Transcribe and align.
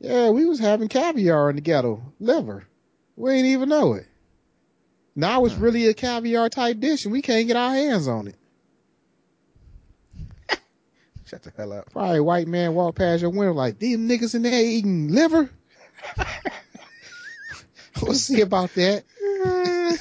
Yeah, 0.00 0.30
we 0.30 0.46
was 0.46 0.58
having 0.60 0.88
caviar 0.88 1.50
in 1.50 1.56
the 1.56 1.62
ghetto, 1.62 2.02
liver. 2.20 2.64
We 3.16 3.32
ain't 3.32 3.46
even 3.46 3.68
know 3.68 3.94
it. 3.94 4.06
Now 5.16 5.44
it's 5.44 5.56
really 5.56 5.88
a 5.88 5.94
caviar 5.94 6.48
type 6.48 6.78
dish 6.78 7.04
and 7.04 7.12
we 7.12 7.22
can't 7.22 7.48
get 7.48 7.56
our 7.56 7.72
hands 7.72 8.06
on 8.06 8.28
it. 8.28 8.36
Shut 11.26 11.42
the 11.42 11.52
hell 11.56 11.72
up. 11.72 11.90
Probably 11.90 12.18
a 12.18 12.22
white 12.22 12.46
man 12.46 12.74
walk 12.74 12.94
past 12.94 13.22
your 13.22 13.30
window 13.30 13.52
like, 13.52 13.80
these 13.80 13.98
niggas 13.98 14.36
in 14.36 14.42
there 14.42 14.62
eating 14.62 15.08
liver? 15.08 15.50
we'll 18.02 18.14
see 18.14 18.42
about 18.42 18.72
that. 18.74 19.02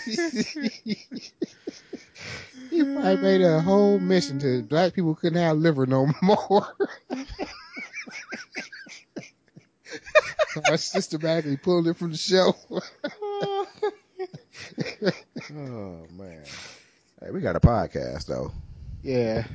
he 2.69 2.83
probably 2.83 3.17
made 3.17 3.41
a 3.41 3.59
whole 3.61 3.97
mission 3.97 4.37
to 4.39 4.61
black 4.61 4.93
people 4.93 5.15
couldn't 5.15 5.41
have 5.41 5.57
liver 5.57 5.87
no 5.87 6.07
more. 6.21 6.67
so 10.65 10.73
I 10.73 10.75
systematically 10.77 11.57
pulled 11.57 11.87
it 11.87 11.97
from 11.97 12.11
the 12.11 12.17
shelf. 12.17 12.63
Oh 15.51 16.05
man. 16.11 16.43
Hey, 17.21 17.31
we 17.31 17.39
got 17.39 17.55
a 17.55 17.59
podcast 17.59 18.25
though. 18.25 18.51
yeah. 19.03 19.45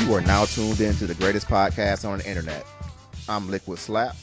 You 0.00 0.12
are 0.14 0.20
now 0.20 0.44
tuned 0.44 0.80
in 0.80 0.94
to 0.96 1.06
the 1.06 1.14
greatest 1.14 1.48
podcast 1.48 2.06
on 2.06 2.18
the 2.18 2.28
internet. 2.28 2.66
I'm 3.28 3.50
Liquid 3.50 3.78
Slap. 3.78 4.16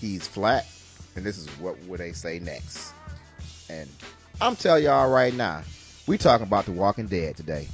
He's 0.00 0.26
Flat. 0.26 0.66
And 1.14 1.24
this 1.24 1.36
is 1.36 1.46
what 1.58 1.78
would 1.84 2.00
they 2.00 2.12
say 2.12 2.38
next. 2.38 2.92
And 3.68 3.88
I'm 4.40 4.56
telling 4.56 4.84
y'all 4.84 5.10
right 5.10 5.34
now, 5.34 5.62
we 6.06 6.16
talking 6.16 6.46
about 6.46 6.64
The 6.64 6.72
Walking 6.72 7.06
Dead 7.06 7.36
today. 7.36 7.68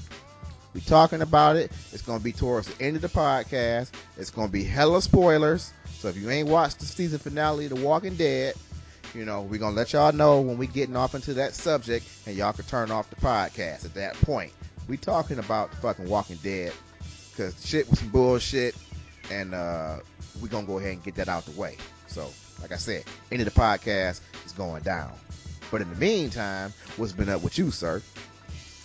We 0.74 0.80
talking 0.80 1.22
about 1.22 1.56
it. 1.56 1.70
It's 1.92 2.02
going 2.02 2.18
to 2.18 2.24
be 2.24 2.32
towards 2.32 2.68
the 2.68 2.84
end 2.84 2.96
of 2.96 3.02
the 3.02 3.08
podcast. 3.08 3.90
It's 4.18 4.30
going 4.30 4.48
to 4.48 4.52
be 4.52 4.64
hella 4.64 5.00
spoilers. 5.00 5.72
So 5.98 6.08
if 6.08 6.16
you 6.16 6.28
ain't 6.30 6.48
watched 6.48 6.80
the 6.80 6.86
season 6.86 7.18
finale 7.18 7.66
of 7.66 7.74
The 7.74 7.80
Walking 7.80 8.16
Dead, 8.16 8.54
you 9.14 9.24
know, 9.24 9.42
we're 9.42 9.58
going 9.58 9.72
to 9.72 9.76
let 9.76 9.92
y'all 9.92 10.12
know 10.12 10.40
when 10.40 10.58
we 10.58 10.66
getting 10.66 10.96
off 10.96 11.14
into 11.14 11.34
that 11.34 11.54
subject 11.54 12.04
and 12.26 12.36
y'all 12.36 12.52
can 12.52 12.64
turn 12.64 12.90
off 12.90 13.08
the 13.08 13.16
podcast 13.16 13.84
at 13.84 13.94
that 13.94 14.14
point. 14.16 14.52
We 14.88 14.96
talking 14.96 15.38
about 15.38 15.70
the 15.70 15.76
fucking 15.76 16.08
Walking 16.08 16.38
Dead 16.42 16.72
because 17.30 17.64
shit 17.64 17.88
was 17.88 18.00
some 18.00 18.08
bullshit 18.10 18.74
and 19.30 19.54
uh 19.54 19.98
we're 20.40 20.48
gonna 20.48 20.66
go 20.66 20.78
ahead 20.78 20.92
and 20.92 21.04
get 21.04 21.14
that 21.16 21.28
out 21.28 21.44
the 21.44 21.58
way. 21.60 21.76
So 22.06 22.30
like 22.60 22.72
i 22.72 22.76
said 22.76 23.04
end 23.30 23.42
of 23.42 23.52
the 23.52 23.60
podcast 23.60 24.20
is 24.44 24.52
going 24.52 24.82
down. 24.82 25.12
But 25.70 25.82
in 25.82 25.90
the 25.90 25.96
meantime 25.96 26.72
what's 26.96 27.12
been 27.12 27.28
up 27.28 27.42
with 27.42 27.58
you 27.58 27.70
sir? 27.70 28.02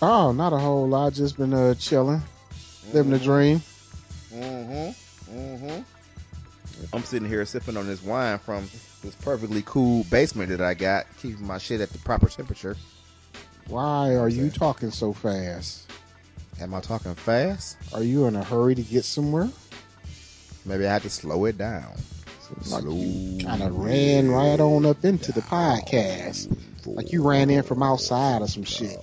Oh, 0.02 0.32
not 0.32 0.54
a 0.54 0.58
whole 0.58 0.88
lot. 0.88 1.14
Just 1.14 1.38
been 1.38 1.54
uh 1.54 1.76
chilling, 1.76 2.22
living 2.94 3.12
the 3.12 3.20
dream. 3.20 3.62
mm-hmm. 4.34 5.36
Mm-hmm. 5.36 5.82
I'm 6.94 7.04
sitting 7.04 7.28
here 7.28 7.46
sipping 7.46 7.78
on 7.78 7.88
this 7.88 8.02
wine 8.04 8.40
from 8.40 8.68
this 9.04 9.16
perfectly 9.16 9.64
cool 9.66 10.04
basement 10.06 10.50
that 10.50 10.62
i 10.62 10.74
got 10.74 11.06
keeping 11.22 11.46
my 11.46 11.58
shit 11.58 11.82
at 11.82 11.90
the 11.90 12.00
proper 12.00 12.28
temperature. 12.28 12.76
Why 13.68 14.16
are 14.16 14.30
you 14.30 14.50
talking 14.50 14.92
so 14.92 15.14
fast? 15.14 15.92
am 16.62 16.74
i 16.74 16.80
talking 16.80 17.16
fast? 17.16 17.78
Are 17.94 18.04
you 18.04 18.26
in 18.26 18.36
a 18.36 18.44
hurry 18.44 18.76
to 18.76 18.82
get 18.82 19.04
somewhere? 19.04 19.50
Maybe 20.66 20.88
i 20.88 20.94
had 20.94 21.02
to 21.02 21.10
slow 21.10 21.46
it 21.46 21.58
down 21.58 21.94
Seems 22.56 22.72
like 22.72 22.82
Slow 22.84 22.94
you 22.94 23.46
kind 23.46 23.64
of 23.64 23.78
ran 23.78 24.30
right 24.30 24.60
on 24.60 24.86
up 24.86 25.06
into 25.06 25.32
the 25.32 25.42
podcast. 25.42 26.54
Like 26.86 27.12
you 27.14 27.28
ran 27.28 27.50
in 27.50 27.64
from 27.64 27.82
outside 27.84 28.42
or 28.42 28.48
some 28.48 28.64
shit. 28.64 28.98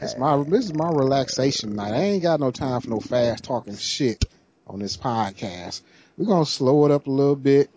It's 0.00 0.16
my 0.16 0.42
this 0.44 0.64
is 0.64 0.74
my 0.74 0.88
relaxation 0.88 1.74
night. 1.74 1.92
I 1.92 1.98
ain't 1.98 2.22
got 2.22 2.40
no 2.40 2.50
time 2.50 2.80
for 2.80 2.88
no 2.88 3.00
fast 3.00 3.44
talking 3.44 3.76
shit 3.76 4.24
on 4.66 4.78
this 4.78 4.96
podcast. 4.96 5.82
We're 6.16 6.26
gonna 6.26 6.46
slow 6.46 6.86
it 6.86 6.90
up 6.90 7.06
a 7.06 7.10
little 7.10 7.36
bit. 7.36 7.70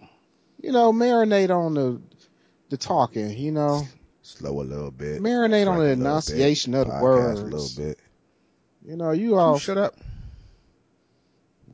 You 0.62 0.72
know, 0.72 0.94
marinate 0.94 1.50
on 1.50 1.74
the 1.74 2.02
the 2.70 2.78
talking, 2.78 3.38
you 3.38 3.52
know. 3.52 3.86
slow 4.22 4.62
a 4.62 4.64
little 4.64 4.92
bit 4.92 5.22
Marinate 5.22 5.68
on 5.68 5.80
the 5.80 5.84
a 5.84 5.94
little 5.94 5.96
bit, 5.96 6.00
enunciation 6.00 6.74
of 6.76 6.88
the 6.88 6.94
podcast 6.94 7.02
words. 7.02 7.40
a 7.42 7.44
little 7.44 7.86
bit 7.86 8.00
You 8.86 8.96
know, 8.96 9.12
you 9.12 9.32
you 9.32 9.36
all 9.36 9.60
shut 9.60 9.78
up 9.78 9.96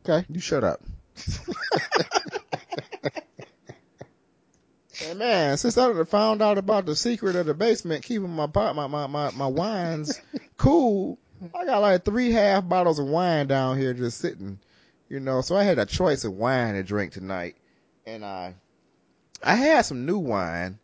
okay. 0.09 0.25
You 0.29 0.39
shut 0.39 0.63
up. 0.63 0.81
Hey 4.99 5.13
man, 5.13 5.55
since 5.55 5.77
I 5.77 6.03
found 6.03 6.41
out 6.41 6.57
about 6.57 6.85
the 6.85 6.93
secret 6.93 7.37
of 7.37 7.45
the 7.45 7.53
basement 7.53 8.03
keeping 8.03 8.29
my 8.29 8.47
pot, 8.47 8.75
my, 8.75 8.85
my, 8.87 9.07
my, 9.07 9.31
my 9.31 9.47
wines 9.47 10.19
cool, 10.57 11.17
I 11.55 11.63
got 11.63 11.79
like 11.79 12.03
three 12.03 12.31
half 12.31 12.67
bottles 12.67 12.99
of 12.99 13.07
wine 13.07 13.47
down 13.47 13.77
here 13.77 13.93
just 13.93 14.17
sitting, 14.17 14.59
you 15.07 15.21
know, 15.21 15.39
so 15.39 15.55
I 15.55 15.63
had 15.63 15.79
a 15.79 15.85
choice 15.85 16.25
of 16.25 16.33
wine 16.33 16.73
to 16.73 16.83
drink 16.83 17.13
tonight. 17.13 17.55
And 18.05 18.25
I, 18.25 18.55
I 19.41 19.55
had 19.55 19.85
some 19.85 20.05
new 20.05 20.17
wine 20.17 20.79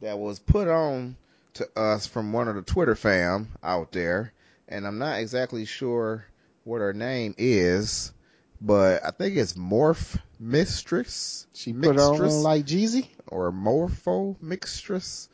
that 0.00 0.16
was 0.16 0.38
put 0.38 0.68
on 0.68 1.16
to 1.54 1.68
us 1.76 2.06
from 2.06 2.32
one 2.32 2.46
of 2.46 2.54
the 2.54 2.62
Twitter 2.62 2.94
fam 2.94 3.48
out 3.64 3.90
there. 3.90 4.32
And 4.68 4.86
I'm 4.86 4.98
not 4.98 5.18
exactly 5.18 5.64
sure 5.64 6.24
what 6.62 6.80
her 6.80 6.92
name 6.92 7.34
is, 7.36 8.12
but 8.60 9.04
I 9.04 9.10
think 9.10 9.36
it's 9.36 9.54
Morph 9.54 10.18
Mistress. 10.38 11.46
She 11.54 11.72
put 11.72 11.98
on 11.98 12.18
Mixtress 12.18 12.42
like 12.42 12.66
Jeezy. 12.66 13.08
or 13.28 13.52
Morpho 13.52 14.36
Mixtress. 14.42 15.28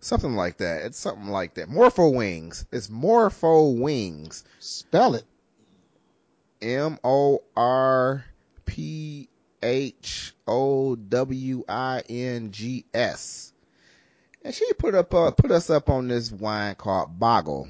Something 0.00 0.34
like 0.34 0.58
that. 0.58 0.84
It's 0.86 0.98
something 0.98 1.28
like 1.28 1.54
that. 1.54 1.68
Morpho 1.68 2.10
Wings. 2.10 2.64
It's 2.70 2.88
Morpho 2.88 3.70
Wings. 3.70 4.44
Spell 4.60 5.14
it. 5.16 5.24
M 6.62 6.98
O 7.02 7.42
R 7.56 8.24
P 8.64 9.28
H 9.62 10.34
O 10.46 10.94
W 10.94 11.64
I 11.68 12.02
N 12.08 12.52
G 12.52 12.84
S. 12.94 13.52
And 14.44 14.54
she 14.54 14.72
put 14.74 14.94
up 14.94 15.12
uh, 15.14 15.30
put 15.32 15.50
us 15.50 15.68
up 15.68 15.90
on 15.90 16.08
this 16.08 16.30
wine 16.30 16.76
called 16.76 17.18
Bogle. 17.18 17.68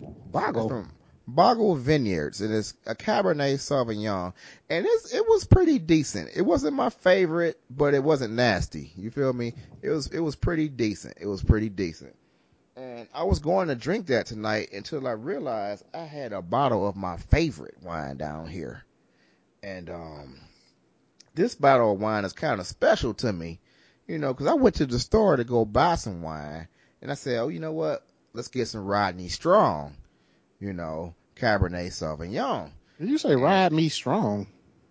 Bogle. 0.00 0.68
From 0.68 0.92
Bogle 1.30 1.74
Vineyards. 1.74 2.40
and 2.40 2.54
it's 2.54 2.72
a 2.86 2.94
Cabernet 2.94 3.56
Sauvignon. 3.56 4.32
And 4.70 4.86
it 4.86 5.28
was 5.28 5.44
pretty 5.44 5.78
decent. 5.78 6.30
It 6.34 6.40
wasn't 6.40 6.74
my 6.74 6.88
favorite, 6.88 7.60
but 7.68 7.92
it 7.92 8.02
wasn't 8.02 8.32
nasty. 8.32 8.92
You 8.96 9.10
feel 9.10 9.34
me? 9.34 9.52
It 9.82 9.90
was, 9.90 10.06
it 10.06 10.20
was 10.20 10.36
pretty 10.36 10.70
decent. 10.70 11.18
It 11.20 11.26
was 11.26 11.42
pretty 11.42 11.68
decent. 11.68 12.16
And 12.76 13.08
I 13.12 13.24
was 13.24 13.40
going 13.40 13.68
to 13.68 13.74
drink 13.74 14.06
that 14.06 14.24
tonight 14.24 14.72
until 14.72 15.06
I 15.06 15.12
realized 15.12 15.84
I 15.92 16.04
had 16.04 16.32
a 16.32 16.40
bottle 16.40 16.88
of 16.88 16.96
my 16.96 17.18
favorite 17.18 17.76
wine 17.82 18.16
down 18.16 18.46
here. 18.46 18.84
And, 19.62 19.90
um, 19.90 20.40
this 21.34 21.54
bottle 21.54 21.92
of 21.92 22.00
wine 22.00 22.24
is 22.24 22.32
kind 22.32 22.58
of 22.58 22.66
special 22.66 23.12
to 23.14 23.30
me, 23.30 23.60
you 24.06 24.18
know, 24.18 24.32
cause 24.32 24.46
I 24.46 24.54
went 24.54 24.76
to 24.76 24.86
the 24.86 24.98
store 24.98 25.36
to 25.36 25.44
go 25.44 25.66
buy 25.66 25.96
some 25.96 26.22
wine 26.22 26.68
and 27.02 27.10
I 27.10 27.14
said, 27.14 27.38
Oh, 27.38 27.48
you 27.48 27.60
know 27.60 27.72
what? 27.72 28.02
Let's 28.32 28.48
get 28.48 28.68
some 28.68 28.86
Rodney 28.86 29.28
Strong, 29.28 29.94
you 30.58 30.72
know, 30.72 31.14
Cabernet 31.38 31.88
Sauvignon. 31.88 32.70
Did 32.98 33.08
you 33.08 33.18
say 33.18 33.36
me 33.70 33.88
strong? 33.88 34.48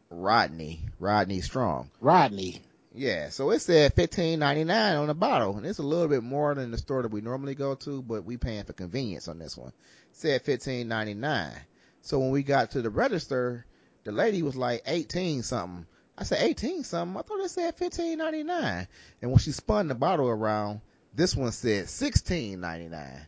Rodney, 0.10 0.80
Rodney 1.00 1.42
Strong. 1.42 1.92
Rodney. 2.00 2.62
Yeah, 2.94 3.30
so 3.30 3.52
it 3.52 3.60
said 3.60 3.94
fifteen 3.94 4.40
ninety 4.40 4.64
nine 4.64 4.96
on 4.96 5.08
the 5.08 5.14
bottle, 5.14 5.58
and 5.58 5.66
it's 5.66 5.80
a 5.80 5.84
little 5.84 6.08
bit 6.08 6.24
more 6.24 6.56
than 6.56 6.72
the 6.72 6.78
store 6.78 7.04
that 7.04 7.12
we 7.12 7.22
normally 7.22 7.54
go 7.54 7.76
to, 7.76 8.02
but 8.02 8.24
we 8.24 8.38
paying 8.38 8.64
for 8.64 8.74
convenience 8.74 9.28
on 9.28 9.38
this 9.38 9.56
one. 9.56 9.70
It 9.70 9.74
said 10.14 10.42
fifteen 10.42 10.88
ninety 10.88 11.14
nine. 11.14 11.54
So 12.02 12.20
when 12.20 12.32
we 12.32 12.42
got 12.42 12.72
to 12.72 12.82
the 12.82 12.90
register, 12.90 13.66
the 14.06 14.12
lady 14.12 14.42
was 14.42 14.56
like 14.56 14.82
eighteen 14.88 15.44
something. 15.44 15.86
I 16.18 16.24
said 16.24 16.42
eighteen 16.42 16.84
something. 16.84 17.18
I 17.18 17.22
thought 17.22 17.44
it 17.44 17.52
said 17.52 17.76
fifteen 17.76 18.18
ninety 18.18 18.44
nine. 18.44 18.88
And 19.22 19.30
when 19.30 19.40
she 19.40 19.52
spun 19.52 19.90
the 19.90 19.96
bottle 19.96 20.30
around, 20.30 20.82
this 21.14 21.36
one 21.36 21.52
said 21.52 21.90
sixteen 21.90 22.62
ninety 22.62 22.88
nine. 22.88 23.28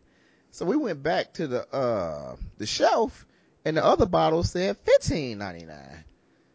So 0.51 0.65
we 0.65 0.75
went 0.75 1.03
back 1.03 1.33
to 1.33 1.47
the 1.47 1.73
uh 1.73 2.35
the 2.57 2.65
shelf, 2.65 3.25
and 3.65 3.77
the 3.77 3.85
other 3.85 4.05
bottle 4.05 4.43
said 4.43 4.77
fifteen 4.77 5.37
ninety 5.37 5.65
nine. 5.65 6.03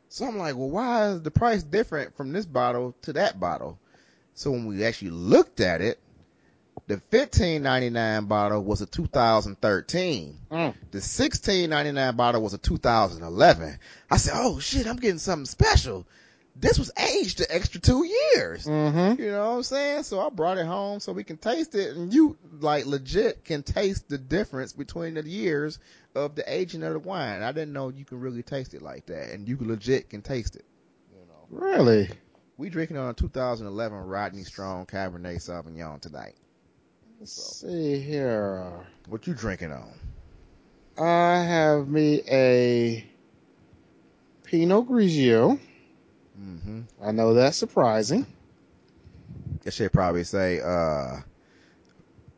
So 0.09 0.27
I'm 0.27 0.39
like, 0.39 0.57
well, 0.57 0.71
why 0.71 1.09
is 1.09 1.23
the 1.23 1.31
price 1.31 1.63
different 1.63 2.17
from 2.17 2.33
this 2.33 2.47
bottle 2.47 2.95
to 3.03 3.15
that 3.15 3.41
bottle? 3.41 3.79
So 4.35 4.53
when 4.53 4.67
we 4.67 4.85
actually 4.85 5.11
looked 5.11 5.61
at 5.61 5.81
it, 5.81 5.99
the 6.87 6.97
15.99 7.11 8.29
bottle 8.29 8.63
was 8.63 8.81
a 8.83 8.87
2013. 8.87 10.39
Mm. 10.51 10.75
The 10.91 10.99
16.99 10.99 12.17
bottle 12.17 12.43
was 12.43 12.55
a 12.55 12.59
2011. 12.59 13.79
I 14.11 14.17
said, 14.17 14.35
oh 14.37 14.59
shit, 14.61 14.87
I'm 14.87 14.97
getting 14.97 15.19
something 15.19 15.47
special. 15.47 16.07
This 16.57 16.79
was 16.79 16.93
aged 16.97 17.39
the 17.39 17.53
extra 17.53 17.81
two 17.81 18.05
years. 18.05 18.65
Mm-hmm. 18.65 19.21
You 19.21 19.33
know 19.33 19.51
what 19.51 19.57
I'm 19.57 19.63
saying? 19.65 20.05
So 20.05 20.21
I 20.21 20.31
brought 20.31 20.59
it 20.59 20.67
home 20.67 21.01
so 21.01 21.13
we 21.13 21.25
can 21.25 21.37
taste 21.37 21.75
it 21.75 21.97
and 21.97 22.15
you 22.15 22.37
like 22.61 22.87
legit 22.87 23.45
can 23.45 23.65
taste 23.65 24.09
the 24.09 24.19
difference 24.19 24.73
between 24.73 25.15
the 25.15 25.29
years 25.29 25.81
of 26.15 26.37
the 26.37 26.45
aging 26.53 26.85
of 26.85 26.93
the 26.93 27.01
wine. 27.01 27.43
I 27.43 27.51
didn't 27.51 27.73
know 27.73 27.89
you 27.89 28.05
can 28.05 28.21
really 28.21 28.45
taste 28.45 28.73
it 28.73 28.83
like 28.83 29.07
that 29.07 29.33
and 29.33 29.49
you 29.49 29.59
legit 29.61 30.11
can 30.11 30.23
taste 30.23 30.55
it. 30.55 30.65
You 31.13 31.27
know? 31.27 31.67
Really? 31.67 32.09
We 32.57 32.71
drinking 32.71 32.99
on 32.99 33.11
a 33.11 33.15
2011 33.15 33.99
Rodney 33.99 34.45
Strong 34.45 34.87
Cabernet 34.87 35.37
Sauvignon 35.37 36.01
tonight. 36.01 36.37
Let's 37.19 37.61
see 37.61 37.99
here. 37.99 38.87
What 39.09 39.27
you 39.27 39.35
drinking 39.35 39.73
on? 39.73 39.93
I 40.97 41.43
have 41.43 41.89
me 41.89 42.23
a 42.29 43.05
Pinot 44.45 44.87
Grigio. 44.87 45.59
Mm-hmm. 46.45 46.81
I 47.03 47.13
know 47.13 47.35
that's 47.35 47.57
surprising. 47.57 48.27
It 49.65 49.73
should 49.73 49.93
probably 49.93 50.25
say 50.25 50.61
uh 50.61 51.21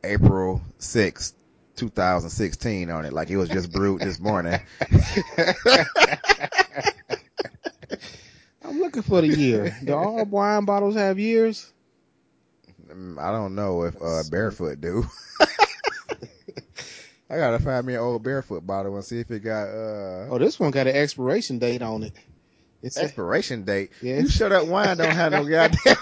April 0.05 0.62
6th, 0.79 1.32
2016 1.76 2.91
on 2.91 3.05
it, 3.05 3.12
like 3.12 3.31
it 3.31 3.37
was 3.37 3.49
just 3.49 3.73
brewed 3.73 4.00
this 4.00 4.20
morning. 4.20 4.61
I'm 8.62 8.79
looking 8.79 9.03
for 9.03 9.20
the 9.20 9.29
year. 9.29 9.76
Do 9.85 9.94
all 9.94 10.25
wine 10.25 10.64
bottles 10.64 10.94
have 10.94 11.19
years? 11.19 11.73
Mm, 12.88 13.19
I 13.19 13.32
don't 13.32 13.56
know 13.56 13.82
if 13.82 14.00
uh 14.00 14.23
Barefoot 14.31 14.81
do. 14.81 15.05
I 17.29 17.37
gotta 17.37 17.58
find 17.58 17.85
me 17.85 17.94
an 17.94 18.00
old 18.00 18.23
Barefoot 18.23 18.64
bottle 18.64 18.94
and 18.94 19.05
see 19.05 19.19
if 19.19 19.31
it 19.32 19.41
got 19.41 19.69
uh 19.69 20.29
Oh, 20.31 20.38
this 20.38 20.61
one 20.61 20.70
got 20.70 20.87
an 20.87 20.94
expiration 20.94 21.58
date 21.58 21.82
on 21.82 22.05
it. 22.05 22.12
It's 22.86 22.96
a, 22.96 23.02
expiration 23.04 23.64
date. 23.64 23.90
Yeah. 24.00 24.20
You 24.20 24.28
sure 24.28 24.48
that 24.48 24.66
wine 24.66 24.96
don't 24.96 25.10
have 25.10 25.32
no 25.32 25.44
goddamn 25.44 25.96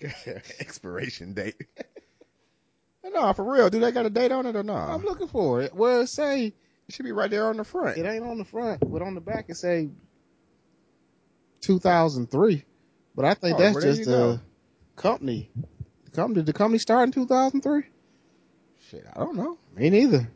expiration 0.60 1.34
date? 1.34 1.56
no, 3.04 3.32
for 3.34 3.44
real. 3.50 3.68
Do 3.70 3.78
they 3.80 3.92
got 3.92 4.06
a 4.06 4.10
date 4.10 4.32
on 4.32 4.46
it 4.46 4.56
or 4.56 4.62
not? 4.62 4.90
I'm 4.94 5.02
looking 5.02 5.28
for 5.28 5.60
it. 5.62 5.74
Well, 5.74 6.00
it 6.00 6.06
say 6.08 6.46
It 6.88 6.94
should 6.94 7.04
be 7.04 7.12
right 7.12 7.30
there 7.30 7.46
on 7.48 7.56
the 7.56 7.64
front. 7.64 7.98
it 7.98 8.06
ain't 8.06 8.24
on 8.24 8.38
the 8.38 8.44
front, 8.44 8.80
but 8.90 9.02
on 9.02 9.14
the 9.14 9.20
back 9.20 9.46
it 9.48 9.56
say 9.56 9.90
2003. 11.60 12.64
But 13.14 13.24
I 13.26 13.34
think 13.34 13.56
Oh, 13.56 13.58
that's 13.62 13.82
just 13.82 14.04
the 14.04 14.40
company. 14.96 15.50
The 16.04 16.10
company 16.10 16.36
did 16.36 16.46
the 16.46 16.52
company 16.52 16.78
start 16.78 17.04
in 17.08 17.12
2003? 17.12 17.82
Shit, 18.90 19.06
I 19.14 19.18
don't 19.18 19.36
know. 19.36 19.58
Me 19.76 19.90
neither. 19.90 20.28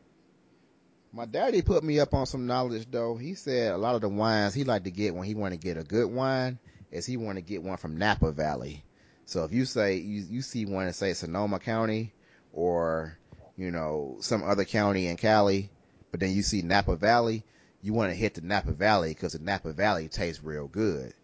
My 1.16 1.24
daddy 1.24 1.62
put 1.62 1.82
me 1.82 1.98
up 1.98 2.12
on 2.12 2.26
some 2.26 2.46
knowledge 2.46 2.88
though. 2.90 3.16
He 3.16 3.36
said 3.36 3.72
a 3.72 3.78
lot 3.78 3.94
of 3.94 4.02
the 4.02 4.08
wines 4.10 4.52
he 4.52 4.64
like 4.64 4.84
to 4.84 4.90
get 4.90 5.14
when 5.14 5.24
he 5.24 5.34
want 5.34 5.54
to 5.54 5.58
get 5.58 5.78
a 5.78 5.82
good 5.82 6.10
wine 6.10 6.58
is 6.90 7.06
he 7.06 7.16
want 7.16 7.38
to 7.38 7.42
get 7.42 7.62
one 7.62 7.78
from 7.78 7.96
Napa 7.96 8.32
Valley. 8.32 8.84
So 9.24 9.42
if 9.44 9.50
you 9.50 9.64
say 9.64 9.96
you 9.96 10.26
you 10.28 10.42
see 10.42 10.66
one 10.66 10.86
in 10.86 10.92
say 10.92 11.14
Sonoma 11.14 11.58
County 11.58 12.12
or 12.52 13.16
you 13.56 13.70
know 13.70 14.18
some 14.20 14.44
other 14.44 14.66
county 14.66 15.06
in 15.06 15.16
Cali, 15.16 15.70
but 16.10 16.20
then 16.20 16.32
you 16.32 16.42
see 16.42 16.60
Napa 16.60 16.96
Valley, 16.96 17.44
you 17.80 17.94
want 17.94 18.10
to 18.10 18.14
hit 18.14 18.34
the 18.34 18.42
Napa 18.42 18.72
Valley 18.72 19.14
because 19.14 19.32
the 19.32 19.38
Napa 19.38 19.72
Valley 19.72 20.08
tastes 20.08 20.44
real 20.44 20.69
good. 20.69 21.14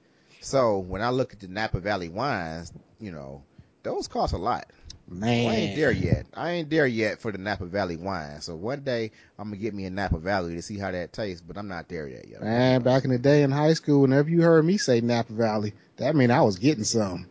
So 0.40 0.78
when 0.78 1.02
I 1.02 1.10
look 1.10 1.34
at 1.34 1.40
the 1.40 1.48
Napa 1.48 1.80
Valley 1.80 2.08
wines, 2.08 2.72
you 2.98 3.12
know 3.12 3.42
those 3.82 4.08
cost 4.08 4.32
a 4.32 4.38
lot. 4.38 4.70
Man. 5.08 5.48
I 5.48 5.54
ain't 5.56 5.76
there 5.76 5.90
yet. 5.90 6.26
I 6.34 6.50
ain't 6.50 6.70
there 6.70 6.86
yet 6.86 7.20
for 7.20 7.32
the 7.32 7.38
Napa 7.38 7.66
Valley 7.66 7.96
wine. 7.96 8.40
So 8.40 8.54
one 8.56 8.82
day 8.82 9.10
I'm 9.38 9.48
gonna 9.48 9.56
get 9.56 9.74
me 9.74 9.84
a 9.84 9.90
Napa 9.90 10.18
Valley 10.18 10.54
to 10.54 10.62
see 10.62 10.78
how 10.78 10.90
that 10.90 11.12
tastes, 11.12 11.42
but 11.46 11.58
I'm 11.58 11.68
not 11.68 11.88
there 11.88 12.08
yet. 12.08 12.28
Yet. 12.28 12.42
Man, 12.42 12.82
back 12.82 13.04
in 13.04 13.10
the 13.10 13.18
day 13.18 13.42
in 13.42 13.50
high 13.50 13.74
school, 13.74 14.02
whenever 14.02 14.30
you 14.30 14.42
heard 14.42 14.64
me 14.64 14.78
say 14.78 15.00
Napa 15.00 15.32
Valley, 15.32 15.74
that 15.96 16.16
mean 16.16 16.30
I 16.30 16.42
was 16.42 16.58
getting 16.58 16.84
some. 16.84 17.26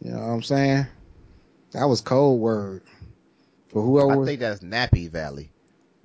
You 0.00 0.12
know 0.12 0.20
what 0.20 0.26
I'm 0.26 0.42
saying? 0.42 0.86
That 1.72 1.84
was 1.84 2.00
code 2.00 2.38
word. 2.38 2.82
For 3.68 3.82
whoever 3.82 4.12
I 4.12 4.16
was, 4.16 4.28
think 4.28 4.40
that's 4.40 4.60
Nappy 4.60 5.10
Valley. 5.10 5.50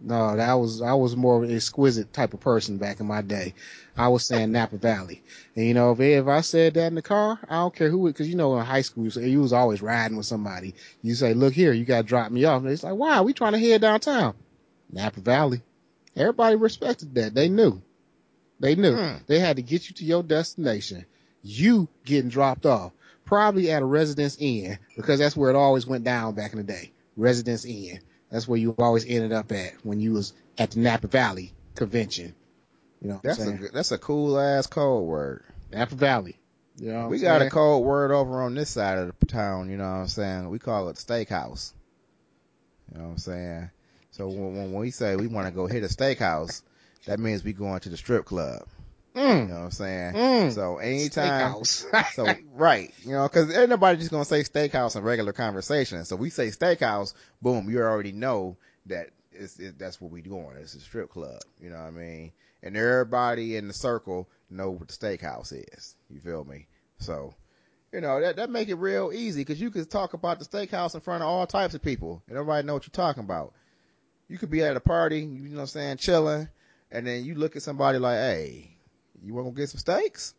No, 0.04 0.36
that 0.36 0.54
was, 0.54 0.82
I 0.82 0.94
was 0.94 1.16
more 1.16 1.38
of 1.38 1.50
an 1.50 1.56
exquisite 1.56 2.12
type 2.12 2.34
of 2.34 2.42
person 2.42 2.78
back 2.78 3.00
in 3.00 3.08
my 3.08 3.22
day. 3.22 3.54
I 3.96 4.10
was 4.10 4.26
saying 4.26 4.52
Napa 4.52 4.78
Valley. 4.78 5.24
And 5.56 5.66
you 5.66 5.74
know, 5.74 5.92
if, 5.92 6.00
if 6.00 6.28
I 6.28 6.42
said 6.42 6.74
that 6.74 6.88
in 6.88 6.96
the 6.96 7.02
car, 7.02 7.40
I 7.50 7.56
don't 7.56 7.76
care 7.76 7.90
who 7.90 8.00
would, 8.00 8.16
cause 8.16 8.28
you 8.28 8.36
know, 8.36 8.58
in 8.58 8.66
high 8.66 8.82
school, 8.82 9.08
you 9.08 9.40
was 9.40 9.54
always 9.54 9.82
riding 9.82 10.18
with 10.18 10.26
somebody. 10.26 10.76
You 11.02 11.16
say, 11.16 11.34
look 11.34 11.54
here, 11.54 11.74
you 11.74 11.86
gotta 11.86 12.04
drop 12.04 12.32
me 12.32 12.44
off. 12.46 12.62
And 12.62 12.72
it's 12.72 12.84
like, 12.84 12.96
why? 12.96 13.22
We 13.22 13.34
trying 13.34 13.54
to 13.54 13.60
head 13.60 13.82
downtown. 13.82 14.36
Napa 14.92 15.22
Valley. 15.22 15.62
Everybody 16.16 16.56
respected 16.56 17.16
that. 17.16 17.34
They 17.34 17.50
knew. 17.50 17.82
They 18.60 18.76
knew. 18.76 18.96
Hmm. 18.96 19.18
They 19.28 19.40
had 19.40 19.56
to 19.56 19.62
get 19.62 19.88
you 19.90 19.96
to 19.96 20.06
your 20.06 20.24
destination. 20.24 21.06
You 21.42 21.88
getting 22.06 22.30
dropped 22.30 22.66
off. 22.66 22.92
Probably 23.26 23.72
at 23.72 23.82
a 23.82 23.86
residence 23.86 24.38
inn, 24.40 24.78
because 24.96 25.20
that's 25.20 25.36
where 25.36 25.50
it 25.50 25.56
always 25.56 25.88
went 25.88 26.04
down 26.04 26.36
back 26.36 26.52
in 26.52 26.58
the 26.58 26.64
day. 26.64 26.92
Residence 27.16 27.66
inn. 27.66 28.00
That's 28.34 28.48
where 28.48 28.58
you 28.58 28.74
always 28.80 29.06
ended 29.06 29.32
up 29.32 29.52
at 29.52 29.74
when 29.84 30.00
you 30.00 30.14
was 30.14 30.34
at 30.58 30.72
the 30.72 30.80
Napa 30.80 31.06
Valley 31.06 31.54
convention. 31.76 32.34
You 33.00 33.10
know 33.10 33.22
That's 33.24 33.38
a 33.38 33.60
that's 33.72 33.92
a 33.92 34.00
cool 34.00 34.40
ass 34.40 34.66
code 34.66 35.06
word. 35.06 35.44
Napa 35.72 35.94
Valley. 35.94 36.40
You 36.78 36.94
know 36.94 37.10
we 37.10 37.20
got 37.20 37.42
saying? 37.42 37.50
a 37.50 37.52
code 37.52 37.86
word 37.86 38.10
over 38.10 38.42
on 38.42 38.56
this 38.56 38.72
side 38.72 38.98
of 38.98 39.14
the 39.20 39.26
town. 39.28 39.70
You 39.70 39.78
know 39.78 39.84
what 39.84 39.98
I'm 39.98 40.08
saying? 40.08 40.50
We 40.50 40.58
call 40.58 40.90
it 40.90 40.96
steakhouse. 40.96 41.74
You 42.92 42.98
know 42.98 43.04
what 43.04 43.12
I'm 43.12 43.18
saying? 43.20 43.70
So 44.10 44.28
when, 44.28 44.56
when 44.56 44.74
we 44.74 44.90
say 44.90 45.16
we 45.16 45.28
want 45.28 45.46
to 45.46 45.54
go 45.54 45.68
hit 45.68 45.84
a 45.84 45.88
steakhouse, 45.88 46.64
that 47.06 47.20
means 47.20 47.44
we 47.44 47.54
going 47.54 47.82
to 47.82 47.90
the 47.90 47.98
strip 47.98 48.26
club. 48.26 48.64
You 49.16 49.22
Mm, 49.22 49.48
know 49.48 49.56
what 49.56 49.62
I'm 49.66 49.72
saying? 49.72 50.18
mm. 50.18 50.54
So 50.54 50.78
anytime 50.78 51.58
Steakhouse. 51.58 51.86
So 52.06 52.40
right, 52.54 52.94
you 53.06 53.12
know, 53.14 53.24
because 53.28 53.56
ain't 53.56 53.70
nobody 53.70 53.98
just 54.00 54.12
gonna 54.12 54.26
say 54.26 54.42
steakhouse 54.44 54.96
in 54.96 55.04
regular 55.04 55.34
conversation. 55.34 56.06
So 56.06 56.16
we 56.16 56.30
say 56.30 56.48
steakhouse, 56.48 57.14
boom, 57.42 57.70
you 57.70 57.82
already 57.82 58.12
know 58.12 58.58
that 58.88 59.10
it's, 59.32 59.60
it, 59.60 59.80
that's 59.80 60.00
what 60.02 60.12
we 60.12 60.22
doing. 60.22 60.56
It's 60.60 60.76
a 60.76 60.80
strip 60.80 61.10
club. 61.10 61.42
You 61.60 61.70
know 61.70 61.78
what 61.78 61.88
I 61.88 61.92
mean? 61.92 62.32
And 62.62 62.78
everybody 62.78 63.56
in 63.56 63.68
the 63.68 63.74
circle 63.74 64.30
know 64.50 64.72
what 64.72 64.88
the 64.90 64.94
steakhouse 64.94 65.52
is. 65.54 65.96
You 66.10 66.20
feel 66.20 66.44
me? 66.46 66.68
So, 67.00 67.34
you 67.92 68.02
know 68.02 68.20
that 68.22 68.38
that 68.38 68.50
make 68.50 68.70
it 68.70 68.76
real 68.76 69.12
easy 69.14 69.42
because 69.42 69.60
you 69.62 69.72
can 69.72 69.86
talk 69.86 70.14
about 70.14 70.40
the 70.40 70.46
steakhouse 70.46 70.96
in 70.96 71.02
front 71.02 71.24
of 71.24 71.30
all 71.30 71.46
types 71.48 71.74
of 71.74 71.82
people, 71.82 72.22
and 72.28 72.38
everybody 72.38 72.66
know 72.66 72.74
what 72.74 72.86
you're 72.86 72.92
talking 72.92 73.24
about. 73.24 73.54
You 74.28 74.38
could 74.38 74.50
be 74.50 74.64
at 74.64 74.78
a 74.78 74.82
party, 74.82 75.20
you 75.20 75.50
know 75.50 75.56
what 75.58 75.62
I'm 75.62 75.68
saying, 75.68 75.98
chilling, 75.98 76.50
and 76.92 77.06
then 77.08 77.26
you 77.26 77.36
look 77.36 77.56
at 77.56 77.62
somebody 77.64 78.00
like, 78.00 78.18
hey, 78.18 78.73
you 79.24 79.34
want 79.34 79.48
to 79.48 79.54
get 79.60 79.70
some 79.70 79.80
steaks? 79.80 80.34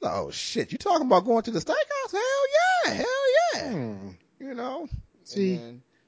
Like, 0.00 0.12
Oh 0.14 0.30
shit! 0.30 0.72
You 0.72 0.78
talking 0.78 1.06
about 1.06 1.24
going 1.24 1.42
to 1.44 1.50
the 1.50 1.60
steakhouse? 1.60 2.12
Hell 2.12 2.22
yeah! 2.54 2.92
Hell 2.92 3.06
yeah! 3.54 3.70
Hmm. 3.70 4.08
You 4.38 4.54
know. 4.54 4.88
See, 5.24 5.60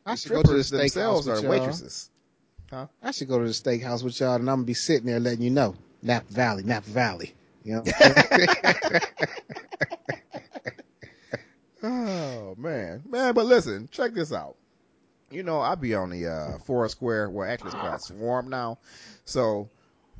I 0.05 0.15
should 0.15 0.32
go 0.32 0.43
to 0.43 0.53
the 0.53 0.59
steakhouse 0.59 1.26
with 1.26 1.43
y'all. 1.43 1.50
waitresses. 1.50 2.11
I 3.03 3.11
should 3.12 3.29
go 3.29 3.38
to 3.38 3.44
the 3.44 3.50
steakhouse 3.50 4.03
with 4.03 4.20
y'all, 4.20 4.35
and 4.35 4.49
I'm 4.50 4.56
gonna 4.59 4.65
be 4.65 4.75
sitting 4.75 5.06
there 5.06 5.20
letting 5.20 5.43
you 5.43 5.50
know 5.50 5.75
Napa 6.03 6.31
Valley, 6.32 6.62
Napa 6.65 6.88
Valley. 6.91 7.35
You 7.65 7.76
know, 7.76 7.85
Oh 11.82 12.55
man, 12.58 13.03
man! 13.08 13.34
But 13.34 13.46
listen, 13.46 13.89
check 13.91 14.13
this 14.13 14.32
out. 14.32 14.56
You 15.31 15.43
know, 15.43 15.60
I 15.60 15.75
be 15.75 15.94
on 15.94 16.10
the 16.10 16.27
uh, 16.27 16.58
Foursquare, 16.58 17.31
well, 17.31 17.48
actually 17.48 17.69
it's 17.69 17.75
called 17.75 18.01
Swarm 18.01 18.48
now. 18.48 18.79
So, 19.27 19.69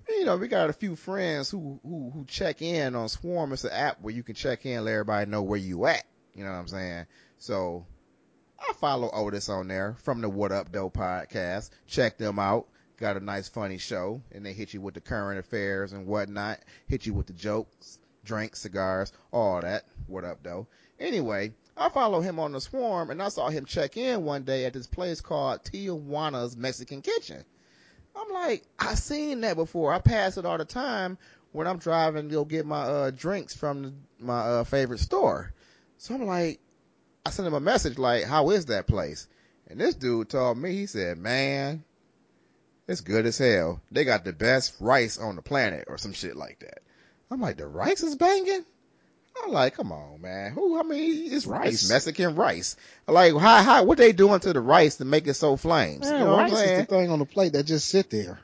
you 0.09 0.25
know, 0.25 0.37
we 0.37 0.49
got 0.49 0.71
a 0.71 0.75
few 0.75 0.97
friends 0.97 1.51
who 1.51 1.81
who 1.83 2.11
who 2.11 2.25
check 2.27 2.63
in 2.63 2.95
on 2.95 3.09
Swarm. 3.09 3.53
It's 3.53 3.65
an 3.65 3.73
app 3.73 4.01
where 4.01 4.15
you 4.15 4.23
can 4.23 4.35
check 4.35 4.65
in, 4.67 4.85
let 4.85 4.93
everybody 4.93 5.31
know 5.31 5.43
where 5.43 5.59
you 5.59 5.87
at. 5.87 6.05
You 6.35 6.45
know 6.45 6.51
what 6.51 6.59
I'm 6.59 6.69
saying? 6.69 7.07
So, 7.39 7.87
I 8.59 8.73
follow 8.75 9.11
Otis 9.13 9.49
on 9.49 9.69
there 9.69 9.97
from 10.03 10.21
the 10.21 10.29
What 10.29 10.53
Up 10.53 10.73
Doe 10.73 10.91
podcast. 10.91 11.71
Check 11.87 12.19
them 12.19 12.39
out. 12.39 12.69
Got 12.97 13.17
a 13.17 13.21
nice, 13.21 13.49
funny 13.49 13.79
show, 13.79 14.23
and 14.33 14.45
they 14.45 14.53
hit 14.53 14.75
you 14.75 14.81
with 14.81 14.95
the 14.95 15.01
current 15.01 15.39
affairs 15.39 15.93
and 15.93 16.07
whatnot. 16.07 16.59
Hit 16.89 17.07
you 17.07 17.15
with 17.15 17.29
the 17.29 17.33
jokes, 17.33 17.99
drinks, 18.25 18.61
cigars, 18.61 19.13
all 19.33 19.61
that. 19.61 19.85
What 20.07 20.25
up, 20.25 20.43
though? 20.43 20.67
Anyway, 20.99 21.53
I 21.77 21.91
follow 21.91 22.21
him 22.21 22.41
on 22.41 22.53
the 22.53 22.61
swarm, 22.61 23.11
and 23.11 23.23
I 23.23 23.29
saw 23.29 23.51
him 23.51 23.65
check 23.67 23.97
in 23.97 24.25
one 24.25 24.43
day 24.43 24.65
at 24.65 24.73
this 24.73 24.89
place 24.89 25.21
called 25.21 25.63
Tijuana's 25.63 26.57
Mexican 26.57 27.03
Kitchen. 27.03 27.45
I'm 28.19 28.33
like, 28.33 28.65
I 28.79 28.95
seen 28.95 29.43
that 29.43 29.57
before. 29.57 29.93
I 29.93 30.01
pass 30.01 30.37
it 30.39 30.45
all 30.45 30.59
the 30.59 30.65
time 30.65 31.19
when 31.53 31.67
I'm 31.67 31.79
driving 31.79 32.29
to 32.29 32.35
go 32.35 32.45
get 32.45 32.67
my 32.67 32.83
uh, 32.83 33.11
drinks 33.11 33.55
from 33.55 34.03
my 34.19 34.41
uh, 34.41 34.65
favorite 34.65 35.01
store. 35.01 35.53
So 35.99 36.15
I'm 36.15 36.27
like, 36.27 36.61
I 37.25 37.31
sent 37.31 37.47
him 37.47 37.55
a 37.55 37.61
message 37.61 37.99
like, 37.99 38.25
"How 38.25 38.51
is 38.51 38.67
that 38.67 38.87
place?" 38.87 39.29
And 39.69 39.81
this 39.81 39.95
dude 39.95 40.31
told 40.31 40.59
me, 40.59 40.73
he 40.73 40.87
said, 40.87 41.19
"Man, 41.19 41.85
it's 42.87 43.03
good 43.03 43.27
as 43.27 43.39
hell. 43.39 43.81
They 43.91 44.05
got 44.05 44.25
the 44.25 44.33
best 44.33 44.75
rice 44.81 45.19
on 45.19 45.37
the 45.37 45.43
planet, 45.43 45.85
or 45.89 45.99
some 45.99 46.13
shit 46.13 46.37
like 46.37 46.61
that." 46.61 46.83
I'm 47.31 47.41
like, 47.41 47.57
"The 47.59 47.67
rice 47.67 48.03
is 48.03 48.17
banging." 48.17 48.65
I'm 49.45 49.53
like, 49.53 49.75
"Come 49.75 49.93
on, 49.93 50.21
man. 50.21 50.53
Who? 50.53 50.79
I 50.79 50.83
mean, 50.83 51.33
it's 51.33 51.47
rice, 51.47 51.75
it's 51.75 51.91
Mexican 51.91 52.35
rice. 52.35 52.77
Like, 53.07 53.33
how, 53.35 53.63
how, 53.63 53.85
what 53.85 53.99
they 53.99 54.13
doing 54.13 54.41
to 54.41 54.53
the 54.53 54.61
rice 54.61 54.97
to 54.97 55.05
make 55.05 55.27
it 55.27 55.35
so 55.35 55.57
flames? 55.57 56.11
Man, 56.11 56.21
you 56.21 56.25
know 56.25 56.37
rice 56.37 56.53
is 56.53 56.79
the 56.79 56.85
thing 56.87 57.11
on 57.11 57.19
the 57.19 57.25
plate 57.25 57.53
that 57.53 57.65
just 57.65 57.89
sit 57.89 58.11
there. 58.11 58.39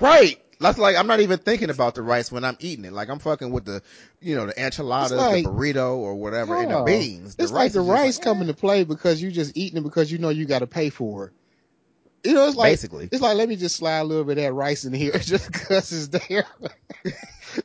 Right. 0.00 0.40
That's 0.60 0.78
like 0.78 0.96
I'm 0.96 1.06
not 1.06 1.20
even 1.20 1.38
thinking 1.38 1.70
about 1.70 1.94
the 1.94 2.02
rice 2.02 2.32
when 2.32 2.44
I'm 2.44 2.56
eating 2.60 2.84
it. 2.84 2.92
Like 2.92 3.08
I'm 3.08 3.20
fucking 3.20 3.50
with 3.50 3.64
the, 3.64 3.80
you 4.20 4.34
know, 4.34 4.46
the 4.46 4.60
enchiladas, 4.60 5.16
like- 5.16 5.44
the 5.44 5.50
burrito, 5.50 5.96
or 5.96 6.16
whatever, 6.16 6.56
and 6.56 6.70
the 6.70 6.82
beans. 6.82 7.36
The 7.36 7.44
It's 7.44 7.52
like 7.52 7.72
the 7.72 7.80
rice 7.80 8.18
like, 8.18 8.24
coming 8.24 8.48
eh. 8.48 8.52
to 8.52 8.54
play 8.54 8.84
because 8.84 9.22
you 9.22 9.30
just 9.30 9.56
eating 9.56 9.78
it 9.78 9.82
because 9.82 10.10
you 10.10 10.18
know 10.18 10.30
you 10.30 10.46
got 10.46 10.60
to 10.60 10.66
pay 10.66 10.90
for 10.90 11.26
it. 11.26 11.32
You 12.24 12.34
know, 12.34 12.46
it's 12.46 12.56
like 12.56 12.72
basically. 12.72 13.08
it's 13.10 13.22
like 13.22 13.36
let 13.36 13.48
me 13.48 13.56
just 13.56 13.76
slide 13.76 13.98
a 14.00 14.04
little 14.04 14.24
bit 14.24 14.38
of 14.38 14.44
that 14.44 14.52
rice 14.52 14.84
in 14.84 14.92
here 14.92 15.18
just 15.18 15.50
because 15.52 15.92
it's 15.92 16.26
there. 16.26 16.46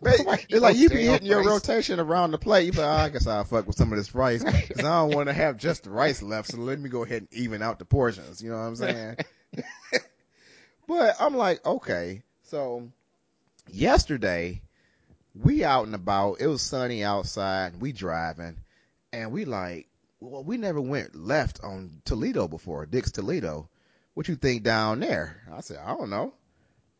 It's 0.01 0.61
like 0.61 0.77
you 0.77 0.89
be 0.89 1.05
hitting 1.05 1.27
your 1.27 1.43
rotation 1.43 1.99
around 1.99 2.31
the 2.31 2.37
plate. 2.37 2.65
You 2.65 2.71
be 2.71 2.77
like, 2.79 2.87
oh, 2.87 3.03
I 3.03 3.09
guess 3.09 3.27
I'll 3.27 3.43
fuck 3.43 3.67
with 3.67 3.75
some 3.75 3.91
of 3.91 3.97
this 3.97 4.15
rice 4.15 4.43
because 4.43 4.79
I 4.79 4.81
don't 4.81 5.13
want 5.13 5.27
to 5.27 5.33
have 5.33 5.57
just 5.57 5.83
the 5.83 5.89
rice 5.89 6.21
left. 6.21 6.51
So 6.51 6.57
let 6.57 6.79
me 6.79 6.89
go 6.89 7.03
ahead 7.03 7.27
and 7.29 7.33
even 7.33 7.61
out 7.61 7.79
the 7.79 7.85
portions. 7.85 8.41
You 8.41 8.49
know 8.49 8.57
what 8.57 8.63
I'm 8.63 8.75
saying? 8.77 9.17
but 10.87 11.15
I'm 11.19 11.35
like, 11.35 11.65
okay. 11.65 12.23
So 12.43 12.89
yesterday 13.69 14.61
we 15.35 15.63
out 15.63 15.85
and 15.85 15.95
about. 15.95 16.39
It 16.39 16.47
was 16.47 16.61
sunny 16.61 17.03
outside. 17.03 17.79
We 17.79 17.91
driving 17.91 18.57
and 19.11 19.31
we 19.31 19.45
like, 19.45 19.87
well, 20.19 20.43
we 20.43 20.57
never 20.57 20.81
went 20.81 21.15
left 21.15 21.63
on 21.63 22.01
Toledo 22.05 22.47
before, 22.47 22.85
Dix 22.85 23.11
Toledo. 23.11 23.69
What 24.13 24.27
you 24.27 24.35
think 24.35 24.63
down 24.63 24.99
there? 24.99 25.41
I 25.51 25.61
said, 25.61 25.79
I 25.83 25.95
don't 25.95 26.09
know. 26.09 26.33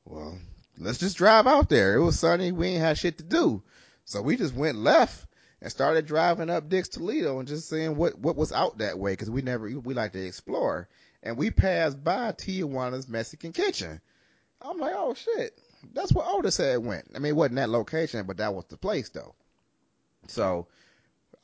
Well, 0.05 0.38
let's 0.77 0.98
just 0.98 1.17
drive 1.17 1.48
out 1.48 1.70
there. 1.70 1.96
It 1.96 2.03
was 2.03 2.20
sunny. 2.20 2.51
We 2.51 2.70
ain't 2.70 2.82
had 2.82 2.98
shit 2.98 3.20
to 3.20 3.24
do. 3.24 3.63
So 4.05 4.22
we 4.22 4.36
just 4.36 4.55
went 4.55 4.77
left 4.77 5.25
and 5.62 5.72
started 5.72 6.08
driving 6.08 6.50
up 6.50 6.70
Dix 6.70 6.89
Toledo 6.89 7.39
and 7.39 7.48
just 7.48 7.70
seeing 7.70 7.96
what, 7.96 8.17
what 8.17 8.36
was 8.36 8.51
out 8.51 8.79
that 8.79 9.00
way. 9.00 9.15
Cause 9.15 9.29
we 9.29 9.41
never, 9.41 9.70
we 9.70 9.93
like 9.93 10.13
to 10.13 10.25
explore 10.25 10.89
and 11.22 11.38
we 11.38 11.51
passed 11.51 12.03
by 12.03 12.32
Tijuana's 12.32 13.08
Mexican 13.08 13.53
kitchen. 13.53 14.01
I'm 14.62 14.77
like, 14.79 14.93
oh 14.96 15.13
shit. 15.13 15.58
That's 15.93 16.13
where 16.13 16.25
Otis 16.27 16.58
had 16.58 16.79
went. 16.79 17.12
I 17.15 17.20
mean, 17.20 17.32
it 17.32 17.36
wasn't 17.36 17.58
that 17.58 17.70
location, 17.70 18.25
but 18.25 18.38
that 18.38 18.53
was 18.53 18.65
the 18.65 18.77
place 18.77 19.10
though. 19.10 19.36
So 20.27 20.67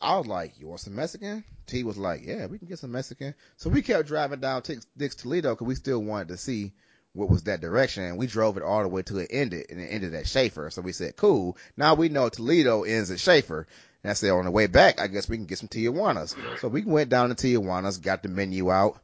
I 0.02 0.18
was 0.18 0.28
like, 0.28 0.60
you 0.60 0.68
want 0.68 0.80
some 0.80 0.96
Mexican? 0.96 1.44
T 1.70 1.84
was 1.84 1.98
like, 1.98 2.26
yeah, 2.26 2.48
we 2.48 2.58
can 2.58 2.68
get 2.68 2.80
some 2.80 2.92
Mexican. 2.92 3.36
So 3.58 3.70
we 3.70 3.82
kept 3.82 4.08
driving 4.08 4.40
down 4.40 4.62
Dix, 4.64 4.86
Dix 4.98 5.16
Toledo 5.16 5.52
because 5.52 5.68
we 5.68 5.76
still 5.76 6.00
wanted 6.00 6.30
to 6.30 6.38
see 6.38 6.74
what 7.14 7.30
was 7.30 7.44
that 7.44 7.62
direction. 7.62 8.04
And 8.04 8.18
we 8.18 8.28
drove 8.28 8.58
it 8.58 8.64
all 8.64 8.82
the 8.82 8.90
way 8.90 9.02
till 9.02 9.20
it 9.20 9.30
ended 9.32 9.68
and 9.70 9.80
it 9.80 9.88
ended 9.88 10.14
at 10.14 10.28
Schaefer. 10.28 10.70
So 10.70 10.82
we 10.82 10.92
said, 10.92 11.16
cool. 11.16 11.58
Now 11.78 11.96
we 11.96 12.10
know 12.10 12.30
Toledo 12.30 12.84
ends 12.84 13.12
at 13.12 13.20
Schaefer. 13.20 13.68
And 14.04 14.12
I 14.12 14.14
said, 14.14 14.32
on 14.32 14.46
the 14.46 14.52
way 14.52 14.68
back, 14.68 15.00
I 15.00 15.08
guess 15.08 15.28
we 15.28 15.38
can 15.38 15.46
get 15.46 15.60
some 15.60 15.68
Tijuanas. 15.68 16.36
So 16.60 16.68
we 16.68 16.84
went 16.84 17.10
down 17.10 17.30
to 17.30 17.36
Tijuanas, 17.36 18.02
got 18.02 18.24
the 18.24 18.30
menu 18.30 18.72
out, 18.72 19.00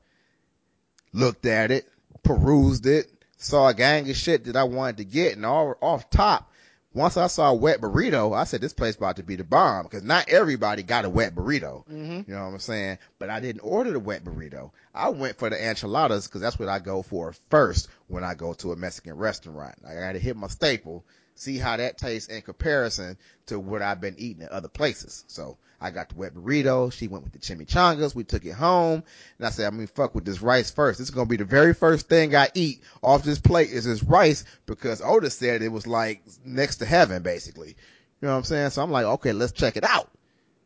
looked 1.12 1.46
at 1.46 1.72
it, 1.72 1.90
perused 2.24 2.86
it, 2.86 3.12
saw 3.38 3.68
a 3.68 3.74
gang 3.74 4.10
of 4.10 4.16
shit 4.16 4.46
that 4.46 4.56
I 4.56 4.64
wanted 4.64 4.98
to 4.98 5.06
get. 5.06 5.36
And 5.36 5.46
all 5.46 5.76
off 5.82 6.10
top, 6.10 6.50
once 6.96 7.18
I 7.18 7.28
saw 7.28 7.52
a 7.52 7.54
wet 7.54 7.82
burrito, 7.82 8.36
I 8.36 8.46
said, 8.46 8.62
this 8.62 8.74
place 8.74 8.96
about 8.96 9.18
to 9.18 9.24
be 9.24 9.36
the 9.36 9.44
bomb 9.44 9.84
because 9.84 10.02
not 10.02 10.30
everybody 10.30 10.82
got 10.82 11.04
a 11.04 11.10
wet 11.10 11.36
burrito. 11.36 11.86
hmm 11.86 12.22
You 12.26 12.34
know 12.34 12.46
what 12.46 12.54
I'm 12.54 12.60
saying? 12.60 13.00
But 13.20 13.30
I 13.30 13.42
didn't 13.42 13.62
order 13.62 13.92
the 13.92 14.00
wet 14.00 14.24
burrito. 14.24 14.72
I 14.94 15.10
went 15.10 15.38
for 15.38 15.50
the 15.50 15.62
enchiladas 15.62 16.26
because 16.26 16.40
that's 16.40 16.58
what 16.58 16.70
I 16.70 16.80
go 16.80 17.04
for 17.04 17.36
first 17.50 17.90
when 18.08 18.24
I 18.24 18.34
go 18.34 18.54
to 18.54 18.72
a 18.72 18.78
Mexican 18.78 19.18
restaurant. 19.18 19.76
I 19.86 19.94
got 19.94 20.14
to 20.14 20.20
hit 20.20 20.38
my 20.38 20.48
staple, 20.48 21.04
see 21.36 21.58
how 21.58 21.76
that 21.76 21.98
tastes 21.98 22.30
in 22.30 22.42
comparison 22.42 23.18
to 23.48 23.60
what 23.60 23.82
I've 23.82 24.00
been 24.00 24.16
eating 24.18 24.44
at 24.44 24.52
other 24.52 24.70
places. 24.70 25.26
So 25.28 25.58
I 25.80 25.92
got 25.92 26.10
the 26.10 26.16
wet 26.16 26.34
burrito. 26.34 26.92
She 26.92 27.08
went 27.08 27.24
with 27.24 27.34
the 27.34 27.40
chimichangas. 27.40 28.16
We 28.16 28.24
took 28.24 28.46
it 28.46 28.54
home 28.54 29.04
and 29.38 29.48
I 29.48 29.50
said, 29.50 29.72
going 29.72 29.88
to 29.88 29.94
fuck 29.94 30.16
with 30.16 30.26
this 30.26 30.42
rice 30.42 30.72
first. 30.72 31.00
This 31.00 31.10
is 31.10 31.16
going 31.16 31.28
to 31.28 31.30
be 31.30 31.38
the 31.38 31.46
very 31.46 31.74
first 31.74 32.08
thing 32.08 32.36
I 32.36 32.50
eat 32.54 32.82
off 33.04 33.24
this 33.24 33.40
plate 33.40 33.70
is 33.70 33.86
this 33.86 34.04
rice 34.04 34.46
because 34.66 35.02
Otis 35.02 35.38
said 35.38 35.62
it 35.62 35.70
was 35.70 35.88
like 35.88 36.24
next 36.44 36.78
to 36.78 36.86
heaven, 36.86 37.24
basically. 37.24 37.70
You 37.70 38.28
know 38.28 38.32
what 38.32 38.38
I'm 38.38 38.44
saying? 38.44 38.70
So 38.72 38.82
I'm 38.82 38.92
like, 38.92 39.06
okay, 39.06 39.34
let's 39.34 39.52
check 39.52 39.78
it 39.78 39.84
out. 39.84 40.10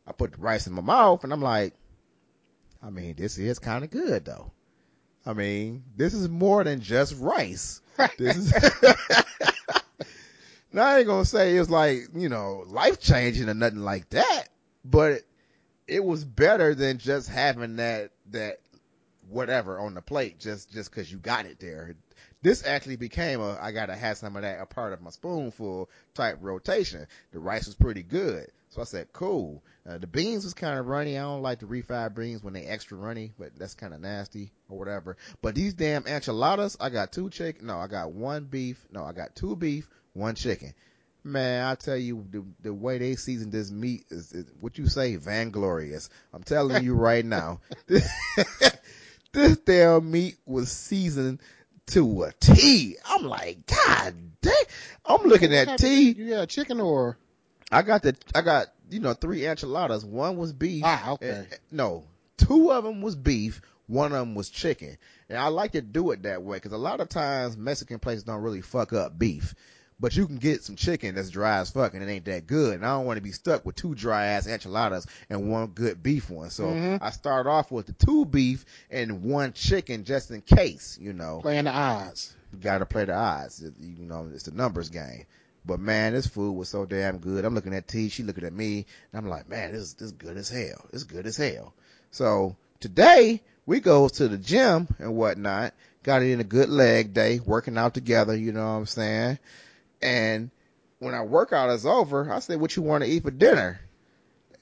I 0.08 0.12
put 0.12 0.32
the 0.34 0.38
rice 0.38 0.68
in 0.68 0.74
my 0.74 0.82
mouth 0.82 1.24
and 1.24 1.34
I'm 1.34 1.42
like, 1.42 1.74
I 2.82 2.90
mean, 2.90 3.16
this 3.18 3.38
is 3.38 3.60
kind 3.60 3.84
of 3.84 3.92
good 3.92 4.26
though. 4.26 4.52
I 5.26 5.34
mean, 5.34 5.84
this 5.96 6.14
is 6.14 6.30
more 6.30 6.64
than 6.64 6.82
just 6.82 7.20
rice. 7.20 7.82
This 8.18 8.38
is, 8.38 8.54
now 10.72 10.88
I 10.88 11.00
ain't 11.00 11.08
gonna 11.08 11.26
say 11.26 11.56
it 11.56 11.60
was 11.60 11.70
like, 11.70 12.08
you 12.16 12.30
know, 12.30 12.64
life 12.68 13.00
changing 13.00 13.50
or 13.50 13.54
nothing 13.54 13.82
like 13.82 14.10
that, 14.12 14.48
but 14.84 15.22
it 15.88 16.04
was 16.04 16.24
better 16.24 16.76
than 16.76 16.98
just 16.98 17.30
having 17.30 17.78
that, 17.78 18.12
that 18.32 18.60
whatever 19.30 19.80
on 19.80 19.94
the 19.94 20.02
plate 20.02 20.40
just, 20.40 20.72
just 20.72 20.92
cause 20.92 21.12
you 21.12 21.18
got 21.18 21.46
it 21.46 21.60
there. 21.60 21.96
This 22.42 22.66
actually 22.66 22.96
became 22.96 23.42
a, 23.42 23.58
I 23.60 23.72
gotta 23.72 23.96
have 23.96 24.18
some 24.18 24.36
of 24.36 24.44
that 24.44 24.62
a 24.62 24.66
part 24.66 24.94
of 24.94 25.02
my 25.02 25.10
spoonful 25.10 25.90
type 26.14 26.38
rotation. 26.42 27.06
The 27.32 27.40
rice 27.40 27.66
was 27.66 27.76
pretty 27.76 28.04
good. 28.04 28.50
So 28.70 28.82
I 28.82 28.84
said, 28.84 29.12
cool. 29.14 29.64
Uh, 29.88 29.98
the 29.98 30.06
beans 30.06 30.44
was 30.44 30.54
kind 30.54 30.78
of 30.80 30.88
runny. 30.88 31.18
I 31.18 31.22
don't 31.22 31.42
like 31.42 31.60
the 31.60 31.66
refried 31.66 32.14
beans 32.14 32.44
when 32.44 32.54
they 32.54 32.66
extra 32.66 32.98
runny, 32.98 33.34
but 33.40 33.58
that's 33.58 33.74
kind 33.74 33.96
of 33.96 34.02
nasty 34.02 34.52
or 34.70 34.78
whatever. 34.78 35.18
But 35.42 35.56
these 35.56 35.74
damn 35.74 36.06
enchiladas, 36.06 36.78
I 36.80 36.90
got 36.90 37.12
two 37.12 37.32
chicken. 37.32 37.66
No, 37.66 37.80
I 37.80 37.88
got 37.88 38.12
one 38.12 38.46
beef. 38.46 38.86
No, 38.92 39.04
I 39.04 39.14
got 39.14 39.36
two 39.36 39.56
beef, 39.56 39.90
one 40.14 40.36
chicken. 40.36 40.76
Man, 41.24 41.66
I 41.66 41.76
tell 41.76 41.98
you, 41.98 42.26
the, 42.30 42.46
the 42.62 42.74
way 42.74 42.98
they 42.98 43.16
season 43.16 43.50
this 43.50 43.70
meat 43.72 44.06
is, 44.10 44.32
is 44.32 44.46
what 44.62 44.78
you 44.78 44.88
say, 44.88 45.16
vainglorious. 45.18 46.10
I'm 46.34 46.44
telling 46.44 46.84
you 46.84 46.94
right 46.94 47.26
now, 47.26 47.60
this 47.88 49.58
damn 49.66 50.10
meat 50.10 50.38
was 50.46 50.72
seasoned 50.72 51.40
to 51.88 52.24
a 52.24 52.32
T. 52.40 52.96
I'm 53.06 53.26
like, 53.26 53.66
God 53.66 54.14
dang. 54.42 54.54
I'm 55.06 55.24
looking 55.24 55.54
at 55.54 55.78
T. 55.78 56.12
You 56.12 56.30
got 56.30 56.50
chicken 56.50 56.80
or 56.80 57.18
I 57.72 57.82
got 57.82 58.02
the, 58.04 58.16
I 58.34 58.42
got, 58.42 58.68
you 58.90 59.00
know, 59.00 59.14
three 59.14 59.46
enchiladas. 59.46 60.06
One 60.06 60.38
was 60.38 60.54
beef. 60.54 60.84
ah 60.86 61.12
okay. 61.12 61.46
Eh, 61.52 61.56
no, 61.72 62.06
two 62.38 62.72
of 62.72 62.84
them 62.84 63.02
was 63.02 63.16
beef. 63.16 63.62
One 63.88 64.12
of 64.14 64.20
them 64.20 64.36
was 64.36 64.50
chicken. 64.50 64.98
And 65.30 65.38
I 65.38 65.48
like 65.48 65.72
to 65.72 65.82
do 65.82 66.12
it 66.12 66.24
that 66.24 66.44
way 66.44 66.58
because 66.58 66.74
a 66.74 66.78
lot 66.78 67.00
of 67.00 67.10
times 67.10 67.58
Mexican 67.58 68.00
places 68.00 68.24
don't 68.24 68.42
really 68.42 68.62
fuck 68.62 68.94
up 68.94 69.18
beef. 69.18 69.56
But 70.02 70.16
you 70.16 70.28
can 70.28 70.38
get 70.38 70.64
some 70.64 70.76
chicken 70.78 71.16
that's 71.16 71.30
dry 71.30 71.58
as 71.60 71.72
fuck 71.72 71.94
and 71.94 72.02
it 72.02 72.10
ain't 72.10 72.26
that 72.26 72.48
good. 72.48 72.76
And 72.76 72.86
I 72.86 72.90
don't 72.90 73.06
want 73.06 73.18
to 73.18 73.22
be 73.24 73.34
stuck 73.34 73.66
with 73.66 73.76
two 73.76 73.96
dry 73.96 74.28
ass 74.28 74.48
enchiladas 74.48 75.06
and 75.30 75.52
one 75.52 75.68
good 75.68 76.02
beef 76.02 76.30
one. 76.30 76.50
So 76.52 76.68
Mhm. 76.68 77.00
I 77.02 77.10
start 77.12 77.48
off 77.48 77.70
with 77.72 77.88
the 77.88 77.92
two 77.94 78.26
beef 78.26 78.64
and 78.90 79.24
one 79.24 79.52
chicken 79.54 80.06
just 80.06 80.32
in 80.32 80.42
case, 80.42 80.98
you 81.02 81.12
know 81.14 81.40
Playing 81.42 81.66
the 81.66 81.72
odds. 81.72 82.34
you 82.54 82.60
gotta 82.60 82.86
play 82.86 83.04
the 83.06 83.14
odds. 83.14 83.62
You 83.80 84.06
know, 84.06 84.30
it's 84.34 84.44
the 84.44 84.52
numbers 84.52 84.90
game. 84.90 85.26
But 85.66 85.82
man, 85.82 86.14
this 86.14 86.26
food 86.28 86.54
was 86.54 86.70
so 86.70 86.86
damn 86.86 87.18
good. 87.18 87.44
I'm 87.44 87.54
looking 87.54 87.74
at 87.76 87.88
T, 87.88 88.08
she 88.08 88.24
looking 88.24 88.46
at 88.46 88.54
me, 88.54 88.86
and 89.12 89.20
I'm 89.20 89.28
like, 89.28 89.50
man, 89.50 89.74
this 89.74 89.94
this 89.94 90.06
is 90.08 90.12
good 90.14 90.38
as 90.38 90.48
hell. 90.50 90.86
It's 90.94 91.04
good 91.04 91.26
as 91.28 91.36
hell. 91.36 91.74
So 92.12 92.56
today 92.80 93.42
we 93.66 93.82
go 93.82 94.08
to 94.08 94.28
the 94.30 94.38
gym 94.38 94.88
and 94.98 95.16
whatnot. 95.16 95.74
Got 96.04 96.24
it 96.24 96.32
in 96.32 96.40
a 96.40 96.46
good 96.46 96.70
leg 96.70 97.14
day, 97.14 97.42
working 97.46 97.78
out 97.78 97.94
together. 97.94 98.34
You 98.34 98.54
know 98.54 98.62
what 98.64 98.78
I'm 98.80 98.86
saying? 98.86 99.40
And 100.02 100.52
when 101.00 101.14
our 101.14 101.26
workout 101.26 101.70
is 101.72 101.86
over, 101.86 102.32
I 102.32 102.40
said, 102.40 102.60
"What 102.60 102.76
you 102.76 102.84
want 102.84 103.04
to 103.04 103.10
eat 103.10 103.24
for 103.24 103.32
dinner?" 103.32 103.80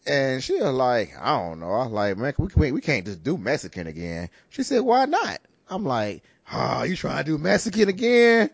And 0.06 0.44
she 0.44 0.54
was 0.54 0.74
like, 0.74 1.14
"I 1.20 1.38
don't 1.38 1.60
know." 1.60 1.72
I 1.72 1.84
was 1.84 1.92
like, 1.92 2.18
"Man, 2.18 2.34
we 2.38 2.48
can't 2.48 2.74
we 2.74 2.82
can't 2.82 3.06
just 3.06 3.24
do 3.24 3.38
Mexican 3.38 3.88
again." 3.88 4.30
She 4.50 4.64
said, 4.64 4.82
"Why 4.82 5.06
not?" 5.06 5.40
I'm 5.70 5.86
like, 5.86 6.24
"Oh, 6.52 6.84
you 6.84 6.96
trying 6.96 7.24
to 7.24 7.32
do 7.32 7.38
Mexican 7.38 7.90
again?" 7.90 8.50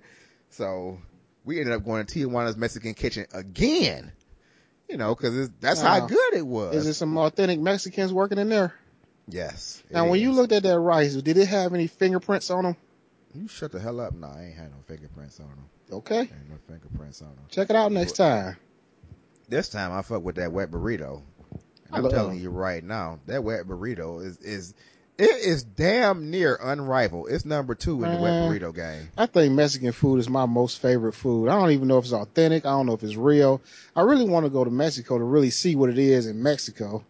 So 0.50 1.00
we 1.46 1.60
ended 1.60 1.74
up 1.74 1.86
going 1.86 2.06
to 2.06 2.14
Tijuana's 2.14 2.58
Mexican 2.58 2.94
kitchen 2.94 3.28
again. 3.34 4.12
You 4.90 4.98
know, 4.98 5.16
because 5.16 5.50
that's 5.62 5.82
how 5.82 6.06
good 6.06 6.34
it 6.34 6.46
was. 6.46 6.76
Is 6.76 6.84
there 6.86 6.94
some 6.94 7.18
authentic 7.18 7.60
Mexicans 7.60 8.14
working 8.14 8.38
in 8.38 8.50
there? 8.50 8.74
yes. 9.28 9.82
Now, 9.90 10.08
when 10.08 10.20
you 10.20 10.34
looked 10.34 10.52
at 10.52 10.64
that 10.64 10.80
rice, 10.80 11.16
did 11.16 11.38
it 11.38 11.48
have 11.48 11.74
any 11.74 11.88
fingerprints 11.88 12.50
on 12.50 12.64
them? 12.64 12.76
you 13.34 13.48
shut 13.48 13.72
the 13.72 13.80
hell 13.80 14.00
up. 14.00 14.14
No, 14.14 14.28
I 14.28 14.44
ain't 14.44 14.56
had 14.56 14.70
no 14.70 14.78
fingerprints 14.86 15.40
on 15.40 15.48
them. 15.48 15.70
Okay, 15.92 16.30
no 16.50 16.58
fingerprints 16.68 17.22
on 17.22 17.30
them. 17.30 17.46
check 17.50 17.70
it 17.70 17.76
out 17.76 17.92
next 17.92 18.14
time. 18.14 18.58
This 19.50 19.70
time 19.70 19.92
I 19.92 20.02
fuck 20.02 20.24
with 20.24 20.36
that 20.36 20.52
wet 20.52 20.72
burrito. 20.72 21.22
I'm 21.92 22.10
telling 22.10 22.40
you 22.40 22.50
right 22.50 22.84
now, 22.84 23.20
that 23.28 23.44
wet 23.44 23.66
burrito 23.68 24.26
is 24.26 24.38
is 24.38 24.74
it 25.18 25.30
is 25.30 25.64
damn 25.64 26.32
near 26.32 26.58
unrivaled. 26.60 27.28
It's 27.30 27.46
number 27.46 27.76
two 27.76 28.04
in 28.04 28.12
the 28.12 28.20
wet 28.20 28.34
burrito 28.34 28.74
game. 28.74 29.10
I 29.16 29.28
think 29.28 29.54
Mexican 29.54 29.92
food 29.92 30.20
is 30.20 30.28
my 30.30 30.48
most 30.48 30.82
favorite 30.82 31.14
food. 31.14 31.50
I 31.50 31.60
don't 31.60 31.72
even 31.72 31.88
know 31.88 32.00
if 32.00 32.06
it's 32.06 32.14
authentic. 32.14 32.66
I 32.66 32.72
don't 32.72 32.88
know 32.88 32.94
if 32.94 33.04
it's 33.04 33.16
real. 33.16 33.62
I 33.96 34.02
really 34.02 34.28
want 34.28 34.46
to 34.48 34.50
go 34.50 34.64
to 34.64 34.72
Mexico 34.72 35.20
to 35.20 35.24
really 35.24 35.52
see 35.52 35.76
what 35.76 35.90
it 35.90 36.00
is 36.00 36.26
in 36.26 36.42
Mexico. 36.42 37.04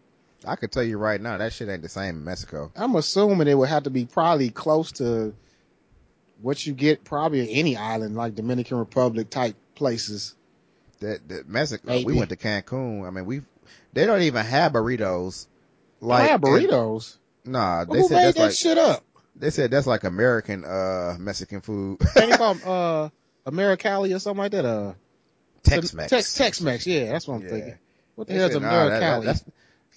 I 0.46 0.58
could 0.58 0.74
tell 0.74 0.84
you 0.84 0.98
right 0.98 1.22
now, 1.22 1.38
that 1.38 1.54
shit 1.54 1.70
ain't 1.70 1.82
the 1.82 1.88
same 1.90 2.18
in 2.18 2.24
Mexico. 2.26 2.72
I'm 2.76 2.96
assuming 2.96 3.48
it 3.48 3.58
would 3.58 3.70
have 3.70 3.84
to 3.84 3.90
be 3.90 4.06
probably 4.06 4.50
close 4.50 4.92
to 4.94 5.34
what 6.44 6.64
you 6.66 6.74
get 6.74 7.04
probably 7.04 7.40
in 7.42 7.48
any 7.48 7.76
island 7.78 8.16
like 8.16 8.36
Dominican 8.36 8.78
Republic 8.78 9.30
type 9.32 9.56
places. 9.74 10.36
That 11.00 11.28
that 11.30 11.50
Mexico, 11.50 11.88
Maybe. 11.88 12.06
we 12.06 12.14
went 12.14 12.30
to 12.30 12.36
Cancun. 12.36 13.08
I 13.08 13.10
mean, 13.10 13.26
we 13.26 13.42
they 13.94 14.06
don't 14.06 14.22
even 14.22 14.46
have 14.46 14.74
burritos. 14.74 15.48
Like, 16.02 16.30
have 16.30 16.42
burritos. 16.42 17.18
nah, 17.46 17.86
they 17.86 17.98
Who 18.00 18.08
said 18.08 18.16
made 18.16 18.24
that's 18.26 18.38
that 18.38 18.44
like 18.44 18.54
shit 18.54 18.78
up? 18.78 19.04
they 19.36 19.50
said 19.50 19.72
that's 19.72 19.88
like 19.88 20.04
American 20.04 20.64
uh 20.64 21.16
Mexican 21.20 21.62
food. 21.62 22.00
Ain't 22.20 22.34
called 22.38 22.62
uh, 22.66 23.10
Americali 23.48 24.16
or 24.16 24.20
something 24.20 24.40
like 24.44 24.52
that? 24.52 24.66
Uh, 24.66 24.94
Tex-Mex. 25.64 26.10
Tex 26.10 26.34
Tex 26.36 26.62
Mex. 26.62 26.86
Yeah, 26.86 27.12
that's 27.12 27.28
what 27.28 27.36
I'm 27.36 27.44
Yeah. 27.44 27.50
thinking. 27.50 27.78
What 28.16 28.28
the 28.28 28.34
They 28.34 28.40
hell's 28.40 28.54
said, 28.54 28.62
nah, 28.62 28.90
that- 28.90 29.24
that- 29.24 29.44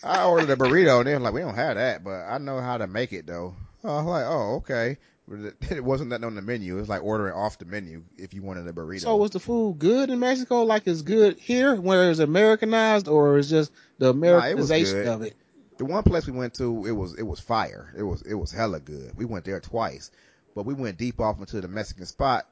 I 0.04 0.24
ordered 0.26 0.50
a 0.50 0.56
burrito 0.56 0.98
and 0.98 1.06
they're 1.06 1.18
like, 1.18 1.32
we 1.34 1.40
don't 1.40 1.54
have 1.54 1.76
that, 1.76 2.04
but 2.04 2.20
I 2.28 2.38
know 2.38 2.60
how 2.60 2.76
to 2.78 2.86
make 2.86 3.12
it 3.12 3.26
though. 3.26 3.54
I 3.82 3.88
was 3.88 4.04
like, 4.04 4.24
oh, 4.26 4.54
okay. 4.56 4.98
It- 5.30 5.56
It 5.70 5.84
wasn't 5.84 6.10
nothing 6.10 6.24
on 6.24 6.34
the 6.34 6.42
menu. 6.42 6.76
It 6.76 6.80
was 6.80 6.88
like 6.88 7.02
ordering 7.02 7.34
off 7.34 7.58
the 7.58 7.64
menu 7.64 8.04
if 8.16 8.32
you 8.34 8.42
wanted 8.42 8.66
a 8.68 8.72
burrito. 8.72 9.00
So 9.00 9.16
was 9.16 9.30
the 9.32 9.40
food 9.40 9.78
good 9.78 10.10
in 10.10 10.20
Mexico 10.20 10.62
like 10.62 10.86
it's 10.86 11.02
good 11.02 11.38
here, 11.38 11.74
whether 11.74 12.10
it's 12.10 12.20
Americanized, 12.20 13.08
or 13.08 13.38
it's 13.38 13.48
just 13.48 13.72
the 13.98 14.06
it 14.06 14.08
was 14.16 14.16
Americanization 14.16 15.08
of 15.08 15.22
it? 15.22 15.34
the 15.78 15.84
one 15.84 16.02
place 16.04 16.26
we 16.26 16.32
went 16.32 16.54
to, 16.54 16.86
it 16.86 16.92
was 16.92 17.14
it 17.18 17.24
was 17.24 17.40
fire. 17.40 17.92
It 17.96 18.02
was 18.02 18.22
it 18.22 18.34
was 18.34 18.50
hella 18.52 18.80
good. 18.80 19.12
We 19.16 19.24
went 19.24 19.44
there 19.44 19.60
twice, 19.60 20.10
but 20.54 20.64
we 20.64 20.74
went 20.74 20.96
deep 20.96 21.20
off 21.20 21.38
into 21.38 21.60
the 21.60 21.68
Mexican 21.68 22.06
spot, 22.06 22.46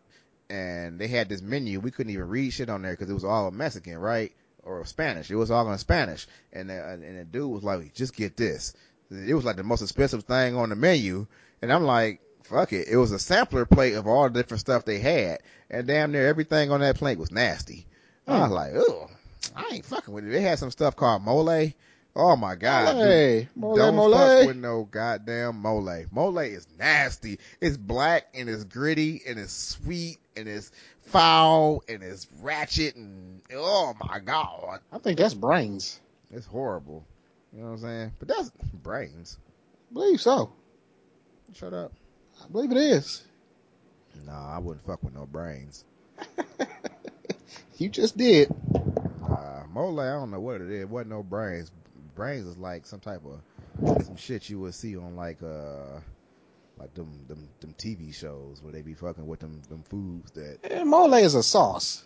and 0.50 0.99
they 0.99 1.07
had 1.09 1.28
this 1.28 1.40
menu. 1.43 1.81
We 1.81 1.90
couldn't 1.90 2.12
even 2.12 2.28
read 2.28 2.52
shit 2.52 2.69
on 2.69 2.83
there 2.83 2.93
because 2.93 3.09
it 3.09 3.14
was 3.14 3.25
all 3.25 3.50
Mexican, 3.50 3.99
right? 3.99 4.33
Or 4.62 4.85
Spanish. 4.85 5.31
It 5.31 5.37
was 5.37 5.50
all 5.50 5.71
in 5.71 5.78
Spanish, 5.78 6.26
and 6.52 6.71
uh, 6.71 6.75
the, 6.75 6.81
and 6.93 7.19
the 7.21 7.25
dude 7.25 7.50
was 7.50 7.62
like, 7.64 7.95
"Just 7.95 8.14
get 8.16 8.37
this." 8.37 8.75
It 9.11 9.35
was 9.35 9.45
like 9.45 9.57
the 9.57 9.62
most 9.62 9.83
expensive 9.83 10.25
thing 10.25 10.57
on 10.57 10.71
the 10.71 10.76
menu, 10.76 11.26
and 11.62 11.73
I'm 11.73 11.85
like, 11.85 12.21
"Fuck 12.44 12.72
it." 12.72 12.88
It 12.88 12.96
was 12.96 13.12
a 13.12 13.18
sampler 13.18 13.66
plate 13.66 13.94
of 13.94 14.06
all 14.06 14.24
the 14.24 14.30
different 14.30 14.60
stuff 14.60 14.84
they 14.84 14.98
had, 14.98 15.40
and 15.70 15.86
damn 15.86 16.12
near 16.12 16.26
everything 16.26 16.70
on 16.70 16.80
that 16.80 16.96
plate 16.96 17.18
was 17.18 17.30
nasty. 17.30 17.86
I 18.26 18.36
hmm. 18.36 18.42
was 18.42 18.50
like, 18.50 18.72
"Oh, 18.74 19.10
I 19.54 19.68
ain't 19.72 19.84
fucking 19.84 20.14
with 20.14 20.26
it." 20.26 20.30
They 20.30 20.40
had 20.40 20.58
some 20.58 20.70
stuff 20.70 20.96
called 20.96 21.22
mole. 21.22 21.72
Oh 22.16 22.36
my 22.36 22.54
god. 22.54 22.96
Hey, 22.96 23.48
mole, 23.56 23.74
Don't 23.74 23.96
mole. 23.96 24.12
fuck 24.12 24.46
with 24.46 24.56
no 24.56 24.84
goddamn 24.84 25.60
mole. 25.60 26.04
Mole 26.12 26.38
is 26.38 26.66
nasty. 26.78 27.40
It's 27.60 27.76
black 27.76 28.26
and 28.34 28.48
it's 28.48 28.62
gritty 28.62 29.22
and 29.26 29.38
it's 29.38 29.52
sweet 29.52 30.18
and 30.36 30.46
it's 30.46 30.70
foul 31.06 31.82
and 31.88 32.02
it's 32.02 32.28
ratchet 32.40 32.94
and 32.94 33.40
oh 33.52 33.94
my 34.08 34.20
god, 34.20 34.80
I 34.92 34.98
think 34.98 35.18
that's 35.18 35.34
brains. 35.34 36.00
it's 36.30 36.46
horrible. 36.46 37.04
You 37.52 37.60
know 37.60 37.66
what 37.66 37.72
I'm 37.72 37.80
saying? 37.80 38.12
But 38.18 38.28
that's 38.28 38.50
brains. 38.72 39.38
I 39.90 39.94
believe 39.94 40.20
so. 40.20 40.52
Shut 41.52 41.72
up. 41.72 41.92
I 42.42 42.48
believe 42.48 42.70
it 42.72 42.78
is. 42.78 43.22
Nah, 44.24 44.54
I 44.56 44.58
wouldn't 44.58 44.84
fuck 44.86 45.02
with 45.02 45.14
no 45.14 45.26
brains. 45.26 45.84
You 47.76 47.88
just 47.88 48.16
did. 48.16 48.48
Nah, 49.20 49.64
mole. 49.68 49.98
I 49.98 50.10
don't 50.10 50.30
know 50.30 50.38
what 50.38 50.60
it 50.60 50.70
is. 50.70 50.86
Wasn't 50.86 51.10
no 51.10 51.24
brains. 51.24 51.72
Brains 52.14 52.46
is 52.46 52.56
like 52.56 52.86
some 52.86 53.00
type 53.00 53.22
of 53.26 54.04
some 54.04 54.14
shit 54.16 54.48
you 54.48 54.60
would 54.60 54.74
see 54.74 54.96
on 54.96 55.16
like 55.16 55.42
uh 55.42 55.98
like 56.78 56.94
them 56.94 57.24
them 57.26 57.48
them 57.60 57.74
TV 57.76 58.14
shows 58.14 58.62
where 58.62 58.72
they 58.72 58.80
be 58.82 58.94
fucking 58.94 59.26
with 59.26 59.40
them 59.40 59.60
them 59.68 59.82
foods 59.82 60.30
that 60.32 60.58
Eh, 60.62 60.84
mole 60.84 61.14
is 61.14 61.34
a 61.34 61.42
sauce. 61.42 62.04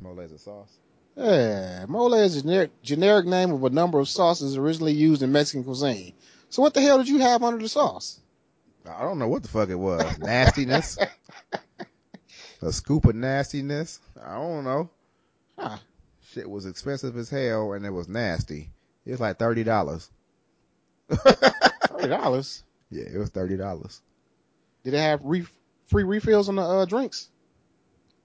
mole 0.00 0.20
is 0.20 0.32
a 0.32 0.38
sauce. 0.38 0.78
Yeah, 1.16 1.84
mole 1.86 2.14
is 2.14 2.36
a 2.36 2.40
generic, 2.42 2.70
generic 2.82 3.26
name 3.26 3.52
of 3.52 3.62
a 3.64 3.68
number 3.70 4.00
of 4.00 4.08
sauces 4.08 4.56
originally 4.56 4.94
used 4.94 5.22
in 5.22 5.32
Mexican 5.32 5.64
cuisine. 5.64 6.14
So 6.48 6.62
what 6.62 6.72
the 6.72 6.80
hell 6.80 6.96
did 6.96 7.08
you 7.08 7.18
have 7.18 7.42
under 7.42 7.62
the 7.62 7.68
sauce? 7.68 8.21
I 8.88 9.02
don't 9.02 9.18
know 9.18 9.28
what 9.28 9.42
the 9.42 9.48
fuck 9.48 9.68
it 9.68 9.74
was. 9.76 10.18
Nastiness. 10.18 10.98
a 12.62 12.72
scoop 12.72 13.04
of 13.06 13.14
nastiness. 13.14 14.00
I 14.24 14.34
don't 14.34 14.64
know. 14.64 14.90
Huh. 15.58 15.78
Shit 16.32 16.48
was 16.48 16.66
expensive 16.66 17.16
as 17.16 17.28
hell 17.28 17.72
and 17.72 17.84
it 17.84 17.90
was 17.90 18.08
nasty. 18.08 18.70
It 19.04 19.10
was 19.12 19.20
like 19.20 19.38
thirty 19.38 19.64
dollars. 19.64 20.10
Thirty 21.08 22.08
dollars. 22.08 22.62
Yeah, 22.94 23.04
it 23.10 23.16
was 23.16 23.30
thirty 23.30 23.56
dollars. 23.56 24.02
Did 24.84 24.92
it 24.92 24.98
have 24.98 25.24
re- 25.24 25.46
free 25.86 26.04
refills 26.04 26.50
on 26.50 26.56
the 26.56 26.62
uh, 26.62 26.84
drinks? 26.84 27.30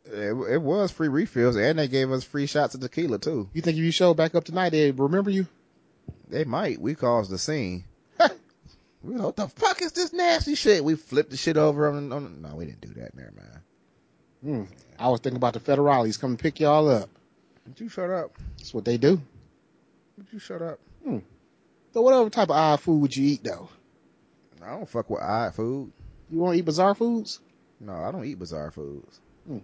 It, 0.03 0.33
it 0.51 0.61
was 0.61 0.91
free 0.91 1.07
refills 1.07 1.55
and 1.55 1.79
they 1.79 1.87
gave 1.87 2.11
us 2.11 2.25
free 2.25 2.47
shots 2.47 2.75
of 2.75 2.81
tequila 2.81 3.17
too. 3.17 3.49
You 3.53 3.61
think 3.61 3.77
if 3.77 3.83
you 3.85 3.91
show 3.91 4.13
back 4.13 4.35
up 4.35 4.43
tonight, 4.43 4.71
they'd 4.71 4.99
remember 4.99 5.29
you? 5.29 5.47
They 6.27 6.43
might. 6.43 6.81
We 6.81 6.95
caused 6.95 7.31
the 7.31 7.37
scene. 7.37 7.85
Know 9.15 9.27
what 9.27 9.35
the 9.35 9.47
fuck 9.47 9.81
is 9.81 9.91
this 9.93 10.13
nasty 10.13 10.55
shit? 10.55 10.83
We 10.83 10.95
flipped 10.95 11.31
the 11.31 11.37
shit 11.37 11.57
over 11.57 11.89
on. 11.89 12.11
on 12.11 12.41
no, 12.41 12.55
we 12.55 12.65
didn't 12.65 12.81
do 12.81 12.93
that. 13.01 13.15
Never 13.15 13.33
mind. 13.35 14.67
Hmm. 14.67 14.73
I 14.99 15.09
was 15.09 15.19
thinking 15.19 15.37
about 15.37 15.53
the 15.53 15.59
federales 15.59 16.19
coming 16.19 16.37
to 16.37 16.43
pick 16.43 16.59
y'all 16.59 16.89
up. 16.89 17.09
Would 17.67 17.79
you 17.79 17.89
shut 17.89 18.09
up? 18.09 18.37
That's 18.57 18.73
what 18.73 18.85
they 18.85 18.97
do. 18.97 19.21
Would 20.17 20.27
you 20.31 20.39
shut 20.39 20.61
up? 20.61 20.79
So 21.97 22.01
what 22.03 22.13
other 22.13 22.29
type 22.29 22.49
of 22.49 22.55
odd 22.55 22.79
food 22.79 23.01
would 23.01 23.15
you 23.15 23.25
eat 23.25 23.43
though? 23.43 23.69
I 24.63 24.69
don't 24.69 24.87
fuck 24.87 25.09
with 25.09 25.19
odd 25.19 25.55
food. 25.55 25.91
You 26.29 26.37
want 26.37 26.53
to 26.53 26.59
eat 26.59 26.65
bizarre 26.65 26.93
foods? 26.93 27.39
No, 27.79 27.93
I 27.93 28.11
don't 28.11 28.23
eat 28.23 28.37
bizarre 28.37 28.69
foods. 28.69 29.19
Hmm. 29.47 29.57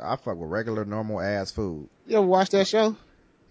I 0.00 0.14
fuck 0.14 0.36
with 0.36 0.48
regular, 0.48 0.84
normal 0.84 1.20
ass 1.20 1.50
food. 1.50 1.88
You 2.06 2.18
ever 2.18 2.26
watch 2.26 2.50
that 2.50 2.68
show? 2.68 2.94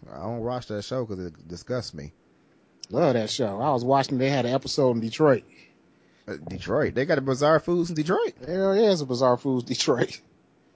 I 0.09 0.17
don't 0.17 0.39
watch 0.39 0.67
that 0.67 0.83
show 0.83 1.05
because 1.05 1.25
it 1.25 1.47
disgusts 1.47 1.93
me. 1.93 2.13
Love 2.91 3.13
that 3.13 3.29
show. 3.29 3.59
I 3.59 3.71
was 3.71 3.83
watching. 3.85 4.17
They 4.17 4.29
had 4.29 4.45
an 4.45 4.53
episode 4.53 4.91
in 4.91 5.01
Detroit. 5.01 5.43
Uh, 6.27 6.35
Detroit, 6.47 6.93
they 6.95 7.05
got 7.05 7.15
the 7.15 7.21
bizarre 7.21 7.59
foods 7.59 7.89
in 7.89 7.95
Detroit. 7.95 8.33
Hell 8.45 8.75
yeah, 8.75 8.91
it's 8.91 9.01
a 9.01 9.05
bizarre 9.05 9.37
foods 9.37 9.65
Detroit. 9.65 10.19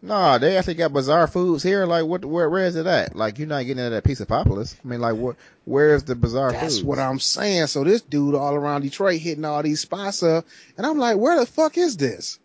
Nah, 0.05 0.37
they 0.37 0.57
actually 0.57 0.73
got 0.73 0.91
bizarre 0.91 1.27
foods 1.27 1.63
here. 1.63 1.85
Like, 1.85 2.03
what? 2.03 2.25
Where? 2.25 2.49
Where 2.49 2.65
is 2.65 2.75
it 2.75 2.85
at? 2.85 3.15
Like, 3.15 3.39
you're 3.39 3.47
not 3.47 3.65
getting 3.65 3.89
that 3.89 4.03
piece 4.03 4.19
of 4.19 4.27
Populis. 4.27 4.75
I 4.83 4.87
mean, 4.89 4.99
like, 4.99 5.15
what? 5.15 5.37
Where's 5.63 6.03
the 6.03 6.13
bizarre 6.13 6.51
That's 6.51 6.75
foods? 6.75 6.83
what 6.83 6.99
I'm 6.99 7.21
saying. 7.21 7.67
So 7.67 7.85
this 7.85 8.01
dude 8.01 8.35
all 8.35 8.53
around 8.53 8.81
Detroit 8.81 9.21
hitting 9.21 9.45
all 9.45 9.63
these 9.63 9.79
spots 9.79 10.21
up, 10.21 10.45
and 10.75 10.85
I'm 10.85 10.97
like, 10.97 11.15
where 11.15 11.39
the 11.39 11.45
fuck 11.45 11.77
is 11.77 11.95
this? 11.95 12.37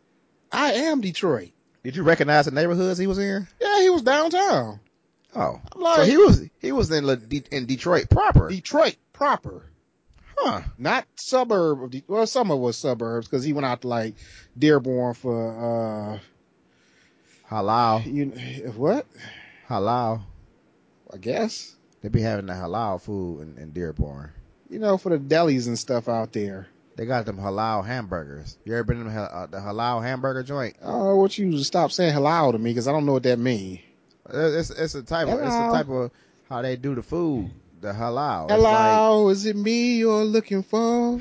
I 0.52 0.74
am 0.74 1.00
Detroit. 1.00 1.50
Did 1.82 1.96
you 1.96 2.04
recognize 2.04 2.44
the 2.44 2.52
neighborhoods 2.52 2.96
he 2.96 3.08
was 3.08 3.18
in? 3.18 3.48
Yeah, 3.60 3.80
he 3.80 3.90
was 3.90 4.02
downtown. 4.02 4.78
Oh, 5.34 5.60
like, 5.74 5.96
so 5.96 6.04
he 6.04 6.16
was 6.16 6.48
he 6.60 6.70
was 6.70 6.92
in 6.92 7.08
in 7.50 7.66
Detroit 7.66 8.08
proper. 8.08 8.50
Detroit 8.50 8.94
proper, 9.18 9.64
Huh? 10.38 10.62
not 10.78 11.04
suburb 11.16 11.82
of. 11.82 11.90
De- 11.90 12.04
well, 12.06 12.26
some 12.26 12.50
of 12.52 12.58
it 12.58 12.62
was 12.62 12.76
suburbs 12.76 13.26
because 13.26 13.42
he 13.44 13.52
went 13.52 13.66
out 13.66 13.80
to 13.82 13.88
like 13.88 14.14
Dearborn 14.56 15.14
for 15.14 16.14
uh, 16.14 16.18
Halal, 17.50 18.06
you 18.06 18.26
what? 18.76 19.06
halal. 19.68 20.22
I 21.12 21.16
guess 21.16 21.74
They 22.02 22.08
be 22.08 22.20
having 22.20 22.46
the 22.46 22.52
halal 22.52 23.00
food 23.00 23.40
in, 23.40 23.58
in 23.62 23.70
Dearborn. 23.72 24.30
you 24.70 24.78
know 24.78 24.98
for 24.98 25.08
the 25.08 25.18
delis 25.18 25.66
and 25.66 25.78
stuff 25.78 26.08
out 26.08 26.32
there. 26.32 26.68
They 26.96 27.06
got 27.06 27.26
them 27.26 27.38
halal 27.38 27.84
hamburgers. 27.86 28.58
You 28.64 28.74
ever 28.74 28.84
been 28.84 29.04
to 29.04 29.10
the, 29.10 29.20
uh, 29.20 29.46
the 29.46 29.58
halal 29.58 30.02
hamburger 30.02 30.42
joint? 30.42 30.76
Oh, 30.82 31.16
what 31.16 31.38
you 31.38 31.56
stop 31.64 31.90
saying 31.92 32.14
halal 32.14 32.52
to 32.52 32.58
me 32.58 32.70
because 32.70 32.86
I 32.88 32.92
don't 32.92 33.06
know 33.06 33.12
what 33.14 33.22
that 33.24 33.38
means. 33.38 33.80
It's 34.30 34.70
it's 34.70 34.94
a 34.94 35.02
type 35.02 35.28
of 35.28 35.40
it's 35.40 35.54
a 35.56 35.70
type 35.72 35.88
of 35.88 36.10
how 36.48 36.60
they 36.62 36.76
do 36.76 36.94
the 36.94 37.02
food. 37.02 37.50
The 37.80 37.92
halal. 37.92 38.44
It's 38.46 38.54
Hello, 38.54 39.28
is 39.28 39.46
it 39.46 39.56
me 39.56 39.98
you're 39.98 40.24
looking 40.24 40.64
for? 40.64 41.20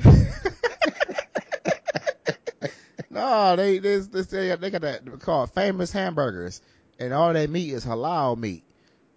no, 3.10 3.56
they 3.56 3.78
they 3.78 3.98
they, 3.98 4.22
they, 4.22 4.56
they 4.56 4.70
got 4.70 4.80
that 4.80 5.20
called 5.20 5.54
famous 5.54 5.92
hamburgers, 5.92 6.60
and 6.98 7.12
all 7.12 7.32
they 7.32 7.46
meat 7.46 7.72
is 7.72 7.84
halal 7.84 8.36
meat. 8.36 8.64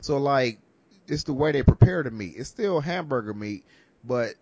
So 0.01 0.17
like, 0.17 0.60
it's 1.08 1.23
the 1.23 1.34
way 1.34 1.51
they 1.51 1.63
prepare 1.63 2.04
the 2.04 2.12
meat. 2.12 2.36
It's 2.38 2.49
still 2.49 2.80
hamburger 2.80 3.34
meat, 3.34 3.65
but 4.04 4.36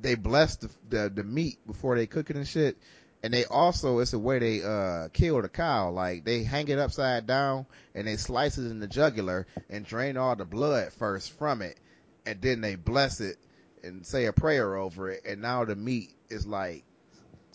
they 0.00 0.14
bless 0.14 0.56
the, 0.56 0.70
the 0.88 1.12
the 1.14 1.24
meat 1.24 1.58
before 1.66 1.96
they 1.96 2.06
cook 2.06 2.30
it 2.30 2.36
and 2.36 2.46
shit. 2.48 2.78
And 3.22 3.32
they 3.32 3.44
also 3.44 3.98
it's 3.98 4.10
the 4.12 4.18
way 4.18 4.38
they 4.38 4.62
uh 4.62 5.08
kill 5.12 5.42
the 5.42 5.48
cow. 5.48 5.90
Like 5.90 6.24
they 6.24 6.42
hang 6.42 6.68
it 6.68 6.78
upside 6.78 7.26
down 7.26 7.66
and 7.94 8.06
they 8.06 8.16
slice 8.16 8.58
it 8.58 8.70
in 8.70 8.78
the 8.78 8.86
jugular 8.86 9.46
and 9.68 9.84
drain 9.84 10.16
all 10.16 10.36
the 10.36 10.44
blood 10.44 10.92
first 10.92 11.32
from 11.38 11.62
it, 11.62 11.78
and 12.26 12.42
then 12.42 12.60
they 12.60 12.74
bless 12.74 13.20
it 13.20 13.36
and 13.82 14.04
say 14.04 14.26
a 14.26 14.32
prayer 14.32 14.76
over 14.76 15.10
it. 15.10 15.22
And 15.24 15.40
now 15.40 15.64
the 15.64 15.76
meat 15.76 16.10
is 16.28 16.46
like 16.46 16.84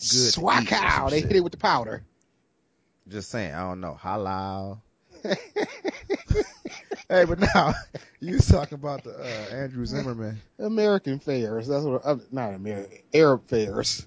to 0.00 0.16
eat 0.16 0.28
or 0.28 0.30
some 0.30 0.44
Swackow. 0.44 1.10
They 1.10 1.20
shit. 1.20 1.28
hit 1.28 1.36
it 1.36 1.44
with 1.44 1.52
the 1.52 1.58
powder. 1.58 2.02
Just 3.08 3.30
saying, 3.30 3.54
I 3.54 3.60
don't 3.60 3.80
know. 3.80 3.98
Halal. 4.00 4.80
hey, 5.24 7.24
but 7.24 7.38
now 7.38 7.74
you 8.20 8.34
was 8.34 8.48
talking 8.48 8.74
about 8.74 9.04
the 9.04 9.14
uh, 9.14 9.54
Andrew 9.54 9.84
Zimmerman. 9.84 10.40
American 10.58 11.18
fares. 11.18 11.68
That's 11.68 11.84
what, 11.84 12.02
uh, 12.04 12.16
not 12.30 12.54
American, 12.54 12.98
Arab 13.12 13.48
fares 13.48 14.06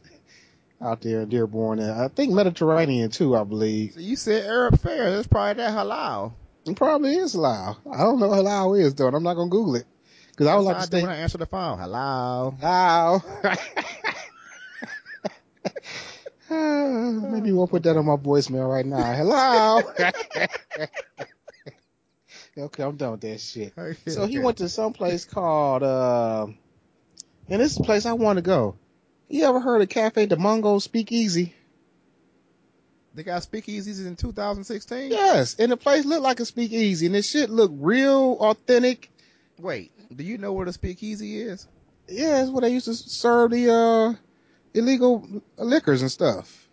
out 0.82 1.02
there 1.02 1.22
in 1.22 1.30
Dearborn. 1.30 1.80
And 1.80 1.92
I 1.92 2.08
think 2.08 2.34
Mediterranean 2.34 3.12
too, 3.12 3.36
I 3.36 3.44
believe. 3.44 3.94
So 3.94 4.00
you 4.00 4.16
said 4.16 4.46
Arab 4.46 4.80
fare. 4.80 5.12
That's 5.12 5.28
probably 5.28 5.64
that 5.64 5.74
halal. 5.74 6.34
It 6.66 6.76
probably 6.76 7.16
is 7.16 7.36
halal. 7.36 7.78
I 7.92 7.98
don't 7.98 8.20
know 8.20 8.30
what 8.30 8.40
halal 8.40 8.80
is 8.80 8.96
though, 8.96 9.08
and 9.08 9.16
I'm 9.16 9.24
not 9.24 9.36
going 9.36 9.50
to 9.50 9.56
Google 9.56 9.76
it. 9.76 9.86
Cause 10.36 10.48
I 10.48 10.56
would 10.56 10.64
like 10.64 10.76
to 10.76 10.80
That's 10.80 10.92
how 10.92 10.98
I 10.98 10.98
do 10.98 10.98
stay. 10.98 11.02
when 11.02 11.12
I 11.12 11.16
answer 11.18 11.38
the 11.38 11.46
phone. 11.46 11.78
hello, 11.80 12.56
Hello. 12.60 13.22
Maybe 17.32 17.52
won't 17.52 17.72
put 17.72 17.84
that 17.84 17.98
on 17.98 18.06
my 18.06 18.18
voicemail 18.18 18.70
right 18.70 18.86
now. 18.86 19.14
Hello. 19.14 19.82
okay, 22.66 22.84
I'm 22.84 22.98
done 22.98 23.12
with 23.12 23.22
that 23.22 23.40
shit. 23.40 23.74
So 24.08 24.26
he 24.28 24.40
went 24.40 24.58
to 24.58 24.70
some 24.70 24.94
place 24.94 25.26
called, 25.26 25.84
uh, 25.84 26.48
and 27.50 27.62
this 27.62 27.72
is 27.74 27.80
a 27.80 27.84
place 27.84 28.06
I 28.06 28.14
want 28.14 28.38
to 28.38 28.44
go. 28.44 28.76
You 29.28 29.46
ever 29.46 29.60
heard 29.60 29.82
of 29.82 29.90
Cafe 29.90 30.28
D'Mongo 30.28 30.80
Speakeasy? 30.80 31.56
They 33.16 33.24
got 33.24 33.42
speakeasies 33.44 34.06
in 34.06 34.18
2016. 34.18 35.12
Yes, 35.12 35.56
and 35.58 35.72
the 35.72 35.78
place 35.78 36.06
looked 36.06 36.24
like 36.24 36.42
a 36.42 36.46
speakeasy, 36.46 37.06
and 37.06 37.16
this 37.16 37.30
shit 37.30 37.50
looked 37.50 37.76
real 37.78 38.38
authentic. 38.40 39.10
Wait, 39.58 39.92
do 40.14 40.24
you 40.24 40.38
know 40.38 40.54
where 40.54 40.66
the 40.66 40.74
speakeasy 40.74 41.42
is? 41.42 41.68
Yeah, 42.08 42.42
it's 42.42 42.52
where 42.52 42.62
they 42.62 42.70
used 42.70 42.86
to 42.86 42.94
serve 42.94 43.52
the 43.52 43.74
uh 43.74 44.14
illegal 44.74 45.28
liquors 45.58 46.02
and 46.02 46.12
stuff. 46.12 46.68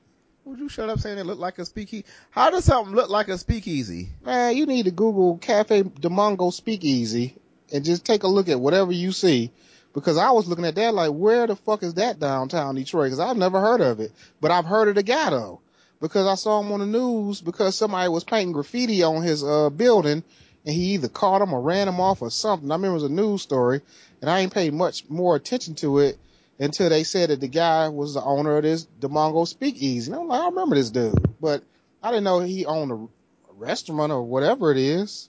Would 0.44 0.58
you 0.58 0.68
shut 0.68 0.88
up 0.88 0.98
saying 0.98 1.18
it 1.18 1.26
looked 1.26 1.40
like 1.40 1.58
a 1.58 1.64
speakeasy? 1.64 2.04
How 2.30 2.50
does 2.50 2.64
something 2.64 2.94
look 2.94 3.08
like 3.08 3.28
a 3.28 3.38
speakeasy? 3.38 4.08
Man, 4.24 4.56
you 4.56 4.66
need 4.66 4.86
to 4.86 4.90
Google 4.90 5.38
Cafe 5.38 5.82
D'Mongo 5.82 6.50
Speakeasy 6.50 7.36
and 7.72 7.84
just 7.84 8.04
take 8.04 8.24
a 8.24 8.28
look 8.28 8.48
at 8.48 8.60
whatever 8.60 8.90
you 8.90 9.12
see. 9.12 9.52
Because 9.94 10.16
I 10.16 10.30
was 10.30 10.48
looking 10.48 10.64
at 10.64 10.74
that 10.74 10.94
like, 10.94 11.10
where 11.10 11.46
the 11.46 11.54
fuck 11.54 11.82
is 11.82 11.94
that 11.94 12.18
downtown 12.18 12.74
Detroit? 12.74 13.06
Because 13.06 13.20
I've 13.20 13.36
never 13.36 13.60
heard 13.60 13.80
of 13.80 14.00
it, 14.00 14.12
but 14.40 14.50
I've 14.50 14.64
heard 14.64 14.88
of 14.88 14.96
the 14.96 15.02
though. 15.02 15.60
Because 16.00 16.26
I 16.26 16.34
saw 16.34 16.60
him 16.60 16.72
on 16.72 16.80
the 16.80 16.86
news 16.86 17.40
because 17.40 17.76
somebody 17.76 18.08
was 18.08 18.24
painting 18.24 18.52
graffiti 18.52 19.04
on 19.04 19.22
his 19.22 19.44
uh, 19.44 19.70
building, 19.70 20.24
and 20.64 20.74
he 20.74 20.94
either 20.94 21.08
caught 21.08 21.42
him 21.42 21.52
or 21.52 21.60
ran 21.60 21.88
him 21.88 22.00
off 22.00 22.22
or 22.22 22.30
something. 22.30 22.70
I 22.70 22.74
remember 22.74 22.92
it 22.96 23.02
was 23.02 23.10
a 23.10 23.14
news 23.14 23.42
story, 23.42 23.80
and 24.20 24.30
I 24.30 24.40
ain't 24.40 24.54
paid 24.54 24.72
much 24.72 25.08
more 25.08 25.36
attention 25.36 25.74
to 25.76 25.98
it 26.00 26.18
until 26.58 26.88
they 26.88 27.02
said 27.04 27.30
that 27.30 27.40
the 27.40 27.48
guy 27.48 27.88
was 27.88 28.14
the 28.14 28.22
owner 28.22 28.56
of 28.56 28.62
this 28.62 28.84
D'Mongo 28.84 29.44
Speakeasy. 29.44 30.10
And 30.12 30.20
I'm 30.20 30.28
like, 30.28 30.40
I 30.42 30.46
remember 30.46 30.76
this 30.76 30.90
dude, 30.90 31.14
but 31.40 31.62
I 32.02 32.10
didn't 32.10 32.24
know 32.24 32.40
he 32.40 32.66
owned 32.66 32.92
a 32.92 33.08
restaurant 33.54 34.12
or 34.12 34.22
whatever 34.22 34.70
it 34.70 34.78
is. 34.78 35.28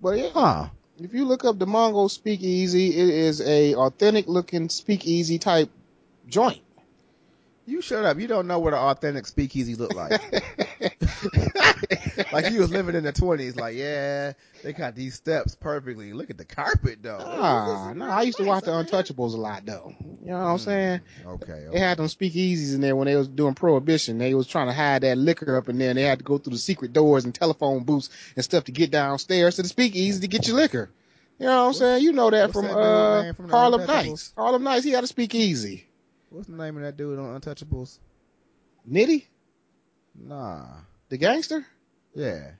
But 0.00 0.18
yeah, 0.18 0.30
Huh. 0.32 0.68
if 1.00 1.14
you 1.14 1.24
look 1.24 1.44
up 1.44 1.58
D'Mongo 1.58 2.08
Speakeasy, 2.08 2.90
it 2.90 3.08
is 3.08 3.40
a 3.40 3.74
authentic 3.74 4.28
looking 4.28 4.68
speakeasy 4.68 5.38
type 5.38 5.70
joint. 6.28 6.60
You 7.66 7.80
shut 7.82 8.04
up. 8.04 8.20
You 8.20 8.28
don't 8.28 8.46
know 8.46 8.60
what 8.60 8.74
an 8.74 8.78
authentic 8.78 9.26
speakeasy 9.26 9.74
look 9.74 9.92
like. 9.94 10.20
like 12.32 12.46
he 12.46 12.58
was 12.58 12.70
living 12.70 12.94
in 12.94 13.04
the 13.04 13.12
twenties. 13.12 13.56
Like, 13.56 13.76
yeah, 13.76 14.32
they 14.62 14.72
got 14.72 14.94
these 14.94 15.14
steps 15.14 15.54
perfectly. 15.54 16.12
Look 16.12 16.30
at 16.30 16.38
the 16.38 16.44
carpet 16.44 16.98
though. 17.02 17.18
Ah, 17.20 17.92
no, 17.94 18.06
I 18.06 18.22
used 18.22 18.38
to 18.38 18.44
watch 18.44 18.64
the 18.64 18.70
Untouchables 18.72 19.34
a 19.34 19.36
lot 19.36 19.64
though. 19.64 19.94
You 20.00 20.32
know 20.32 20.38
what 20.38 20.46
I'm 20.46 20.58
saying? 20.58 21.00
Okay. 21.24 21.68
They 21.72 21.78
had 21.78 21.98
them 21.98 22.06
speakeasies 22.06 22.74
in 22.74 22.80
there 22.80 22.96
when 22.96 23.06
they 23.06 23.16
was 23.16 23.28
doing 23.28 23.54
prohibition. 23.54 24.18
They 24.18 24.34
was 24.34 24.46
trying 24.46 24.66
to 24.66 24.72
hide 24.72 25.02
that 25.02 25.18
liquor 25.18 25.56
up 25.56 25.68
in 25.68 25.78
there 25.78 25.90
and 25.90 25.98
they 25.98 26.02
had 26.02 26.18
to 26.18 26.24
go 26.24 26.38
through 26.38 26.54
the 26.54 26.58
secret 26.58 26.92
doors 26.92 27.24
and 27.24 27.34
telephone 27.34 27.84
booths 27.84 28.10
and 28.34 28.44
stuff 28.44 28.64
to 28.64 28.72
get 28.72 28.90
downstairs 28.90 29.56
to 29.56 29.62
the 29.62 29.68
speakeasy 29.68 30.20
to 30.20 30.28
get 30.28 30.46
your 30.46 30.56
liquor. 30.56 30.90
You 31.38 31.46
know 31.46 31.64
what 31.64 31.68
I'm 31.68 31.74
saying? 31.74 32.02
You 32.02 32.12
know 32.12 32.30
that 32.30 32.52
from, 32.52 32.62
that 32.62 32.72
dude 32.72 32.78
uh, 32.78 33.32
from 33.34 33.50
Harlem 33.50 33.86
Nights. 33.86 34.32
Harlem 34.36 34.64
Nights, 34.64 34.84
he 34.84 34.92
had 34.92 35.04
a 35.04 35.06
speakeasy. 35.06 35.86
What's 36.30 36.48
the 36.48 36.56
name 36.56 36.76
of 36.76 36.82
that 36.82 36.96
dude 36.96 37.18
on 37.18 37.40
Untouchables? 37.40 37.98
Nitti, 38.90 39.26
Nah. 40.18 40.66
the 41.08 41.18
gangster? 41.18 41.64
Yeah. 42.14 42.52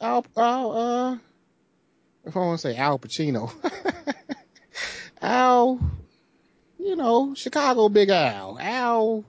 Al, 0.00 0.24
Al, 0.36 0.72
uh, 0.72 1.18
if 2.24 2.36
I 2.36 2.40
want 2.40 2.60
to 2.60 2.68
say 2.68 2.76
Al 2.76 2.98
Pacino. 2.98 3.52
Al, 5.22 5.80
you 6.78 6.96
know, 6.96 7.34
Chicago 7.34 7.88
Big 7.88 8.10
Al. 8.10 8.58
Al, 8.58 9.24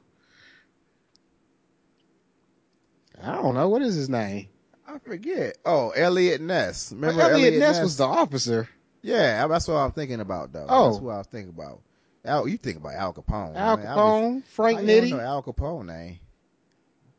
I 3.22 3.36
don't 3.36 3.56
know. 3.56 3.70
What 3.70 3.82
is 3.82 3.96
his 3.96 4.10
name? 4.10 4.50
I 4.88 5.00
forget. 5.00 5.58
Oh, 5.66 5.90
Eliot 5.90 6.42
Ness. 6.42 6.92
Remember 6.92 7.22
Eliot, 7.22 7.54
Eliot, 7.54 7.60
Ness 7.60 7.82
was 7.82 7.98
the 7.98 8.06
officer. 8.06 8.70
Yeah, 9.02 9.48
that's 9.48 9.68
what 9.68 9.76
I'm 9.76 9.92
thinking 9.92 10.20
about 10.20 10.52
though. 10.52 10.66
Oh. 10.68 10.92
That's 10.92 11.02
what 11.02 11.14
I 11.14 11.18
was 11.20 11.28
thinking 11.28 11.54
about. 11.54 11.82
Al, 12.24 12.48
you 12.48 12.58
think 12.58 12.78
about 12.78 12.96
Al 12.96 13.14
Capone? 13.14 13.56
Al. 13.56 13.78
Capone, 13.78 14.44
Frank 14.46 14.80
don't 14.80 14.88
know 14.88 14.94
Nitti. 14.94 15.24
Al 15.24 15.44
Capone 15.44 15.86
name? 15.86 16.20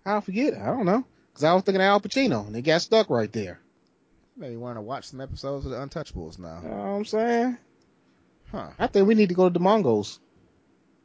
I 0.06 0.20
forget. 0.20 0.54
I 0.54 0.66
don't 0.66 0.86
know. 0.86 1.04
Cause 1.34 1.44
I 1.44 1.52
was 1.52 1.64
thinking 1.64 1.82
of 1.82 1.86
Al 1.86 2.00
Pacino 2.00 2.46
and 2.46 2.54
they 2.54 2.62
got 2.62 2.80
stuck 2.80 3.10
right 3.10 3.30
there. 3.30 3.60
Maybe 4.38 4.56
want 4.56 4.78
to 4.78 4.82
watch 4.82 5.08
some 5.08 5.20
episodes 5.20 5.66
of 5.66 5.72
the 5.72 5.76
Untouchables 5.76 6.38
now. 6.38 6.60
You 6.62 6.68
know 6.68 6.76
what 6.76 6.82
I'm 6.84 7.04
saying? 7.04 7.58
Huh? 8.50 8.68
I 8.78 8.86
think 8.86 9.06
we 9.08 9.14
need 9.14 9.28
to 9.28 9.34
go 9.34 9.48
to 9.48 9.52
the 9.52 9.62
Mongos. 9.62 10.18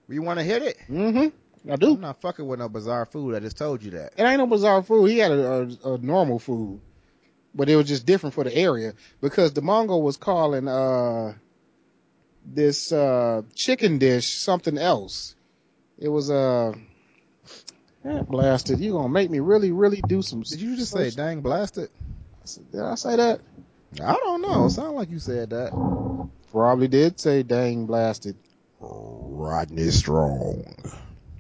You 0.08 0.22
want 0.22 0.40
to 0.40 0.44
hit 0.44 0.62
it? 0.62 0.78
Mm-hmm. 0.90 1.72
I 1.72 1.76
do. 1.76 1.94
I'm 1.94 2.02
not 2.02 2.22
fucking 2.22 2.46
with 2.46 2.60
no 2.60 2.70
bizarre 2.70 3.06
food. 3.06 3.36
I 3.36 3.40
just 3.40 3.58
told 3.58 3.84
you 3.84 3.92
that. 3.92 4.14
It 4.18 4.24
ain't 4.24 4.40
no 4.40 4.48
bizarre 4.48 4.84
food. 4.84 5.08
He 5.08 5.20
had 5.20 5.32
a, 5.32 5.78
a, 5.84 5.94
a 5.94 5.98
normal 6.00 6.40
food, 6.40 6.82
but 7.54 7.70
it 7.70 7.76
was 7.76 7.88
just 7.88 8.06
different 8.06 8.34
for 8.34 8.44
the 8.44 8.56
area 8.56 8.94
because 9.22 9.54
the 9.54 9.62
Mongo 9.62 10.02
was 10.02 10.18
calling 10.18 10.68
uh 10.68 11.34
this 12.46 12.92
uh 12.92 13.44
chicken 13.54 14.00
dish 14.00 14.38
something 14.38 14.78
else. 14.78 15.36
It 15.98 16.10
was 16.10 16.32
uh 16.32 16.74
eh, 18.06 18.22
blasted. 18.24 18.80
You 18.80 18.94
gonna 18.94 19.10
make 19.10 19.30
me 19.30 19.40
really, 19.40 19.72
really 19.72 20.02
do 20.08 20.22
some? 20.22 20.42
Did 20.42 20.62
you 20.62 20.76
just 20.76 20.92
say 20.92 21.10
dang 21.10 21.42
blasted? 21.42 21.90
Did 22.72 22.82
I 22.82 22.96
say 22.96 23.16
that? 23.16 23.42
I 24.02 24.14
don't 24.14 24.42
know. 24.42 24.66
It 24.66 24.72
sounded 24.72 24.96
like 24.96 25.10
you 25.10 25.20
said 25.20 25.52
that. 25.52 25.72
Probably 26.52 26.88
did 26.88 27.20
say 27.20 27.44
dang 27.44 27.86
blasted. 27.86 28.36
Rodney 28.80 29.92
Strong. 29.92 30.76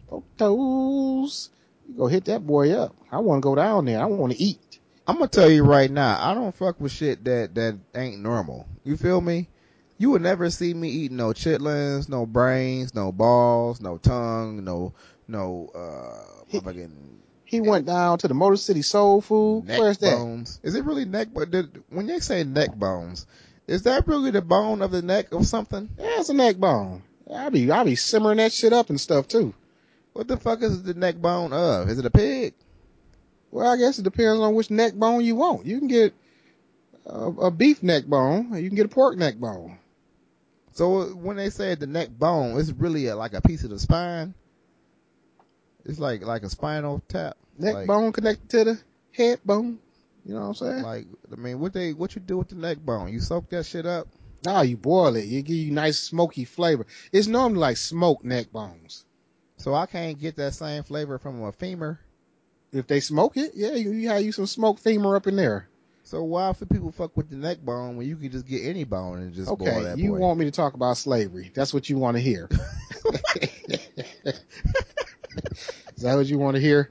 Poke 0.08 0.38
toes. 0.38 1.50
You 1.88 1.95
go 1.95 2.08
hit 2.08 2.26
that 2.26 2.45
boy 2.45 2.74
up. 2.74 2.95
I 3.12 3.19
want 3.19 3.41
to 3.41 3.43
go 3.43 3.56
down 3.56 3.86
there. 3.86 4.02
I 4.02 4.06
want 4.06 4.34
to 4.34 4.41
eat. 4.41 4.80
I'm 5.08 5.15
gonna 5.15 5.28
tell 5.28 5.50
you 5.50 5.63
right 5.63 5.89
now, 5.89 6.17
I 6.21 6.34
don't 6.34 6.56
fuck 6.56 6.80
with 6.80 6.91
shit 6.91 7.24
that 7.26 7.56
that 7.56 7.78
ain't 7.95 8.21
normal. 8.21 8.67
You 8.84 8.97
feel 8.97 9.19
me? 9.19 9.50
You 9.97 10.12
would 10.12 10.21
never 10.21 10.50
see 10.50 10.74
me 10.74 10.89
eating 10.89 11.17
no 11.17 11.30
chitlins, 11.30 12.08
no 12.08 12.26
brains, 12.26 12.95
no 12.95 13.12
balls, 13.12 13.82
no 13.82 13.97
tongue, 13.97 14.63
no 14.63 14.93
no 15.32 15.70
uh 15.74 16.44
motherfucking 16.52 16.91
He 17.46 17.62
went 17.62 17.86
down 17.86 18.17
to 18.20 18.28
the 18.28 18.34
Motor 18.34 18.58
City 18.58 18.82
Soul 18.82 19.22
Food. 19.22 19.65
neck 19.65 19.80
Where's 19.80 19.98
that? 20.00 20.17
bones. 20.17 20.60
Is 20.63 20.76
it 20.76 20.86
really 20.86 21.06
neck? 21.06 21.30
But 21.34 21.52
did, 21.52 21.84
when 21.89 22.08
they 22.08 22.20
say 22.20 22.44
neck 22.44 22.76
bones, 22.76 23.26
is 23.67 23.84
that 23.84 24.08
really 24.08 24.32
the 24.32 24.41
bone 24.41 24.82
of 24.82 24.91
the 24.91 25.02
neck 25.02 25.28
or 25.34 25.44
something? 25.44 25.89
Yeah, 25.98 26.20
it's 26.20 26.30
a 26.30 26.34
neck 26.34 26.58
bone. 26.58 27.04
I 27.34 27.50
be 27.50 27.72
I 27.72 27.84
be 27.84 27.96
simmering 27.96 28.38
that 28.38 28.52
shit 28.52 28.74
up 28.74 28.89
and 28.89 29.00
stuff 29.00 29.28
too. 29.28 29.54
What 30.13 30.28
the 30.28 30.38
fuck 30.38 30.62
is 30.62 30.84
the 30.84 30.94
neck 30.94 31.15
bone 31.15 31.54
of? 31.54 31.89
Is 31.89 31.98
it 31.98 32.06
a 32.06 32.10
pig? 32.10 32.54
Well, 33.52 33.67
I 33.67 33.78
guess 33.78 34.00
it 34.00 34.04
depends 34.04 34.41
on 34.41 34.56
which 34.56 34.70
neck 34.70 34.94
bone 34.94 35.24
you 35.24 35.36
want. 35.36 35.65
You 35.65 35.80
can 35.80 35.88
get 35.88 36.13
a, 37.06 37.28
a 37.28 37.52
beef 37.52 37.82
neck 37.84 38.06
bone, 38.06 38.56
you 38.56 38.70
can 38.70 38.76
get 38.76 38.86
a 38.86 38.89
pork 38.89 39.17
neck 39.17 39.36
bone. 39.36 39.78
So 40.74 41.06
when 41.08 41.36
they 41.38 41.50
say 41.50 41.76
the 41.76 41.88
neck 41.88 42.10
bone, 42.10 42.60
it's 42.60 42.72
really 42.72 43.08
a, 43.08 43.15
like 43.15 43.34
a 43.34 43.41
piece 43.41 43.63
of 43.63 43.70
the 43.70 43.80
spine. 43.80 44.34
It's 45.86 46.00
like 46.00 46.24
like 46.26 46.44
a 46.44 46.50
spinal 46.50 47.02
tap. 47.08 47.38
Neck 47.58 47.74
Like- 47.74 47.88
bone 47.88 48.12
connected 48.12 48.50
to 48.50 48.63
the 48.63 48.80
head 49.12 49.39
bone. 49.46 49.80
You 50.26 50.36
know 50.36 50.41
what 50.41 50.48
I'm 50.48 50.54
saying? 50.56 50.84
Like 50.84 51.08
I 51.32 51.36
mean, 51.36 51.60
what 51.60 51.74
they 51.74 51.94
what 51.94 52.15
you 52.15 52.22
do 52.22 52.38
with 52.38 52.50
the 52.50 52.56
neck 52.56 52.78
bone? 52.80 53.12
You 53.12 53.20
soak 53.20 53.50
that 53.50 53.65
shit 53.65 53.86
up. 53.86 54.08
Nah, 54.46 54.62
you 54.62 54.78
boil 54.78 55.15
it. 55.15 55.26
You 55.26 55.41
give 55.41 55.56
you 55.58 55.72
nice 55.72 56.00
smoky 56.00 56.46
flavor. 56.46 56.86
It's 57.12 57.28
normally 57.28 57.60
like 57.60 57.78
smoked 57.78 58.24
neck 58.26 58.52
bones. 58.52 59.06
So 59.58 59.76
I 59.76 59.86
can't 59.86 60.20
get 60.20 60.36
that 60.38 60.54
same 60.56 60.82
flavor 60.84 61.20
from 61.20 61.44
a 61.44 61.52
femur. 61.52 62.00
If 62.74 62.88
they 62.88 63.00
smoke 63.00 63.38
it, 63.38 63.52
yeah, 63.54 63.74
you, 63.74 63.91
you 63.91 64.10
have 64.10 64.22
you 64.24 64.32
some 64.32 64.48
smoked 64.48 64.80
femur 64.80 65.15
up 65.15 65.28
in 65.28 65.36
there. 65.36 65.67
So 66.04 66.24
why 66.24 66.52
for 66.54 66.65
people 66.65 66.91
fuck 66.91 67.15
with 67.15 67.30
the 67.30 67.36
neck 67.36 67.60
bone 67.63 67.96
when 67.98 68.08
you 68.08 68.15
can 68.15 68.32
just 68.32 68.48
get 68.48 68.65
any 68.65 68.84
bone 68.84 69.20
and 69.20 69.34
just 69.34 69.48
boil 69.56 69.67
Okay, 69.67 69.84
that 69.84 69.98
you 70.00 70.12
boy? 70.12 70.17
want 70.17 70.39
me 70.39 70.46
to 70.46 70.52
talk 70.52 70.74
about 70.74 70.98
slavery? 70.98 71.52
That's 71.54 71.74
what 71.74 71.89
you 71.89 71.98
want 71.98 72.17
to 72.17 72.22
hear. 72.22 72.50
Is 75.96 76.04
that 76.04 76.15
what 76.15 76.28
you 76.28 76.38
want 76.38 76.56
to 76.56 76.62
hear? 76.62 76.89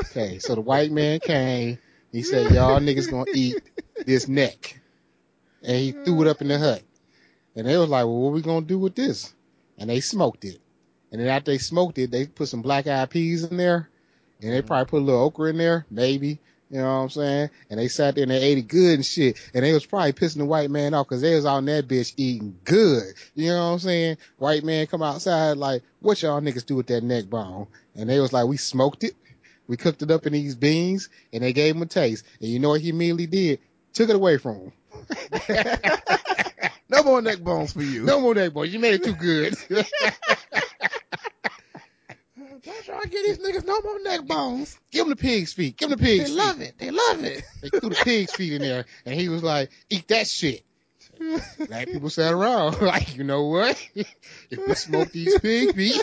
Okay, 0.00 0.38
so 0.38 0.54
the 0.54 0.60
white 0.60 0.90
man 0.90 1.20
came. 1.20 1.78
He 2.10 2.22
said, 2.22 2.52
"Y'all 2.52 2.80
niggas 2.80 3.10
gonna 3.10 3.30
eat 3.34 3.62
this 4.06 4.28
neck," 4.28 4.80
and 5.62 5.76
he 5.76 5.92
threw 5.92 6.22
it 6.22 6.28
up 6.28 6.40
in 6.40 6.48
the 6.48 6.58
hut. 6.58 6.82
And 7.54 7.66
they 7.66 7.76
was 7.76 7.88
like, 7.88 8.04
"Well, 8.04 8.20
what 8.20 8.32
we 8.32 8.42
gonna 8.42 8.66
do 8.66 8.78
with 8.78 8.94
this?" 8.94 9.34
And 9.78 9.90
they 9.90 10.00
smoked 10.00 10.44
it. 10.44 10.60
And 11.10 11.20
then 11.20 11.28
after 11.28 11.50
they 11.50 11.58
smoked 11.58 11.98
it, 11.98 12.10
they 12.10 12.26
put 12.26 12.48
some 12.48 12.62
black 12.62 12.86
eyed 12.86 13.10
peas 13.10 13.44
in 13.44 13.56
there, 13.56 13.88
and 14.40 14.52
they 14.52 14.62
probably 14.62 14.90
put 14.90 15.02
a 15.02 15.04
little 15.04 15.22
okra 15.22 15.50
in 15.50 15.58
there, 15.58 15.86
maybe. 15.90 16.38
You 16.72 16.78
know 16.78 16.84
what 16.86 17.02
I'm 17.02 17.10
saying? 17.10 17.50
And 17.68 17.78
they 17.78 17.88
sat 17.88 18.14
there 18.14 18.22
and 18.22 18.30
they 18.30 18.40
ate 18.40 18.56
it 18.56 18.66
good 18.66 18.94
and 18.94 19.04
shit. 19.04 19.38
And 19.52 19.62
they 19.62 19.74
was 19.74 19.84
probably 19.84 20.14
pissing 20.14 20.38
the 20.38 20.46
white 20.46 20.70
man 20.70 20.94
off 20.94 21.06
because 21.06 21.20
they 21.20 21.34
was 21.34 21.44
on 21.44 21.66
that 21.66 21.86
bitch 21.86 22.14
eating 22.16 22.58
good. 22.64 23.12
You 23.34 23.48
know 23.48 23.66
what 23.66 23.72
I'm 23.74 23.78
saying? 23.78 24.16
White 24.38 24.64
man 24.64 24.86
come 24.86 25.02
outside 25.02 25.58
like, 25.58 25.82
what 26.00 26.22
y'all 26.22 26.40
niggas 26.40 26.64
do 26.64 26.74
with 26.76 26.86
that 26.86 27.04
neck 27.04 27.26
bone? 27.26 27.66
And 27.94 28.08
they 28.08 28.20
was 28.20 28.32
like, 28.32 28.46
we 28.46 28.56
smoked 28.56 29.04
it. 29.04 29.12
We 29.66 29.76
cooked 29.76 30.00
it 30.00 30.10
up 30.10 30.26
in 30.26 30.32
these 30.32 30.54
beans 30.54 31.10
and 31.30 31.42
they 31.42 31.52
gave 31.52 31.76
him 31.76 31.82
a 31.82 31.86
taste. 31.86 32.24
And 32.40 32.48
you 32.48 32.58
know 32.58 32.70
what 32.70 32.80
he 32.80 32.88
immediately 32.88 33.26
did? 33.26 33.58
Took 33.92 34.08
it 34.08 34.16
away 34.16 34.38
from 34.38 34.56
him. 34.56 34.72
no 36.88 37.02
more 37.02 37.20
neck 37.20 37.40
bones 37.40 37.74
for 37.74 37.82
you. 37.82 38.04
No 38.04 38.18
more 38.18 38.34
neck 38.34 38.54
bones. 38.54 38.72
You 38.72 38.80
made 38.80 38.94
it 38.94 39.04
too 39.04 39.12
good. 39.12 39.54
Try 42.64 43.00
to 43.02 43.08
get 43.08 43.24
these 43.26 43.38
niggas 43.38 43.66
no 43.66 43.80
more 43.80 44.00
neck 44.02 44.24
bones. 44.26 44.78
Give 44.90 45.02
him 45.04 45.10
the 45.10 45.16
pig's 45.16 45.52
feet. 45.52 45.76
Give 45.76 45.90
him 45.90 45.98
the 45.98 46.02
pig's 46.04 46.24
They 46.24 46.28
feet. 46.30 46.36
love 46.36 46.60
it. 46.60 46.74
They 46.78 46.90
love 46.90 47.24
it. 47.24 47.42
They 47.62 47.68
threw 47.70 47.88
the 47.90 47.96
pig's 47.96 48.32
feet 48.32 48.52
in 48.54 48.62
there, 48.62 48.84
and 49.06 49.14
he 49.20 49.28
was 49.28 49.42
like, 49.42 49.70
"Eat 49.90 50.08
that 50.08 50.26
shit." 50.28 50.62
Black 51.68 51.86
people 51.88 52.10
sat 52.10 52.32
around 52.32 52.80
like, 52.82 53.16
you 53.16 53.24
know 53.24 53.44
what? 53.44 53.76
if 53.94 54.66
we 54.66 54.74
smoke 54.74 55.10
these 55.12 55.38
pig 55.40 55.74
feet, 55.74 56.00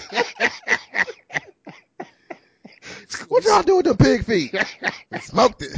What 3.28 3.44
y'all 3.46 3.64
do 3.64 3.78
with 3.78 3.86
the 3.86 3.96
pig 3.96 4.24
feet? 4.26 4.56
They 5.10 5.20
smoked 5.20 5.62
it. 5.64 5.78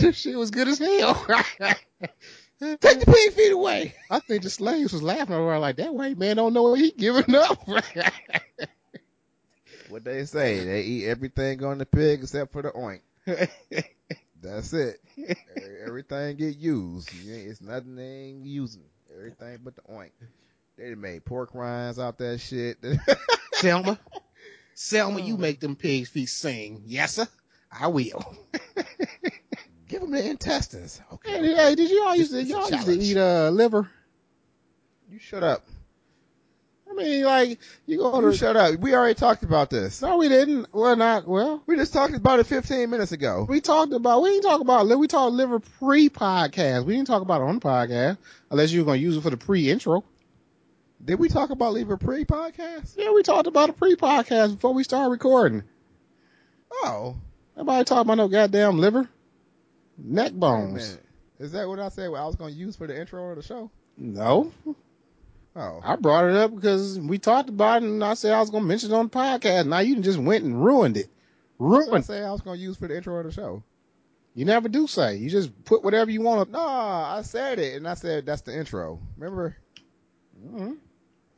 this 0.00 0.16
shit 0.16 0.36
was 0.36 0.50
good 0.50 0.68
as 0.68 0.78
hell. 0.78 1.26
Take 2.60 2.80
the 2.80 3.06
pig 3.06 3.32
feet 3.34 3.52
away. 3.52 3.94
I 4.10 4.20
think 4.20 4.42
the 4.42 4.50
slaves 4.50 4.92
was 4.92 5.02
laughing 5.02 5.34
around 5.34 5.60
like 5.60 5.76
that 5.76 5.94
white 5.94 6.16
man 6.16 6.36
don't 6.36 6.54
know 6.54 6.62
what 6.62 6.80
he 6.80 6.90
giving 6.90 7.34
up. 7.34 7.68
what 9.88 10.04
they 10.04 10.24
say. 10.24 10.64
They 10.64 10.82
eat 10.82 11.06
everything 11.06 11.62
on 11.64 11.78
the 11.78 11.86
pig 11.86 12.22
except 12.22 12.52
for 12.52 12.62
the 12.62 12.70
oink. 12.70 13.00
That's 14.40 14.72
it. 14.72 15.00
Everything 15.84 16.36
get 16.36 16.56
used. 16.56 17.10
It's 17.26 17.60
nothing 17.60 17.96
they 17.96 18.04
ain't 18.04 18.46
using. 18.46 18.84
Everything 19.14 19.58
but 19.62 19.76
the 19.76 19.82
oink. 19.82 20.12
They 20.78 20.94
made 20.94 21.24
pork 21.24 21.50
rinds 21.54 21.98
out 21.98 22.18
that 22.18 22.38
shit. 22.38 22.78
Selma, 23.52 23.98
Selma, 24.74 25.20
you 25.20 25.34
uh. 25.34 25.38
make 25.38 25.60
them 25.60 25.76
pigs 25.76 26.10
feet 26.10 26.28
sing. 26.28 26.82
Yes, 26.86 27.14
sir. 27.14 27.28
I 27.70 27.88
will. 27.88 28.36
Give 29.88 30.00
them 30.00 30.10
the 30.10 30.28
intestines. 30.28 31.00
Okay. 31.12 31.30
Hey, 31.30 31.54
hey, 31.54 31.74
did 31.74 31.90
you 31.90 32.02
all 32.02 32.16
used 32.16 32.32
to 32.32 32.42
y'all 32.42 32.68
used 32.70 32.86
to 32.86 32.98
eat 32.98 33.16
uh 33.16 33.50
liver? 33.50 33.88
You 35.10 35.18
shut 35.18 35.42
up. 35.42 35.64
I 36.90 36.94
mean, 36.94 37.24
like 37.24 37.58
you 37.84 37.98
go 37.98 38.20
You 38.20 38.30
to 38.30 38.36
shut 38.36 38.56
up. 38.56 38.80
We 38.80 38.94
already 38.94 39.14
talked 39.14 39.42
about 39.42 39.70
this. 39.70 40.00
no, 40.02 40.16
we 40.16 40.28
didn't. 40.28 40.66
Well, 40.72 40.96
not 40.96 41.28
well. 41.28 41.62
We 41.66 41.76
just 41.76 41.92
talked 41.92 42.14
about 42.14 42.40
it 42.40 42.44
15 42.44 42.88
minutes 42.90 43.12
ago. 43.12 43.46
We 43.48 43.60
talked 43.60 43.92
about 43.92 44.22
we 44.22 44.30
didn't 44.30 44.44
talk 44.44 44.60
about 44.60 44.86
liver. 44.86 44.98
We 44.98 45.08
talked 45.08 45.34
liver 45.34 45.60
pre 45.60 46.08
podcast. 46.08 46.84
We 46.84 46.94
didn't 46.96 47.06
talk 47.08 47.22
about 47.22 47.40
it 47.42 47.44
on 47.44 47.56
the 47.56 47.60
podcast 47.60 48.18
unless 48.50 48.72
you 48.72 48.80
were 48.80 48.86
gonna 48.86 48.98
use 48.98 49.16
it 49.16 49.22
for 49.22 49.30
the 49.30 49.36
pre 49.36 49.70
intro. 49.70 50.04
Did 51.04 51.20
we 51.20 51.28
talk 51.28 51.50
about 51.50 51.74
Liver 51.74 51.96
Pre 51.98 52.24
podcast? 52.24 52.94
Yeah, 52.96 53.12
we 53.12 53.22
talked 53.22 53.46
about 53.46 53.68
a 53.70 53.72
pre 53.72 53.94
podcast 53.94 54.54
before 54.54 54.74
we 54.74 54.82
started 54.82 55.10
recording. 55.10 55.62
Oh. 56.72 57.16
Nobody 57.56 57.84
talking 57.84 58.00
about 58.02 58.16
no 58.16 58.28
goddamn 58.28 58.78
liver, 58.78 59.08
neck 59.98 60.32
bones. 60.32 60.98
Is 61.38 61.52
that 61.52 61.68
what 61.68 61.78
I 61.78 61.88
said 61.90 62.08
What 62.10 62.20
I 62.20 62.26
was 62.26 62.36
going 62.36 62.52
to 62.54 62.58
use 62.58 62.76
for 62.76 62.86
the 62.86 62.98
intro 62.98 63.30
of 63.30 63.36
the 63.36 63.42
show? 63.42 63.70
No, 63.98 64.52
Oh. 65.58 65.80
I 65.82 65.96
brought 65.96 66.26
it 66.28 66.36
up 66.36 66.54
because 66.54 66.98
we 67.00 67.18
talked 67.18 67.48
about 67.48 67.82
it, 67.82 67.86
and 67.86 68.04
I 68.04 68.12
said 68.12 68.32
I 68.34 68.40
was 68.40 68.50
gonna 68.50 68.66
mention 68.66 68.90
it 68.92 68.94
on 68.94 69.06
the 69.06 69.10
podcast. 69.10 69.66
Now 69.66 69.78
you 69.78 69.98
just 70.00 70.18
went 70.18 70.44
and 70.44 70.62
ruined 70.62 70.98
it. 70.98 71.06
I 71.58 71.64
Ruined. 71.64 72.04
say 72.04 72.22
I 72.22 72.30
was 72.30 72.42
going 72.42 72.58
to 72.58 72.62
use 72.62 72.76
for 72.76 72.86
the 72.88 72.94
intro 72.96 73.16
of 73.18 73.24
the 73.24 73.32
show? 73.32 73.62
You 74.34 74.44
never 74.44 74.68
do 74.68 74.86
say. 74.86 75.16
You 75.16 75.30
just 75.30 75.64
put 75.64 75.82
whatever 75.82 76.10
you 76.10 76.20
want 76.20 76.42
up. 76.42 76.48
No, 76.50 76.58
I 76.60 77.22
said 77.22 77.58
it, 77.58 77.76
and 77.76 77.88
I 77.88 77.94
said 77.94 78.26
that's 78.26 78.42
the 78.42 78.54
intro. 78.54 79.00
Remember? 79.16 79.56
to. 80.34 80.46
Mhm. 80.50 80.76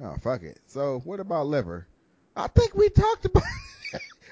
Oh, 0.01 0.17
fuck 0.21 0.43
it. 0.43 0.59
So, 0.67 1.01
what 1.05 1.21
about 1.21 1.47
liver? 1.47 1.87
I 2.35 2.49
think 2.49 2.75
we 2.75 2.89
talked 2.89 3.25
about 3.25 3.45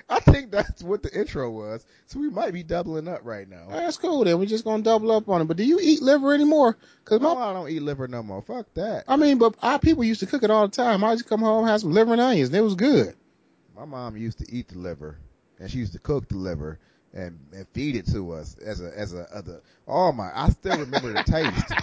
I 0.09 0.21
think 0.21 0.53
that's 0.53 0.83
what 0.83 1.03
the 1.03 1.13
intro 1.19 1.51
was. 1.51 1.85
So 2.07 2.21
we 2.21 2.31
might 2.31 2.53
be 2.53 2.63
doubling 2.63 3.09
up 3.09 3.21
right 3.25 3.49
now. 3.49 3.67
That's 3.69 3.97
cool. 3.97 4.25
Then 4.25 4.39
we're 4.39 4.47
just 4.47 4.65
gonna 4.65 4.83
double 4.83 5.11
up 5.11 5.29
on 5.29 5.41
it. 5.41 5.47
But 5.47 5.57
do 5.57 5.65
you 5.65 5.81
eat 5.83 6.01
liver 6.01 6.33
anymore? 6.33 6.77
Cause 7.05 7.21
my 7.21 7.35
No, 7.35 7.41
I 7.41 7.53
don't 7.53 7.69
eat 7.69 7.83
liver 7.83 8.07
no 8.07 8.23
more. 8.23 8.41
Fuck 8.43 8.73
that. 8.75 9.05
I 9.09 9.17
mean, 9.17 9.39
but 9.39 9.57
our 9.63 9.79
people 9.81 10.05
used 10.05 10.21
to 10.21 10.27
cook 10.27 10.45
it 10.45 10.51
all 10.51 10.69
the 10.69 10.75
time. 10.77 11.03
I 11.03 11.15
just 11.15 11.29
come 11.29 11.41
home, 11.41 11.67
have 11.67 11.81
some 11.81 11.93
liver 11.93 12.13
and 12.13 12.21
onions, 12.21 12.51
and 12.51 12.57
it 12.57 12.61
was 12.61 12.77
good. 12.77 13.15
My 13.77 13.85
mom 13.85 14.17
used 14.17 14.39
to 14.39 14.51
eat 14.51 14.69
the 14.69 14.79
liver, 14.79 15.19
and 15.59 15.71
she 15.71 15.79
used 15.79 15.93
to 15.95 15.99
cook 15.99 16.29
the 16.29 16.37
liver 16.37 16.79
and, 17.13 17.39
and 17.53 17.67
feed 17.75 17.97
it 17.97 18.07
to 18.13 18.33
us 18.33 18.57
as 18.65 18.81
a 18.81 18.97
as 18.97 19.13
a 19.13 19.27
other. 19.35 19.61
Oh 19.89 20.13
my! 20.13 20.31
I 20.33 20.51
still 20.51 20.79
remember 20.79 21.13
the 21.13 21.23
taste. 21.25 21.73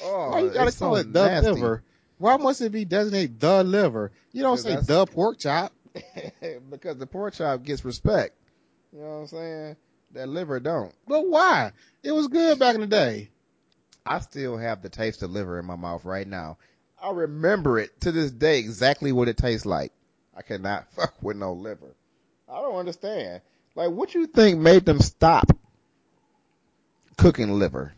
Oh, 0.00 0.30
Why 0.30 0.40
you 0.42 0.50
gotta 0.50 0.70
call 0.70 0.94
so 0.94 0.94
it 0.94 1.12
the 1.12 1.26
nasty. 1.26 1.50
liver? 1.50 1.82
Why 2.18 2.36
must 2.36 2.60
it 2.60 2.70
be 2.70 2.84
designated 2.84 3.40
the 3.40 3.64
liver? 3.64 4.12
You 4.32 4.42
don't 4.42 4.56
say 4.56 4.76
the 4.76 5.06
pork 5.06 5.38
chop. 5.38 5.72
because 6.70 6.96
the 6.96 7.06
pork 7.06 7.34
chop 7.34 7.62
gets 7.62 7.84
respect. 7.84 8.36
You 8.92 9.00
know 9.00 9.08
what 9.08 9.16
I'm 9.16 9.26
saying? 9.26 9.76
That 10.12 10.28
liver 10.28 10.60
don't. 10.60 10.94
But 11.06 11.28
why? 11.28 11.72
It 12.02 12.12
was 12.12 12.28
good 12.28 12.58
back 12.58 12.74
in 12.74 12.80
the 12.80 12.86
day. 12.86 13.30
I 14.06 14.20
still 14.20 14.56
have 14.56 14.82
the 14.82 14.88
taste 14.88 15.22
of 15.22 15.30
liver 15.30 15.58
in 15.58 15.66
my 15.66 15.76
mouth 15.76 16.04
right 16.04 16.26
now. 16.26 16.56
I 17.00 17.10
remember 17.10 17.78
it 17.78 18.00
to 18.00 18.12
this 18.12 18.30
day 18.30 18.58
exactly 18.58 19.12
what 19.12 19.28
it 19.28 19.36
tastes 19.36 19.66
like. 19.66 19.92
I 20.36 20.42
cannot 20.42 20.90
fuck 20.92 21.14
with 21.22 21.36
no 21.36 21.52
liver. 21.52 21.94
I 22.48 22.62
don't 22.62 22.76
understand. 22.76 23.42
Like, 23.74 23.90
what 23.90 24.14
you 24.14 24.26
think 24.26 24.58
made 24.58 24.86
them 24.86 25.00
stop 25.00 25.50
cooking 27.16 27.58
liver? 27.58 27.92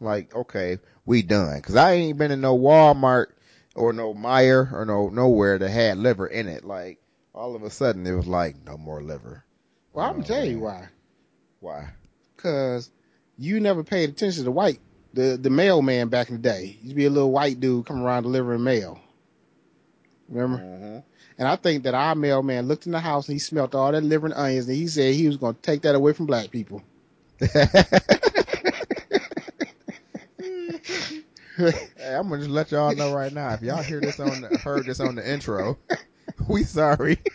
Like, 0.00 0.34
okay, 0.34 0.78
we 1.06 1.22
done. 1.22 1.60
Cause 1.62 1.76
I 1.76 1.92
ain't 1.92 2.18
been 2.18 2.30
in 2.30 2.40
no 2.40 2.56
Walmart 2.56 3.28
or 3.74 3.92
no 3.92 4.12
Meijer 4.12 4.70
or 4.72 4.84
no 4.84 5.08
nowhere 5.08 5.58
that 5.58 5.70
had 5.70 5.98
liver 5.98 6.26
in 6.26 6.46
it. 6.46 6.64
Like, 6.64 7.00
all 7.34 7.56
of 7.56 7.62
a 7.62 7.70
sudden 7.70 8.06
it 8.06 8.14
was 8.14 8.26
like, 8.26 8.56
no 8.64 8.76
more 8.76 9.02
liver. 9.02 9.44
Well, 9.92 10.06
I'm 10.06 10.14
gonna 10.14 10.24
tell 10.24 10.44
you 10.44 10.60
why. 10.60 10.88
Why? 11.60 11.90
Cause 12.36 12.90
you 13.36 13.60
never 13.60 13.82
paid 13.82 14.10
attention 14.10 14.38
to 14.38 14.44
the 14.44 14.50
white, 14.50 14.80
the 15.12 15.38
the 15.40 15.50
mailman 15.50 16.08
back 16.08 16.28
in 16.28 16.36
the 16.36 16.42
day. 16.42 16.78
To 16.86 16.94
be 16.94 17.06
a 17.06 17.10
little 17.10 17.32
white 17.32 17.60
dude 17.60 17.86
coming 17.86 18.02
around 18.02 18.24
delivering 18.24 18.62
mail. 18.62 19.00
Remember? 20.28 20.58
Mm-hmm. 20.58 20.98
And 21.36 21.48
I 21.48 21.56
think 21.56 21.84
that 21.84 21.94
our 21.94 22.14
mailman 22.14 22.68
looked 22.68 22.86
in 22.86 22.92
the 22.92 23.00
house 23.00 23.28
and 23.28 23.34
he 23.34 23.38
smelt 23.40 23.74
all 23.74 23.90
that 23.90 24.04
liver 24.04 24.26
and 24.26 24.34
onions 24.34 24.68
and 24.68 24.76
he 24.76 24.86
said 24.86 25.14
he 25.14 25.26
was 25.26 25.36
gonna 25.36 25.56
take 25.60 25.82
that 25.82 25.94
away 25.94 26.12
from 26.12 26.26
black 26.26 26.50
people. 26.50 26.82
Hey, 31.56 32.16
I'm 32.16 32.28
gonna 32.28 32.38
just 32.38 32.50
let 32.50 32.72
y'all 32.72 32.94
know 32.96 33.14
right 33.14 33.32
now. 33.32 33.52
If 33.52 33.62
y'all 33.62 33.82
hear 33.82 34.00
this 34.00 34.18
on 34.18 34.40
the, 34.40 34.58
heard 34.58 34.86
this 34.86 34.98
on 34.98 35.14
the 35.14 35.30
intro, 35.32 35.78
we 36.48 36.64
sorry. 36.64 37.18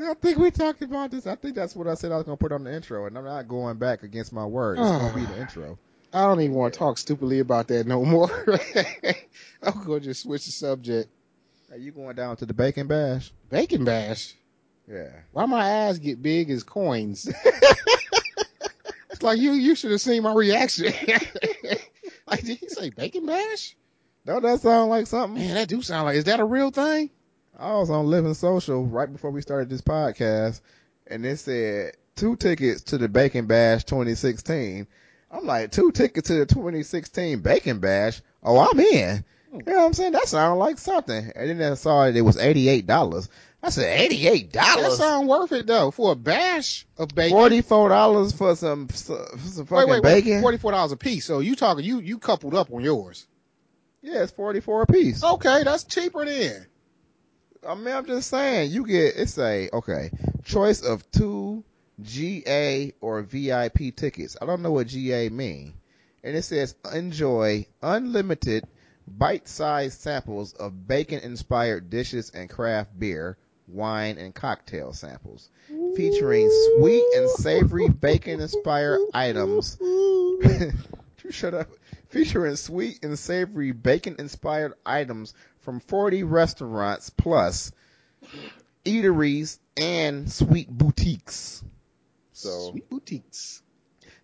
I 0.00 0.14
think 0.14 0.38
we 0.38 0.50
talked 0.50 0.82
about 0.82 1.10
this. 1.10 1.26
I 1.26 1.34
think 1.34 1.54
that's 1.54 1.74
what 1.74 1.88
I 1.88 1.94
said 1.94 2.12
I 2.12 2.16
was 2.16 2.24
gonna 2.24 2.36
put 2.36 2.52
on 2.52 2.64
the 2.64 2.72
intro, 2.72 3.06
and 3.06 3.18
I'm 3.18 3.24
not 3.24 3.48
going 3.48 3.78
back 3.78 4.02
against 4.04 4.32
my 4.32 4.46
word. 4.46 4.78
It's 4.78 4.88
gonna 4.88 5.14
be 5.14 5.24
the 5.24 5.34
ah. 5.34 5.40
intro. 5.40 5.78
I 6.12 6.22
don't 6.22 6.40
even 6.40 6.56
want 6.56 6.72
to 6.72 6.78
talk 6.78 6.98
stupidly 6.98 7.40
about 7.40 7.68
that 7.68 7.86
no 7.86 8.04
more. 8.04 8.30
I'm 9.62 9.84
gonna 9.84 10.00
just 10.00 10.22
switch 10.22 10.46
the 10.46 10.52
subject. 10.52 11.10
Are 11.70 11.76
you 11.76 11.92
going 11.92 12.16
down 12.16 12.36
to 12.36 12.46
the 12.46 12.54
bacon 12.54 12.86
bash? 12.86 13.32
Bacon 13.50 13.84
bash. 13.84 14.34
Yeah. 14.90 15.10
Why 15.32 15.44
my 15.44 15.86
eyes 15.86 15.98
get 15.98 16.22
big 16.22 16.48
as 16.50 16.62
coins? 16.62 17.28
it's 19.10 19.22
like 19.22 19.38
you 19.38 19.52
you 19.52 19.74
should 19.74 19.90
have 19.90 20.00
seen 20.00 20.22
my 20.22 20.32
reaction. 20.32 20.92
like 22.26 22.42
did 22.42 22.58
he 22.58 22.68
say 22.68 22.90
bacon 22.90 23.26
bash? 23.26 23.76
Don't 24.28 24.42
that 24.42 24.60
sound 24.60 24.90
like 24.90 25.06
something? 25.06 25.40
Man, 25.42 25.54
that 25.54 25.68
do 25.68 25.80
sound 25.80 26.04
like 26.04 26.16
is 26.16 26.24
that 26.24 26.38
a 26.38 26.44
real 26.44 26.70
thing? 26.70 27.08
I 27.58 27.72
was 27.76 27.88
on 27.88 28.10
Living 28.10 28.34
Social 28.34 28.84
right 28.84 29.10
before 29.10 29.30
we 29.30 29.40
started 29.40 29.70
this 29.70 29.80
podcast, 29.80 30.60
and 31.06 31.24
it 31.24 31.38
said 31.38 31.96
two 32.14 32.36
tickets 32.36 32.82
to 32.82 32.98
the 32.98 33.08
Bacon 33.08 33.46
Bash 33.46 33.84
2016. 33.84 34.86
I'm 35.30 35.46
like, 35.46 35.72
two 35.72 35.92
tickets 35.92 36.28
to 36.28 36.34
the 36.34 36.44
2016 36.44 37.40
Bacon 37.40 37.78
Bash? 37.78 38.20
Oh, 38.42 38.58
I'm 38.58 38.78
in. 38.78 39.24
You 39.50 39.62
know 39.66 39.78
what 39.78 39.86
I'm 39.86 39.92
saying? 39.94 40.12
That 40.12 40.28
sounded 40.28 40.56
like 40.56 40.76
something. 40.76 41.32
And 41.34 41.58
then 41.58 41.72
I 41.72 41.74
saw 41.74 42.04
it, 42.04 42.14
it 42.14 42.20
was 42.20 42.36
$88. 42.36 43.28
I 43.62 43.70
said, 43.70 44.10
$88? 44.10 44.52
That 44.52 44.92
sound 44.92 45.26
worth 45.26 45.52
it 45.52 45.66
though 45.66 45.90
for 45.90 46.12
a 46.12 46.16
bash 46.16 46.86
of 46.98 47.14
bacon. 47.14 47.38
$44 47.38 48.36
for 48.36 48.54
some, 48.56 48.88
for 48.88 48.96
some 48.96 49.16
wait, 49.16 49.68
fucking 49.68 49.88
wait, 49.88 49.88
wait, 49.88 50.02
bacon? 50.02 50.42
forty 50.42 50.58
four 50.58 50.72
dollars 50.72 50.92
a 50.92 50.98
piece. 50.98 51.24
So 51.24 51.38
you 51.38 51.56
talking 51.56 51.82
you 51.82 52.00
you 52.00 52.18
coupled 52.18 52.54
up 52.54 52.70
on 52.70 52.84
yours? 52.84 53.26
Yeah, 54.08 54.22
it's 54.22 54.32
44 54.32 54.82
a 54.82 54.86
piece. 54.86 55.22
Okay, 55.22 55.64
that's 55.64 55.84
cheaper 55.84 56.24
then. 56.24 56.66
I 57.66 57.74
mean, 57.74 57.94
I'm 57.94 58.06
just 58.06 58.30
saying, 58.30 58.70
you 58.70 58.86
get 58.86 59.16
it's 59.16 59.38
a 59.38 59.68
okay 59.72 60.10
choice 60.44 60.80
of 60.80 61.08
two 61.10 61.62
GA 62.00 62.94
or 63.02 63.22
VIP 63.22 63.94
tickets. 63.94 64.36
I 64.40 64.46
don't 64.46 64.62
know 64.62 64.72
what 64.72 64.86
GA 64.86 65.28
mean, 65.28 65.74
and 66.24 66.36
it 66.36 66.42
says 66.42 66.74
enjoy 66.92 67.66
unlimited 67.82 68.64
bite-sized 69.06 70.00
samples 70.00 70.54
of 70.54 70.86
bacon-inspired 70.86 71.90
dishes 71.90 72.30
and 72.30 72.48
craft 72.48 72.98
beer, 72.98 73.36
wine, 73.66 74.16
and 74.16 74.34
cocktail 74.34 74.94
samples, 74.94 75.50
featuring 75.96 76.50
sweet 76.78 77.04
and 77.16 77.28
savory 77.30 77.88
bacon-inspired 77.88 79.00
items. 79.12 79.76
you 79.80 80.72
shut 81.30 81.52
up. 81.52 81.68
Featuring 82.08 82.56
sweet 82.56 83.00
and 83.04 83.18
savory 83.18 83.72
bacon-inspired 83.72 84.72
items 84.86 85.34
from 85.60 85.80
40 85.80 86.22
restaurants 86.22 87.10
plus 87.10 87.70
eateries 88.84 89.58
and 89.76 90.30
sweet 90.30 90.68
boutiques. 90.70 91.62
So 92.32 92.70
Sweet 92.70 92.88
boutiques. 92.88 93.62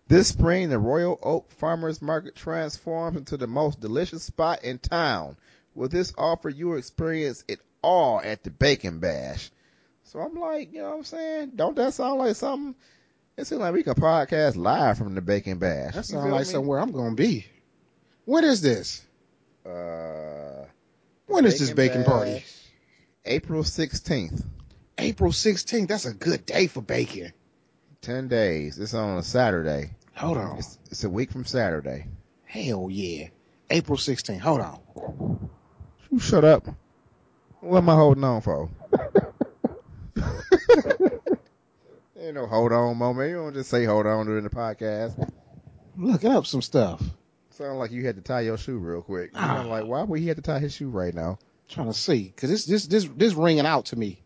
this 0.07 0.29
spring, 0.29 0.69
the 0.69 0.79
Royal 0.79 1.19
Oak 1.21 1.51
Farmers 1.51 2.01
Market 2.01 2.35
transforms 2.35 3.17
into 3.17 3.37
the 3.37 3.47
most 3.47 3.79
delicious 3.79 4.23
spot 4.23 4.63
in 4.63 4.79
town. 4.79 5.37
With 5.75 5.91
this 5.91 6.13
offer, 6.17 6.49
you 6.49 6.69
will 6.69 6.77
experience 6.77 7.43
it 7.47 7.59
all 7.81 8.21
at 8.23 8.43
the 8.43 8.49
Bacon 8.49 8.99
Bash. 8.99 9.51
So 10.05 10.19
I'm 10.19 10.33
like, 10.35 10.71
you 10.73 10.79
know 10.81 10.91
what 10.91 10.97
I'm 10.97 11.03
saying? 11.03 11.51
Don't 11.55 11.75
that 11.75 11.93
sound 11.93 12.19
like 12.19 12.35
something? 12.35 12.75
It 13.37 13.45
seems 13.47 13.59
like 13.59 13.73
we 13.73 13.83
could 13.83 13.97
podcast 13.97 14.55
live 14.55 14.97
from 14.97 15.13
the 15.13 15.21
Bacon 15.21 15.57
Bash. 15.59 15.93
That 15.93 16.05
sounds 16.05 16.31
like 16.31 16.47
me? 16.47 16.51
somewhere 16.51 16.79
I'm 16.79 16.91
gonna 16.93 17.15
be. 17.15 17.45
When 18.25 18.43
is 18.43 18.61
this? 18.61 19.05
Uh, 19.65 20.65
When 21.27 21.45
is 21.45 21.59
this 21.59 21.71
bacon 21.71 22.03
party? 22.03 22.43
April 23.25 23.63
16th. 23.63 24.43
April 24.97 25.31
16th. 25.31 25.87
That's 25.87 26.05
a 26.05 26.13
good 26.13 26.45
day 26.45 26.67
for 26.67 26.81
bacon. 26.81 27.33
10 28.01 28.27
days. 28.27 28.77
It's 28.77 28.93
on 28.93 29.17
a 29.17 29.23
Saturday. 29.23 29.91
Hold 30.15 30.37
on. 30.37 30.57
It's, 30.57 30.77
it's 30.91 31.03
a 31.03 31.09
week 31.09 31.31
from 31.31 31.45
Saturday. 31.45 32.05
Hell 32.45 32.87
yeah. 32.91 33.29
April 33.69 33.97
16th. 33.97 34.39
Hold 34.39 34.61
on. 34.61 35.49
You 36.11 36.19
shut 36.19 36.43
up. 36.43 36.67
What 37.61 37.79
am 37.79 37.89
I 37.89 37.95
holding 37.95 38.23
on 38.23 38.41
for? 38.41 38.69
Ain't 42.17 42.35
no 42.35 42.45
hold 42.47 42.71
on 42.71 42.97
moment. 42.97 43.29
You 43.29 43.35
don't 43.37 43.53
just 43.53 43.69
say 43.69 43.85
hold 43.85 44.05
on 44.05 44.25
during 44.25 44.43
the 44.43 44.49
podcast. 44.49 45.31
Looking 45.97 46.31
up 46.31 46.45
some 46.45 46.61
stuff. 46.61 47.01
Sound 47.55 47.79
like 47.79 47.91
you 47.91 48.05
had 48.05 48.17
to 48.17 48.21
tie 48.21 48.41
your 48.41 48.57
shoe 48.57 48.77
real 48.77 49.01
quick. 49.01 49.31
Ah. 49.33 49.61
I'm 49.61 49.69
like, 49.69 49.85
why 49.85 50.03
would 50.03 50.19
he 50.19 50.27
have 50.27 50.35
to 50.35 50.41
tie 50.41 50.59
his 50.59 50.73
shoe 50.73 50.89
right 50.89 51.13
now? 51.13 51.39
Trying 51.69 51.87
to 51.87 51.93
see, 51.93 52.33
cause 52.35 52.49
this 52.49 52.65
this 52.65 52.85
this 52.85 53.07
this 53.15 53.33
ringing 53.33 53.65
out 53.65 53.85
to 53.85 53.95
me. 53.95 54.19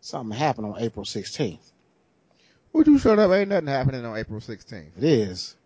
Something 0.00 0.36
happened 0.36 0.68
on 0.68 0.80
April 0.80 1.04
16th. 1.04 1.72
Would 2.72 2.86
you 2.86 2.98
shut 2.98 3.18
up? 3.18 3.30
Ain't 3.30 3.50
nothing 3.50 3.66
happening 3.66 4.04
on 4.06 4.16
April 4.16 4.40
16th. 4.40 4.96
It 4.96 5.04
is. 5.04 5.56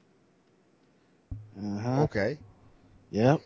Uh 1.57 1.79
huh. 1.79 2.03
Okay. 2.03 2.39
Yep. 3.11 3.41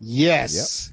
Yes. 0.00 0.52
Just 0.52 0.92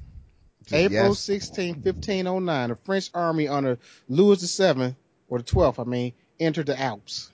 April 0.72 1.08
yes. 1.08 1.18
16, 1.18 1.74
1509, 1.82 2.68
the 2.68 2.76
French 2.76 3.10
army 3.12 3.48
under 3.48 3.78
Louis 4.08 4.40
VII, 4.56 4.94
or 5.28 5.38
the 5.38 5.44
12th, 5.44 5.80
I 5.80 5.84
mean, 5.84 6.12
entered 6.38 6.66
the 6.66 6.80
Alps. 6.80 7.30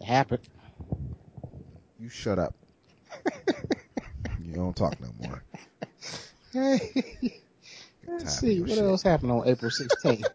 It 0.00 0.06
happened. 0.06 0.46
You 2.02 2.08
shut 2.08 2.40
up. 2.40 2.56
you 4.44 4.54
don't 4.54 4.74
talk 4.76 5.00
no 5.00 5.06
more. 5.20 5.44
Hey, 6.52 6.90
let's 8.08 8.40
see, 8.40 8.60
what 8.60 8.70
shit. 8.70 8.78
else 8.78 9.02
happened 9.02 9.30
on 9.30 9.46
April 9.46 9.70
16th? 9.70 10.28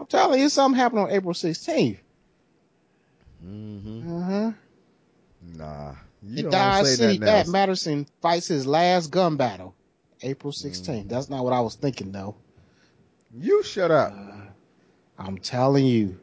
I'm 0.00 0.06
telling 0.06 0.40
you, 0.40 0.48
something 0.48 0.76
happened 0.76 1.02
on 1.02 1.10
April 1.12 1.32
16th. 1.32 1.98
Mm-hmm. 3.46 4.18
Uh-huh. 4.18 4.52
Nah. 5.56 5.92
You 6.20 6.36
In 6.38 6.42
don't 6.42 6.50
Dodge 6.50 6.86
City, 6.86 7.18
nothing 7.18 7.20
Bat. 7.20 7.46
Masterson 7.46 8.06
fights 8.20 8.48
his 8.48 8.66
last 8.66 9.12
gun 9.12 9.36
battle. 9.36 9.76
April 10.20 10.52
16th. 10.52 11.04
Mhm. 11.04 11.08
That's 11.08 11.30
not 11.30 11.44
what 11.44 11.52
I 11.52 11.60
was 11.60 11.76
thinking, 11.76 12.10
though. 12.10 12.34
You 13.32 13.62
shut 13.62 13.92
up. 13.92 14.12
Uh, 14.16 14.46
I'm 15.16 15.38
telling 15.38 15.86
you, 15.86 16.18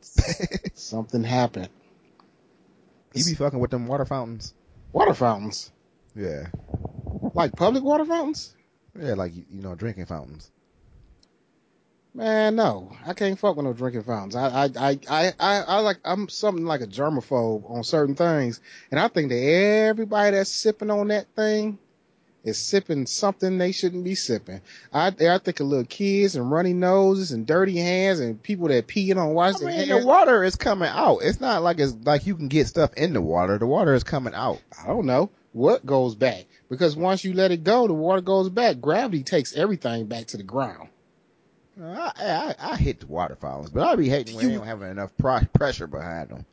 something 0.74 1.22
happened. 1.22 1.68
You 3.16 3.24
be 3.24 3.34
fucking 3.34 3.58
with 3.58 3.70
them 3.70 3.86
water 3.86 4.04
fountains? 4.04 4.54
Water 4.92 5.14
fountains. 5.14 5.72
Yeah. 6.14 6.48
Like 7.34 7.56
public 7.56 7.82
water 7.82 8.04
fountains? 8.04 8.54
Yeah, 8.98 9.14
like, 9.14 9.34
you 9.34 9.44
you 9.50 9.62
know, 9.62 9.74
drinking 9.74 10.06
fountains. 10.06 10.50
Man, 12.14 12.56
no, 12.56 12.96
I 13.06 13.12
can't 13.12 13.38
fuck 13.38 13.56
with 13.56 13.66
no 13.66 13.74
drinking 13.74 14.04
fountains. 14.04 14.36
I, 14.36 14.64
I, 14.64 14.70
I, 14.78 15.00
I, 15.08 15.32
I, 15.38 15.60
I 15.60 15.78
like, 15.80 15.98
I'm 16.02 16.30
something 16.30 16.64
like 16.64 16.80
a 16.80 16.86
germaphobe 16.86 17.70
on 17.70 17.84
certain 17.84 18.14
things, 18.14 18.60
and 18.90 18.98
I 18.98 19.08
think 19.08 19.28
that 19.28 19.36
everybody 19.36 20.34
that's 20.34 20.50
sipping 20.50 20.90
on 20.90 21.08
that 21.08 21.26
thing 21.36 21.78
is 22.46 22.56
sipping 22.56 23.04
something 23.04 23.58
they 23.58 23.72
shouldn't 23.72 24.04
be 24.04 24.14
sipping. 24.14 24.62
I, 24.92 25.08
I 25.08 25.38
think 25.38 25.60
of 25.60 25.66
little 25.66 25.84
kids 25.84 26.36
and 26.36 26.50
runny 26.50 26.72
noses 26.72 27.32
and 27.32 27.46
dirty 27.46 27.76
hands 27.76 28.20
and 28.20 28.42
people 28.42 28.68
that 28.68 28.86
peeing 28.86 29.16
on 29.16 29.28
I 29.30 29.32
wash 29.32 29.56
their 29.56 29.68
mean, 29.68 29.88
hands. 29.88 30.00
the 30.02 30.06
water 30.06 30.42
is 30.44 30.56
coming 30.56 30.88
out. 30.88 31.18
It's 31.18 31.40
not 31.40 31.62
like 31.62 31.78
it's 31.80 31.92
like 32.04 32.26
you 32.26 32.36
can 32.36 32.48
get 32.48 32.68
stuff 32.68 32.94
in 32.94 33.12
the 33.12 33.20
water. 33.20 33.58
The 33.58 33.66
water 33.66 33.92
is 33.92 34.04
coming 34.04 34.32
out. 34.32 34.62
I 34.82 34.86
don't 34.86 35.04
know 35.06 35.28
what 35.52 35.84
goes 35.84 36.14
back 36.14 36.44
because 36.70 36.94
once 36.96 37.24
you 37.24 37.34
let 37.34 37.50
it 37.50 37.64
go, 37.64 37.86
the 37.86 37.92
water 37.94 38.20
goes 38.22 38.48
back. 38.48 38.80
Gravity 38.80 39.22
takes 39.24 39.54
everything 39.56 40.06
back 40.06 40.26
to 40.28 40.36
the 40.36 40.42
ground. 40.42 40.88
I, 41.82 42.12
I, 42.16 42.72
I 42.72 42.76
hit 42.76 43.00
the 43.00 43.06
water 43.06 43.34
fountains, 43.36 43.70
but 43.70 43.86
I 43.86 43.96
be 43.96 44.08
hating 44.08 44.34
when 44.36 44.48
they 44.48 44.54
don't 44.54 44.66
have 44.66 44.80
enough 44.82 45.12
pressure 45.18 45.86
behind 45.86 46.30
them. 46.30 46.46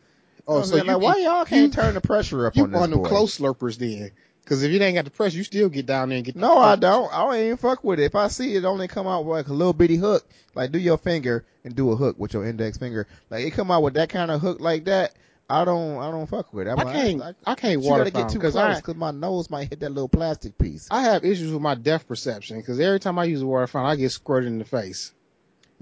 Oh, 0.46 0.64
so 0.64 0.76
you 0.76 0.84
like, 0.84 1.00
why 1.00 1.18
y'all 1.20 1.46
can't 1.46 1.74
you- 1.74 1.82
turn 1.82 1.94
the 1.94 2.02
pressure 2.02 2.46
up 2.48 2.56
You 2.58 2.64
on 2.64 2.72
this 2.72 2.82
on 2.82 2.90
the 2.92 3.00
close 3.02 3.38
slurpers 3.38 3.78
then? 3.78 4.12
Because 4.44 4.62
if 4.62 4.72
you 4.72 4.82
ain't 4.82 4.96
got 4.96 5.06
the 5.06 5.12
pressure, 5.12 5.38
you 5.38 5.44
still 5.44 5.70
get 5.70 5.86
down 5.86 6.10
there 6.10 6.18
and 6.18 6.26
get. 6.26 6.36
the 6.36 6.42
No, 6.42 6.58
I 6.58 6.76
don't. 6.76 7.12
I 7.14 7.24
don't 7.24 7.36
even 7.36 7.58
fuck 7.58 7.84
with 7.84 8.00
it. 8.00 8.04
If 8.04 8.16
I 8.16 8.28
see 8.28 8.56
it 8.56 8.66
only 8.66 8.88
come 8.88 9.08
out 9.08 9.26
with 9.26 9.38
like 9.38 9.48
a 9.48 9.54
little 9.54 9.74
bitty 9.74 9.96
hook, 9.96 10.28
like 10.54 10.72
do 10.72 10.80
your 10.80 10.98
finger 10.98 11.46
and 11.64 11.76
do 11.76 11.92
a 11.92 11.96
hook 11.96 12.18
with 12.20 12.34
your 12.34 12.46
index 12.46 12.78
finger. 12.78 13.08
Like 13.30 13.46
it 13.46 13.52
come 13.52 13.72
out 13.72 13.84
with 13.84 13.94
that 13.94 14.10
kind 14.10 14.32
of 14.32 14.42
hook 14.42 14.60
like 14.60 14.86
that. 14.86 15.16
I 15.50 15.66
don't. 15.66 15.98
I 15.98 16.12
don't 16.12 16.28
fuck 16.28 16.54
with 16.54 16.68
it. 16.68 16.72
I'm 16.72 16.80
I 16.80 16.84
like, 16.84 16.96
can't. 16.96 17.22
I, 17.22 17.34
I, 17.46 17.56
can't 17.56 17.82
water 17.82 18.04
gotta 18.06 18.12
get 18.12 18.30
too 18.30 18.40
because 18.40 18.54
close 18.54 18.78
because 18.78 18.96
my 18.96 19.12
nose 19.12 19.50
might 19.50 19.70
hit 19.70 19.80
that 19.82 19.90
little 19.90 20.10
plastic 20.10 20.58
piece. 20.58 20.88
I 20.90 21.04
have 21.04 21.24
issues 21.24 21.52
with 21.52 21.62
my 21.62 21.76
depth 21.76 22.08
perception 22.08 22.58
because 22.58 22.80
every 22.80 23.00
time 23.00 23.20
I 23.20 23.26
use 23.26 23.42
a 23.42 23.46
water 23.46 23.68
fountain, 23.68 23.92
I 23.92 23.96
get 23.96 24.12
squirted 24.12 24.48
in 24.48 24.60
the 24.60 24.66
face. 24.66 25.14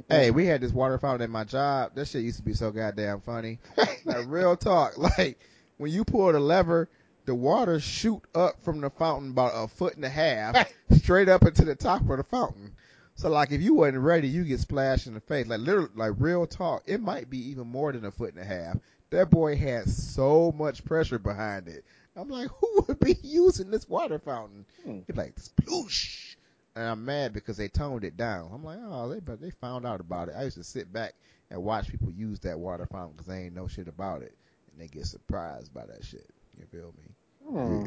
Hey, 0.10 0.32
we 0.32 0.46
had 0.46 0.62
this 0.62 0.72
water 0.72 0.98
fountain 0.98 1.22
at 1.22 1.30
my 1.30 1.44
job. 1.44 1.92
That 1.96 2.08
shit 2.08 2.24
used 2.24 2.38
to 2.38 2.44
be 2.44 2.54
so 2.54 2.72
goddamn 2.72 3.22
funny. 3.22 3.60
Like 4.04 4.26
real 4.28 4.58
talk. 4.58 4.98
Like 4.98 5.40
when 5.78 5.92
you 5.92 6.04
pull 6.04 6.32
the 6.32 6.40
lever, 6.40 6.90
the 7.26 7.36
water 7.36 7.80
shoot 7.80 8.22
up 8.34 8.62
from 8.64 8.82
the 8.82 8.90
fountain 8.90 9.32
about 9.32 9.52
a 9.54 9.68
foot 9.68 9.96
and 9.96 10.06
a 10.06 10.10
half 10.10 10.72
straight 10.92 11.30
up 11.30 11.44
into 11.44 11.66
the 11.66 11.76
top 11.76 12.02
of 12.10 12.18
the 12.18 12.24
fountain. 12.24 12.74
So 13.16 13.30
like 13.30 13.52
if 13.52 13.62
you 13.62 13.76
wasn't 13.76 14.00
ready, 14.00 14.28
you 14.28 14.44
get 14.44 14.60
splashed 14.60 15.08
in 15.08 15.14
the 15.14 15.20
face. 15.20 15.48
Like 15.48 15.60
literally, 15.60 15.90
like 15.96 16.14
real 16.18 16.48
talk. 16.48 16.84
It 16.86 17.02
might 17.02 17.30
be 17.30 17.50
even 17.50 17.68
more 17.68 17.92
than 17.92 18.06
a 18.06 18.12
foot 18.12 18.34
and 18.34 18.42
a 18.42 18.46
half. 18.46 18.78
That 19.12 19.30
boy 19.30 19.58
had 19.58 19.90
so 19.90 20.52
much 20.54 20.86
pressure 20.86 21.20
behind 21.20 21.68
it. 21.68 21.86
I'm 22.16 22.30
like, 22.30 22.50
who 22.50 22.86
would 22.88 23.00
be 23.00 23.18
using 23.24 23.70
this 23.70 23.88
water 23.88 24.20
fountain? 24.20 24.66
Hmm. 24.84 25.00
He's 25.08 25.16
like, 25.16 25.36
sploosh. 25.36 26.36
And 26.76 26.86
I'm 26.86 27.06
mad 27.06 27.34
because 27.34 27.58
they 27.58 27.68
toned 27.68 28.06
it 28.06 28.16
down. 28.16 28.50
I'm 28.54 28.64
like, 28.64 28.80
oh, 28.82 29.10
they 29.10 29.20
but 29.20 29.42
they 29.42 29.52
found 29.52 29.86
out 29.86 30.00
about 30.00 30.30
it. 30.30 30.36
I 30.38 30.44
used 30.44 30.58
to 30.58 30.64
sit 30.64 30.92
back 30.92 31.14
and 31.50 31.62
watch 31.62 31.90
people 31.90 32.10
use 32.10 32.40
that 32.40 32.58
water 32.58 32.86
fountain 32.86 33.12
because 33.12 33.28
they 33.28 33.44
ain't 33.44 33.56
know 33.56 33.68
shit 33.68 33.90
about 33.90 34.22
it, 34.22 34.34
and 34.72 34.82
they 34.82 34.88
get 34.88 35.06
surprised 35.06 35.74
by 35.74 35.86
that 35.86 36.04
shit. 36.04 36.30
You 36.58 36.66
feel 36.72 36.94
me? 36.98 37.11
Hmm. 37.52 37.86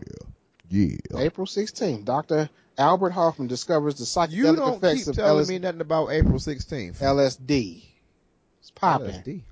Yeah, 0.69 0.97
yeah. 1.11 1.21
April 1.21 1.47
16th, 1.47 2.05
Dr. 2.05 2.51
Albert 2.77 3.11
Hofmann 3.11 3.49
discovers 3.49 3.97
the 3.97 4.05
psychedelic 4.05 4.33
You 4.33 4.57
don't 4.57 4.77
effects 4.77 5.01
keep 5.01 5.09
of 5.09 5.17
telling 5.17 5.39
LS- 5.39 5.49
me 5.49 5.59
nothing 5.59 5.81
about 5.81 6.09
April 6.09 6.39
16th. 6.39 6.99
LSD. 6.99 7.83
It's 8.61 8.71
popping. 8.71 9.11
LSD. 9.11 9.43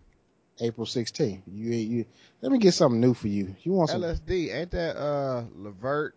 April 0.61 0.87
16th. 0.87 1.42
You, 1.46 1.72
you, 1.72 2.05
let 2.40 2.53
me 2.53 2.59
get 2.59 2.72
something 2.75 3.01
new 3.01 3.14
for 3.14 3.29
you. 3.29 3.55
You 3.62 3.72
want 3.72 3.90
some? 3.90 4.03
LSD. 4.03 4.55
Ain't 4.55 4.70
that 4.72 4.96
uh 4.96 5.44
Levert? 5.57 6.14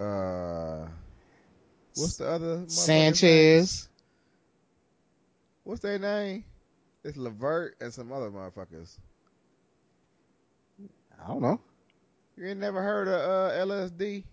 Uh, 0.00 0.86
what's 1.94 2.16
the 2.16 2.26
other? 2.26 2.64
Sanchez. 2.66 3.88
What's 5.62 5.80
their 5.80 5.98
name? 5.98 6.44
It's 7.04 7.16
Levert 7.16 7.76
and 7.80 7.92
some 7.92 8.10
other 8.12 8.30
motherfuckers. 8.30 8.96
I 11.22 11.28
don't 11.28 11.42
know. 11.42 11.60
You 12.36 12.48
ain't 12.48 12.58
never 12.58 12.82
heard 12.82 13.08
of 13.08 13.14
uh, 13.14 13.74
LSD? 13.74 14.24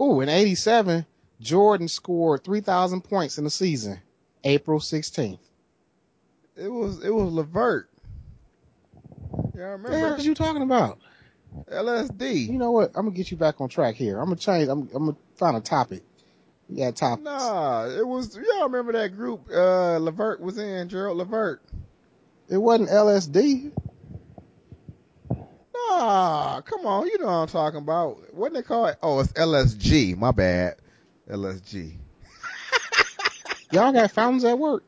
Ooh, 0.00 0.20
in 0.20 0.28
87, 0.28 1.04
Jordan 1.40 1.88
scored 1.88 2.44
3,000 2.44 3.02
points 3.02 3.36
in 3.38 3.44
the 3.44 3.50
season. 3.50 4.00
April 4.44 4.80
16th. 4.80 5.38
It 6.56 6.68
was 6.68 7.02
it 7.04 7.14
was 7.14 7.32
Levert. 7.32 7.88
Y'all 9.54 9.78
What 9.78 10.16
the 10.18 10.22
you 10.22 10.34
talking 10.34 10.62
about? 10.62 10.98
LSD. 11.70 12.48
You 12.48 12.58
know 12.58 12.70
what? 12.70 12.90
I'm 12.94 13.06
gonna 13.06 13.16
get 13.16 13.30
you 13.30 13.36
back 13.36 13.60
on 13.60 13.68
track 13.68 13.94
here. 13.94 14.18
I'm 14.18 14.26
gonna 14.26 14.36
change. 14.36 14.68
I'm, 14.68 14.88
I'm 14.94 15.06
gonna 15.06 15.16
find 15.36 15.56
a 15.56 15.60
topic. 15.60 16.02
Got 16.74 16.96
topics. 16.96 17.24
Nah, 17.24 17.86
it 17.86 18.06
was 18.06 18.36
y'all 18.36 18.68
remember 18.68 18.92
that 18.92 19.16
group 19.16 19.48
uh 19.52 19.98
Levert 19.98 20.40
was 20.40 20.58
in, 20.58 20.88
Gerald 20.88 21.18
Levert. 21.18 21.62
It 22.48 22.58
wasn't 22.58 22.90
LSD. 22.90 23.72
Nah, 25.88 26.60
come 26.62 26.86
on, 26.86 27.06
you 27.06 27.18
know 27.18 27.26
what 27.26 27.32
I'm 27.32 27.48
talking 27.48 27.78
about. 27.78 28.34
What 28.34 28.52
they 28.52 28.62
call 28.62 28.86
it? 28.86 28.98
Oh, 29.02 29.20
it's 29.20 29.32
LSG. 29.32 30.16
My 30.16 30.30
bad. 30.30 30.76
LSG. 31.28 31.96
Y'all 33.72 33.92
got 33.92 34.10
fountains 34.10 34.44
at 34.44 34.58
work. 34.58 34.84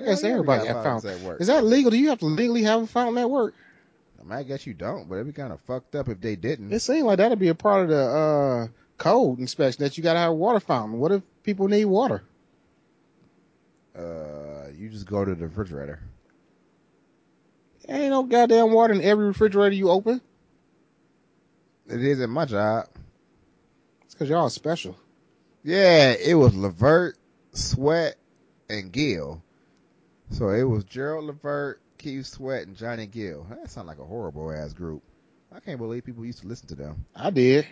I 0.00 0.04
guess 0.04 0.20
Hell 0.20 0.30
yeah, 0.30 0.34
everybody 0.36 0.66
got 0.66 0.74
got 0.74 0.84
fountains 0.84 1.04
at 1.06 1.20
work. 1.20 1.40
Is 1.40 1.48
that 1.48 1.64
legal? 1.64 1.90
Do 1.90 1.98
you 1.98 2.08
have 2.10 2.20
to 2.20 2.26
legally 2.26 2.62
have 2.62 2.82
a 2.82 2.86
fountain 2.86 3.18
at 3.18 3.28
work? 3.28 3.54
I, 4.20 4.22
mean, 4.22 4.32
I 4.32 4.42
guess 4.42 4.66
you 4.66 4.74
don't, 4.74 5.08
but 5.08 5.16
it'd 5.16 5.26
be 5.26 5.32
kind 5.32 5.52
of 5.52 5.60
fucked 5.62 5.94
up 5.94 6.08
if 6.08 6.20
they 6.20 6.36
didn't. 6.36 6.72
It 6.72 6.80
seems 6.80 7.04
like 7.04 7.18
that'd 7.18 7.38
be 7.38 7.48
a 7.48 7.54
part 7.54 7.84
of 7.84 7.88
the 7.88 8.02
uh, 8.02 8.68
code 8.96 9.38
inspection 9.38 9.84
that 9.84 9.96
you 9.96 10.02
gotta 10.02 10.18
have 10.18 10.30
a 10.30 10.34
water 10.34 10.60
fountain. 10.60 10.98
What 10.98 11.12
if 11.12 11.22
people 11.42 11.68
need 11.68 11.84
water? 11.86 12.22
Uh, 13.96 14.68
you 14.76 14.88
just 14.88 15.06
go 15.06 15.24
to 15.24 15.34
the 15.34 15.46
refrigerator. 15.46 16.00
Ain't 17.88 18.10
no 18.10 18.22
goddamn 18.22 18.72
water 18.72 18.92
in 18.92 19.00
every 19.00 19.26
refrigerator 19.26 19.74
you 19.74 19.88
open. 19.88 20.20
It 21.86 22.04
isn't 22.04 22.30
my 22.30 22.44
job. 22.44 22.86
It's 24.04 24.14
cause 24.14 24.28
y'all 24.28 24.50
special. 24.50 24.94
Yeah, 25.64 26.12
it 26.12 26.34
was 26.34 26.54
Levert, 26.54 27.16
Sweat, 27.52 28.16
and 28.68 28.92
Gill. 28.92 29.42
So 30.30 30.50
it 30.50 30.64
was 30.64 30.84
Gerald 30.84 31.24
Levert, 31.24 31.80
Keith 31.96 32.26
Sweat, 32.26 32.66
and 32.66 32.76
Johnny 32.76 33.06
Gill. 33.06 33.46
That 33.48 33.70
sounds 33.70 33.86
like 33.86 33.98
a 33.98 34.04
horrible 34.04 34.52
ass 34.52 34.74
group. 34.74 35.02
I 35.50 35.60
can't 35.60 35.78
believe 35.78 36.04
people 36.04 36.26
used 36.26 36.42
to 36.42 36.46
listen 36.46 36.68
to 36.68 36.74
them. 36.74 37.06
I 37.16 37.30
did. 37.30 37.66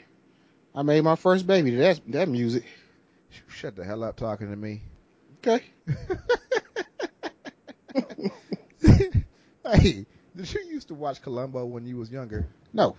I 0.74 0.82
made 0.82 1.04
my 1.04 1.16
first 1.16 1.46
baby 1.46 1.72
to 1.72 1.76
that 1.78 2.00
that 2.08 2.28
music. 2.28 2.64
Shut 3.48 3.76
the 3.76 3.84
hell 3.84 4.02
up 4.02 4.16
talking 4.16 4.48
to 4.48 4.56
me. 4.56 4.82
Okay. 5.38 5.62
hey, 9.74 10.06
did 10.36 10.52
you 10.52 10.60
used 10.70 10.88
to 10.88 10.94
watch 10.94 11.22
Columbo 11.22 11.64
when 11.64 11.86
you 11.86 11.96
was 11.96 12.10
younger? 12.10 12.46
No. 12.72 12.96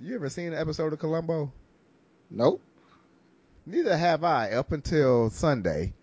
You 0.00 0.14
ever 0.14 0.28
seen 0.28 0.52
an 0.52 0.58
episode 0.58 0.92
of 0.92 0.98
Columbo? 0.98 1.52
Nope. 2.30 2.62
Neither 3.66 3.96
have 3.96 4.24
I 4.24 4.52
up 4.52 4.72
until 4.72 5.30
Sunday. 5.30 5.94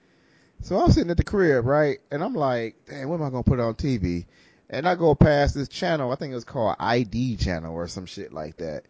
So 0.61 0.77
I'm 0.77 0.91
sitting 0.91 1.11
at 1.11 1.17
the 1.17 1.23
crib, 1.23 1.65
right? 1.65 1.99
And 2.11 2.23
I'm 2.23 2.33
like, 2.33 2.75
damn, 2.87 3.09
what 3.09 3.15
am 3.15 3.23
I 3.23 3.29
going 3.29 3.43
to 3.43 3.49
put 3.49 3.59
on 3.59 3.75
TV? 3.75 4.25
And 4.69 4.87
I 4.87 4.95
go 4.95 5.15
past 5.15 5.53
this 5.53 5.69
channel, 5.69 6.11
I 6.11 6.15
think 6.15 6.31
it 6.31 6.35
was 6.35 6.43
called 6.43 6.75
ID 6.79 7.37
channel 7.37 7.73
or 7.73 7.87
some 7.87 8.05
shit 8.05 8.33
like 8.33 8.57
that. 8.57 8.83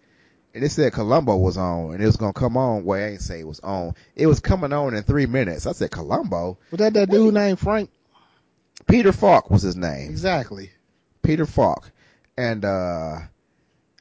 And 0.54 0.64
it 0.64 0.70
said 0.70 0.94
Columbo 0.94 1.36
was 1.36 1.58
on 1.58 1.94
and 1.94 2.02
it 2.02 2.06
was 2.06 2.16
going 2.16 2.32
to 2.32 2.40
come 2.40 2.56
on. 2.56 2.86
Well, 2.86 3.00
I 3.00 3.12
ain't 3.12 3.22
say 3.22 3.42
it 3.42 3.48
was 3.48 3.60
on. 3.60 3.94
It 4.16 4.28
was 4.28 4.40
coming 4.40 4.72
on 4.72 4.96
in 4.96 5.04
three 5.04 5.26
minutes. 5.26 5.68
I 5.68 5.74
said, 5.74 5.92
Columbo? 5.92 6.58
Was 6.72 6.80
that 6.80 6.94
that 6.94 7.10
dude 7.10 7.34
named 7.34 7.60
Frank? 7.60 7.90
Peter 8.88 9.12
Falk 9.12 9.50
was 9.50 9.62
his 9.62 9.76
name. 9.76 10.10
Exactly. 10.10 10.72
Peter 11.22 11.46
Falk. 11.46 11.92
And, 12.38 12.66
uh, 12.66 13.20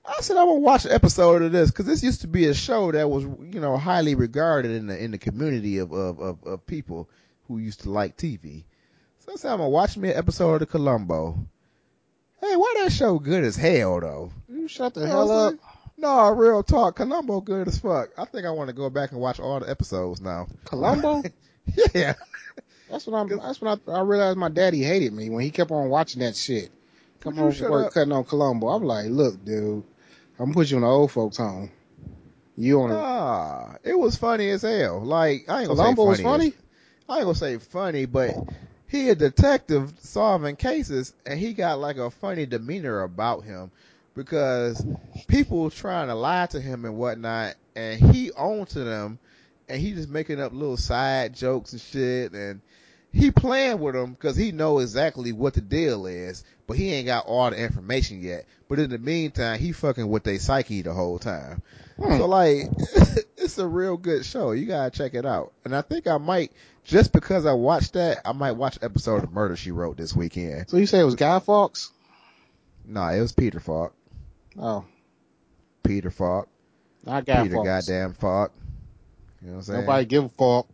I 0.07 0.21
said 0.21 0.37
I'm 0.37 0.47
gonna 0.47 0.61
watch 0.61 0.85
an 0.85 0.93
episode 0.93 1.41
of 1.43 1.53
this 1.53 1.71
because 1.71 1.87
this 1.87 2.03
used 2.03 2.21
to 2.23 2.27
be 2.27 2.47
a 2.47 2.55
show 2.55 2.93
that 2.93 3.09
was, 3.09 3.25
you 3.25 3.61
know, 3.61 3.79
highly 3.79 4.15
regarded 4.15 4.73
in 4.73 4.87
the 4.89 5.03
in 5.03 5.13
the 5.13 5.19
community 5.19 5.79
of 5.79 5.93
of, 5.93 6.21
of, 6.21 6.45
of 6.45 6.67
people 6.67 7.09
who 7.49 7.59
used 7.59 7.81
to 7.83 7.91
like 7.91 8.17
TV. 8.17 8.65
So 9.21 9.33
I 9.33 9.37
said 9.37 9.53
I'm 9.53 9.59
gonna 9.59 9.71
watch 9.71 9.97
me 9.97 10.11
an 10.11 10.19
episode 10.19 10.55
of 10.55 10.61
the 10.61 10.67
Columbo. 10.67 11.39
Hey, 12.41 12.57
why 12.57 12.75
that 12.83 12.93
show 12.93 13.19
good 13.19 13.45
as 13.45 13.57
hell 13.57 14.01
though? 14.01 14.33
You 14.49 14.69
shut 14.69 14.93
the 14.93 15.01
You 15.01 15.07
hell 15.07 15.31
up. 15.31 15.55
No, 15.97 16.31
real 16.33 16.63
talk. 16.63 16.97
Columbo 16.97 17.41
good 17.41 17.69
as 17.69 17.79
fuck. 17.79 18.11
I 18.19 18.27
think 18.27 18.45
I 18.45 18.51
want 18.51 18.69
to 18.69 18.75
go 18.75 18.91
back 18.91 19.13
and 19.13 19.21
watch 19.21 19.41
all 19.41 19.61
the 19.61 19.71
episodes 19.71 20.21
now. 20.21 20.49
Columbo? 20.67 21.23
yeah. 21.95 22.15
That's 22.91 23.07
what 23.07 23.19
I'm. 23.19 23.29
That's 23.29 23.61
when 23.61 23.79
I, 23.89 23.93
I 23.93 24.01
realized 24.03 24.39
my 24.39 24.49
daddy 24.49 24.83
hated 24.83 25.13
me 25.13 25.31
when 25.31 25.43
he 25.43 25.51
kept 25.51 25.71
on 25.71 25.89
watching 25.89 26.21
that 26.21 26.37
shit. 26.37 26.71
Come 27.21 27.37
you 27.37 27.45
on, 27.45 27.71
work 27.71 27.87
up? 27.87 27.93
cutting 27.95 28.13
on 28.13 28.25
Columbo. 28.25 28.69
I'm 28.69 28.83
like, 28.85 29.07
look, 29.07 29.43
dude, 29.45 29.83
I'm 30.39 30.47
gonna 30.47 30.55
put 30.55 30.71
you 30.71 30.77
in 30.77 30.83
the 30.83 30.89
old 30.89 31.11
folks 31.11 31.39
home. 31.39 31.71
You 32.57 32.83
on 32.83 32.91
a 32.93 32.97
Ah, 32.97 33.77
it 33.83 33.99
was 33.99 34.17
funny 34.17 34.51
as 34.51 34.63
hell. 34.63 35.01
Like 35.01 35.47
I 35.49 35.63
ain't 35.63 35.69
gonna 35.69 35.77
Columbo 35.81 36.05
say 36.05 36.09
was 36.09 36.21
funny. 36.21 36.51
funny. 36.51 36.65
I 37.09 37.17
ain't 37.17 37.25
gonna 37.25 37.35
say 37.35 37.59
funny, 37.59 38.07
but 38.07 38.35
he 38.87 39.09
a 39.09 39.15
detective 39.15 39.93
solving 40.01 40.57
cases, 40.57 41.15
and 41.27 41.39
he 41.39 41.53
got 41.53 41.81
like 41.81 41.97
a 41.97 42.11
funny 42.11 42.47
demeanor 42.47 43.03
about 43.03 43.45
him 43.45 43.71
because 44.15 44.85
people 45.27 45.71
trying 45.71 46.09
to 46.09 46.15
lie 46.15 46.47
to 46.47 46.61
him 46.61 46.85
and 46.85 46.97
whatnot, 46.97 47.55
and 47.75 48.01
he 48.15 48.31
on 48.33 48.67
to 48.67 48.85
them, 48.85 49.19
and 49.69 49.81
he 49.81 49.93
just 49.93 50.09
making 50.09 50.41
up 50.41 50.53
little 50.53 50.77
side 50.77 51.35
jokes 51.35 51.73
and 51.73 51.81
shit, 51.81 52.33
and 52.33 52.61
he 53.15 53.31
playing 53.31 53.79
with 53.79 53.95
them 53.95 54.13
because 54.13 54.37
he 54.37 54.51
know 54.51 54.81
exactly 54.81 55.33
what 55.33 55.55
the 55.55 55.61
deal 55.61 56.07
is, 56.07 56.43
but 56.67 56.77
he 56.77 56.93
ain't 56.93 57.07
got 57.07 57.27
all 57.27 57.49
the 57.49 57.57
information 57.57 58.21
yet. 58.21 58.45
But 58.69 58.81
in 58.81 58.91
the 58.91 58.99
meantime, 58.99 59.61
he 59.61 59.71
fucking 59.71 60.09
with 60.09 60.25
their 60.25 60.41
psyche 60.41 60.83
the 60.83 60.93
whole 60.93 61.21
time. 61.21 61.63
Hmm. 61.97 62.19
So 62.19 62.27
like, 62.27 62.71
it's 63.37 63.59
a 63.59 63.67
real 63.69 63.97
good 63.97 64.25
show. 64.25 64.51
You 64.51 64.67
gotta 64.67 64.91
check 64.91 65.15
it 65.15 65.25
out. 65.25 65.53
And 65.65 65.77
I 65.77 65.83
think 65.83 66.09
I 66.09 66.19
might, 66.19 66.53
just 66.83 67.13
because 67.13 67.47
I 67.47 67.53
watched 67.53 67.93
that, 67.93 68.21
I 68.25 68.33
might 68.33 68.53
watch 68.53 68.79
an 68.79 68.85
episode 68.85 69.23
of 69.23 69.33
Murder 69.33 69.55
She 69.55 69.71
Wrote 69.71 69.97
this 69.97 70.15
weekend. 70.15 70.69
So 70.69 70.77
you 70.77 70.87
say 70.87 70.99
it 70.99 71.05
was 71.05 71.15
Guy 71.15 71.39
Fawkes? 71.39 71.93
Nah, 72.85 73.13
it 73.13 73.21
was 73.21 73.33
Peter 73.33 73.61
Falk. 73.61 73.95
Oh, 74.59 74.85
Peter 75.85 76.11
Falk. 76.11 76.49
not 77.05 77.25
Guy 77.25 77.45
Peter 77.45 77.55
Fawkes. 77.55 77.67
goddamn 77.67 78.15
Falk. 78.15 78.53
You 79.41 79.49
know 79.49 79.53
what 79.53 79.59
I'm 79.59 79.63
saying? 79.63 79.81
Nobody 79.83 80.05
give 80.07 80.25
a 80.25 80.29
fuck. 80.31 80.67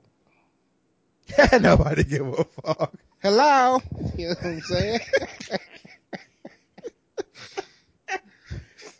Nobody 1.60 2.04
give 2.04 2.26
a 2.26 2.44
fuck. 2.44 2.94
Hello. 3.22 3.80
You 4.16 4.28
know 4.28 4.34
what 4.34 4.44
I'm 4.44 4.60
saying? 4.60 5.00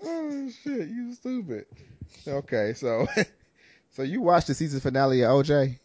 Oh 0.03 0.51
shit, 0.63 0.89
you 0.89 1.13
stupid. 1.15 1.67
Okay, 2.27 2.73
so, 2.75 3.07
so 3.91 4.03
you 4.03 4.21
watched 4.23 4.47
the 4.47 4.55
season 4.55 4.81
finale 4.81 5.23
of 5.23 5.31
OJ? 5.31 5.79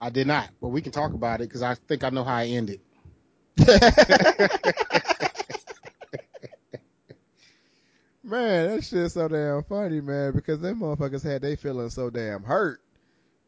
I 0.00 0.10
did 0.10 0.26
not, 0.26 0.50
but 0.60 0.68
we 0.68 0.82
can 0.82 0.92
talk 0.92 1.14
about 1.14 1.40
it 1.40 1.48
because 1.48 1.62
I 1.62 1.74
think 1.74 2.04
I 2.04 2.10
know 2.10 2.24
how 2.24 2.34
I 2.36 2.46
ended. 2.46 2.80
Man, 8.22 8.76
that 8.76 8.84
shit's 8.84 9.14
so 9.14 9.28
damn 9.28 9.62
funny, 9.64 10.00
man, 10.00 10.32
because 10.32 10.60
them 10.60 10.80
motherfuckers 10.80 11.22
had 11.22 11.42
they 11.42 11.56
feeling 11.56 11.90
so 11.90 12.10
damn 12.10 12.42
hurt. 12.42 12.80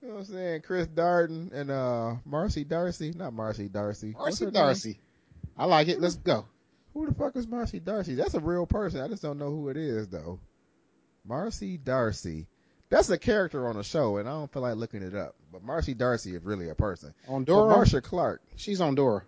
You 0.02 0.08
know 0.08 0.14
what 0.14 0.20
I'm 0.20 0.26
saying? 0.26 0.62
Chris 0.62 0.86
Darden 0.86 1.52
and 1.52 1.70
uh 1.70 2.14
Marcy 2.24 2.64
Darcy, 2.64 3.12
not 3.14 3.34
Marcy 3.34 3.68
Darcy. 3.68 4.12
Marcy 4.12 4.46
her 4.46 4.50
name? 4.50 4.62
Darcy. 4.62 5.00
I 5.58 5.66
like 5.66 5.88
it. 5.88 6.00
Let's 6.00 6.16
go. 6.16 6.46
Who 6.94 7.06
the 7.06 7.14
fuck 7.14 7.36
is 7.36 7.46
Marcy 7.46 7.80
Darcy? 7.80 8.14
That's 8.14 8.34
a 8.34 8.40
real 8.40 8.66
person. 8.66 9.00
I 9.00 9.08
just 9.08 9.22
don't 9.22 9.38
know 9.38 9.50
who 9.50 9.68
it 9.68 9.76
is 9.76 10.08
though. 10.08 10.40
Marcy 11.24 11.76
Darcy. 11.76 12.46
That's 12.88 13.10
a 13.10 13.18
character 13.18 13.68
on 13.68 13.76
the 13.76 13.84
show, 13.84 14.16
and 14.16 14.28
I 14.28 14.32
don't 14.32 14.52
feel 14.52 14.62
like 14.62 14.74
looking 14.74 15.02
it 15.02 15.14
up. 15.14 15.36
But 15.52 15.62
Marcy 15.62 15.94
Darcy 15.94 16.34
is 16.34 16.42
really 16.42 16.70
a 16.70 16.74
person. 16.74 17.14
On 17.28 17.44
Dora. 17.44 17.70
Marcia 17.76 18.00
Clark. 18.00 18.42
She's 18.56 18.80
on 18.80 18.94
Dora. 18.94 19.22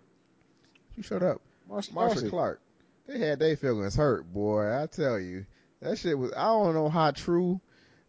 You 0.97 1.03
shut 1.03 1.23
up. 1.23 1.41
Marcy 1.69 1.93
Marcia 1.93 2.15
Darcy. 2.15 2.29
Clark. 2.29 2.61
They 3.07 3.19
had 3.19 3.39
their 3.39 3.55
feelings 3.55 3.95
hurt, 3.95 4.33
boy. 4.33 4.75
I 4.75 4.87
tell 4.87 5.19
you, 5.19 5.45
that 5.81 5.97
shit 5.99 6.17
was. 6.17 6.33
I 6.33 6.45
don't 6.45 6.73
know 6.73 6.89
how 6.89 7.11
true, 7.11 7.61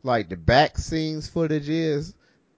like 0.03 0.29
the 0.29 0.37
back 0.37 0.79
scenes 0.79 1.29
footage 1.29 1.69
is 1.69 2.15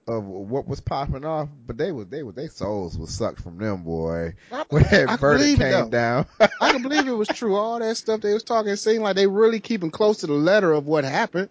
of 0.09 0.25
what 0.25 0.69
was 0.69 0.81
popping 0.81 1.25
off, 1.25 1.49
but 1.67 1.77
they 1.77 1.91
was 1.91 2.07
they 2.07 2.23
was 2.23 2.35
they 2.35 2.47
souls 2.47 2.97
was 2.97 3.11
sucked 3.11 3.41
from 3.43 3.59
them, 3.59 3.83
boy. 3.83 4.35
I, 4.53 4.65
When 4.69 4.83
that 4.85 5.11
I 5.11 5.17
verdict 5.17 5.59
believe 5.59 5.61
it, 5.61 5.73
came 5.73 5.91
down. 5.91 6.27
I 6.61 6.73
can 6.73 6.83
believe 6.83 7.07
it 7.09 7.13
was 7.13 7.29
true. 7.29 7.57
All 7.57 7.79
that 7.79 7.97
stuff 7.97 8.21
they 8.21 8.33
was 8.33 8.45
talking 8.45 8.77
seemed 8.77 9.03
like 9.03 9.17
they 9.17 9.27
really 9.27 9.61
keeping 9.61 9.91
close 9.91 10.19
to 10.19 10.27
the 10.27 10.35
letter 10.35 10.73
of 10.73 10.87
what 10.87 11.05
happened. 11.05 11.49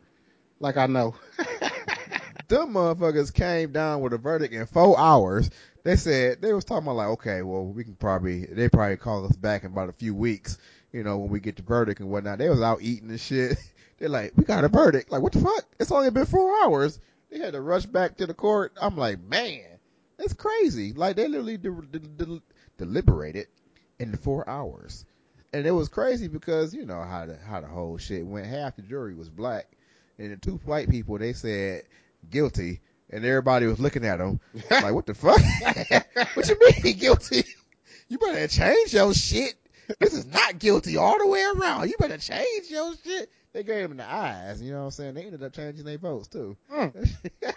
Like 0.59 0.77
I 0.77 0.87
know. 0.87 1.15
them 2.47 2.73
motherfuckers 2.73 3.33
came 3.33 3.71
down 3.71 4.01
with 4.01 4.13
a 4.13 4.17
verdict 4.17 4.53
in 4.53 4.65
four 4.67 4.97
hours. 4.97 5.49
They 5.83 5.95
said 5.97 6.41
they 6.41 6.53
was 6.53 6.65
talking 6.65 6.83
about 6.83 6.95
like, 6.95 7.07
okay, 7.09 7.41
well, 7.41 7.65
we 7.65 7.83
can 7.83 7.95
probably 7.95 8.45
they 8.45 8.69
probably 8.69 8.97
call 8.97 9.25
us 9.25 9.35
back 9.35 9.63
in 9.63 9.71
about 9.71 9.89
a 9.89 9.93
few 9.93 10.15
weeks, 10.15 10.57
you 10.93 11.03
know, 11.03 11.17
when 11.17 11.29
we 11.29 11.39
get 11.39 11.57
the 11.57 11.63
verdict 11.63 11.99
and 11.99 12.09
whatnot. 12.09 12.37
They 12.37 12.49
was 12.49 12.61
out 12.61 12.81
eating 12.81 13.09
and 13.09 13.19
shit. 13.19 13.57
They're 13.97 14.09
like, 14.09 14.33
we 14.35 14.43
got 14.43 14.63
a 14.63 14.67
verdict. 14.67 15.11
Like, 15.11 15.21
what 15.21 15.31
the 15.33 15.39
fuck? 15.39 15.65
It's 15.79 15.91
only 15.91 16.09
been 16.11 16.25
four 16.25 16.63
hours. 16.63 16.99
They 17.35 17.41
had 17.41 17.51
to 17.51 17.59
rush 17.59 17.85
back 17.85 18.15
to 18.17 18.25
the 18.25 18.33
court. 18.33 18.71
I'm 18.81 18.95
like, 18.95 19.21
man, 19.21 19.65
that's 20.17 20.31
crazy. 20.31 20.93
Like 20.93 21.17
they 21.17 21.27
literally 21.27 21.57
de- 21.57 21.69
de- 21.69 21.99
de- 21.99 22.41
deliberated 22.77 23.47
in 23.99 24.15
four 24.15 24.49
hours, 24.49 25.03
and 25.51 25.67
it 25.67 25.71
was 25.71 25.89
crazy 25.89 26.29
because 26.29 26.73
you 26.73 26.85
know 26.85 27.03
how 27.03 27.25
the 27.25 27.37
how 27.45 27.59
the 27.59 27.67
whole 27.67 27.97
shit 27.97 28.25
went. 28.25 28.45
Half 28.45 28.77
the 28.77 28.83
jury 28.83 29.15
was 29.15 29.29
black, 29.29 29.67
and 30.17 30.31
the 30.31 30.37
two 30.37 30.61
white 30.63 30.89
people 30.89 31.17
they 31.17 31.33
said 31.33 31.83
guilty, 32.29 32.79
and 33.09 33.25
everybody 33.25 33.65
was 33.65 33.81
looking 33.81 34.05
at 34.05 34.19
them 34.19 34.39
like, 34.71 34.93
what 34.93 35.05
the 35.05 35.13
fuck? 35.13 35.41
what 36.35 36.47
you 36.47 36.57
mean 36.85 36.97
guilty? 36.97 37.43
You 38.07 38.17
better 38.17 38.47
change 38.47 38.93
your 38.93 39.13
shit. 39.13 39.55
This 39.99 40.13
is 40.13 40.25
not 40.25 40.57
guilty 40.57 40.95
all 40.95 41.19
the 41.19 41.27
way 41.27 41.43
around. 41.43 41.89
You 41.89 41.95
better 41.99 42.17
change 42.17 42.69
your 42.69 42.93
shit. 43.03 43.29
They 43.55 43.63
gave 43.63 43.87
them 43.87 43.95
the 43.95 44.05
eyes, 44.05 44.61
you 44.61 44.73
know 44.73 44.79
what 44.79 44.85
I'm 44.85 44.91
saying? 44.91 45.13
They 45.13 45.23
ended 45.23 45.41
up 45.41 45.53
changing 45.53 45.85
their 45.85 45.97
votes 45.97 46.27
too. 46.27 46.57
Hmm. 46.69 46.87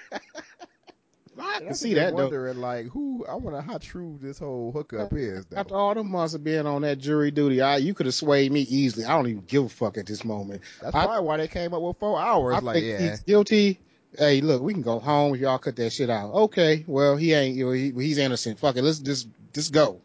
I 1.41 1.59
can 1.59 1.75
see 1.75 1.95
that 1.95 2.11
though. 2.11 2.23
wondering 2.23 2.61
like 2.61 2.87
who 2.87 3.27
I 3.29 3.35
wonder 3.35 3.61
how 3.61 3.79
true 3.79 4.17
this 4.23 4.39
whole 4.39 4.71
hookup 4.71 5.13
is 5.13 5.47
though. 5.47 5.57
After 5.57 5.75
all 5.75 5.93
them 5.97 6.09
months 6.09 6.35
of 6.35 6.45
being 6.45 6.67
on 6.67 6.83
that 6.83 6.99
jury 6.99 7.33
duty, 7.33 7.61
I 7.61 7.79
you 7.79 7.95
could 7.95 8.07
have 8.07 8.15
swayed 8.15 8.53
me 8.53 8.61
easily. 8.61 9.07
I 9.07 9.17
don't 9.17 9.27
even 9.27 9.43
give 9.45 9.65
a 9.65 9.69
fuck 9.69 9.99
at 9.99 10.07
this 10.07 10.25
moment. 10.25 10.63
That's 10.81 10.95
I- 10.95 11.05
probably 11.05 11.27
why 11.27 11.37
they 11.39 11.49
came 11.49 11.75
up 11.75 11.83
with 11.83 11.97
four 11.99 12.21
hours. 12.21 12.55
I 12.55 12.61
like, 12.61 12.75
think 12.75 12.87
yeah, 12.87 13.11
he's 13.11 13.21
guilty. 13.23 13.81
Hey, 14.17 14.41
look, 14.41 14.63
we 14.63 14.75
can 14.75 14.83
go 14.83 15.01
home 15.01 15.35
if 15.35 15.41
y'all 15.41 15.59
cut 15.59 15.75
that 15.77 15.93
shit 15.93 16.11
out. 16.11 16.33
Okay, 16.33 16.85
well 16.87 17.17
he 17.17 17.33
ain't. 17.33 17.57
You 17.57 17.67
know, 17.67 17.73
he, 17.73 17.91
he's 17.91 18.19
innocent. 18.19 18.61
Fuck 18.61 18.77
it. 18.77 18.85
Let's 18.85 19.01
just 19.01 19.27
just 19.53 19.73
go. 19.73 20.01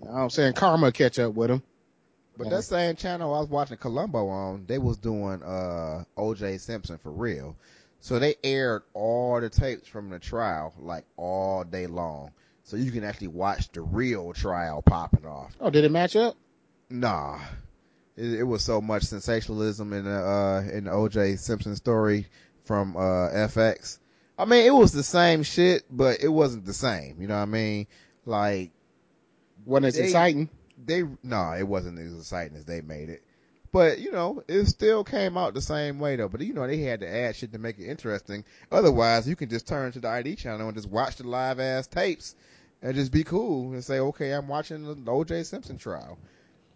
You 0.00 0.06
know 0.06 0.10
what 0.10 0.20
I'm 0.22 0.30
saying 0.30 0.54
karma 0.54 0.90
catch 0.90 1.20
up 1.20 1.34
with 1.34 1.52
him. 1.52 1.62
But 2.36 2.50
that 2.50 2.62
same 2.62 2.96
channel 2.96 3.34
I 3.34 3.40
was 3.40 3.48
watching 3.48 3.76
Columbo 3.76 4.28
on, 4.28 4.64
they 4.66 4.78
was 4.78 4.96
doing 4.98 5.42
uh 5.42 6.04
OJ 6.16 6.60
Simpson 6.60 6.98
for 6.98 7.10
real. 7.10 7.56
So 8.00 8.18
they 8.18 8.36
aired 8.42 8.82
all 8.94 9.40
the 9.40 9.50
tapes 9.50 9.86
from 9.86 10.08
the 10.10 10.18
trial 10.18 10.72
like 10.78 11.04
all 11.16 11.64
day 11.64 11.86
long. 11.86 12.32
So 12.64 12.76
you 12.76 12.90
can 12.90 13.04
actually 13.04 13.28
watch 13.28 13.70
the 13.72 13.82
real 13.82 14.32
trial 14.32 14.80
popping 14.80 15.26
off. 15.26 15.54
Oh, 15.60 15.70
did 15.70 15.84
it 15.84 15.90
match 15.90 16.16
up? 16.16 16.36
Nah. 16.88 17.40
It, 18.16 18.40
it 18.40 18.42
was 18.44 18.62
so 18.62 18.80
much 18.80 19.02
sensationalism 19.02 19.92
in 19.92 20.04
the 20.04 20.10
uh 20.10 20.62
in 20.72 20.84
the 20.84 20.90
OJ 20.90 21.38
Simpson 21.38 21.76
story 21.76 22.26
from 22.64 22.96
uh 22.96 23.28
FX. 23.30 23.98
I 24.38 24.46
mean, 24.46 24.64
it 24.64 24.74
was 24.74 24.92
the 24.92 25.02
same 25.02 25.42
shit, 25.42 25.84
but 25.90 26.20
it 26.20 26.28
wasn't 26.28 26.64
the 26.64 26.72
same. 26.72 27.20
You 27.20 27.28
know 27.28 27.36
what 27.36 27.42
I 27.42 27.46
mean? 27.46 27.86
Like 28.24 28.70
Wasn't 29.66 29.86
as 29.86 29.98
exciting? 29.98 30.48
They 30.84 31.04
no, 31.22 31.52
it 31.52 31.66
wasn't 31.66 31.98
as 31.98 32.16
exciting 32.16 32.56
as 32.56 32.64
they 32.64 32.80
made 32.80 33.08
it. 33.08 33.22
But 33.72 34.00
you 34.00 34.10
know, 34.10 34.42
it 34.48 34.64
still 34.66 35.04
came 35.04 35.36
out 35.36 35.54
the 35.54 35.62
same 35.62 35.98
way 35.98 36.16
though. 36.16 36.28
But 36.28 36.40
you 36.40 36.52
know, 36.52 36.66
they 36.66 36.78
had 36.78 37.00
to 37.00 37.08
add 37.08 37.36
shit 37.36 37.52
to 37.52 37.58
make 37.58 37.78
it 37.78 37.86
interesting. 37.86 38.44
Otherwise, 38.72 39.28
you 39.28 39.36
can 39.36 39.48
just 39.48 39.68
turn 39.68 39.92
to 39.92 40.00
the 40.00 40.08
ID 40.08 40.36
channel 40.36 40.66
and 40.66 40.76
just 40.76 40.90
watch 40.90 41.16
the 41.16 41.28
live 41.28 41.60
ass 41.60 41.86
tapes 41.86 42.34
and 42.82 42.94
just 42.94 43.12
be 43.12 43.24
cool 43.24 43.72
and 43.72 43.84
say, 43.84 44.00
okay, 44.00 44.32
I'm 44.32 44.48
watching 44.48 45.04
the 45.04 45.10
O.J. 45.10 45.44
Simpson 45.44 45.78
trial. 45.78 46.18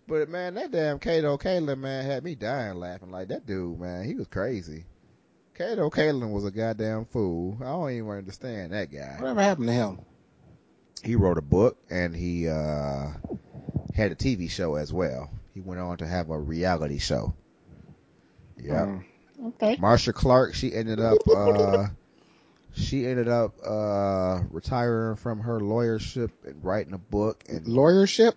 But 0.06 0.28
man, 0.28 0.54
that 0.54 0.70
damn 0.70 0.98
Kato 0.98 1.38
Kaelin 1.38 1.78
man 1.78 2.04
had 2.04 2.24
me 2.24 2.34
dying 2.34 2.76
laughing 2.76 3.10
like 3.10 3.28
that 3.28 3.46
dude, 3.46 3.80
man. 3.80 4.04
He 4.04 4.14
was 4.14 4.26
crazy. 4.26 4.84
Kato 5.54 5.88
Kaelin 5.88 6.30
was 6.30 6.44
a 6.44 6.50
goddamn 6.50 7.06
fool. 7.06 7.56
I 7.60 7.66
don't 7.66 7.90
even 7.90 8.10
understand 8.10 8.72
that 8.72 8.92
guy. 8.92 9.16
Whatever 9.18 9.40
happened 9.42 9.68
to 9.68 9.72
him? 9.72 10.00
He 11.02 11.16
wrote 11.16 11.38
a 11.38 11.42
book 11.42 11.78
and 11.90 12.14
he 12.14 12.48
uh, 12.48 13.08
had 13.94 14.12
a 14.12 14.16
TV 14.16 14.50
show 14.50 14.74
as 14.74 14.92
well. 14.92 15.30
He 15.54 15.60
went 15.60 15.80
on 15.80 15.98
to 15.98 16.06
have 16.06 16.30
a 16.30 16.38
reality 16.38 16.98
show. 16.98 17.32
Yeah. 18.56 18.86
Mm, 18.86 19.04
okay. 19.48 19.76
Marcia 19.78 20.12
Clark, 20.12 20.54
she 20.54 20.74
ended 20.74 21.00
up 21.00 21.18
uh, 21.34 21.86
she 22.74 23.06
ended 23.06 23.28
up 23.28 23.54
uh, 23.64 24.40
retiring 24.50 25.16
from 25.16 25.40
her 25.40 25.60
lawyership 25.60 26.30
and 26.44 26.62
writing 26.64 26.92
a 26.92 26.98
book 26.98 27.44
and 27.48 27.66
Lawyership? 27.66 28.34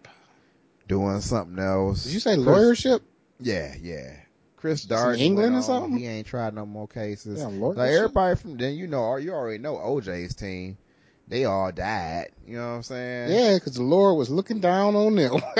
doing 0.88 1.22
something 1.22 1.60
else. 1.60 2.04
Did 2.04 2.14
you 2.14 2.20
say 2.20 2.36
Chris- 2.36 2.46
lawyership? 2.46 3.02
Yeah, 3.40 3.76
yeah. 3.82 4.16
Chris 4.56 4.86
in 4.86 4.90
Darden 4.90 5.20
England 5.20 5.54
went 5.54 5.64
or 5.64 5.66
something? 5.66 5.98
He 5.98 6.08
ain't 6.08 6.26
tried 6.26 6.54
no 6.56 6.66
more 6.66 6.88
cases. 6.88 7.40
Yeah, 7.40 7.48
Like 7.48 7.92
everybody 7.92 8.36
from 8.36 8.58
then, 8.58 8.76
you 8.76 8.88
know, 8.88 9.16
you 9.18 9.32
already 9.32 9.60
know 9.60 9.76
OJ's 9.76 10.34
team. 10.34 10.78
They 11.28 11.46
all 11.46 11.72
died. 11.72 12.30
You 12.46 12.58
know 12.58 12.70
what 12.70 12.76
I'm 12.76 12.84
saying? 12.84 13.32
Yeah, 13.32 13.56
because 13.56 13.76
the 13.76 13.84
Lord 13.84 14.18
was 14.18 14.30
looking 14.30 14.60
down 14.60 14.96
on 14.96 15.16
them. 15.16 15.42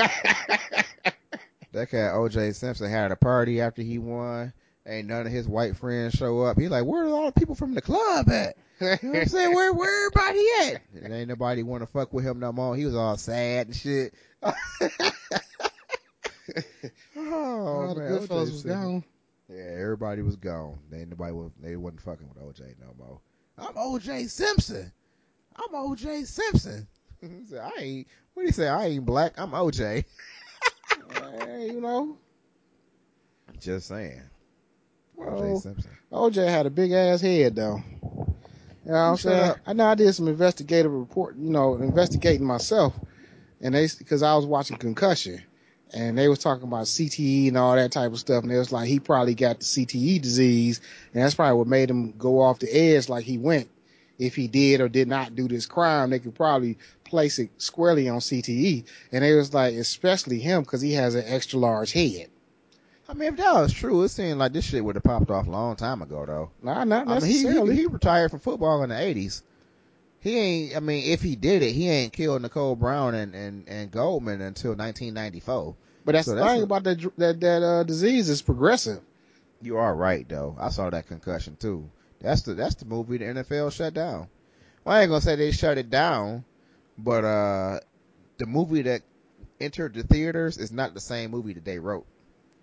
That 1.72 1.90
cat 1.90 2.14
OJ 2.14 2.54
Simpson 2.54 2.90
had 2.90 3.12
a 3.12 3.16
party 3.16 3.60
after 3.60 3.82
he 3.82 3.98
won. 3.98 4.54
Ain't 4.86 5.06
none 5.06 5.26
of 5.26 5.32
his 5.32 5.46
white 5.46 5.76
friends 5.76 6.14
show 6.14 6.40
up. 6.40 6.58
He 6.58 6.66
like, 6.68 6.86
where 6.86 7.04
are 7.04 7.08
all 7.08 7.26
the 7.26 7.38
people 7.38 7.54
from 7.54 7.74
the 7.74 7.82
club 7.82 8.30
at? 8.30 8.56
You 8.80 8.86
know 8.86 8.96
what 9.10 9.14
I'm 9.14 9.26
saying? 9.26 9.54
Where 9.54 9.72
where 9.74 10.06
everybody 10.06 10.44
at? 10.62 10.82
And 11.04 11.12
ain't 11.12 11.28
nobody 11.28 11.62
want 11.62 11.82
to 11.82 11.86
fuck 11.86 12.12
with 12.12 12.24
him 12.24 12.40
no 12.40 12.52
more. 12.52 12.74
He 12.74 12.86
was 12.86 12.94
all 12.94 13.16
sad 13.18 13.66
and 13.66 13.76
shit. 13.76 14.14
oh, 14.42 14.54
All 17.16 17.94
the 17.94 18.00
man, 18.00 18.08
good 18.12 18.28
fellas 18.28 18.50
was 18.50 18.62
gone. 18.62 19.04
Yeah, 19.50 19.64
everybody 19.78 20.22
was 20.22 20.36
gone. 20.36 20.78
They 20.90 21.00
ain't 21.00 21.10
nobody 21.10 21.32
was 21.32 21.50
they 21.60 21.76
wasn't 21.76 22.02
fucking 22.02 22.28
with 22.28 22.38
OJ 22.38 22.76
no 22.80 22.94
more. 22.98 23.20
I'm 23.58 23.74
OJ 23.74 24.30
Simpson. 24.30 24.90
I'm 25.58 25.74
OJ 25.74 26.26
Simpson. 26.26 26.86
He 27.20 27.44
said, 27.46 27.58
I 27.76 27.80
ain't 27.80 28.08
what 28.34 28.46
he 28.46 28.52
say? 28.52 28.68
I 28.68 28.86
ain't 28.86 29.04
black. 29.04 29.34
I'm 29.38 29.50
OJ. 29.50 30.04
Hey, 31.40 31.70
you 31.72 31.80
know, 31.80 32.16
Just 33.58 33.88
saying. 33.88 34.22
Well, 35.16 35.40
OJ 35.42 35.62
Simpson. 35.62 35.90
OJ 36.12 36.48
had 36.48 36.66
a 36.66 36.70
big 36.70 36.92
ass 36.92 37.20
head 37.20 37.56
though. 37.56 37.82
You 38.84 38.92
know 38.92 38.92
what 38.92 38.94
I'm 38.94 39.16
saying? 39.16 39.54
I 39.66 39.72
know 39.72 39.86
I 39.86 39.94
did 39.96 40.12
some 40.14 40.28
investigative 40.28 40.92
report, 40.92 41.36
you 41.36 41.50
know, 41.50 41.74
investigating 41.74 42.46
myself, 42.46 42.94
and 43.60 43.74
they 43.74 43.88
because 43.98 44.22
I 44.22 44.34
was 44.36 44.46
watching 44.46 44.76
Concussion, 44.76 45.42
and 45.92 46.16
they 46.16 46.28
was 46.28 46.38
talking 46.38 46.64
about 46.68 46.84
CTE 46.86 47.48
and 47.48 47.58
all 47.58 47.74
that 47.74 47.92
type 47.92 48.12
of 48.12 48.18
stuff, 48.18 48.44
and 48.44 48.52
it 48.52 48.58
was 48.58 48.72
like 48.72 48.88
he 48.88 49.00
probably 49.00 49.34
got 49.34 49.58
the 49.58 49.64
CTE 49.64 50.22
disease, 50.22 50.80
and 51.12 51.22
that's 51.22 51.34
probably 51.34 51.58
what 51.58 51.66
made 51.66 51.90
him 51.90 52.12
go 52.16 52.40
off 52.40 52.60
the 52.60 52.70
edge 52.72 53.08
like 53.08 53.24
he 53.24 53.38
went. 53.38 53.68
If 54.18 54.34
he 54.34 54.48
did 54.48 54.80
or 54.80 54.88
did 54.88 55.06
not 55.08 55.34
do 55.36 55.46
this 55.46 55.66
crime, 55.66 56.10
they 56.10 56.18
could 56.18 56.34
probably 56.34 56.76
place 57.04 57.38
it 57.38 57.50
squarely 57.58 58.08
on 58.08 58.18
CTE, 58.18 58.84
and 59.12 59.24
it 59.24 59.34
was 59.34 59.54
like 59.54 59.74
especially 59.74 60.40
him 60.40 60.62
because 60.62 60.80
he 60.80 60.92
has 60.94 61.14
an 61.14 61.24
extra 61.26 61.58
large 61.58 61.92
head. 61.92 62.28
I 63.08 63.14
mean, 63.14 63.30
if 63.30 63.36
that 63.36 63.54
was 63.54 63.72
true, 63.72 64.02
it 64.02 64.08
seemed 64.10 64.38
like 64.38 64.52
this 64.52 64.66
shit 64.66 64.84
would 64.84 64.96
have 64.96 65.04
popped 65.04 65.30
off 65.30 65.46
a 65.46 65.50
long 65.50 65.76
time 65.76 66.02
ago, 66.02 66.26
though. 66.26 66.50
Nah, 66.62 66.84
not 66.84 67.08
I 67.08 67.20
mean, 67.20 67.22
he, 67.22 67.42
necessarily. 67.44 67.74
he 67.74 67.80
he 67.82 67.86
retired 67.86 68.30
from 68.30 68.40
football 68.40 68.82
in 68.82 68.90
the 68.90 69.00
eighties. 69.00 69.42
He 70.20 70.36
ain't. 70.36 70.76
I 70.76 70.80
mean, 70.80 71.04
if 71.10 71.22
he 71.22 71.36
did 71.36 71.62
it, 71.62 71.72
he 71.72 71.88
ain't 71.88 72.12
killed 72.12 72.42
Nicole 72.42 72.76
Brown 72.76 73.14
and 73.14 73.34
and, 73.34 73.68
and 73.68 73.90
Goldman 73.90 74.40
until 74.42 74.72
1994. 74.72 75.74
but 76.04 76.12
that's 76.12 76.26
so 76.26 76.34
the 76.34 76.40
that's 76.40 76.52
thing 76.52 76.60
a- 76.60 76.64
about 76.64 76.84
that 76.84 77.00
that 77.16 77.40
that 77.40 77.62
uh, 77.62 77.82
disease 77.84 78.28
is 78.28 78.42
progressive. 78.42 79.00
You 79.62 79.76
are 79.78 79.94
right, 79.94 80.28
though. 80.28 80.56
I 80.58 80.68
saw 80.70 80.90
that 80.90 81.06
concussion 81.06 81.56
too. 81.58 81.88
That's 82.20 82.42
the 82.42 82.54
that's 82.54 82.74
the 82.76 82.84
movie 82.84 83.18
the 83.18 83.26
NFL 83.26 83.72
shut 83.72 83.94
down. 83.94 84.28
Well, 84.84 84.96
I 84.96 85.02
ain't 85.02 85.10
gonna 85.10 85.20
say 85.20 85.36
they 85.36 85.52
shut 85.52 85.78
it 85.78 85.90
down, 85.90 86.44
but 86.96 87.24
uh, 87.24 87.80
the 88.38 88.46
movie 88.46 88.82
that 88.82 89.02
entered 89.60 89.94
the 89.94 90.02
theaters 90.02 90.58
is 90.58 90.72
not 90.72 90.94
the 90.94 91.00
same 91.00 91.30
movie 91.30 91.54
that 91.54 91.64
they 91.64 91.78
wrote. 91.78 92.06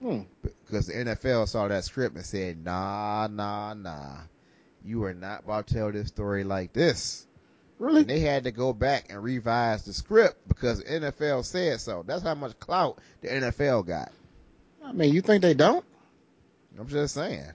Hmm. 0.02 0.22
because 0.42 0.88
the 0.88 0.94
NFL 0.94 1.48
saw 1.48 1.70
that 1.70 1.86
script 1.86 2.16
and 2.16 2.26
said, 2.26 2.64
"Nah, 2.64 3.28
nah, 3.28 3.74
nah, 3.74 4.18
you 4.84 5.06
are 5.06 5.14
not 5.14 5.46
about 5.46 5.68
to 5.68 5.74
tell 5.74 5.92
this 5.92 6.10
story 6.10 6.44
like 6.44 6.74
this." 6.74 7.26
Really? 7.80 8.02
And 8.02 8.10
they 8.10 8.20
had 8.20 8.44
to 8.44 8.52
go 8.52 8.74
back 8.74 9.08
and 9.10 9.24
revise 9.24 9.84
the 9.84 9.94
script 9.94 10.48
because 10.48 10.80
the 10.80 10.86
NFL 10.86 11.44
said 11.46 11.82
so. 11.82 12.04
That's 12.06 12.24
how 12.24 12.36
much 12.36 12.58
clout 12.60 13.00
the 13.22 13.30
NFL 13.30 13.88
got. 13.88 14.12
I 14.84 14.92
mean, 14.92 15.14
you 15.14 15.22
think 15.22 15.42
they 15.42 15.54
don't? 15.54 15.84
I'm 16.78 16.88
just 16.88 17.14
saying. 17.14 17.52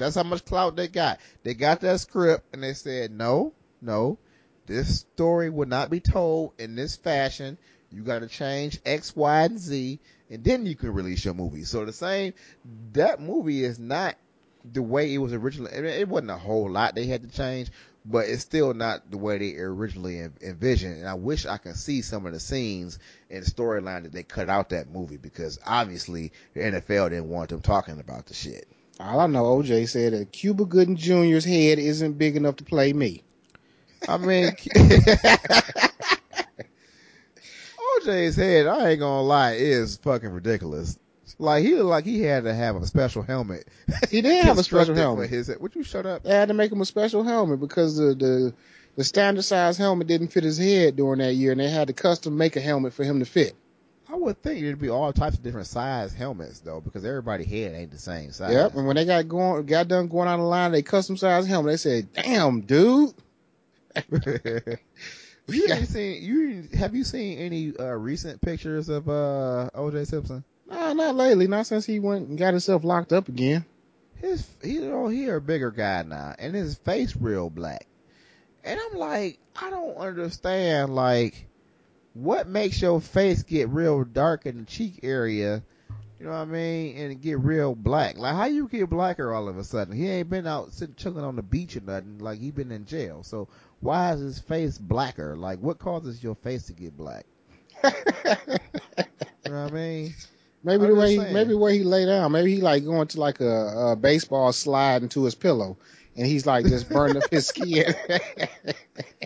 That's 0.00 0.16
how 0.16 0.22
much 0.22 0.46
clout 0.46 0.76
they 0.76 0.88
got. 0.88 1.20
They 1.42 1.52
got 1.52 1.82
that 1.82 2.00
script 2.00 2.54
and 2.54 2.62
they 2.62 2.72
said, 2.72 3.10
"No, 3.10 3.52
no, 3.82 4.16
this 4.64 5.00
story 5.00 5.50
will 5.50 5.68
not 5.68 5.90
be 5.90 6.00
told 6.00 6.54
in 6.58 6.74
this 6.74 6.96
fashion. 6.96 7.58
You 7.92 8.02
got 8.02 8.20
to 8.20 8.26
change 8.26 8.80
X, 8.86 9.14
Y, 9.14 9.42
and 9.42 9.58
Z, 9.58 10.00
and 10.30 10.42
then 10.42 10.64
you 10.64 10.74
can 10.74 10.94
release 10.94 11.22
your 11.22 11.34
movie." 11.34 11.64
So 11.64 11.84
the 11.84 11.92
same, 11.92 12.32
that 12.94 13.20
movie 13.20 13.62
is 13.62 13.78
not 13.78 14.16
the 14.64 14.80
way 14.80 15.12
it 15.12 15.18
was 15.18 15.34
originally. 15.34 15.72
It 15.72 16.08
wasn't 16.08 16.30
a 16.30 16.38
whole 16.38 16.70
lot 16.70 16.94
they 16.94 17.04
had 17.04 17.30
to 17.30 17.36
change, 17.36 17.70
but 18.02 18.26
it's 18.26 18.40
still 18.40 18.72
not 18.72 19.10
the 19.10 19.18
way 19.18 19.36
they 19.36 19.56
originally 19.58 20.18
envisioned. 20.40 21.00
And 21.00 21.08
I 21.08 21.14
wish 21.14 21.44
I 21.44 21.58
could 21.58 21.76
see 21.76 22.00
some 22.00 22.24
of 22.24 22.32
the 22.32 22.40
scenes 22.40 22.98
and 23.28 23.44
storyline 23.44 24.04
that 24.04 24.12
they 24.12 24.22
cut 24.22 24.48
out 24.48 24.70
that 24.70 24.90
movie 24.90 25.18
because 25.18 25.58
obviously 25.66 26.32
the 26.54 26.60
NFL 26.60 27.10
didn't 27.10 27.28
want 27.28 27.50
them 27.50 27.60
talking 27.60 28.00
about 28.00 28.24
the 28.24 28.34
shit. 28.34 28.66
All 29.00 29.18
I 29.20 29.26
know, 29.26 29.44
OJ 29.44 29.88
said 29.88 30.12
that 30.12 30.30
Cuba 30.30 30.66
Gooding 30.66 30.96
Jr.'s 30.96 31.44
head 31.44 31.78
isn't 31.78 32.18
big 32.18 32.36
enough 32.36 32.56
to 32.56 32.64
play 32.64 32.92
me. 32.92 33.22
I 34.06 34.18
mean, 34.18 34.48
OJ's 38.02 38.36
head, 38.36 38.66
I 38.66 38.90
ain't 38.90 39.00
gonna 39.00 39.22
lie, 39.22 39.52
is 39.52 39.96
fucking 39.98 40.28
ridiculous. 40.28 40.98
Like 41.38 41.64
he 41.64 41.74
looked 41.74 41.86
like 41.86 42.04
he 42.04 42.20
had 42.20 42.44
to 42.44 42.52
have 42.52 42.76
a 42.76 42.86
special 42.86 43.22
helmet. 43.22 43.66
He 44.10 44.20
did 44.20 44.44
have 44.44 44.58
a 44.58 44.62
special 44.62 44.94
helmet. 44.94 45.30
His 45.30 45.46
head. 45.46 45.60
Would 45.60 45.74
you 45.74 45.82
shut 45.82 46.04
up? 46.04 46.22
They 46.22 46.34
had 46.34 46.48
to 46.48 46.54
make 46.54 46.70
him 46.70 46.82
a 46.82 46.86
special 46.86 47.22
helmet 47.22 47.60
because 47.60 47.96
the 47.96 48.14
the, 48.14 48.52
the 48.96 49.04
standard 49.04 49.42
size 49.42 49.78
helmet 49.78 50.08
didn't 50.08 50.28
fit 50.28 50.44
his 50.44 50.58
head 50.58 50.96
during 50.96 51.20
that 51.20 51.34
year, 51.34 51.52
and 51.52 51.60
they 51.60 51.70
had 51.70 51.88
to 51.88 51.94
custom 51.94 52.36
make 52.36 52.56
a 52.56 52.60
helmet 52.60 52.92
for 52.92 53.04
him 53.04 53.20
to 53.20 53.24
fit. 53.24 53.54
I 54.10 54.16
would 54.16 54.42
think 54.42 54.62
it'd 54.62 54.80
be 54.80 54.88
all 54.88 55.12
types 55.12 55.36
of 55.36 55.42
different 55.44 55.68
size 55.68 56.12
helmets 56.12 56.60
though, 56.60 56.80
because 56.80 57.04
everybody 57.04 57.44
head 57.44 57.74
ain't 57.74 57.92
the 57.92 57.98
same 57.98 58.32
size. 58.32 58.52
Yep. 58.52 58.74
And 58.74 58.86
when 58.86 58.96
they 58.96 59.04
got 59.04 59.28
going, 59.28 59.66
got 59.66 59.86
done 59.86 60.08
going 60.08 60.28
out 60.28 60.40
of 60.40 60.46
line, 60.46 60.72
they 60.72 60.82
custom 60.82 61.16
size 61.16 61.46
helmet. 61.46 61.72
They 61.72 61.76
said, 61.76 62.12
"Damn, 62.12 62.62
dude." 62.62 63.14
you 65.48 65.66
ain't 65.72 65.88
seen 65.88 66.22
you 66.22 66.68
have 66.78 66.94
you 66.94 67.04
seen 67.04 67.38
any 67.38 67.72
uh, 67.78 67.86
recent 67.94 68.40
pictures 68.40 68.88
of 68.88 69.08
uh, 69.08 69.70
OJ 69.74 70.06
Simpson? 70.06 70.44
Nah, 70.68 70.92
not 70.92 71.14
lately. 71.16 71.46
Not 71.46 71.66
since 71.66 71.84
he 71.84 71.98
went 71.98 72.28
and 72.28 72.38
got 72.38 72.52
himself 72.52 72.84
locked 72.84 73.12
up 73.12 73.28
again. 73.28 73.64
his 74.16 74.46
he 74.62 74.74
you 74.74 74.88
know 74.88 75.08
he 75.08 75.28
a 75.28 75.40
bigger 75.40 75.70
guy 75.70 76.02
now 76.02 76.34
and 76.38 76.54
his 76.54 76.76
face 76.76 77.16
real 77.16 77.50
black 77.50 77.86
and 78.64 78.78
i'm 78.78 78.98
like 78.98 79.38
i 79.56 79.70
don't 79.70 79.96
understand 79.96 80.94
like 80.94 81.46
what 82.14 82.48
makes 82.48 82.80
your 82.82 83.00
face 83.00 83.42
get 83.42 83.68
real 83.68 84.04
dark 84.04 84.46
in 84.46 84.58
the 84.58 84.64
cheek 84.64 85.00
area 85.02 85.62
you 86.18 86.26
know 86.26 86.32
what 86.32 86.38
i 86.38 86.44
mean 86.44 86.98
and 86.98 87.22
get 87.22 87.38
real 87.40 87.74
black? 87.74 88.18
Like 88.18 88.34
how 88.34 88.44
you 88.44 88.68
get 88.68 88.90
blacker 88.90 89.32
all 89.32 89.48
of 89.48 89.56
a 89.56 89.64
sudden? 89.64 89.96
He 89.96 90.06
ain't 90.06 90.28
been 90.28 90.46
out 90.46 90.70
sitting 90.74 90.94
chilling 90.94 91.24
on 91.24 91.34
the 91.34 91.42
beach 91.42 91.76
or 91.76 91.80
nothing 91.80 92.18
like 92.18 92.38
he 92.38 92.50
been 92.50 92.70
in 92.70 92.84
jail. 92.84 93.22
So 93.22 93.48
why 93.80 94.12
is 94.12 94.20
his 94.20 94.38
face 94.38 94.76
blacker? 94.76 95.34
Like 95.34 95.60
what 95.60 95.78
causes 95.78 96.22
your 96.22 96.34
face 96.34 96.64
to 96.64 96.74
get 96.74 96.94
black? 96.94 97.24
You 99.46 99.52
know 99.52 99.62
what 99.64 99.72
i 99.72 99.74
mean? 99.74 100.14
Maybe 100.62 100.84
I'm 100.84 100.90
the 100.90 100.94
way 100.94 101.12
he, 101.12 101.18
maybe 101.18 101.54
way 101.54 101.78
he 101.78 101.84
lay 101.84 102.04
down. 102.04 102.30
Maybe 102.32 102.54
he 102.54 102.60
like 102.60 102.84
going 102.84 103.08
to 103.08 103.20
like 103.20 103.40
a, 103.40 103.92
a 103.92 103.96
baseball 103.96 104.52
slide 104.52 105.02
into 105.02 105.24
his 105.24 105.34
pillow, 105.34 105.78
and 106.16 106.26
he's 106.26 106.46
like 106.46 106.66
just 106.66 106.88
burning 106.88 107.16
up 107.16 107.30
his 107.30 107.48
skin. 107.48 107.94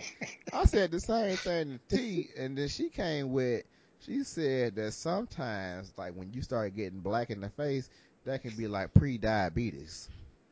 I 0.55 0.65
said 0.65 0.91
the 0.91 0.99
same 0.99 1.35
thing 1.37 1.79
to 1.89 1.97
T, 1.97 2.29
and 2.37 2.57
then 2.57 2.67
she 2.67 2.89
came 2.89 3.31
with. 3.31 3.63
She 4.05 4.23
said 4.23 4.75
that 4.75 4.93
sometimes, 4.93 5.91
like 5.97 6.13
when 6.13 6.31
you 6.31 6.41
start 6.41 6.75
getting 6.75 6.99
black 6.99 7.31
in 7.31 7.41
the 7.41 7.49
face, 7.49 7.89
that 8.25 8.41
can 8.41 8.51
be 8.55 8.67
like 8.67 8.93
pre-diabetes. 8.93 10.09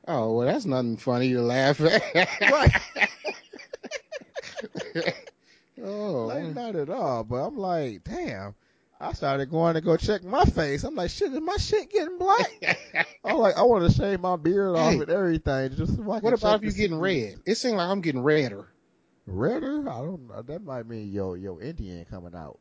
oh 0.08 0.34
well, 0.34 0.48
that's 0.48 0.66
nothing 0.66 0.98
funny 0.98 1.34
to 1.34 1.42
laugh 1.42 1.80
at. 1.82 2.02
Oh, 5.84 6.26
Like 6.28 6.56
not 6.56 6.76
at 6.76 6.90
all. 6.90 7.24
But 7.24 7.48
I'm 7.48 7.58
like, 7.58 8.04
damn. 8.04 8.56
I 9.02 9.12
started 9.14 9.50
going 9.50 9.74
to 9.74 9.82
go 9.82 9.98
check 9.98 10.24
my 10.24 10.46
face. 10.46 10.84
I'm 10.84 10.96
like, 10.96 11.10
shit, 11.10 11.34
is 11.34 11.42
my 11.42 11.58
shit 11.58 11.92
getting 11.92 12.18
black? 12.18 12.78
I'm 13.26 13.38
like, 13.38 13.58
I 13.58 13.64
want 13.64 13.90
to 13.92 13.98
shave 13.98 14.22
my 14.22 14.38
beard 14.38 14.78
off 14.78 14.94
Hey. 14.94 15.00
and 15.02 15.10
everything. 15.10 15.76
Just 15.76 15.98
so 15.98 16.02
what 16.04 16.24
about 16.34 16.58
if 16.58 16.64
you're 16.64 16.72
getting 16.72 17.00
red? 17.00 17.36
It 17.46 17.56
seems 17.56 17.74
like 17.74 17.90
I'm 17.90 18.00
getting 18.02 18.22
redder. 18.24 18.68
Redder? 19.26 19.90
I 19.90 20.00
don't 20.00 20.28
know. 20.28 20.42
That 20.42 20.64
might 20.64 20.88
mean 20.88 21.12
yo 21.12 21.34
yo 21.36 21.60
Indian 21.60 22.06
coming 22.06 22.36
out. 22.36 22.60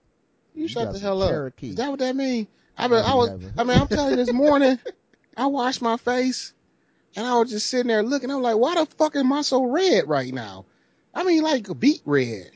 You, 0.54 0.62
You 0.62 0.68
shut 0.68 0.92
the 0.92 0.98
hell 0.98 1.22
up. 1.22 1.30
Cherokee. 1.30 1.70
Is 1.70 1.76
that 1.76 1.90
what 1.90 1.98
that 2.00 2.14
mean? 2.16 2.46
I 2.78 2.88
mean, 2.88 3.04
I 3.04 3.14
was. 3.14 3.30
I 3.56 3.64
mean, 3.64 3.78
I'm 3.78 3.88
telling 3.88 4.10
you, 4.12 4.16
this 4.16 4.32
morning 4.32 4.78
I 5.36 5.46
washed 5.46 5.82
my 5.82 5.96
face 5.96 6.52
And 7.16 7.26
I 7.26 7.38
was 7.38 7.50
just 7.50 7.68
sitting 7.68 7.88
there 7.88 8.02
looking. 8.02 8.30
I'm 8.30 8.42
like, 8.42 8.56
why 8.56 8.74
the 8.74 8.86
fuck 8.86 9.16
am 9.16 9.32
I 9.32 9.42
so 9.42 9.64
red 9.64 10.08
right 10.08 10.32
now? 10.32 10.64
I 11.14 11.24
mean, 11.24 11.42
like 11.42 11.68
a 11.68 11.74
beet 11.74 12.02
red. 12.04 12.50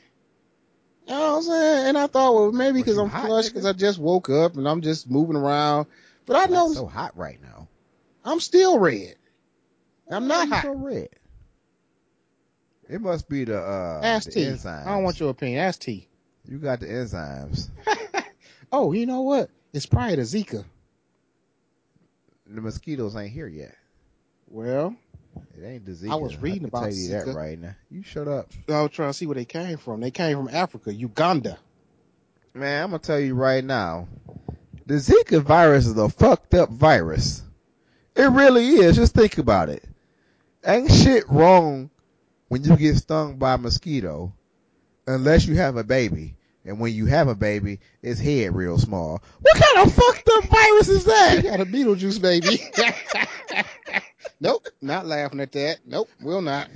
You 1.06 1.14
know 1.14 1.20
what 1.32 1.36
I'm 1.36 1.42
saying? 1.42 1.88
And 1.88 1.98
I 1.98 2.06
thought, 2.06 2.34
well, 2.34 2.52
maybe 2.52 2.80
because 2.80 2.98
I'm 2.98 3.10
flushed 3.10 3.50
because 3.50 3.66
I 3.66 3.72
just 3.72 3.98
woke 3.98 4.28
up 4.28 4.56
and 4.56 4.68
I'm 4.68 4.80
just 4.80 5.08
moving 5.08 5.36
around. 5.36 5.86
But 6.26 6.36
I 6.36 6.52
know 6.52 6.66
It's 6.66 6.74
so 6.76 6.86
hot 6.86 7.16
right 7.16 7.40
now. 7.40 7.68
I'm 8.24 8.40
still 8.40 8.78
red. 8.78 9.14
I'm 10.10 10.26
not 10.26 10.48
hot. 10.48 10.62
so 10.64 10.72
red. 10.72 11.08
It 12.88 13.00
must 13.00 13.28
be 13.28 13.44
the 13.44 13.60
uh 13.60 14.00
Ask 14.02 14.26
the 14.26 14.32
T. 14.32 14.40
enzymes. 14.42 14.86
I 14.86 14.94
don't 14.94 15.02
want 15.04 15.18
your 15.20 15.30
opinion. 15.30 15.60
Ask 15.60 15.80
T. 15.80 16.08
You 16.48 16.58
got 16.58 16.80
the 16.80 16.86
enzymes. 16.86 17.68
Oh, 18.72 18.92
you 18.92 19.06
know 19.06 19.22
what? 19.22 19.48
It's 19.72 19.86
probably 19.86 20.16
the 20.16 20.22
Zika. 20.22 20.64
The 22.48 22.60
mosquitoes 22.60 23.14
ain't 23.16 23.30
here 23.32 23.46
yet. 23.46 23.74
Well, 24.48 24.96
It 25.56 25.64
ain't 25.64 25.84
the 25.84 25.92
Zika. 25.92 26.10
I 26.12 26.16
was 26.16 26.36
reading 26.36 26.60
can 26.60 26.68
about 26.68 26.80
tell 26.82 26.92
you 26.92 27.08
that 27.10 27.26
Zika. 27.26 27.34
right 27.34 27.58
now. 27.58 27.74
You 27.90 28.02
shut 28.02 28.26
up, 28.28 28.50
I 28.68 28.82
was 28.82 28.90
trying 28.90 29.10
to 29.10 29.14
see 29.14 29.26
where 29.26 29.34
they 29.36 29.44
came 29.44 29.78
from. 29.78 30.00
They 30.00 30.10
came 30.10 30.36
from 30.36 30.48
Africa, 30.52 30.92
Uganda. 30.92 31.58
man. 32.54 32.82
I'm 32.84 32.90
gonna 32.90 32.98
tell 32.98 33.20
you 33.20 33.34
right 33.34 33.64
now. 33.64 34.08
The 34.86 34.94
Zika 34.94 35.40
virus 35.42 35.86
is 35.86 35.96
a 35.96 36.08
fucked 36.08 36.54
up 36.54 36.70
virus. 36.70 37.42
It 38.14 38.30
really 38.30 38.66
is. 38.68 38.96
Just 38.96 39.14
think 39.14 39.38
about 39.38 39.68
it. 39.68 39.84
Ain't 40.64 40.90
shit 40.90 41.28
wrong 41.28 41.90
when 42.48 42.64
you 42.64 42.76
get 42.76 42.96
stung 42.96 43.36
by 43.36 43.54
a 43.54 43.58
mosquito, 43.58 44.32
unless 45.06 45.46
you 45.46 45.56
have 45.56 45.76
a 45.76 45.84
baby. 45.84 46.36
And 46.64 46.80
when 46.80 46.92
you 46.92 47.06
have 47.06 47.28
a 47.28 47.34
baby, 47.34 47.78
its 48.02 48.18
head 48.18 48.54
real 48.54 48.76
small. 48.76 49.22
What 49.40 49.56
kind 49.56 49.86
of 49.86 49.94
fucked 49.94 50.28
up 50.28 50.44
virus 50.44 50.88
is 50.88 51.04
that? 51.04 51.36
You 51.36 51.42
got 51.50 51.60
a 51.60 51.64
Beetlejuice 51.64 52.20
baby. 52.20 52.60
nope, 54.40 54.66
not 54.82 55.06
laughing 55.06 55.40
at 55.40 55.52
that. 55.52 55.78
Nope, 55.86 56.08
will 56.20 56.42
not. 56.42 56.68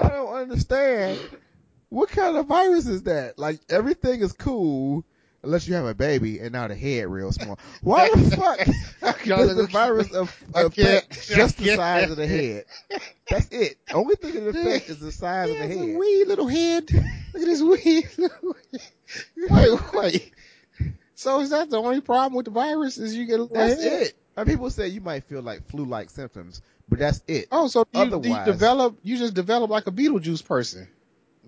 I 0.00 0.08
don't 0.08 0.34
understand. 0.34 1.20
What 1.90 2.08
kind 2.08 2.36
of 2.36 2.46
virus 2.46 2.86
is 2.86 3.02
that? 3.02 3.38
Like 3.38 3.60
everything 3.68 4.20
is 4.20 4.32
cool 4.32 5.04
unless 5.42 5.66
you 5.68 5.74
have 5.74 5.84
a 5.86 5.94
baby 5.94 6.38
and 6.40 6.52
now 6.52 6.66
the 6.68 6.74
head 6.74 7.06
real 7.08 7.32
small. 7.32 7.58
Why 7.82 8.08
the 8.10 8.36
fuck 9.00 9.22
does 9.24 9.56
the 9.56 9.66
virus 9.66 10.12
af- 10.12 10.44
affect 10.54 11.26
just 11.28 11.58
the 11.58 11.76
size 11.76 12.10
of 12.10 12.16
the 12.16 12.26
head? 12.26 12.64
That's 13.30 13.48
it. 13.50 13.78
Only 13.92 14.16
thing 14.16 14.34
it 14.36 14.48
affects 14.48 14.90
is 14.90 14.98
the 15.00 15.12
size 15.12 15.50
of 15.50 15.56
the 15.58 15.62
He 15.66 15.68
has 15.68 15.76
a 15.76 15.86
head. 15.90 15.98
wee 15.98 16.24
little 16.26 16.48
head. 16.48 16.90
Look 16.92 17.42
at 17.42 17.46
this 17.46 17.62
wee 17.62 18.06
little 18.18 18.56
Wait, 19.50 19.92
wait. 19.94 20.32
So 21.14 21.40
is 21.40 21.50
that 21.50 21.70
the 21.70 21.78
only 21.78 22.00
problem 22.00 22.34
with 22.34 22.44
the 22.46 22.50
virus? 22.50 22.98
Is 22.98 23.14
you 23.14 23.26
get 23.26 23.40
a 23.40 23.42
little 23.42 23.56
That's 23.56 23.82
head? 23.82 24.02
it. 24.02 24.14
And 24.36 24.46
people 24.46 24.68
say 24.70 24.88
you 24.88 25.00
might 25.00 25.24
feel 25.24 25.40
like 25.40 25.66
flu-like 25.68 26.10
symptoms, 26.10 26.60
but 26.90 26.98
that's 26.98 27.22
it. 27.26 27.48
Oh, 27.50 27.68
so 27.68 27.80
you, 27.80 27.84
do 27.92 27.98
you 27.98 28.16
Otherwise- 28.34 28.46
develop? 28.46 28.98
You 29.02 29.16
just 29.16 29.32
develop 29.34 29.70
like 29.70 29.86
a 29.86 29.90
Beetlejuice 29.90 30.44
person. 30.44 30.88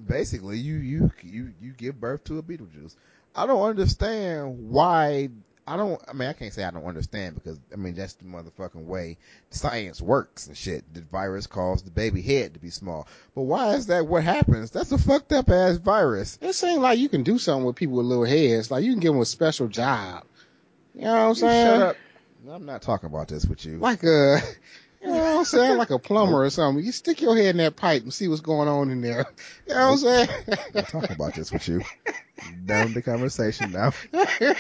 basically 0.06 0.58
you 0.58 0.76
you 0.76 1.10
you 1.22 1.52
you 1.60 1.72
give 1.72 2.00
birth 2.00 2.24
to 2.24 2.38
a 2.38 2.42
Beetlejuice. 2.42 2.94
I 3.38 3.46
don't 3.46 3.62
understand 3.62 4.70
why. 4.70 5.28
I 5.64 5.76
don't. 5.76 6.00
I 6.08 6.12
mean, 6.12 6.28
I 6.28 6.32
can't 6.32 6.52
say 6.52 6.64
I 6.64 6.72
don't 6.72 6.84
understand 6.84 7.36
because 7.36 7.60
I 7.72 7.76
mean 7.76 7.94
that's 7.94 8.14
the 8.14 8.24
motherfucking 8.24 8.84
way 8.84 9.16
science 9.50 10.02
works 10.02 10.48
and 10.48 10.56
shit. 10.56 10.82
The 10.92 11.02
virus 11.02 11.46
caused 11.46 11.86
the 11.86 11.92
baby 11.92 12.20
head 12.20 12.54
to 12.54 12.60
be 12.60 12.70
small, 12.70 13.06
but 13.36 13.42
why 13.42 13.74
is 13.74 13.86
that 13.86 14.06
what 14.06 14.24
happens? 14.24 14.72
That's 14.72 14.90
a 14.90 14.98
fucked 14.98 15.32
up 15.32 15.50
ass 15.50 15.76
virus. 15.76 16.36
It 16.40 16.54
seems 16.54 16.80
like 16.80 16.98
you 16.98 17.08
can 17.08 17.22
do 17.22 17.38
something 17.38 17.64
with 17.64 17.76
people 17.76 17.98
with 17.98 18.06
little 18.06 18.24
heads. 18.24 18.72
Like 18.72 18.82
you 18.82 18.92
can 18.92 19.00
give 19.00 19.12
them 19.12 19.22
a 19.22 19.26
special 19.26 19.68
job. 19.68 20.24
You 20.94 21.02
know 21.02 21.12
what 21.12 21.28
I'm 21.28 21.34
saying? 21.36 21.66
shut 21.66 21.82
up. 21.82 21.96
I'm 22.50 22.66
not 22.66 22.82
talking 22.82 23.08
about 23.08 23.28
this 23.28 23.44
with 23.44 23.64
you. 23.64 23.78
Like 23.78 24.02
a, 24.02 24.40
you 25.00 25.08
know 25.08 25.14
what 25.14 25.38
I'm 25.38 25.44
saying? 25.44 25.78
Like 25.78 25.90
a 25.90 25.98
plumber 25.98 26.44
or 26.44 26.50
something. 26.50 26.84
You 26.84 26.92
stick 26.92 27.20
your 27.20 27.36
head 27.36 27.50
in 27.50 27.56
that 27.58 27.76
pipe 27.76 28.02
and 28.02 28.12
see 28.12 28.28
what's 28.28 28.40
going 28.40 28.68
on 28.68 28.90
in 28.90 29.00
there. 29.00 29.26
You 29.68 29.74
know 29.74 29.90
what 29.90 29.92
I'm 29.92 29.98
saying? 29.98 30.28
I'm 30.48 30.56
not 30.74 30.88
talking 30.88 31.12
about 31.12 31.34
this 31.34 31.52
with 31.52 31.68
you. 31.68 31.82
Down 32.64 32.94
the 32.94 33.02
conversation 33.02 33.72
now. 33.72 33.92
I 34.14 34.56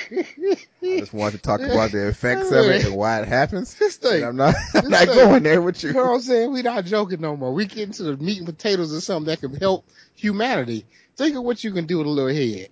just 0.82 1.14
wanted 1.14 1.36
to 1.36 1.42
talk 1.42 1.60
about 1.60 1.92
the 1.92 2.08
effects 2.08 2.50
of 2.50 2.66
it 2.66 2.84
and 2.84 2.94
why 2.94 3.22
it 3.22 3.26
happens. 3.26 3.74
This 3.74 3.96
thing. 3.96 4.22
I'm 4.22 4.36
not. 4.36 4.54
I'm 4.74 4.90
not 4.90 5.06
thing. 5.06 5.16
going 5.16 5.42
there 5.44 5.62
with 5.62 5.82
you. 5.82 5.90
You 5.90 5.94
know 5.94 6.02
what 6.02 6.14
I'm 6.16 6.20
saying? 6.20 6.52
We're 6.52 6.62
not 6.62 6.84
joking 6.84 7.22
no 7.22 7.38
more. 7.38 7.54
We 7.54 7.64
get 7.64 7.84
into 7.84 8.02
the 8.02 8.18
meat 8.18 8.36
and 8.36 8.46
potatoes 8.46 8.94
or 8.94 9.00
something 9.00 9.28
that 9.28 9.40
can 9.40 9.54
help 9.54 9.86
humanity. 10.14 10.84
Think 11.16 11.34
of 11.36 11.44
what 11.44 11.64
you 11.64 11.72
can 11.72 11.86
do 11.86 11.98
with 11.98 12.06
a 12.06 12.10
little 12.10 12.34
head. 12.34 12.68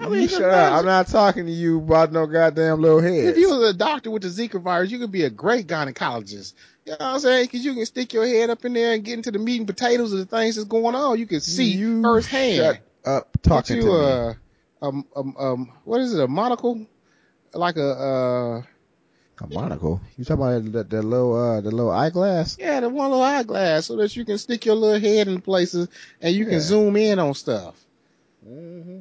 I 0.00 0.08
mean, 0.08 0.22
you 0.22 0.28
shut 0.28 0.42
up. 0.42 0.72
I'm 0.74 0.84
not 0.84 1.08
talking 1.08 1.46
to 1.46 1.52
you 1.52 1.78
about 1.78 2.12
no 2.12 2.26
goddamn 2.26 2.80
little 2.80 3.00
head. 3.00 3.24
If 3.26 3.36
you 3.38 3.50
was 3.50 3.70
a 3.70 3.76
doctor 3.76 4.10
with 4.10 4.22
the 4.22 4.28
Zika 4.28 4.60
virus, 4.60 4.90
you 4.90 4.98
could 4.98 5.10
be 5.12 5.24
a 5.24 5.30
great 5.30 5.66
gynecologist. 5.66 6.54
You 6.84 6.92
know 6.92 6.96
what 7.00 7.14
I'm 7.14 7.20
saying? 7.20 7.46
Because 7.46 7.64
you 7.64 7.74
can 7.74 7.84
stick 7.86 8.12
your 8.12 8.26
head 8.26 8.50
up 8.50 8.64
in 8.64 8.72
there 8.74 8.92
and 8.94 9.04
get 9.04 9.14
into 9.14 9.30
the 9.30 9.38
meat 9.38 9.58
and 9.58 9.66
potatoes 9.66 10.12
of 10.12 10.18
the 10.20 10.26
things 10.26 10.56
that's 10.56 10.68
going 10.68 10.94
on. 10.94 11.18
You 11.18 11.26
can 11.26 11.40
see 11.40 11.72
you 11.72 12.02
firsthand. 12.02 12.56
Shut 12.56 12.80
up 13.04 13.38
talking 13.42 13.76
Get 13.76 13.82
to 13.82 13.88
you 13.88 13.98
me. 13.98 14.34
um, 14.82 15.06
um, 15.16 15.36
um, 15.38 15.72
what 15.84 16.00
is 16.00 16.14
it? 16.14 16.22
A 16.22 16.28
monocle? 16.28 16.86
Like 17.54 17.76
a, 17.76 17.90
uh, 17.90 18.62
A 19.44 19.46
monocle. 19.48 20.00
You 20.16 20.24
talking 20.24 20.42
about 20.44 20.72
that, 20.72 20.90
that 20.90 21.02
little 21.02 21.34
uh 21.34 21.60
the 21.60 21.70
little 21.70 21.90
eyeglass? 21.90 22.56
yeah, 22.58 22.80
the 22.80 22.88
one 22.88 23.10
little 23.10 23.24
eyeglass 23.24 23.86
so 23.86 23.96
that 23.96 24.14
you 24.16 24.24
can 24.24 24.38
stick 24.38 24.64
your 24.66 24.74
little 24.76 25.00
head 25.00 25.28
in 25.28 25.40
places 25.40 25.88
and 26.20 26.34
you 26.34 26.44
Yeah. 26.44 26.50
can 26.50 26.60
zoom 26.60 26.96
in 26.96 27.18
on 27.18 27.34
stuff. 27.34 27.74
Mm-hmm. 28.46 29.00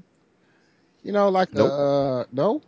You 1.07 1.13
know, 1.13 1.29
like 1.29 1.53
Nope. 1.53 1.69
the, 1.69 1.73
uh, 1.73 2.23
no? 2.33 2.61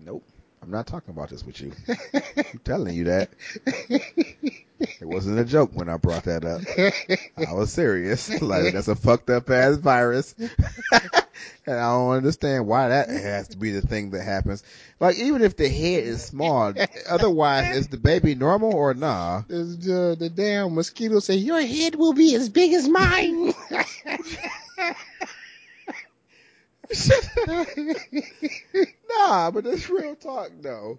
Nope. 0.00 0.24
I'm 0.62 0.70
not 0.70 0.86
talking 0.86 1.10
about 1.10 1.28
this 1.28 1.44
with 1.44 1.60
you. 1.60 1.72
I'm 2.16 2.60
telling 2.64 2.96
you 2.96 3.04
that. 3.04 3.28
It 3.90 5.04
wasn't 5.04 5.38
a 5.38 5.44
joke 5.44 5.72
when 5.74 5.90
I 5.90 5.98
brought 5.98 6.24
that 6.24 6.46
up. 6.46 6.62
I 7.36 7.52
was 7.52 7.70
serious. 7.70 8.30
Like 8.40 8.72
that's 8.72 8.88
a 8.88 8.96
fucked 8.96 9.28
up 9.28 9.50
ass 9.50 9.76
virus. 9.76 10.34
and 10.38 10.50
I 11.66 11.92
don't 11.92 12.12
understand 12.12 12.66
why 12.66 12.88
that 12.88 13.10
has 13.10 13.48
to 13.48 13.58
be 13.58 13.72
the 13.72 13.82
thing 13.82 14.12
that 14.12 14.22
happens. 14.22 14.62
Like 14.98 15.18
even 15.18 15.42
if 15.42 15.56
the 15.56 15.68
head 15.68 16.04
is 16.04 16.24
small, 16.24 16.72
otherwise 17.06 17.76
is 17.76 17.88
the 17.88 17.98
baby 17.98 18.34
normal 18.34 18.74
or 18.74 18.94
nah? 18.94 19.42
the, 19.46 20.16
the 20.18 20.30
damn 20.30 20.74
mosquito 20.74 21.18
say, 21.18 21.34
your 21.34 21.60
head 21.60 21.96
will 21.96 22.14
be 22.14 22.34
as 22.34 22.48
big 22.48 22.72
as 22.72 22.88
mine. 22.88 23.52
Nah, 29.08 29.50
but 29.50 29.64
that's 29.64 29.88
real 29.90 30.14
talk 30.16 30.50
though. 30.60 30.98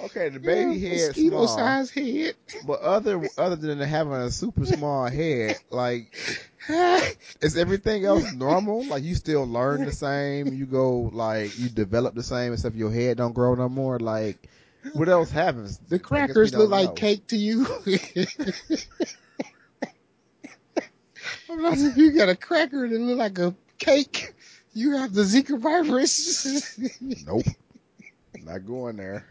Okay, 0.00 0.28
the 0.30 0.40
baby 0.40 0.78
Yeah, 0.78 0.78
head 0.78 0.90
mosquito 0.90 1.16
small, 1.16 1.46
size 1.46 1.90
head. 1.90 2.34
but 2.60 2.80
other 2.80 3.28
other 3.38 3.56
than 3.56 3.78
having 3.80 4.12
a 4.14 4.30
super 4.30 4.66
small 4.66 5.06
head, 5.06 5.58
like 5.70 6.16
is 7.40 7.56
everything 7.56 8.04
else 8.04 8.32
normal? 8.32 8.86
Like 8.86 9.02
you 9.02 9.14
still 9.14 9.46
learn 9.46 9.84
the 9.84 9.92
same, 9.92 10.52
you 10.52 10.66
go 10.66 11.10
like 11.12 11.58
you 11.58 11.68
develop 11.68 12.14
the 12.14 12.22
same, 12.22 12.52
except 12.52 12.76
your 12.76 12.92
head 12.92 13.18
don't 13.18 13.34
grow 13.34 13.54
no 13.54 13.68
more. 13.68 13.98
Like 13.98 14.48
what 14.92 15.08
else 15.08 15.30
happens? 15.30 15.78
The 15.78 15.98
crackers 15.98 16.54
look 16.54 16.70
like 16.70 16.88
know. 16.88 16.94
cake 16.94 17.26
to 17.28 17.36
you. 17.36 17.66
I'm 21.50 21.62
not 21.62 21.78
if 21.78 21.96
you 21.96 22.12
got 22.12 22.28
a 22.28 22.36
cracker 22.36 22.88
that 22.88 23.00
look 23.00 23.18
like 23.18 23.38
a 23.38 23.54
cake. 23.78 24.34
You 24.72 24.96
have 24.96 25.12
the 25.12 25.22
Zika 25.22 25.58
virus. 25.58 26.78
Nope, 27.26 27.44
not 28.44 28.66
going 28.66 28.96
there. 28.96 29.26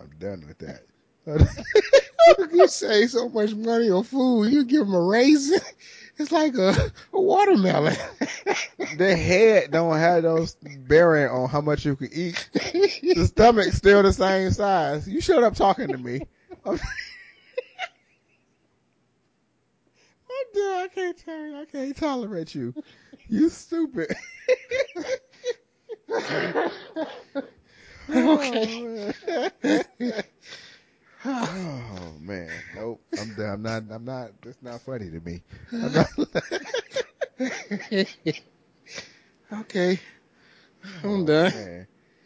I'm 0.00 0.10
done 0.18 0.44
with 0.46 0.58
that. 0.58 0.84
you 2.52 2.68
save 2.68 3.10
so 3.10 3.28
much 3.28 3.54
money 3.54 3.90
on 3.90 4.04
food. 4.04 4.52
You 4.52 4.64
give 4.64 4.86
them 4.86 4.94
a 4.94 5.00
raisin. 5.00 5.60
It's 6.16 6.30
like 6.30 6.54
a, 6.54 6.92
a 7.12 7.20
watermelon. 7.20 7.96
the 8.96 9.16
head 9.16 9.72
don't 9.72 9.98
have 9.98 10.22
those 10.22 10.56
bearing 10.86 11.28
on 11.28 11.48
how 11.48 11.60
much 11.60 11.84
you 11.84 11.96
can 11.96 12.10
eat. 12.12 12.48
The 12.52 13.26
stomach's 13.26 13.78
still 13.78 14.02
the 14.02 14.12
same 14.12 14.52
size. 14.52 15.08
You 15.08 15.20
showed 15.20 15.42
up 15.42 15.56
talking 15.56 15.88
to 15.88 15.98
me. 15.98 16.20
I'm. 16.64 16.78
I 20.56 20.88
can't 20.94 21.16
tell 21.16 21.56
I 21.56 21.64
can't 21.64 21.96
tolerate 21.96 22.54
you. 22.54 22.74
You 23.28 23.48
stupid. 23.50 24.16
okay. 28.14 29.14
Oh 31.46 32.16
man, 32.20 32.64
nope. 32.72 33.02
I'm 33.16 33.34
done. 33.34 33.52
I'm 33.54 33.62
not. 33.62 33.82
I'm 33.90 34.04
not. 34.04 34.30
It's 34.44 34.62
not 34.62 34.82
funny 34.82 35.10
to 35.10 35.20
me. 35.20 35.42
I'm 35.80 35.92
not, 35.92 36.08
okay. 39.52 40.00
I'm 41.02 41.04
Oh, 41.04 41.24
done. 41.24 41.52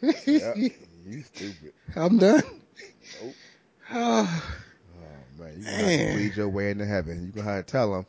Yep, 0.35 0.59
you 1.05 1.23
stupid. 1.23 1.73
I'm 1.95 2.17
done. 2.17 2.43
Nope. 3.13 3.37
Oh, 3.91 4.59
Oh 4.95 5.25
man, 5.37 5.59
you 5.59 5.65
gonna 5.65 5.83
have 5.83 5.95
to 5.95 6.03
plead 6.03 6.35
your 6.35 6.49
way 6.49 6.71
into 6.71 6.85
heaven. 6.85 7.23
You 7.23 7.31
gonna 7.31 7.49
have 7.51 7.65
to 7.65 7.71
tell 7.71 7.95
him. 7.95 8.05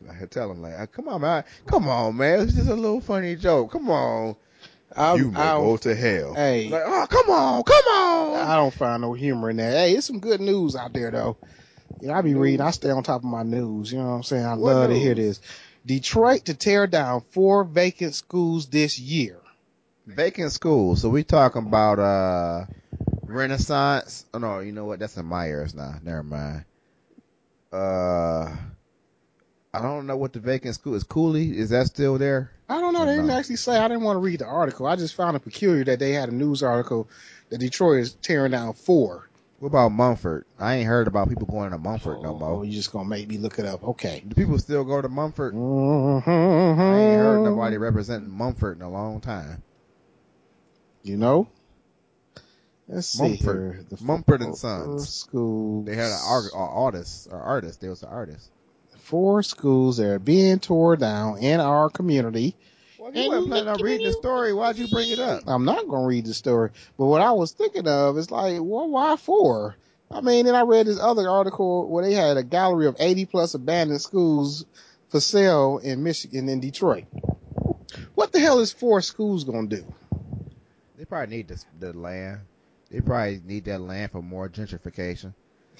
You 0.00 0.06
gonna 0.06 0.26
tell 0.26 0.50
him 0.50 0.62
like, 0.62 0.74
"Ah, 0.78 0.86
come 0.86 1.08
on, 1.08 1.20
man, 1.20 1.44
come 1.66 1.88
on, 1.88 2.16
man. 2.16 2.40
It's 2.40 2.54
just 2.54 2.68
a 2.68 2.74
little 2.74 3.00
funny 3.00 3.36
joke. 3.36 3.72
Come 3.72 3.90
on. 3.90 4.36
I'm, 4.94 5.18
you 5.18 5.30
may 5.30 5.40
I 5.40 5.56
go 5.56 5.76
to 5.78 5.94
hell. 5.94 6.34
Hey. 6.34 6.68
Like, 6.68 6.82
oh, 6.84 7.06
come 7.08 7.30
on, 7.30 7.62
come 7.62 7.84
on. 7.86 8.46
I 8.46 8.56
don't 8.56 8.74
find 8.74 9.00
no 9.02 9.14
humor 9.14 9.50
in 9.50 9.56
that. 9.56 9.72
Hey, 9.72 9.92
it's 9.92 10.06
some 10.06 10.20
good 10.20 10.40
news 10.40 10.76
out 10.76 10.92
there 10.92 11.10
though. 11.10 11.36
You 12.00 12.08
know, 12.08 12.14
I 12.14 12.22
be 12.22 12.34
reading. 12.34 12.60
I 12.60 12.70
stay 12.70 12.90
on 12.90 13.02
top 13.02 13.22
of 13.22 13.24
my 13.24 13.42
news. 13.42 13.92
You 13.92 13.98
know 13.98 14.06
what 14.06 14.14
I'm 14.14 14.22
saying? 14.22 14.44
I 14.44 14.54
What 14.54 14.74
love 14.74 14.90
to 14.90 14.98
hear 14.98 15.14
this. 15.14 15.40
Detroit 15.84 16.46
to 16.46 16.54
tear 16.54 16.86
down 16.86 17.22
four 17.30 17.64
vacant 17.64 18.14
schools 18.14 18.68
this 18.68 18.98
year. 18.98 19.38
Vacant 20.06 20.52
schools. 20.52 21.00
So 21.00 21.08
we 21.08 21.24
talking 21.24 21.66
about 21.66 21.98
uh 21.98 22.66
Renaissance. 23.24 24.26
Oh 24.34 24.38
no, 24.38 24.60
you 24.60 24.72
know 24.72 24.84
what? 24.84 24.98
That's 24.98 25.16
in 25.16 25.26
Meijer 25.26 25.74
now. 25.74 25.94
Never 26.02 26.22
mind. 26.22 26.64
Uh, 27.72 28.54
I 29.74 29.80
don't 29.80 30.06
know 30.06 30.16
what 30.18 30.32
the 30.34 30.40
vacant 30.40 30.74
school 30.74 30.94
is. 30.94 31.02
Cooley 31.04 31.56
is 31.56 31.70
that 31.70 31.86
still 31.86 32.18
there? 32.18 32.50
I 32.68 32.78
don't 32.80 32.92
know. 32.92 33.06
They 33.06 33.12
didn't 33.12 33.28
No. 33.28 33.38
actually 33.38 33.56
say. 33.56 33.78
I 33.78 33.88
didn't 33.88 34.02
want 34.02 34.16
to 34.16 34.20
read 34.20 34.40
the 34.40 34.44
article. 34.46 34.86
I 34.86 34.96
just 34.96 35.14
found 35.14 35.34
it 35.36 35.40
peculiar 35.40 35.84
that 35.84 35.98
they 35.98 36.12
had 36.12 36.28
a 36.28 36.34
news 36.34 36.62
article 36.62 37.08
that 37.48 37.58
Detroit 37.58 38.00
is 38.00 38.12
tearing 38.14 38.52
down 38.52 38.74
four. 38.74 39.28
What 39.60 39.68
about 39.68 39.90
Mumford? 39.92 40.44
I 40.58 40.74
ain't 40.74 40.88
heard 40.88 41.06
about 41.06 41.28
people 41.28 41.46
going 41.46 41.70
to 41.70 41.78
Mumford 41.78 42.20
no 42.22 42.30
Oh, 42.34 42.38
more. 42.38 42.64
you 42.64 42.72
just 42.72 42.92
gonna 42.92 43.08
make 43.08 43.28
me 43.28 43.38
look 43.38 43.58
it 43.58 43.64
up? 43.64 43.82
Okay. 43.84 44.22
Do 44.26 44.34
people 44.34 44.58
still 44.58 44.84
go 44.84 45.00
to 45.00 45.08
Mumford? 45.08 45.54
Mm-hmm. 45.54 46.80
I 46.80 46.98
ain't 47.00 47.18
heard 47.20 47.42
nobody 47.44 47.76
representing 47.78 48.30
Mumford 48.30 48.76
in 48.76 48.82
a 48.82 48.90
long 48.90 49.20
time. 49.20 49.62
You 51.02 51.16
know. 51.16 51.48
Let's 52.88 53.06
see 53.06 53.22
Mumford. 53.22 53.86
Mumford 54.02 54.42
and 54.42 54.56
Sons. 54.56 55.08
Schools. 55.08 55.86
They 55.86 55.94
had 55.94 56.10
an 56.10 56.18
artist 56.26 57.28
or 57.30 57.40
artist. 57.40 57.80
They 57.80 57.88
was 57.88 58.02
an 58.02 58.08
artist. 58.10 58.50
Four 59.02 59.42
schools 59.42 59.96
that 59.96 60.06
are 60.06 60.18
being 60.18 60.58
torn 60.58 61.00
down 61.00 61.38
in 61.38 61.60
our 61.60 61.90
community. 61.90 62.56
Well, 62.98 63.08
And 63.08 63.16
you 63.16 63.28
weren't 63.30 63.48
planning 63.48 63.68
on 63.68 63.74
look 63.74 63.80
at 63.80 63.84
reading 63.84 64.06
the 64.06 64.12
story. 64.12 64.52
Why'd 64.52 64.78
you 64.78 64.88
bring 64.88 65.10
it 65.10 65.18
up? 65.18 65.42
I'm 65.46 65.64
not 65.64 65.88
gonna 65.88 66.06
read 66.06 66.24
the 66.24 66.34
story, 66.34 66.70
but 66.96 67.06
what 67.06 67.20
I 67.20 67.32
was 67.32 67.52
thinking 67.52 67.88
of 67.88 68.16
is 68.16 68.30
like, 68.30 68.58
well, 68.60 68.88
why 68.88 69.16
four? 69.16 69.76
I 70.10 70.20
mean, 70.20 70.46
then 70.46 70.54
I 70.54 70.62
read 70.62 70.86
this 70.86 71.00
other 71.00 71.28
article 71.28 71.88
where 71.88 72.04
they 72.04 72.14
had 72.14 72.36
a 72.36 72.42
gallery 72.42 72.86
of 72.86 72.96
80 72.98 73.26
plus 73.26 73.54
abandoned 73.54 74.02
schools 74.02 74.64
for 75.08 75.20
sale 75.20 75.78
in 75.82 76.02
Michigan 76.02 76.48
and 76.48 76.62
Detroit. 76.62 77.04
What 78.14 78.30
the 78.32 78.40
hell 78.40 78.60
is 78.60 78.72
four 78.72 79.00
schools 79.00 79.44
gonna 79.44 79.66
do? 79.66 79.84
They 80.96 81.04
probably 81.04 81.36
need 81.36 81.48
this, 81.48 81.66
the 81.80 81.92
land. 81.92 82.42
They 82.90 83.00
probably 83.00 83.40
need 83.44 83.64
that 83.64 83.80
land 83.80 84.12
for 84.12 84.22
more 84.22 84.48
gentrification. 84.48 85.34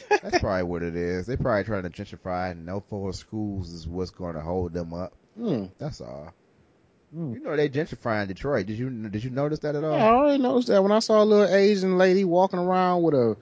That's 0.09 0.39
probably 0.39 0.63
what 0.65 0.83
it 0.83 0.97
is. 0.97 1.27
They 1.27 1.37
probably 1.37 1.65
trying 1.65 1.83
to 1.85 1.91
gentrify, 1.91 2.51
and 2.53 2.65
no 2.67 2.81
four 2.89 3.13
schools 3.13 3.73
is 3.73 3.87
what's 3.87 4.11
going 4.11 4.35
to 4.35 4.41
hold 4.41 4.73
them 4.73 4.93
up. 4.95 5.13
Hmm. 5.37 5.67
That's 5.79 6.01
all. 6.01 6.33
Hmm. 7.15 7.35
You 7.35 7.41
know 7.41 7.57
they 7.57 7.69
gentrifying 7.69 8.29
Detroit. 8.29 8.67
Did 8.67 8.79
you 8.79 8.91
did 9.09 9.23
you 9.25 9.31
notice 9.31 9.59
that 9.61 9.75
at 9.75 9.85
all? 9.85 9.95
I 9.95 10.01
already 10.09 10.43
noticed 10.43 10.69
that 10.69 10.83
when 10.83 10.93
I 10.93 10.99
saw 11.01 11.23
a 11.23 11.25
little 11.25 11.55
Asian 11.55 11.99
lady 11.99 12.25
walking 12.25 12.59
around 12.59 13.03
with 13.03 13.15
a, 13.15 13.37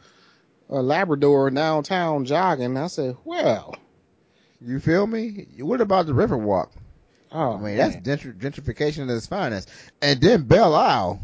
a 0.71 0.83
Labrador 0.83 1.51
downtown 1.51 2.25
jogging, 2.25 2.77
I 2.77 2.89
said, 2.89 3.17
well, 3.25 3.77
You 4.61 4.81
feel 4.81 5.07
me? 5.07 5.47
What 5.61 5.81
about 5.81 6.07
the 6.07 6.13
Riverwalk? 6.13 6.71
oh, 7.33 7.53
I 7.53 7.57
mean, 7.57 7.77
man. 7.77 8.03
that's 8.03 8.23
gentr- 8.25 8.37
gentrification 8.37 9.09
at 9.09 9.17
its 9.17 9.27
finest. 9.29 9.69
And 10.03 10.21
then 10.21 10.43
Belle 10.43 10.75
Isle. 10.75 11.21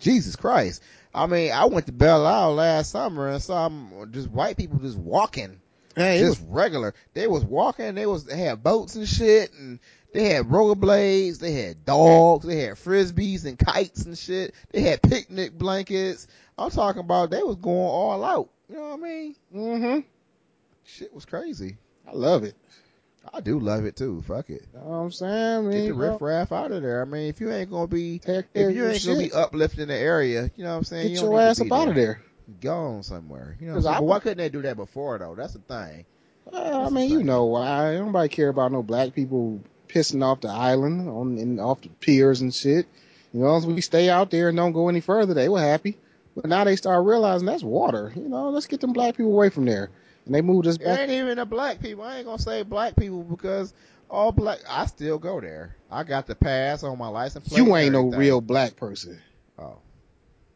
Jesus 0.00 0.34
Christ. 0.36 0.82
I 1.14 1.26
mean, 1.26 1.52
I 1.52 1.66
went 1.66 1.86
to 1.86 1.92
Belle 1.92 2.26
Isle 2.26 2.54
last 2.54 2.90
summer 2.90 3.28
and 3.28 3.42
saw 3.42 3.70
just 4.10 4.30
white 4.30 4.56
people 4.56 4.78
just 4.78 4.98
walking. 4.98 5.60
Hey, 5.94 6.18
it 6.18 6.26
just 6.26 6.42
regular. 6.48 6.92
They 7.12 7.28
was 7.28 7.44
walking, 7.44 7.94
they 7.94 8.06
was, 8.06 8.24
they 8.24 8.36
had 8.36 8.64
boats 8.64 8.96
and 8.96 9.06
shit 9.06 9.52
and 9.52 9.78
they 10.12 10.30
had 10.30 10.46
rollerblades, 10.46 11.38
they 11.38 11.52
had 11.52 11.84
dogs, 11.84 12.46
they 12.46 12.60
had 12.62 12.74
frisbees 12.74 13.44
and 13.44 13.58
kites 13.58 14.04
and 14.04 14.18
shit. 14.18 14.54
They 14.70 14.80
had 14.80 15.02
picnic 15.02 15.52
blankets. 15.56 16.26
I'm 16.58 16.70
talking 16.70 17.00
about 17.00 17.30
they 17.30 17.42
was 17.42 17.56
going 17.56 17.76
all 17.76 18.24
out. 18.24 18.48
You 18.68 18.76
know 18.76 18.88
what 18.90 18.94
I 18.94 19.02
mean? 19.02 19.36
mm-hmm. 19.54 20.00
Shit 20.84 21.14
was 21.14 21.24
crazy. 21.24 21.76
I 22.08 22.12
love 22.12 22.42
it. 22.42 22.56
I 23.32 23.40
do 23.40 23.58
love 23.58 23.84
it 23.84 23.96
too. 23.96 24.22
Fuck 24.26 24.50
it. 24.50 24.66
You 24.72 24.78
know 24.80 24.84
what 24.86 24.96
I'm 24.96 25.10
saying? 25.12 25.56
I 25.56 25.60
mean, 25.62 25.70
Get 25.86 25.88
the 25.88 25.94
riffraff 25.94 26.52
out 26.52 26.72
of 26.72 26.82
there. 26.82 27.02
I 27.02 27.04
mean, 27.04 27.28
if 27.28 27.40
you 27.40 27.50
ain't 27.50 27.70
gonna 27.70 27.86
be 27.86 28.18
take 28.18 28.46
if 28.54 28.74
you 28.74 28.86
ain't 28.86 29.04
gonna 29.04 29.18
be 29.18 29.32
uplifting 29.32 29.88
the 29.88 29.94
area, 29.96 30.50
you 30.56 30.64
know 30.64 30.70
what 30.72 30.78
I'm 30.78 30.84
saying? 30.84 31.08
Get 31.08 31.22
you 31.22 31.30
your 31.30 31.40
ass 31.40 31.60
up 31.60 31.72
out 31.72 31.88
of 31.88 31.94
there. 31.94 32.22
Gone 32.60 33.02
somewhere. 33.02 33.56
You 33.60 33.68
know 33.68 33.74
what? 33.76 33.86
I- 33.86 34.00
why 34.00 34.18
couldn't 34.20 34.38
they 34.38 34.50
do 34.50 34.62
that 34.62 34.76
before 34.76 35.18
though? 35.18 35.34
That's 35.34 35.54
the 35.54 35.60
thing. 35.60 36.04
Well, 36.44 36.86
I 36.86 36.90
mean, 36.90 37.10
you 37.10 37.22
know 37.24 37.46
why? 37.46 37.94
Nobody 37.96 38.28
care 38.28 38.50
about 38.50 38.70
no 38.72 38.82
black 38.82 39.14
people 39.14 39.60
pissing 39.88 40.22
off 40.22 40.42
the 40.42 40.48
island 40.48 41.08
on 41.08 41.38
and 41.38 41.58
off 41.60 41.80
the 41.80 41.88
piers 41.88 42.42
and 42.42 42.54
shit. 42.54 42.86
You 43.32 43.40
know, 43.40 43.56
as 43.56 43.66
we 43.66 43.80
stay 43.80 44.10
out 44.10 44.30
there 44.30 44.48
and 44.50 44.56
don't 44.56 44.72
go 44.72 44.88
any 44.88 45.00
further, 45.00 45.32
they 45.34 45.48
were 45.48 45.60
happy. 45.60 45.96
But 46.36 46.46
now 46.46 46.64
they 46.64 46.76
start 46.76 47.04
realizing 47.06 47.46
that's 47.46 47.62
water. 47.62 48.12
You 48.14 48.28
know, 48.28 48.50
let's 48.50 48.66
get 48.66 48.80
them 48.80 48.92
black 48.92 49.16
people 49.16 49.32
away 49.32 49.48
from 49.50 49.64
there. 49.64 49.90
And 50.26 50.34
they 50.34 50.40
moved 50.40 50.66
us 50.66 50.76
It 50.76 50.84
back. 50.84 51.00
ain't 51.00 51.10
even 51.10 51.36
the 51.36 51.44
black 51.44 51.80
people. 51.80 52.04
I 52.04 52.16
ain't 52.18 52.26
gonna 52.26 52.38
say 52.38 52.62
black 52.62 52.96
people 52.96 53.22
because 53.22 53.74
all 54.08 54.32
black. 54.32 54.60
I 54.68 54.86
still 54.86 55.18
go 55.18 55.40
there. 55.40 55.76
I 55.90 56.02
got 56.04 56.26
the 56.26 56.34
pass 56.34 56.82
on 56.82 56.98
my 56.98 57.08
license 57.08 57.48
plate. 57.48 57.58
You 57.64 57.76
ain't 57.76 57.92
no 57.92 58.08
real 58.08 58.40
black 58.40 58.76
person. 58.76 59.20
Oh, 59.58 59.78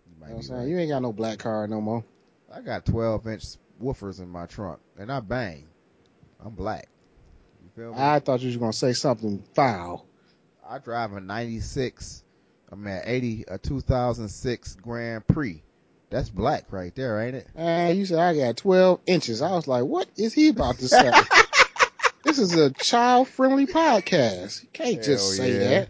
you 0.06 0.28
You 0.28 0.34
know 0.34 0.40
saying? 0.40 0.60
right. 0.60 0.68
You 0.68 0.78
ain't 0.78 0.90
got 0.90 1.02
no 1.02 1.12
black 1.12 1.38
card 1.38 1.70
no 1.70 1.80
more. 1.80 2.04
I 2.52 2.60
got 2.60 2.86
12 2.86 3.26
inch 3.28 3.44
woofers 3.82 4.20
in 4.20 4.28
my 4.28 4.46
trunk, 4.46 4.80
and 4.98 5.12
I 5.12 5.20
bang. 5.20 5.66
I'm 6.44 6.54
black. 6.54 6.88
You 7.62 7.70
feel 7.74 7.92
me? 7.92 7.98
I 8.00 8.20
thought 8.20 8.40
you 8.40 8.46
was 8.48 8.56
gonna 8.56 8.72
say 8.72 8.92
something 8.92 9.42
foul. 9.54 10.06
I 10.66 10.78
drive 10.78 11.12
a 11.14 11.20
96, 11.20 12.24
I'm 12.70 12.86
at 12.86 13.02
80, 13.06 13.44
a 13.48 13.58
2006 13.58 14.74
Grand 14.76 15.26
Prix. 15.26 15.62
That's 16.10 16.30
black 16.30 16.64
right 16.70 16.94
there, 16.94 17.20
ain't 17.20 17.36
it? 17.36 17.46
And 17.54 17.98
you 17.98 18.06
said 18.06 18.18
I 18.18 18.34
got 18.34 18.56
12 18.56 19.00
inches. 19.06 19.42
I 19.42 19.50
was 19.52 19.68
like, 19.68 19.84
what 19.84 20.08
is 20.16 20.32
he 20.32 20.48
about 20.48 20.78
to 20.78 20.88
say? 20.88 21.10
this 22.24 22.38
is 22.38 22.54
a 22.54 22.70
child 22.70 23.28
friendly 23.28 23.66
podcast. 23.66 24.62
You 24.62 24.68
can't 24.72 25.02
just 25.02 25.36
say 25.36 25.52
yeah. 25.52 25.68
that. 25.80 25.88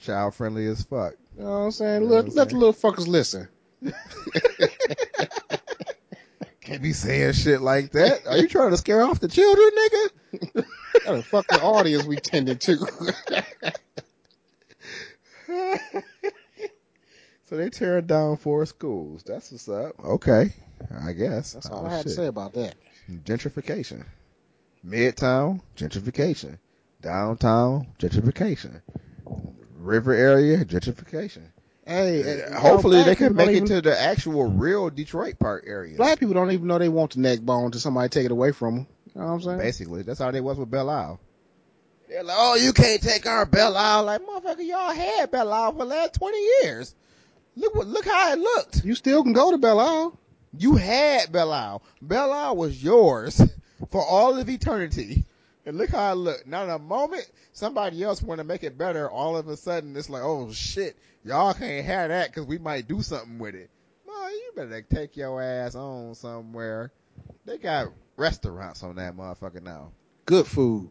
Child 0.00 0.34
friendly 0.34 0.66
as 0.66 0.82
fuck. 0.82 1.14
You 1.36 1.44
know 1.44 1.50
what 1.50 1.56
I'm 1.58 1.70
saying? 1.72 2.02
You 2.02 2.08
know 2.08 2.20
let, 2.20 2.48
the 2.48 2.56
little 2.56 2.72
fuckers 2.72 3.06
listen. 3.06 3.48
Can't 6.60 6.82
be 6.82 6.92
saying 6.92 7.32
shit 7.32 7.60
like 7.60 7.92
that. 7.92 8.26
Are 8.26 8.36
you 8.36 8.46
trying 8.46 8.70
to 8.70 8.76
scare 8.76 9.02
off 9.02 9.20
the 9.20 9.28
children, 9.28 9.70
nigga? 9.76 10.08
What 11.04 11.16
the 11.16 11.22
fucking 11.22 11.60
audience 11.60 12.04
we 12.04 12.16
tended 12.16 12.60
to. 12.62 13.12
so 17.50 17.56
they 17.56 17.68
tearing 17.68 18.06
down 18.06 18.36
four 18.36 18.64
schools. 18.64 19.24
That's 19.24 19.50
what's 19.50 19.68
up. 19.68 19.92
Okay. 20.02 20.54
I 21.04 21.12
guess. 21.12 21.52
That's 21.52 21.68
all 21.68 21.84
Oh, 21.84 21.86
I 21.88 21.96
had 21.96 22.02
to 22.04 22.10
say 22.10 22.26
about 22.26 22.54
that. 22.54 22.76
Gentrification. 23.10 24.04
Midtown, 24.86 25.60
gentrification. 25.76 26.58
Downtown, 27.02 27.88
gentrification. 27.98 28.80
River 29.78 30.12
area, 30.14 30.64
gentrification. 30.64 31.42
Hey, 31.86 32.20
Uh, 32.20 32.24
hey, 32.24 32.50
know, 32.52 32.58
Hopefully 32.60 33.02
they 33.02 33.16
can 33.16 33.34
make 33.34 33.46
don't 33.46 33.54
it 33.54 33.56
even- 33.56 33.68
to 33.68 33.80
the 33.82 34.00
actual 34.00 34.44
real 34.44 34.88
Detroit 34.90 35.38
part 35.38 35.64
area. 35.66 35.96
Black 35.96 36.20
people 36.20 36.34
don't 36.34 36.52
even 36.52 36.66
know 36.66 36.78
they 36.78 36.88
want 36.88 37.12
the 37.14 37.20
neck 37.20 37.40
bone 37.40 37.70
till 37.72 37.80
somebody 37.80 38.08
take 38.08 38.26
it 38.26 38.30
away 38.30 38.52
from 38.52 38.74
them. 38.76 38.86
You 39.14 39.20
know 39.20 39.26
what 39.26 39.32
I'm 39.32 39.42
saying? 39.42 39.58
Basically, 39.58 40.02
that's 40.02 40.20
how 40.20 40.30
they 40.30 40.40
was 40.40 40.56
with 40.56 40.70
Belle 40.70 40.88
Isle. 40.88 41.18
They're 42.08 42.22
like, 42.22 42.36
oh, 42.38 42.54
you 42.56 42.72
can't 42.72 43.02
take 43.02 43.26
our 43.26 43.44
Belle 43.46 43.76
Isle. 43.76 44.04
Like, 44.04 44.20
motherfucker, 44.22 44.64
y'all 44.66 44.92
had 44.92 45.30
Belle 45.30 45.52
Isle 45.52 45.72
for 45.72 45.78
the 45.78 45.84
last 45.86 46.14
20 46.14 46.38
years. 46.62 46.94
Look 47.56 47.74
what, 47.74 47.86
look 47.86 48.04
how 48.04 48.32
it 48.32 48.38
looked. 48.38 48.84
You 48.84 48.94
still 48.94 49.22
can 49.22 49.32
go 49.32 49.50
to 49.50 49.58
Belle 49.58 49.80
Isle. 49.80 50.18
You 50.56 50.76
had 50.76 51.32
Belle 51.32 51.52
Isle. 51.52 51.82
Belle 52.00 52.32
Isle 52.32 52.56
was 52.56 52.82
yours 52.82 53.40
for 53.90 54.04
all 54.04 54.38
of 54.38 54.48
eternity. 54.48 55.24
And 55.66 55.76
look 55.76 55.90
how 55.90 56.12
it 56.12 56.16
looked. 56.16 56.46
Now, 56.46 56.68
a 56.68 56.78
moment 56.78 57.30
somebody 57.52 58.02
else 58.02 58.22
want 58.22 58.38
to 58.38 58.44
make 58.44 58.64
it 58.64 58.78
better, 58.78 59.08
all 59.10 59.36
of 59.36 59.48
a 59.48 59.56
sudden 59.56 59.96
it's 59.96 60.08
like, 60.08 60.22
oh 60.22 60.52
shit, 60.52 60.96
y'all 61.24 61.54
can't 61.54 61.84
have 61.84 62.08
that 62.08 62.28
because 62.28 62.46
we 62.46 62.58
might 62.58 62.88
do 62.88 63.02
something 63.02 63.38
with 63.38 63.54
it. 63.54 63.70
Well, 64.06 64.30
you 64.30 64.52
better 64.56 64.82
take 64.82 65.16
your 65.16 65.42
ass 65.42 65.74
on 65.74 66.14
somewhere. 66.14 66.92
They 67.44 67.58
got 67.58 67.88
restaurants 68.16 68.82
on 68.82 68.96
that 68.96 69.16
motherfucker 69.16 69.62
now. 69.62 69.92
Good 70.26 70.46
food. 70.46 70.90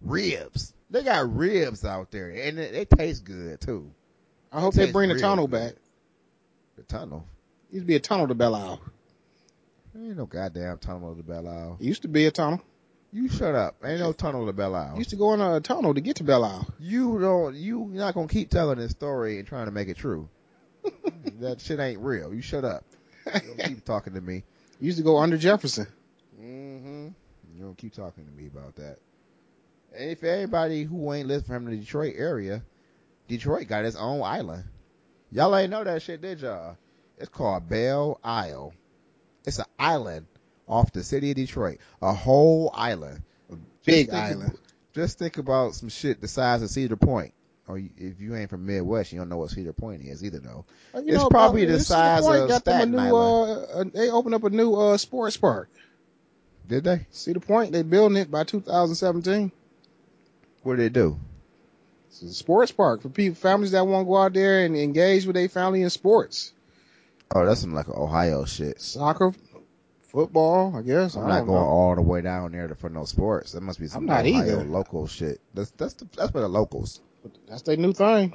Ribs. 0.00 0.72
They 0.90 1.02
got 1.02 1.34
ribs 1.34 1.84
out 1.84 2.10
there, 2.10 2.30
and 2.30 2.56
they, 2.56 2.70
they 2.70 2.84
taste 2.84 3.24
good 3.24 3.60
too. 3.60 3.90
I 4.52 4.60
hope 4.60 4.74
they 4.74 4.84
taste 4.84 4.92
bring 4.92 5.08
the 5.08 5.18
tunnel 5.18 5.48
back. 5.48 5.74
The 6.76 6.82
tunnel. 6.82 7.26
Used 7.70 7.84
to 7.84 7.86
be 7.86 7.96
a 7.96 8.00
tunnel 8.00 8.28
to 8.28 8.34
Belle 8.34 8.54
Isle. 8.54 8.80
There 9.94 10.04
ain't 10.04 10.16
no 10.16 10.26
goddamn 10.26 10.78
tunnel 10.78 11.14
to 11.16 11.22
Belle 11.22 11.48
Isle. 11.48 11.78
It 11.80 11.86
used 11.86 12.02
to 12.02 12.08
be 12.08 12.26
a 12.26 12.30
tunnel. 12.30 12.60
You 13.12 13.28
shut 13.28 13.54
up. 13.54 13.76
Ain't 13.82 14.00
no 14.00 14.12
tunnel 14.12 14.46
to 14.46 14.52
Belle 14.52 14.74
Isle. 14.74 14.98
Used 14.98 15.10
to 15.10 15.16
go 15.16 15.32
in 15.32 15.40
a 15.40 15.60
tunnel 15.60 15.94
to 15.94 16.00
get 16.02 16.16
to 16.16 16.24
Belle 16.24 16.44
Isle. 16.44 16.68
You 16.78 17.18
don't. 17.18 17.54
You 17.54 17.88
not 17.92 18.14
gonna 18.14 18.28
keep 18.28 18.50
telling 18.50 18.78
this 18.78 18.90
story 18.90 19.38
and 19.38 19.48
trying 19.48 19.66
to 19.66 19.72
make 19.72 19.88
it 19.88 19.96
true. 19.96 20.28
that 21.40 21.60
shit 21.62 21.80
ain't 21.80 22.00
real. 22.00 22.34
You 22.34 22.42
shut 22.42 22.64
up. 22.64 22.84
Don't 23.24 23.58
keep 23.58 23.84
talking 23.86 24.12
to 24.14 24.20
me. 24.20 24.44
Used 24.78 24.98
to 24.98 25.04
go 25.04 25.16
under 25.16 25.38
Jefferson. 25.38 25.86
Mm-hmm. 26.38 27.08
You 27.56 27.62
don't 27.62 27.78
keep 27.78 27.94
talking 27.94 28.26
to 28.26 28.30
me 28.32 28.48
about 28.48 28.76
that. 28.76 28.98
And 29.96 30.10
if 30.10 30.22
anybody 30.22 30.84
who 30.84 31.12
ain't 31.14 31.26
listening 31.26 31.56
from 31.56 31.70
the 31.70 31.76
Detroit 31.78 32.14
area, 32.18 32.62
Detroit 33.28 33.66
got 33.66 33.86
its 33.86 33.96
own 33.96 34.22
island. 34.22 34.64
Y'all 35.32 35.54
ain't 35.56 35.70
know 35.70 35.84
that 35.84 36.02
shit, 36.02 36.20
did 36.20 36.40
y'all? 36.40 36.76
It's 37.18 37.28
called 37.28 37.68
Belle 37.68 38.18
Isle. 38.22 38.72
It's 39.44 39.58
an 39.58 39.64
island 39.78 40.26
off 40.68 40.92
the 40.92 41.02
city 41.02 41.30
of 41.30 41.36
Detroit, 41.36 41.78
a 42.02 42.12
whole 42.12 42.70
island, 42.74 43.22
A 43.50 43.56
Big 43.84 44.06
Just 44.06 44.16
island. 44.18 44.50
ab- 44.52 44.58
just 44.94 45.18
think 45.18 45.38
about 45.38 45.74
some 45.74 45.88
shit 45.88 46.20
the 46.20 46.28
size 46.28 46.62
of 46.62 46.70
Cedar 46.70 46.96
Point. 46.96 47.32
Or 47.68 47.78
if 47.78 48.20
you 48.20 48.34
ain't 48.36 48.48
from 48.50 48.64
Midwest, 48.66 49.12
you 49.12 49.18
don't 49.18 49.28
know 49.28 49.38
what 49.38 49.50
Cedar 49.50 49.72
Point 49.72 50.02
is 50.02 50.24
either, 50.24 50.38
though. 50.38 50.64
Uh, 50.94 51.02
It's 51.04 51.24
probably 51.28 51.64
the 51.64 51.80
size 51.80 52.26
of 52.26 52.48
got 52.48 52.64
them 52.64 52.74
a 52.74 52.82
Staten 52.82 52.90
new, 52.92 52.98
Island. 52.98 53.66
Uh, 53.74 53.78
uh, 53.80 53.84
they 53.92 54.10
opened 54.10 54.34
up 54.36 54.44
a 54.44 54.50
new 54.50 54.74
uh, 54.74 54.96
sports 54.96 55.36
park. 55.36 55.68
Did 56.68 56.84
they? 56.84 57.06
Cedar 57.10 57.40
Point, 57.40 57.72
they 57.72 57.82
building 57.82 58.16
it 58.18 58.30
by 58.30 58.44
2017. 58.44 59.50
What 60.62 60.76
did 60.76 60.82
they 60.84 60.88
do? 61.00 61.18
It's 62.22 62.32
a 62.32 62.34
sports 62.34 62.72
park 62.72 63.02
for 63.02 63.08
people, 63.08 63.36
families 63.36 63.72
that 63.72 63.86
want 63.86 64.06
to 64.06 64.08
go 64.08 64.16
out 64.16 64.32
there 64.32 64.64
and 64.64 64.76
engage 64.76 65.26
with 65.26 65.34
their 65.36 65.48
family 65.48 65.82
in 65.82 65.90
sports, 65.90 66.52
Oh, 67.34 67.44
that's 67.44 67.60
some 67.60 67.74
like 67.74 67.88
Ohio 67.88 68.44
shit. 68.44 68.80
soccer, 68.80 69.32
football. 70.08 70.76
I 70.76 70.82
guess. 70.82 71.16
I'm 71.16 71.24
I 71.26 71.28
not 71.40 71.46
going 71.46 71.60
know. 71.60 71.66
all 71.68 71.94
the 71.94 72.02
way 72.02 72.20
down 72.22 72.52
there 72.52 72.68
for 72.76 72.88
no 72.88 73.04
sports. 73.04 73.52
That 73.52 73.62
must 73.62 73.80
be 73.80 73.86
some 73.88 74.02
I'm 74.02 74.06
not 74.06 74.24
Ohio 74.26 74.42
either. 74.60 74.64
local 74.64 75.06
shit. 75.06 75.40
That's 75.54 75.70
that's 75.72 75.94
the, 75.94 76.06
that's 76.16 76.30
for 76.30 76.40
the 76.40 76.48
locals. 76.48 77.00
That's 77.48 77.62
their 77.62 77.76
new 77.76 77.92
thing. 77.92 78.34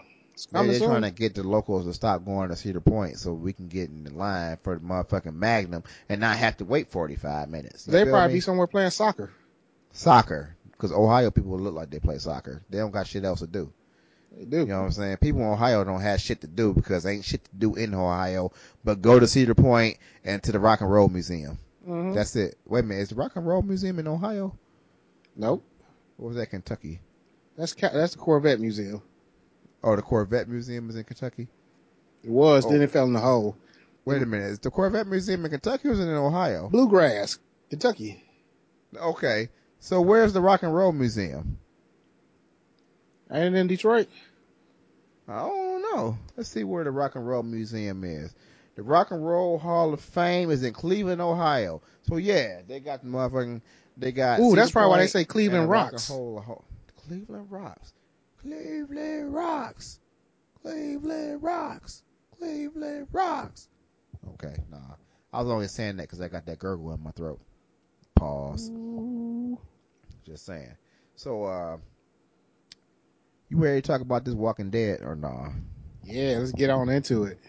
Coming 0.53 0.71
they're 0.71 0.79
soon. 0.79 0.89
trying 0.89 1.01
to 1.03 1.11
get 1.11 1.35
the 1.35 1.43
locals 1.43 1.85
to 1.85 1.93
stop 1.93 2.25
going 2.25 2.49
to 2.49 2.55
Cedar 2.55 2.79
Point 2.81 3.19
so 3.19 3.33
we 3.33 3.53
can 3.53 3.67
get 3.67 3.89
in 3.89 4.03
the 4.05 4.13
line 4.13 4.57
for 4.63 4.75
the 4.75 4.81
motherfucking 4.81 5.35
Magnum 5.35 5.83
and 6.09 6.19
not 6.21 6.35
have 6.37 6.57
to 6.57 6.65
wait 6.65 6.89
45 6.91 7.49
minutes. 7.49 7.85
You 7.85 7.91
They 7.93 8.05
probably 8.05 8.29
me? 8.29 8.33
be 8.35 8.39
somewhere 8.41 8.65
playing 8.67 8.89
soccer. 8.91 9.31
soccer 9.93 10.55
because 10.81 10.91
Ohio 10.97 11.29
people 11.29 11.59
look 11.59 11.75
like 11.75 11.91
they 11.91 11.99
play 11.99 12.17
soccer. 12.17 12.63
They 12.69 12.79
don't 12.79 12.89
got 12.89 13.05
shit 13.05 13.23
else 13.23 13.41
to 13.41 13.47
do. 13.47 13.71
They 14.35 14.45
do. 14.45 14.59
You 14.61 14.65
know 14.65 14.79
what 14.79 14.85
I'm 14.85 14.91
saying? 14.91 15.17
People 15.17 15.41
in 15.41 15.47
Ohio 15.47 15.83
don't 15.83 16.01
have 16.01 16.19
shit 16.19 16.41
to 16.41 16.47
do 16.47 16.73
because 16.73 17.05
ain't 17.05 17.23
shit 17.23 17.43
to 17.45 17.51
do 17.55 17.75
in 17.75 17.93
Ohio, 17.93 18.51
but 18.83 18.99
go 19.01 19.19
to 19.19 19.27
Cedar 19.27 19.53
Point 19.53 19.97
and 20.23 20.41
to 20.41 20.51
the 20.51 20.59
Rock 20.59 20.81
and 20.81 20.89
Roll 20.91 21.07
Museum. 21.07 21.59
Mhm. 21.87 22.15
That's 22.15 22.35
it. 22.35 22.57
Wait 22.65 22.79
a 22.79 22.83
minute, 22.83 23.01
is 23.01 23.09
the 23.09 23.15
Rock 23.15 23.35
and 23.35 23.45
Roll 23.45 23.61
Museum 23.61 23.99
in 23.99 24.07
Ohio? 24.07 24.57
Nope. 25.35 25.63
Or 26.17 26.29
was 26.29 26.37
that 26.37 26.47
Kentucky? 26.47 26.99
That's 27.57 27.73
Ca- 27.73 27.91
that's 27.93 28.13
the 28.13 28.19
Corvette 28.19 28.59
Museum. 28.59 29.01
Oh, 29.83 29.95
the 29.95 30.01
Corvette 30.01 30.47
Museum 30.49 30.89
is 30.89 30.95
in 30.95 31.03
Kentucky. 31.03 31.47
It 32.23 32.29
was. 32.31 32.65
Oh. 32.65 32.71
Then 32.71 32.81
it 32.81 32.89
fell 32.91 33.05
in 33.05 33.13
the 33.13 33.19
hole. 33.19 33.55
Wait 34.05 34.21
a 34.23 34.25
minute, 34.25 34.49
is 34.49 34.59
the 34.59 34.71
Corvette 34.71 35.05
Museum 35.07 35.45
in 35.45 35.51
Kentucky 35.51 35.89
or 35.89 35.91
is 35.91 35.99
it 35.99 36.03
in 36.07 36.09
Ohio? 36.15 36.69
Bluegrass, 36.69 37.37
Kentucky. 37.69 38.23
Okay, 38.95 39.49
so 39.81 39.99
where's 39.99 40.31
the 40.31 40.39
Rock 40.41 40.63
and 40.63 40.73
Roll 40.73 40.91
Museum? 40.93 41.57
Ain't 43.31 43.55
it 43.55 43.57
in 43.59 43.67
Detroit? 43.67 44.07
I 45.27 45.39
don't 45.39 45.81
know. 45.81 46.17
Let's 46.37 46.49
see 46.49 46.63
where 46.63 46.83
the 46.83 46.91
Rock 46.91 47.15
and 47.15 47.27
Roll 47.27 47.43
Museum 47.43 48.03
is. 48.03 48.33
The 48.75 48.83
Rock 48.83 49.11
and 49.11 49.25
Roll 49.25 49.57
Hall 49.57 49.93
of 49.93 49.99
Fame 50.01 50.51
is 50.51 50.63
in 50.63 50.73
Cleveland, 50.73 51.21
Ohio. 51.21 51.81
So 52.03 52.17
yeah, 52.17 52.61
they 52.67 52.79
got 52.79 53.01
the 53.01 53.09
motherfucking. 53.09 53.61
They 53.97 54.11
got. 54.11 54.39
Ooh, 54.39 54.55
that's 54.55 54.69
Cedar 54.69 54.73
probably 54.73 54.89
why 54.91 54.97
they 54.99 55.07
say 55.07 55.25
Cleveland 55.25 55.63
and 55.63 55.69
the 55.69 55.71
Rock 55.71 55.85
and 55.87 55.93
Rocks. 55.93 56.09
Roll 56.09 56.39
Hall- 56.39 56.65
Cleveland 57.07 57.47
Rocks. 57.49 57.93
Cleveland 58.41 59.33
Rocks. 59.33 59.99
Cleveland 60.61 61.43
Rocks. 61.43 62.03
Cleveland 62.37 63.07
Rocks. 63.11 63.67
Okay, 64.33 64.55
nah. 64.69 64.77
I 65.33 65.41
was 65.41 65.49
only 65.49 65.67
saying 65.67 65.97
that 65.97 66.03
because 66.03 66.21
I 66.21 66.27
got 66.27 66.45
that 66.45 66.59
gurgle 66.59 66.93
in 66.93 67.01
my 67.01 67.11
throat. 67.11 67.39
Pause. 68.15 68.69
Just 70.25 70.45
saying. 70.45 70.75
So, 71.15 71.43
uh, 71.43 71.77
you 73.49 73.57
ready 73.57 73.81
to 73.81 73.87
talk 73.87 74.01
about 74.01 74.23
this 74.25 74.33
Walking 74.33 74.69
Dead 74.69 75.01
or 75.01 75.15
nah? 75.15 75.49
Yeah, 76.03 76.37
let's 76.39 76.51
get 76.51 76.69
on 76.69 76.89
into 76.89 77.25
it. 77.25 77.39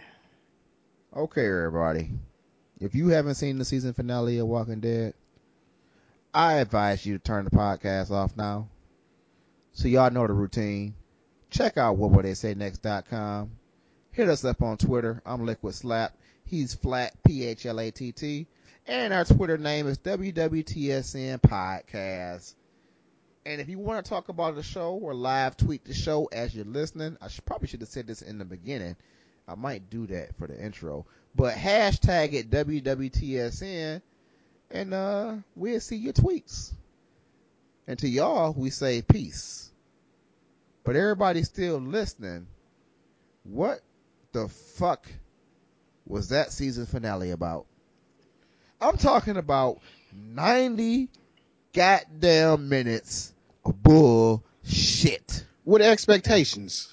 Okay, 1.17 1.47
everybody. 1.47 2.11
If 2.81 2.95
you 2.95 3.09
haven't 3.09 3.37
seen 3.37 3.59
the 3.59 3.65
season 3.65 3.93
finale 3.93 4.39
of 4.39 4.47
Walking 4.49 4.81
Dead, 4.81 5.15
I 6.35 6.55
advise 6.55 7.05
you 7.05 7.19
to 7.19 7.23
turn 7.23 7.45
the 7.45 7.51
podcast 7.51 8.11
off 8.11 8.37
now. 8.37 8.69
So 9.73 9.89
y'all 9.89 10.11
know 10.11 10.27
the 10.27 10.33
routine. 10.33 10.95
Check 11.51 11.77
out 11.77 11.99
whatwouldtheysaynext.com. 11.99 13.51
Hit 14.13 14.29
us 14.29 14.45
up 14.45 14.63
on 14.63 14.79
Twitter. 14.79 15.23
I'm 15.25 15.47
Liquid 15.47 15.75
Slap. 15.75 16.17
He's 16.45 16.75
flat 16.75 17.15
P 17.25 17.45
H 17.47 17.67
L 17.67 17.81
A 17.81 17.91
T 17.91 18.13
T. 18.13 18.47
And 18.87 19.15
our 19.15 19.25
Twitter 19.25 19.59
name 19.59 19.87
is 19.87 19.99
WWTSN 19.99 21.41
Podcast. 21.41 22.55
And 23.45 23.61
if 23.61 23.69
you 23.69 23.79
want 23.79 24.05
to 24.05 24.09
talk 24.09 24.29
about 24.29 24.55
the 24.55 24.63
show 24.63 24.93
or 24.93 25.15
live 25.15 25.57
tweet 25.57 25.85
the 25.85 25.95
show 25.95 26.27
as 26.27 26.55
you're 26.55 26.65
listening, 26.65 27.17
I 27.21 27.29
should, 27.29 27.45
probably 27.45 27.69
should 27.69 27.81
have 27.81 27.89
said 27.89 28.07
this 28.07 28.23
in 28.23 28.39
the 28.39 28.45
beginning. 28.45 28.97
I 29.49 29.57
might 29.57 29.91
do 29.91 30.07
that 30.07 30.37
for 30.37 30.47
the 30.47 30.63
intro. 30.63 31.07
But 31.35 31.55
hashtag 31.55 32.35
it 32.35 32.51
WWTSN 32.51 34.03
and 34.71 34.95
uh 34.95 35.35
we'll 35.57 35.81
see 35.81 35.97
your 35.97 36.13
tweets. 36.13 36.73
And 37.87 37.99
to 37.99 38.09
y'all, 38.09 38.53
we 38.53 38.71
say 38.71 39.03
peace. 39.03 39.71
But 40.85 40.97
everybody 40.97 41.43
still 41.43 41.79
listening, 41.79 42.47
what 43.45 43.81
the 44.33 44.49
fuck 44.49 45.07
was 46.07 46.29
that 46.29 46.53
season 46.53 46.87
finale 46.87 47.31
about? 47.33 47.67
I'm 48.81 48.97
talking 48.97 49.37
about 49.37 49.81
90 50.13 51.09
goddamn 51.73 52.69
minutes 52.69 53.32
bullshit 53.65 55.45
With 55.65 55.83
expectations. 55.83 56.93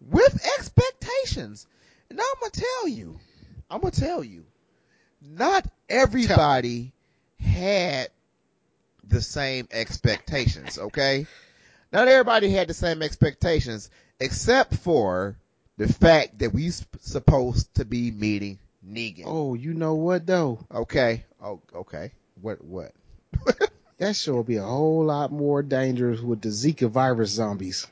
with 0.00 0.34
expectations. 0.58 1.66
And 2.10 2.20
I'm 2.20 2.40
gonna 2.40 2.50
tell 2.52 2.88
you, 2.88 3.18
I'm 3.70 3.80
gonna 3.80 3.90
tell 3.90 4.24
you, 4.24 4.44
not 5.20 5.66
everybody 5.88 6.92
had 7.40 8.08
the 9.06 9.20
same 9.20 9.68
expectations. 9.70 10.78
Okay, 10.78 11.26
not 11.92 12.08
everybody 12.08 12.50
had 12.50 12.68
the 12.68 12.74
same 12.74 13.02
expectations, 13.02 13.90
except 14.20 14.74
for 14.76 15.36
the 15.76 15.92
fact 15.92 16.38
that 16.40 16.52
we 16.52 16.70
sp- 16.72 16.96
supposed 17.00 17.72
to 17.74 17.84
be 17.84 18.10
meeting 18.10 18.58
Negan. 18.86 19.24
Oh, 19.26 19.54
you 19.54 19.74
know 19.74 19.94
what 19.94 20.26
though? 20.26 20.58
Okay. 20.72 21.24
Oh, 21.42 21.60
okay. 21.74 22.12
What? 22.40 22.64
What? 22.64 22.92
That 23.98 24.14
show 24.16 24.34
will 24.34 24.44
be 24.44 24.56
a 24.56 24.62
whole 24.62 25.04
lot 25.04 25.32
more 25.32 25.62
dangerous 25.62 26.20
with 26.20 26.40
the 26.40 26.50
Zika 26.50 26.88
virus 26.88 27.30
zombies. 27.30 27.86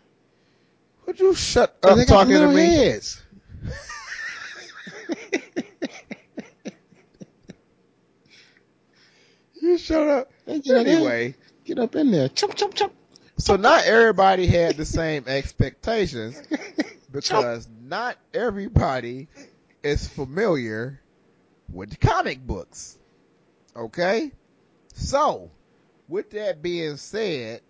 Would 1.06 1.18
you 1.20 1.34
shut 1.34 1.76
up 1.82 1.98
talking 2.06 2.34
to 2.34 2.48
me? 2.48 2.64
heads. 2.64 3.20
You 9.60 9.78
shut 9.78 10.06
up. 10.08 10.30
Get 10.46 10.68
up- 10.68 10.86
Anyway. 10.86 11.34
get 11.64 11.78
up 11.78 11.96
in 11.96 12.10
there. 12.10 12.28
Chump, 12.28 12.54
chump, 12.54 12.74
chump. 12.74 12.92
So 13.38 13.56
not 13.56 13.84
everybody 13.84 14.46
had 14.46 14.76
the 14.76 14.84
same 14.84 15.24
expectations 15.26 16.40
because 17.12 17.68
not 17.82 18.16
everybody 18.32 19.28
is 19.82 20.06
familiar 20.08 21.00
with 21.70 21.90
the 21.90 21.96
comic 21.96 22.40
books. 22.46 22.96
Okay? 23.74 24.30
So, 24.94 25.50
with 26.08 26.30
that 26.30 26.62
being 26.62 26.96
said, 26.96 27.60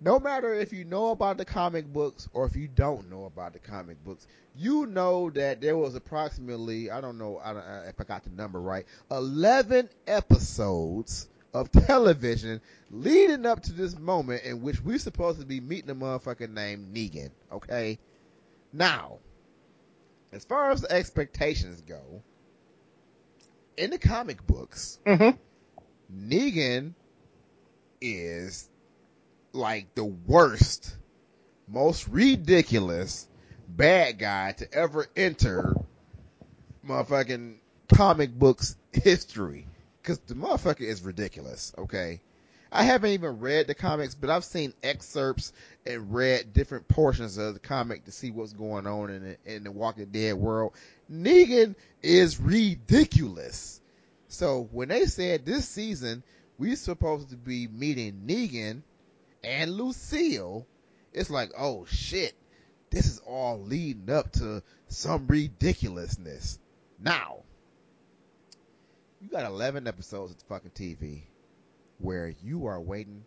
no 0.00 0.18
matter 0.18 0.54
if 0.54 0.72
you 0.72 0.84
know 0.84 1.10
about 1.10 1.36
the 1.36 1.44
comic 1.44 1.86
books 1.92 2.28
or 2.32 2.46
if 2.46 2.56
you 2.56 2.68
don't 2.68 3.10
know 3.10 3.24
about 3.24 3.52
the 3.52 3.58
comic 3.58 4.02
books, 4.04 4.26
you 4.56 4.86
know 4.86 5.30
that 5.30 5.60
there 5.60 5.76
was 5.76 5.94
approximately, 5.94 6.90
I 6.90 7.00
don't 7.00 7.18
know 7.18 7.40
I 7.42 7.52
don't, 7.52 7.64
if 7.88 8.00
I 8.00 8.04
got 8.04 8.24
the 8.24 8.30
number 8.30 8.60
right, 8.60 8.86
11 9.10 9.90
episodes 10.06 11.28
of 11.52 11.70
television 11.86 12.60
leading 12.90 13.44
up 13.44 13.62
to 13.64 13.72
this 13.72 13.98
moment 13.98 14.44
in 14.44 14.62
which 14.62 14.82
we're 14.82 14.98
supposed 14.98 15.40
to 15.40 15.46
be 15.46 15.60
meeting 15.60 15.90
a 15.90 15.94
motherfucker 15.94 16.48
named 16.48 16.94
Negan. 16.94 17.30
Okay? 17.52 17.98
Now, 18.72 19.18
as 20.32 20.44
far 20.44 20.70
as 20.70 20.80
the 20.80 20.92
expectations 20.92 21.82
go, 21.82 22.22
in 23.76 23.90
the 23.90 23.98
comic 23.98 24.46
books, 24.46 24.98
Mm-hmm. 25.06 25.36
Negan 26.12 26.94
is 28.00 28.68
like 29.52 29.94
the 29.94 30.04
worst, 30.04 30.96
most 31.68 32.08
ridiculous 32.08 33.26
bad 33.68 34.18
guy 34.18 34.52
to 34.52 34.72
ever 34.72 35.06
enter 35.16 35.76
motherfucking 36.86 37.56
comic 37.92 38.32
books 38.32 38.76
history. 38.92 39.66
Cause 40.02 40.18
the 40.26 40.34
motherfucker 40.34 40.80
is 40.80 41.02
ridiculous, 41.02 41.72
okay? 41.76 42.20
I 42.72 42.84
haven't 42.84 43.10
even 43.10 43.40
read 43.40 43.66
the 43.66 43.74
comics, 43.74 44.14
but 44.14 44.30
I've 44.30 44.44
seen 44.44 44.72
excerpts 44.82 45.52
and 45.84 46.14
read 46.14 46.52
different 46.52 46.88
portions 46.88 47.36
of 47.36 47.54
the 47.54 47.60
comic 47.60 48.04
to 48.04 48.12
see 48.12 48.30
what's 48.30 48.52
going 48.52 48.86
on 48.86 49.10
in 49.10 49.22
the, 49.22 49.56
in 49.56 49.64
the 49.64 49.72
Walking 49.72 50.06
Dead 50.06 50.34
world. 50.34 50.72
Negan 51.10 51.74
is 52.00 52.40
ridiculous. 52.40 53.80
So 54.28 54.68
when 54.70 54.88
they 54.88 55.06
said 55.06 55.44
this 55.44 55.68
season 55.68 56.22
we 56.60 56.76
supposed 56.76 57.30
to 57.30 57.36
be 57.36 57.66
meeting 57.68 58.24
Negan 58.26 58.82
and 59.42 59.72
Lucille, 59.72 60.66
it's 61.12 61.30
like, 61.30 61.52
oh 61.58 61.86
shit, 61.86 62.34
this 62.90 63.06
is 63.06 63.18
all 63.26 63.60
leading 63.62 64.10
up 64.10 64.30
to 64.32 64.62
some 64.88 65.26
ridiculousness. 65.26 66.58
Now, 67.00 67.44
You 69.20 69.28
got 69.30 69.46
11 69.46 69.86
episodes 69.86 70.32
of 70.32 70.42
fucking 70.48 70.72
TV 70.72 71.22
where 71.98 72.34
you 72.42 72.66
are 72.66 72.80
waiting 72.80 73.24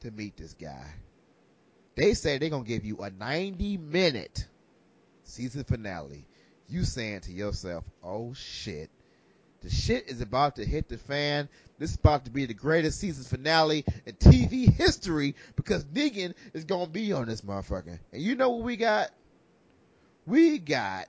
to 0.00 0.10
meet 0.10 0.36
this 0.36 0.54
guy. 0.54 0.86
They 1.96 2.14
say 2.14 2.38
they're 2.38 2.50
gonna 2.50 2.64
give 2.64 2.84
you 2.84 2.98
a 2.98 3.10
90 3.10 3.78
minute 3.78 4.46
season 5.24 5.64
finale. 5.64 6.26
You 6.68 6.84
saying 6.84 7.22
to 7.22 7.32
yourself, 7.32 7.84
oh 8.02 8.34
shit, 8.34 8.90
the 9.64 9.70
shit 9.70 10.08
is 10.08 10.20
about 10.20 10.56
to 10.56 10.64
hit 10.64 10.88
the 10.88 10.98
fan. 10.98 11.48
This 11.78 11.90
is 11.90 11.96
about 11.96 12.26
to 12.26 12.30
be 12.30 12.44
the 12.44 12.52
greatest 12.52 13.00
season 13.00 13.24
finale 13.24 13.86
in 14.04 14.12
TV 14.12 14.70
history 14.70 15.36
because 15.56 15.86
Negan 15.86 16.34
is 16.52 16.64
gonna 16.64 16.86
be 16.86 17.14
on 17.14 17.24
this 17.26 17.40
motherfucker. 17.40 17.98
And 18.12 18.22
you 18.22 18.34
know 18.36 18.50
what 18.50 18.62
we 18.62 18.76
got? 18.76 19.10
We 20.26 20.58
got 20.58 21.06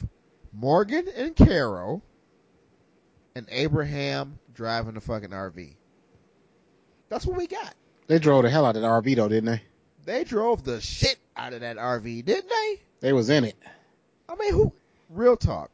Morgan 0.51 1.07
and 1.15 1.33
Carol 1.33 2.03
and 3.33 3.47
Abraham 3.49 4.39
driving 4.53 4.95
the 4.95 5.01
fucking 5.01 5.29
RV. 5.29 5.77
That's 7.07 7.25
what 7.25 7.37
we 7.37 7.47
got. 7.47 7.73
They 8.07 8.19
drove 8.19 8.43
the 8.43 8.49
hell 8.49 8.65
out 8.65 8.75
of 8.75 8.81
the 8.81 8.89
RV 8.89 9.15
though, 9.15 9.29
didn't 9.29 9.45
they? 9.45 9.61
They 10.05 10.23
drove 10.23 10.63
the 10.63 10.81
shit 10.81 11.17
out 11.35 11.53
of 11.53 11.61
that 11.61 11.77
RV, 11.77 12.25
didn't 12.25 12.49
they? 12.49 12.81
They 13.01 13.13
was 13.13 13.29
in 13.29 13.43
it. 13.43 13.55
I 14.27 14.35
mean, 14.35 14.53
who? 14.53 14.73
Real 15.09 15.37
talk. 15.37 15.69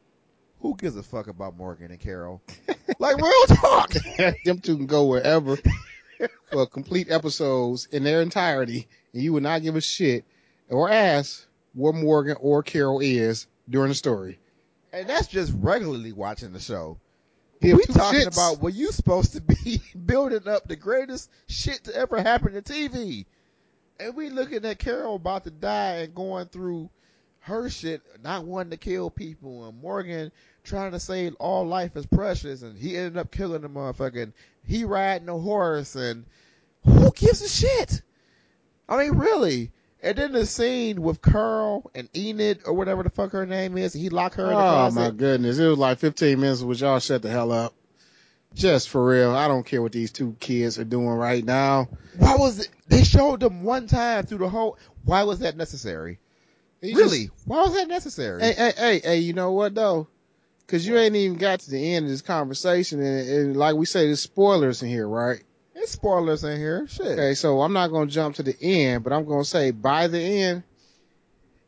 Who 0.60 0.76
gives 0.76 0.96
a 0.96 1.02
fuck 1.02 1.28
about 1.28 1.56
Morgan 1.56 1.90
and 1.90 2.00
Carol? 2.00 2.42
like 2.98 3.16
real 3.16 3.46
talk. 3.46 3.92
Them 4.44 4.58
two 4.58 4.76
can 4.76 4.86
go 4.86 5.06
wherever 5.06 5.56
for 6.50 6.66
complete 6.66 7.10
episodes 7.10 7.86
in 7.92 8.02
their 8.02 8.20
entirety, 8.20 8.88
and 9.12 9.22
you 9.22 9.32
would 9.32 9.44
not 9.44 9.62
give 9.62 9.76
a 9.76 9.80
shit 9.80 10.24
or 10.68 10.90
ask 10.90 11.46
where 11.74 11.92
Morgan 11.92 12.36
or 12.40 12.62
Carol 12.62 13.00
is 13.00 13.46
during 13.70 13.90
the 13.90 13.94
story. 13.94 14.38
And 14.92 15.08
that's 15.08 15.28
just 15.28 15.52
regularly 15.58 16.12
watching 16.12 16.52
the 16.52 16.60
show. 16.60 16.98
Give 17.60 17.76
we 17.76 17.84
talking 17.84 18.20
shits. 18.20 18.32
about 18.32 18.62
where 18.62 18.72
you 18.72 18.92
supposed 18.92 19.32
to 19.34 19.40
be 19.40 19.80
building 20.06 20.46
up 20.48 20.66
the 20.66 20.76
greatest 20.76 21.30
shit 21.48 21.84
to 21.84 21.94
ever 21.94 22.20
happen 22.20 22.52
to 22.52 22.62
TV. 22.62 23.26
And 24.00 24.14
we 24.14 24.30
looking 24.30 24.64
at 24.64 24.78
Carol 24.78 25.16
about 25.16 25.44
to 25.44 25.50
die 25.50 25.96
and 25.96 26.14
going 26.14 26.46
through 26.46 26.88
her 27.40 27.68
shit, 27.68 28.02
not 28.22 28.44
wanting 28.44 28.70
to 28.70 28.76
kill 28.76 29.10
people, 29.10 29.66
and 29.66 29.80
Morgan 29.80 30.30
trying 30.64 30.92
to 30.92 31.00
say 31.00 31.30
all 31.40 31.66
life 31.66 31.96
is 31.96 32.06
precious, 32.06 32.62
and 32.62 32.78
he 32.78 32.96
ended 32.96 33.16
up 33.16 33.30
killing 33.30 33.62
the 33.62 33.68
motherfucker, 33.68 34.22
and 34.22 34.32
he 34.66 34.84
riding 34.84 35.28
a 35.28 35.38
horse, 35.38 35.96
and 35.96 36.26
who 36.84 37.10
gives 37.12 37.42
a 37.42 37.48
shit? 37.48 38.02
I 38.88 38.98
mean, 39.04 39.18
really. 39.18 39.72
And 40.00 40.16
then 40.16 40.32
the 40.32 40.46
scene 40.46 41.02
with 41.02 41.20
Carl 41.20 41.90
and 41.94 42.08
Enid, 42.16 42.60
or 42.66 42.74
whatever 42.74 43.02
the 43.02 43.10
fuck 43.10 43.32
her 43.32 43.46
name 43.46 43.76
is, 43.76 43.92
he 43.92 44.10
locked 44.10 44.36
her 44.36 44.44
in 44.44 44.50
the 44.50 44.54
Oh 44.56 44.58
closet. 44.58 45.00
my 45.00 45.10
goodness. 45.10 45.58
It 45.58 45.66
was 45.66 45.78
like 45.78 45.98
15 45.98 46.38
minutes 46.38 46.62
which 46.62 46.82
y'all 46.82 47.00
shut 47.00 47.22
the 47.22 47.30
hell 47.30 47.50
up. 47.50 47.74
Just 48.54 48.88
for 48.88 49.04
real. 49.04 49.30
I 49.34 49.46
don't 49.46 49.64
care 49.64 49.82
what 49.82 49.92
these 49.92 50.10
two 50.10 50.34
kids 50.40 50.78
are 50.78 50.84
doing 50.84 51.06
right 51.08 51.44
now. 51.44 51.88
Why 52.16 52.36
was 52.36 52.60
it? 52.60 52.68
They 52.88 53.04
showed 53.04 53.40
them 53.40 53.62
one 53.62 53.86
time 53.86 54.24
through 54.24 54.38
the 54.38 54.48
whole. 54.48 54.78
Why 55.04 55.22
was 55.22 55.40
that 55.40 55.56
necessary? 55.56 56.18
He 56.80 56.94
really? 56.94 57.30
Why 57.44 57.62
was 57.62 57.74
that 57.74 57.88
necessary? 57.88 58.42
Hey, 58.42 58.52
hey, 58.52 58.72
hey, 58.76 59.00
hey, 59.00 59.18
you 59.18 59.32
know 59.32 59.52
what 59.52 59.74
though? 59.74 60.08
Cause 60.66 60.86
you 60.86 60.98
ain't 60.98 61.16
even 61.16 61.38
got 61.38 61.60
to 61.60 61.70
the 61.70 61.94
end 61.94 62.04
of 62.04 62.10
this 62.10 62.20
conversation 62.20 63.00
and, 63.02 63.28
and 63.28 63.56
like 63.56 63.74
we 63.74 63.86
say, 63.86 64.04
there's 64.06 64.20
spoilers 64.20 64.82
in 64.82 64.90
here, 64.90 65.08
right? 65.08 65.42
There's 65.74 65.90
spoilers 65.90 66.44
in 66.44 66.58
here. 66.58 66.86
Shit. 66.88 67.06
Okay, 67.06 67.34
so 67.34 67.62
I'm 67.62 67.72
not 67.72 67.88
gonna 67.88 68.10
jump 68.10 68.36
to 68.36 68.42
the 68.42 68.54
end, 68.60 69.02
but 69.02 69.12
I'm 69.12 69.24
gonna 69.24 69.44
say 69.44 69.70
by 69.70 70.08
the 70.08 70.20
end, 70.20 70.62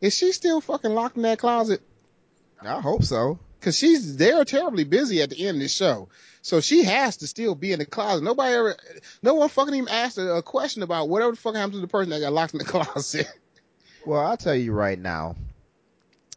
is 0.01 0.14
she 0.14 0.33
still 0.33 0.61
fucking 0.61 0.91
locked 0.91 1.16
in 1.16 1.22
that 1.22 1.39
closet? 1.39 1.81
I 2.61 2.81
hope 2.81 3.05
so. 3.05 3.39
Cause 3.61 3.76
she's, 3.76 4.16
they're 4.16 4.44
terribly 4.44 4.84
busy 4.84 5.22
at 5.22 5.30
the 5.30 5.46
end 5.46 5.56
of 5.56 5.62
the 5.62 5.68
show. 5.68 6.08
So 6.42 6.61
she 6.61 6.84
has 6.84 7.18
to 7.18 7.26
still 7.26 7.54
be 7.54 7.72
in 7.72 7.78
the 7.78 7.86
closet. 7.86 8.24
Nobody 8.24 8.54
ever, 8.54 8.76
no 9.22 9.34
one 9.34 9.48
fucking 9.48 9.74
even 9.74 9.88
asked 9.88 10.18
a, 10.18 10.42
question 10.42 10.82
about 10.82 11.08
whatever 11.08 11.32
the 11.32 11.36
fuck 11.36 11.54
happened 11.54 11.74
to 11.74 11.80
the 11.80 11.86
person 11.86 12.11
that 12.11 12.20
got 12.20 12.32
locked 12.32 12.54
in 12.54 12.58
the 12.58 12.64
closet. 12.84 13.30
Well, 14.06 14.20
I'll 14.20 14.36
tell 14.36 14.54
you 14.54 14.72
right 14.72 14.98
now 14.98 15.36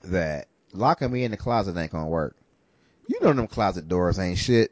that 0.04 0.48
locking 0.74 1.12
me 1.12 1.24
in 1.24 1.32
the 1.32 1.38
closet 1.38 1.78
ain't 1.78 1.92
gonna 1.92 2.08
work. 2.08 2.36
You 3.08 3.20
know 3.22 3.34
them 3.34 3.48
closet 3.48 3.88
doors 3.88 4.20
ain't 4.20 4.38
shit. 4.38 4.72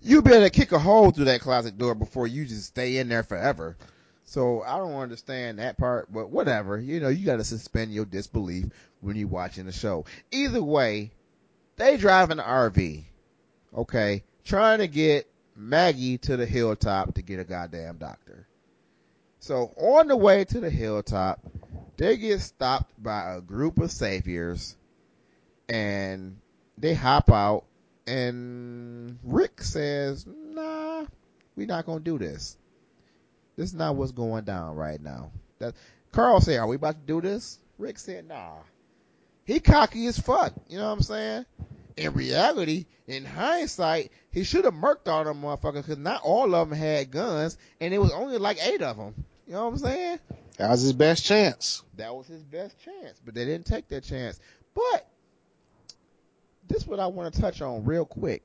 You 0.00 0.22
better 0.22 0.48
kick 0.48 0.72
a 0.72 0.78
hole 0.78 1.10
through 1.10 1.26
that 1.26 1.42
closet 1.42 1.78
door 1.78 1.94
before 1.94 2.26
you 2.26 2.44
just 2.44 2.66
stay 2.66 2.96
in 2.96 3.08
there 3.08 3.22
forever. 3.22 3.76
So 4.24 4.62
I 4.62 4.78
don't 4.78 4.94
understand 4.94 5.58
that 5.58 5.76
part, 5.76 6.10
but 6.10 6.30
whatever. 6.30 6.78
You 6.78 7.00
know, 7.00 7.08
you 7.08 7.26
gotta 7.26 7.44
suspend 7.44 7.92
your 7.92 8.06
disbelief 8.06 8.66
when 9.00 9.16
you're 9.16 9.28
watching 9.28 9.66
the 9.66 9.72
show. 9.72 10.06
Either 10.30 10.62
way, 10.62 11.10
they 11.76 11.96
drive 11.96 12.30
an 12.30 12.38
RV. 12.38 13.04
Okay. 13.76 14.24
Trying 14.44 14.78
to 14.78 14.88
get 14.88 15.30
Maggie 15.56 16.18
to 16.18 16.36
the 16.36 16.46
hilltop 16.46 17.14
to 17.14 17.22
get 17.22 17.40
a 17.40 17.44
goddamn 17.44 17.98
doctor. 17.98 18.46
So 19.38 19.72
on 19.76 20.08
the 20.08 20.16
way 20.16 20.44
to 20.44 20.60
the 20.60 20.70
hilltop, 20.70 21.40
they 21.96 22.16
get 22.16 22.40
stopped 22.40 22.92
by 23.02 23.34
a 23.34 23.40
group 23.40 23.78
of 23.78 23.90
saviors 23.90 24.76
and 25.68 26.38
they 26.78 26.94
hop 26.94 27.30
out 27.30 27.64
and 28.06 29.18
Rick 29.22 29.62
says, 29.62 30.26
nah, 30.26 31.04
we're 31.56 31.66
not 31.66 31.86
going 31.86 31.98
to 31.98 32.04
do 32.04 32.18
this. 32.18 32.56
This 33.56 33.70
is 33.70 33.74
not 33.74 33.96
what's 33.96 34.12
going 34.12 34.44
down 34.44 34.76
right 34.76 35.00
now. 35.00 35.30
That 35.58 35.74
Carl 36.10 36.40
said, 36.40 36.58
are 36.58 36.66
we 36.66 36.76
about 36.76 36.94
to 36.94 37.06
do 37.06 37.20
this? 37.20 37.58
Rick 37.78 37.98
said, 37.98 38.26
nah. 38.26 38.56
He 39.44 39.60
cocky 39.60 40.06
as 40.06 40.18
fuck. 40.18 40.52
You 40.68 40.78
know 40.78 40.86
what 40.86 40.98
I'm 40.98 41.02
saying? 41.02 41.46
In 41.96 42.14
reality, 42.14 42.86
in 43.06 43.24
hindsight, 43.24 44.12
he 44.30 44.44
should 44.44 44.64
have 44.64 44.74
murked 44.74 45.08
all 45.08 45.24
them 45.24 45.42
motherfuckers 45.42 45.82
because 45.82 45.98
not 45.98 46.22
all 46.22 46.54
of 46.54 46.68
them 46.68 46.78
had 46.78 47.10
guns 47.10 47.58
and 47.80 47.92
it 47.92 47.98
was 47.98 48.12
only 48.12 48.38
like 48.38 48.58
eight 48.66 48.82
of 48.82 48.96
them. 48.96 49.24
You 49.46 49.54
know 49.54 49.66
what 49.66 49.72
I'm 49.72 49.78
saying? 49.78 50.18
That 50.58 50.70
was 50.70 50.82
his 50.82 50.92
best 50.92 51.24
chance. 51.24 51.82
That 51.96 52.14
was 52.14 52.26
his 52.26 52.42
best 52.42 52.76
chance, 52.82 53.20
but 53.24 53.34
they 53.34 53.44
didn't 53.44 53.66
take 53.66 53.88
that 53.88 54.04
chance. 54.04 54.40
But 54.74 55.06
this 56.68 56.82
is 56.82 56.86
what 56.86 57.00
I 57.00 57.06
want 57.08 57.34
to 57.34 57.40
touch 57.40 57.60
on 57.60 57.84
real 57.84 58.04
quick. 58.04 58.42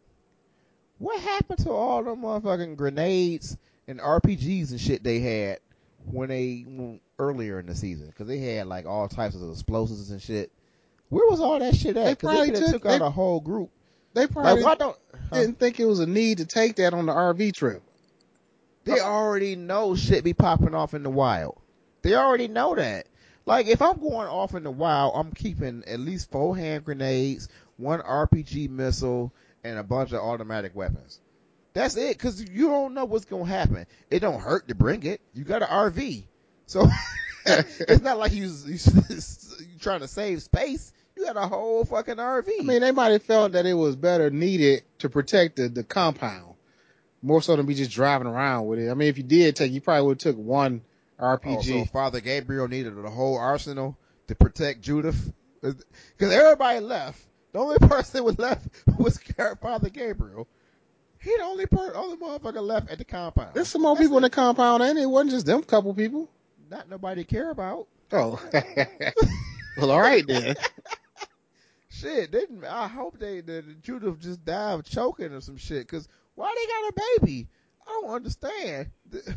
What 0.98 1.20
happened 1.22 1.60
to 1.60 1.72
all 1.72 2.04
them 2.04 2.22
motherfucking 2.22 2.76
grenades 2.76 3.56
and 3.88 4.00
RPGs 4.00 4.72
and 4.72 4.82
shit 4.82 5.04
they 5.04 5.20
had 5.20 5.60
when 6.06 6.30
they 6.30 6.66
earlier 7.20 7.60
in 7.60 7.68
the 7.68 7.76
season? 7.76 8.08
Because 8.08 8.28
they 8.28 8.40
had 8.40 8.68
like 8.68 8.86
all 8.86 9.08
types 9.08 9.36
of 9.36 9.50
explosives 9.52 10.10
and 10.10 10.22
shit. 10.22 10.52
Where 11.10 11.28
was 11.30 11.40
all 11.40 11.60
that 11.60 11.76
shit 11.76 11.96
at? 11.98 12.18
Because 12.18 12.36
probably 12.36 12.52
they 12.52 12.60
took- 12.60 12.72
took 12.72 12.86
out 12.86 13.00
they- 13.00 13.06
a 13.06 13.10
whole 13.10 13.40
group. 13.40 13.70
They 14.14 14.22
Like, 14.22 14.32
probably 14.32 14.64
why 14.64 14.76
don't? 14.76 14.98
huh? 15.30 15.40
didn't 15.42 15.60
think 15.60 15.80
it 15.80 15.86
was 15.86 16.00
a 16.00 16.06
need 16.08 16.40
to 16.40 16.46
take 16.46 16.78
that 16.78 16.94
on 16.94 17.06
the 17.06 17.14
RV 17.14 17.52
trip. 17.54 17.84
They 18.84 19.00
already 19.00 19.56
know 19.56 19.96
shit 19.96 20.24
be 20.24 20.34
popping 20.34 20.74
off 20.74 20.94
in 20.94 21.04
the 21.04 21.10
wild. 21.10 21.58
They 22.02 22.16
already 22.16 22.48
know 22.48 22.74
that. 22.76 23.08
Like 23.46 23.68
if 23.68 23.82
I'm 23.82 24.00
going 24.00 24.28
off 24.28 24.56
in 24.56 24.64
the 24.64 24.72
wild, 24.72 25.14
I'm 25.16 25.32
keeping 25.34 25.84
at 25.88 26.00
least 26.00 26.32
four 26.32 26.56
hand 26.58 26.86
grenades, 26.86 27.48
one 27.78 28.02
RPG 28.02 28.70
missile, 28.70 29.32
and 29.64 29.78
a 29.78 29.84
bunch 29.84 30.14
of 30.14 30.20
automatic 30.22 30.76
weapons. 30.76 31.20
That's 31.74 31.96
it, 31.96 32.18
cause 32.18 32.42
you 32.42 32.70
don't 32.70 32.94
know 32.94 33.06
what's 33.06 33.26
gonna 33.26 33.46
happen. 33.46 33.86
It 34.10 34.20
don't 34.22 34.40
hurt 34.40 34.68
to 34.70 34.76
bring 34.76 35.04
it. 35.04 35.22
You 35.34 35.44
got 35.44 35.62
an 35.62 35.68
RV. 35.68 36.24
So 36.66 36.88
it's 37.80 38.02
not 38.02 38.18
like 38.18 38.34
you, 38.34 38.46
you, 38.66 38.78
trying 39.80 40.02
to 40.02 40.08
save 40.08 40.42
space. 40.42 40.92
You 41.16 41.26
had 41.26 41.38
a 41.38 41.48
whole 41.48 41.84
fucking 41.84 42.16
RV. 42.16 42.48
I 42.60 42.64
mean, 42.64 42.82
they 42.82 42.92
might 42.92 43.12
have 43.12 43.24
felt 43.24 43.54
that 43.54 43.66
it 43.66 43.74
was 43.74 43.96
better 43.96 44.30
needed 44.30 44.84
to 45.00 45.10
protect 45.10 45.56
the, 45.56 45.68
the 45.68 45.84
compound 45.84 46.54
more 47.24 47.42
so 47.42 47.56
than 47.56 47.66
be 47.66 47.74
just 47.74 47.92
driving 47.92 48.28
around 48.28 48.68
with 48.68 48.80
it. 48.80 48.92
I 48.92 48.94
mean, 48.94 49.08
if 49.08 49.18
you 49.18 49.24
did 49.24 49.56
take, 49.56 49.72
you 49.72 49.82
probably 49.82 50.08
would 50.08 50.22
have 50.22 50.36
took 50.36 50.38
one 50.38 50.82
Oh, 51.20 51.38
so 51.40 51.48
RPG. 51.48 51.92
Father 51.92 52.22
Gabriel 52.22 52.68
needed 52.68 52.98
a 52.98 53.10
whole 53.10 53.38
arsenal 53.38 53.98
to 54.28 54.36
protect 54.36 54.82
Judith? 54.82 55.34
Uh, 55.64 55.74
because 56.16 56.32
everybody 56.34 56.80
left. 56.80 57.20
The 57.54 57.60
only 57.60 57.80
person 57.82 58.20
that 58.20 58.24
was 58.24 58.38
left 58.38 58.68
was 58.98 59.18
Father 59.62 59.90
Gabriel. 59.90 60.48
He 61.20 61.36
the 61.36 61.44
only 61.44 61.66
per- 61.66 61.96
only 61.96 62.18
motherfucker 62.18 62.62
left 62.62 62.92
at 62.92 63.00
the 63.00 63.06
compound. 63.06 63.50
There's 63.54 63.68
some 63.68 63.82
more 63.82 63.96
That's 63.96 64.06
people 64.06 64.18
in 64.18 64.24
the 64.24 64.30
compound, 64.30 64.84
and 64.84 65.00
it 65.00 65.08
wasn't 65.08 65.32
just 65.32 65.48
them 65.48 65.64
couple 65.64 65.94
people. 65.94 66.30
Not 66.70 66.90
nobody 66.90 67.24
care 67.24 67.52
about. 67.52 67.88
Oh, 68.12 68.42
well, 69.78 69.92
all 69.92 70.00
right 70.00 70.26
then. 70.26 70.56
Shit, 71.90 72.32
they, 72.32 72.46
I 72.68 72.88
hope 72.88 73.18
they 73.20 73.42
that 73.42 73.82
Judith 73.82 74.20
just 74.20 74.46
died 74.46 74.74
of 74.74 74.86
choking 74.86 75.34
or 75.34 75.42
some 75.42 75.58
shit. 75.58 75.88
Because 75.88 76.08
why 76.36 76.54
they 76.56 76.68
got 76.68 76.90
a 76.90 77.26
baby? 77.26 77.48
I 77.88 78.02
don't 78.02 78.12
understand. 78.12 78.92
The, 79.10 79.36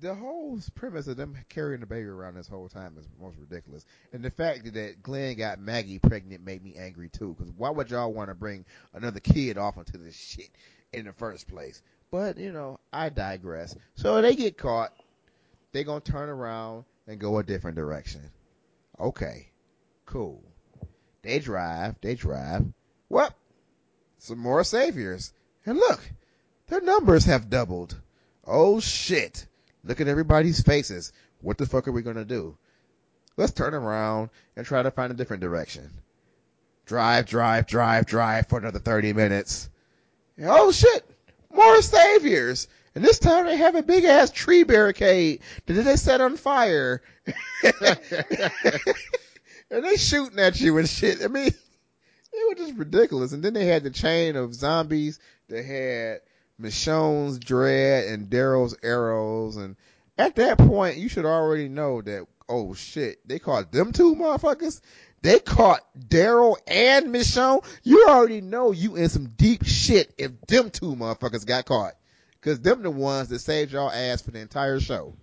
the 0.00 0.14
whole 0.14 0.58
premise 0.74 1.06
of 1.08 1.16
them 1.16 1.36
carrying 1.48 1.80
the 1.80 1.86
baby 1.86 2.06
around 2.06 2.34
this 2.34 2.48
whole 2.48 2.68
time 2.68 2.96
is 2.98 3.08
most 3.20 3.36
ridiculous. 3.38 3.84
And 4.12 4.22
the 4.22 4.30
fact 4.30 4.72
that 4.72 5.02
Glenn 5.02 5.36
got 5.36 5.60
Maggie 5.60 5.98
pregnant 5.98 6.44
made 6.44 6.62
me 6.62 6.74
angry 6.76 7.08
too. 7.08 7.34
Because 7.36 7.52
why 7.56 7.70
would 7.70 7.90
y'all 7.90 8.12
want 8.12 8.30
to 8.30 8.34
bring 8.34 8.64
another 8.94 9.20
kid 9.20 9.58
off 9.58 9.76
into 9.76 9.98
this 9.98 10.16
shit 10.16 10.50
in 10.92 11.06
the 11.06 11.12
first 11.12 11.48
place? 11.48 11.82
But 12.10 12.38
you 12.38 12.52
know, 12.52 12.78
I 12.92 13.08
digress. 13.10 13.76
So 13.94 14.20
they 14.22 14.34
get 14.34 14.56
caught. 14.56 14.92
They 15.78 15.84
gonna 15.84 16.00
turn 16.00 16.28
around 16.28 16.86
and 17.06 17.20
go 17.20 17.38
a 17.38 17.44
different 17.44 17.76
direction. 17.76 18.32
Okay, 18.98 19.46
cool. 20.06 20.42
They 21.22 21.38
drive, 21.38 21.94
they 22.00 22.16
drive. 22.16 22.64
What? 23.06 23.32
Some 24.18 24.40
more 24.40 24.64
saviors. 24.64 25.32
And 25.64 25.78
look, 25.78 26.00
their 26.66 26.80
numbers 26.80 27.26
have 27.26 27.48
doubled. 27.48 27.94
Oh 28.44 28.80
shit. 28.80 29.46
Look 29.84 30.00
at 30.00 30.08
everybody's 30.08 30.60
faces. 30.60 31.12
What 31.42 31.58
the 31.58 31.66
fuck 31.66 31.86
are 31.86 31.92
we 31.92 32.02
gonna 32.02 32.24
do? 32.24 32.58
Let's 33.36 33.52
turn 33.52 33.72
around 33.72 34.30
and 34.56 34.66
try 34.66 34.82
to 34.82 34.90
find 34.90 35.12
a 35.12 35.16
different 35.16 35.42
direction. 35.42 35.88
Drive, 36.86 37.26
drive, 37.26 37.68
drive, 37.68 38.04
drive 38.04 38.48
for 38.48 38.58
another 38.58 38.80
30 38.80 39.12
minutes. 39.12 39.70
And 40.36 40.48
oh 40.50 40.72
shit! 40.72 41.08
More 41.54 41.80
saviors! 41.82 42.66
And 42.98 43.06
this 43.06 43.20
time 43.20 43.46
they 43.46 43.56
have 43.56 43.76
a 43.76 43.82
big 43.84 44.02
ass 44.02 44.32
tree 44.32 44.64
barricade 44.64 45.42
that 45.66 45.72
they 45.72 45.94
set 45.94 46.20
on 46.20 46.36
fire. 46.36 47.00
and 47.62 47.96
they 49.84 49.96
shooting 49.96 50.40
at 50.40 50.60
you 50.60 50.78
and 50.78 50.88
shit. 50.88 51.22
I 51.22 51.28
mean, 51.28 51.46
it 51.46 51.54
was 52.32 52.58
just 52.58 52.76
ridiculous. 52.76 53.30
And 53.30 53.40
then 53.40 53.52
they 53.52 53.66
had 53.66 53.84
the 53.84 53.90
chain 53.90 54.34
of 54.34 54.52
zombies. 54.52 55.20
They 55.48 55.62
had 55.62 56.22
Michonne's 56.60 57.38
dread 57.38 58.08
and 58.08 58.28
Daryl's 58.28 58.76
arrows. 58.82 59.58
And 59.58 59.76
at 60.18 60.34
that 60.34 60.58
point, 60.58 60.96
you 60.96 61.08
should 61.08 61.24
already 61.24 61.68
know 61.68 62.02
that, 62.02 62.26
oh 62.48 62.74
shit, 62.74 63.20
they 63.28 63.38
caught 63.38 63.70
them 63.70 63.92
two 63.92 64.16
motherfuckers. 64.16 64.80
They 65.22 65.38
caught 65.38 65.82
Daryl 65.96 66.56
and 66.66 67.14
Michonne. 67.14 67.64
You 67.84 68.06
already 68.08 68.40
know 68.40 68.72
you 68.72 68.96
in 68.96 69.08
some 69.08 69.28
deep 69.36 69.64
shit 69.64 70.12
if 70.18 70.32
them 70.48 70.70
two 70.70 70.96
motherfuckers 70.96 71.46
got 71.46 71.64
caught. 71.64 71.94
Cause 72.48 72.60
them 72.60 72.82
the 72.82 72.90
ones 72.90 73.28
that 73.28 73.40
saved 73.40 73.72
y'all 73.72 73.90
ass 73.90 74.22
for 74.22 74.30
the 74.30 74.38
entire 74.38 74.80
show. 74.80 75.14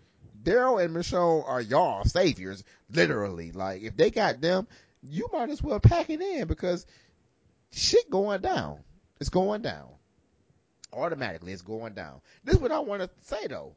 Daryl 0.44 0.80
and 0.80 0.96
Michonne 0.96 1.44
are 1.50 1.60
y'all 1.60 2.04
saviors, 2.04 2.64
literally. 2.92 3.52
Like, 3.52 3.82
if 3.82 3.98
they 3.98 4.12
got 4.12 4.42
them, 4.42 4.68
you 5.02 5.28
might 5.34 5.50
as 5.50 5.60
well 5.60 5.80
pack 5.80 6.12
it 6.12 6.22
in 6.22 6.48
because 6.48 6.86
shit 7.72 8.12
going 8.12 8.42
down. 8.42 8.78
It's 9.20 9.32
going 9.32 9.64
down. 9.64 9.88
Automatically, 10.94 11.52
it's 11.52 11.64
going 11.64 11.96
down. 11.96 12.22
This 12.44 12.58
is 12.58 12.62
what 12.62 12.72
I 12.72 12.78
want 12.78 13.02
to 13.02 13.10
say 13.24 13.48
though. 13.48 13.74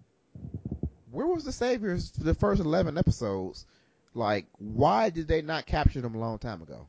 Where 1.11 1.27
was 1.27 1.45
the 1.45 1.53
saviors 1.53 2.11
for 2.11 2.25
the 2.25 2.35
first 2.35 2.61
11 2.61 2.99
episodes? 2.99 3.65
Like, 4.13 4.45
why 4.59 5.09
did 5.09 5.27
they 5.27 5.41
not 5.41 5.65
capture 5.65 6.03
them 6.03 6.15
a 6.15 6.21
long 6.21 6.39
time 6.39 6.61
ago? 6.61 6.87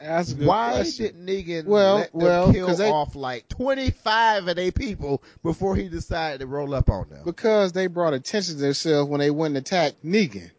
That's 0.00 0.32
Why 0.34 0.72
question. 0.72 1.26
did 1.26 1.46
Negan 1.46 1.64
Well, 1.64 1.96
let 1.96 2.12
them 2.12 2.20
well, 2.20 2.52
kill 2.52 2.74
they- 2.76 2.90
off 2.90 3.14
like 3.14 3.48
25 3.48 4.48
of 4.48 4.56
their 4.56 4.72
people 4.72 5.22
before 5.42 5.76
he 5.76 5.88
decided 5.88 6.40
to 6.40 6.46
roll 6.46 6.74
up 6.74 6.90
on 6.90 7.08
them? 7.08 7.22
Because 7.24 7.72
they 7.72 7.86
brought 7.86 8.14
attention 8.14 8.56
to 8.56 8.60
themselves 8.60 9.08
when 9.08 9.20
they 9.20 9.30
went 9.30 9.56
and 9.56 9.64
attacked 9.66 10.04
Negan. 10.04 10.50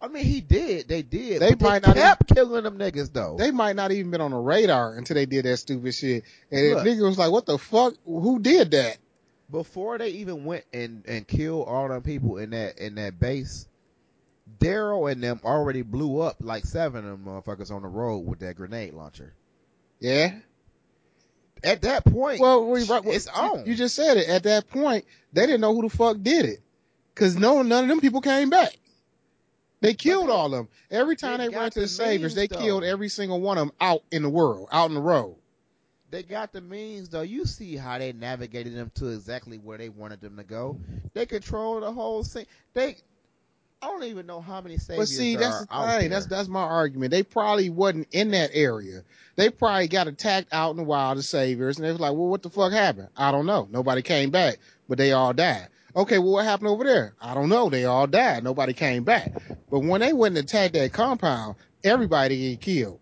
I 0.00 0.08
mean, 0.08 0.24
he 0.24 0.40
did. 0.40 0.88
They 0.88 1.02
did. 1.02 1.40
They 1.40 1.54
might 1.54 1.82
they 1.82 1.88
not 1.88 1.96
kept 1.96 2.34
killing 2.34 2.64
them 2.64 2.76
niggas 2.76 3.12
though. 3.12 3.36
They 3.38 3.52
might 3.52 3.76
not 3.76 3.92
even 3.92 4.10
been 4.10 4.20
on 4.20 4.32
the 4.32 4.36
radar 4.36 4.94
until 4.96 5.14
they 5.14 5.26
did 5.26 5.44
that 5.44 5.58
stupid 5.58 5.94
shit. 5.94 6.24
And 6.50 6.70
Look. 6.70 6.84
nigga 6.84 7.02
was 7.02 7.18
like, 7.18 7.30
what 7.30 7.46
the 7.46 7.56
fuck? 7.56 7.94
Who 8.04 8.40
did 8.40 8.72
that? 8.72 8.98
Before 9.50 9.98
they 9.98 10.08
even 10.08 10.44
went 10.44 10.64
and 10.72 11.04
and 11.06 11.28
killed 11.28 11.68
all 11.68 11.86
them 11.88 12.02
people 12.02 12.38
in 12.38 12.50
that 12.50 12.78
in 12.78 12.94
that 12.96 13.20
base, 13.20 13.68
Daryl 14.62 15.10
and 15.10 15.22
them 15.22 15.40
already 15.44 15.82
blew 15.82 16.20
up 16.20 16.36
like 16.40 16.64
seven 16.64 17.04
of 17.06 17.24
them 17.24 17.24
motherfuckers 17.32 17.70
on 17.70 17.82
the 17.82 17.88
road 17.88 18.18
with 18.20 18.40
that 18.40 18.56
grenade 18.56 18.94
launcher. 18.94 19.34
Yeah. 20.00 20.38
At 21.64 21.82
that 21.82 22.04
point, 22.04 22.40
Well, 22.40 22.66
we, 22.70 22.82
right, 22.84 23.04
it's 23.06 23.28
on. 23.28 23.66
You 23.66 23.74
just 23.76 23.94
said 23.94 24.16
it. 24.16 24.28
At 24.28 24.42
that 24.44 24.68
point, 24.68 25.04
they 25.32 25.46
didn't 25.46 25.60
know 25.60 25.74
who 25.74 25.82
the 25.88 25.96
fuck 25.96 26.16
did 26.20 26.44
it. 26.46 26.58
Cause 27.14 27.36
no, 27.36 27.62
none 27.62 27.84
of 27.84 27.88
them 27.88 28.00
people 28.00 28.20
came 28.20 28.50
back. 28.50 28.74
They 29.80 29.94
killed 29.94 30.30
all 30.30 30.46
of 30.46 30.52
them. 30.52 30.68
Every 30.90 31.14
time 31.16 31.38
They 31.38 31.48
they, 31.48 31.56
ran 31.56 31.70
to 31.70 31.80
the 31.80 31.86
the 31.86 31.88
saviors, 31.88 32.34
they 32.34 32.46
though. 32.46 32.56
killed 32.58 32.84
every 32.84 33.08
single 33.08 33.40
one 33.40 33.58
of 33.58 33.66
them 33.68 33.76
out 33.80 34.02
in 34.10 34.22
the 34.22 34.30
world, 34.30 34.68
out 34.72 34.88
in 34.88 34.94
the 34.94 35.00
road. 35.00 35.36
they 36.10 36.22
got 36.22 36.52
the 36.52 36.60
means 36.60 37.08
though. 37.10 37.22
You 37.22 37.44
see 37.44 37.76
how 37.76 37.98
they 37.98 38.12
navigated 38.12 38.74
them 38.74 38.90
to 38.96 39.08
exactly 39.08 39.58
where 39.58 39.78
they 39.78 39.88
wanted 39.88 40.20
them 40.20 40.36
to 40.36 40.44
go. 40.44 40.80
They 41.14 41.26
controlled 41.26 41.82
the 41.82 41.92
whole 41.92 42.22
thing. 42.24 42.46
They, 42.74 42.96
I 43.82 43.86
don't 43.86 44.04
even 44.04 44.26
know 44.26 44.40
how 44.40 44.60
many 44.60 44.78
saviors 44.78 44.98
But 44.98 45.08
see, 45.08 45.34
that's 45.34 45.66
the 45.66 45.98
thing. 45.98 46.10
That's 46.10 46.26
that's 46.26 46.48
my 46.48 46.62
argument. 46.62 47.10
They 47.10 47.24
probably 47.24 47.68
wasn't 47.68 48.06
in 48.12 48.30
that 48.30 48.50
area. 48.52 49.02
They 49.34 49.50
probably 49.50 49.88
got 49.88 50.06
attacked 50.06 50.48
out 50.52 50.70
in 50.70 50.76
the 50.76 50.84
wild, 50.84 51.18
the 51.18 51.22
saviors, 51.22 51.78
and 51.78 51.86
they 51.86 51.90
was 51.90 52.00
like, 52.00 52.12
"Well, 52.12 52.28
what 52.28 52.42
the 52.42 52.50
fuck 52.50 52.72
happened? 52.72 53.08
I 53.16 53.32
don't 53.32 53.46
know. 53.46 53.66
Nobody 53.70 54.02
came 54.02 54.30
back, 54.30 54.58
but 54.88 54.98
they 54.98 55.10
all 55.10 55.32
died." 55.32 55.68
Okay, 55.96 56.18
well, 56.18 56.34
what 56.34 56.44
happened 56.44 56.68
over 56.68 56.84
there? 56.84 57.14
I 57.20 57.34
don't 57.34 57.48
know. 57.48 57.68
They 57.68 57.84
all 57.84 58.06
died. 58.06 58.44
Nobody 58.44 58.72
came 58.72 59.02
back. 59.02 59.32
But 59.68 59.80
when 59.80 60.00
they 60.00 60.12
went 60.12 60.38
and 60.38 60.44
attacked 60.44 60.74
that 60.74 60.92
compound, 60.92 61.56
everybody 61.82 62.50
get 62.50 62.60
killed. 62.60 63.00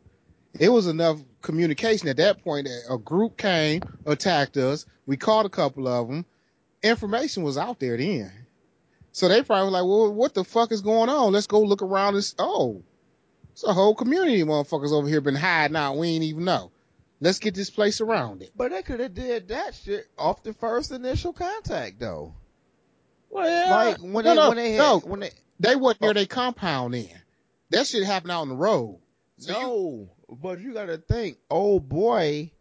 It 0.59 0.71
was 0.71 0.87
enough 0.87 1.19
communication 1.43 2.09
at 2.09 2.17
that 2.17 2.43
point 2.43 2.67
that 2.67 2.83
a 2.93 2.99
group 2.99 3.37
came, 3.37 3.83
attacked 4.07 4.57
us. 4.57 4.87
We 5.07 5.17
caught 5.17 5.47
a 5.47 5.51
couple 5.51 5.87
of 5.87 6.09
them. 6.09 6.25
Information 6.83 7.43
was 7.43 7.59
out 7.59 7.79
there 7.79 7.97
then. 7.97 8.33
So 9.13 9.29
they 9.29 9.43
probably 9.43 9.71
like, 9.71 9.85
well, 9.85 10.13
what 10.13 10.35
the 10.35 10.45
fuck 10.45 10.73
is 10.73 10.83
going 10.83 11.09
on? 11.09 11.33
Let's 11.33 11.47
go 11.47 11.61
look 11.61 11.83
around 11.83 12.15
and, 12.15 12.35
oh, 12.39 12.83
it's 13.53 13.65
a 13.65 13.73
whole 13.73 13.95
community 13.95 14.41
of 14.41 14.49
motherfuckers 14.49 14.93
over 14.93 15.09
here 15.09 15.21
been 15.21 15.35
hiding 15.35 15.77
out. 15.77 15.97
We 15.97 16.09
ain't 16.09 16.25
even 16.25 16.45
know. 16.45 16.71
Let's 17.21 17.39
get 17.39 17.55
this 17.55 17.71
place 17.71 17.97
surrounded. 17.97 18.51
But 18.57 18.71
they 18.71 18.83
could 18.83 19.01
have 19.01 19.15
did 19.15 19.49
that 19.49 19.75
shit 19.75 20.07
off 20.17 20.43
the 20.43 20.55
first 20.55 20.91
initial 20.91 21.33
contact 21.33 21.99
though. 22.01 22.35
Well, 23.29 23.49
yeah. 23.49 23.75
Like 23.75 23.99
when 23.99 24.25
no, 24.25 24.31
they 24.31 24.35
no, 24.35 24.49
when 24.49 24.57
they 24.57 24.73
had, 24.73 24.79
no. 24.79 24.99
when 25.01 25.21
they 25.21 25.31
They 25.59 25.77
wasn't 25.77 26.01
near 26.03 26.11
oh. 26.11 26.15
their 26.15 26.27
compound 26.27 26.95
in. 26.95 27.11
That 27.71 27.87
shit 27.87 28.05
happened 28.05 28.33
out 28.33 28.43
on 28.43 28.49
the 28.49 28.57
road. 28.57 29.01
So 29.39 29.53
you- 29.53 29.59
no, 29.67 30.11
but 30.41 30.61
you 30.61 30.73
got 30.73 30.87
to 30.87 30.99
think, 30.99 31.37
old 31.51 31.89
boy 31.89 32.53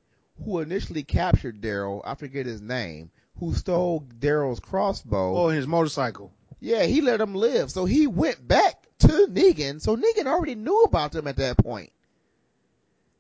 who 0.44 0.60
initially 0.60 1.04
captured 1.04 1.62
Daryl, 1.62 2.02
I 2.04 2.16
forget 2.16 2.46
his 2.46 2.62
name, 2.62 3.12
who 3.38 3.54
stole 3.54 4.06
Daryl's 4.20 4.60
crossbow. 4.60 5.38
oh, 5.38 5.50
his 5.50 5.68
motorcycle. 5.68 6.34
Yeah, 6.60 6.84
he 6.84 7.02
let 7.02 7.22
him 7.22 7.36
live, 7.36 7.72
so 7.72 7.86
he 7.86 8.08
went 8.08 8.46
back 8.46 8.86
to 9.00 9.28
Negan. 9.30 9.82
So 9.82 9.96
Negan 9.96 10.26
already 10.26 10.56
knew 10.56 10.82
about 10.84 11.12
them 11.14 11.28
at 11.28 11.38
that 11.38 11.58
point. 11.58 11.92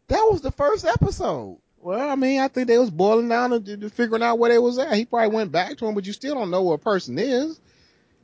That 0.07 0.27
was 0.29 0.41
the 0.41 0.51
first 0.51 0.85
episode. 0.85 1.59
Well, 1.77 2.09
I 2.09 2.15
mean, 2.15 2.41
I 2.41 2.49
think 2.49 2.67
they 2.67 2.77
was 2.77 2.89
boiling 2.89 3.29
down 3.29 3.51
to, 3.51 3.77
to 3.77 3.89
figuring 3.89 4.23
out 4.23 4.39
where 4.39 4.49
they 4.49 4.57
was 4.57 4.77
at. 4.77 4.93
He 4.93 5.05
probably 5.05 5.33
went 5.33 5.51
back 5.51 5.77
to 5.77 5.85
him, 5.85 5.95
but 5.95 6.05
you 6.05 6.11
still 6.11 6.35
don't 6.35 6.51
know 6.51 6.63
where 6.63 6.75
a 6.75 6.79
person 6.79 7.17
is. 7.17 7.59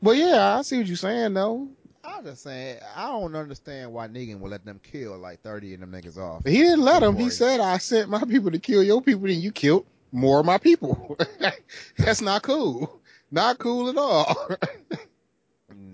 But 0.01 0.17
yeah, 0.17 0.57
I 0.57 0.61
see 0.63 0.77
what 0.77 0.87
you're 0.87 0.97
saying 0.97 1.33
though. 1.33 1.69
I'm 2.03 2.23
just 2.23 2.43
saying, 2.43 2.79
I 2.95 3.07
don't 3.07 3.35
understand 3.35 3.91
why 3.91 4.07
Negan 4.07 4.39
would 4.39 4.51
let 4.51 4.65
them 4.65 4.79
kill 4.83 5.17
like 5.17 5.41
30 5.41 5.75
of 5.75 5.79
them 5.79 5.91
niggas 5.91 6.17
off. 6.17 6.45
He 6.45 6.57
didn't 6.57 6.83
let 6.83 6.99
them. 6.99 7.17
He 7.17 7.29
said, 7.29 7.59
I 7.59 7.77
sent 7.77 8.09
my 8.09 8.23
people 8.23 8.51
to 8.51 8.59
kill 8.59 8.83
your 8.83 9.01
people, 9.01 9.25
and 9.25 9.41
you 9.41 9.51
killed 9.51 9.85
more 10.11 10.39
of 10.41 10.45
my 10.45 10.57
people. 10.57 11.17
That's 11.97 12.21
not 12.21 12.43
cool. 12.43 13.01
Not 13.31 13.57
cool 13.57 13.89
at 13.89 13.97
all. 13.97 14.35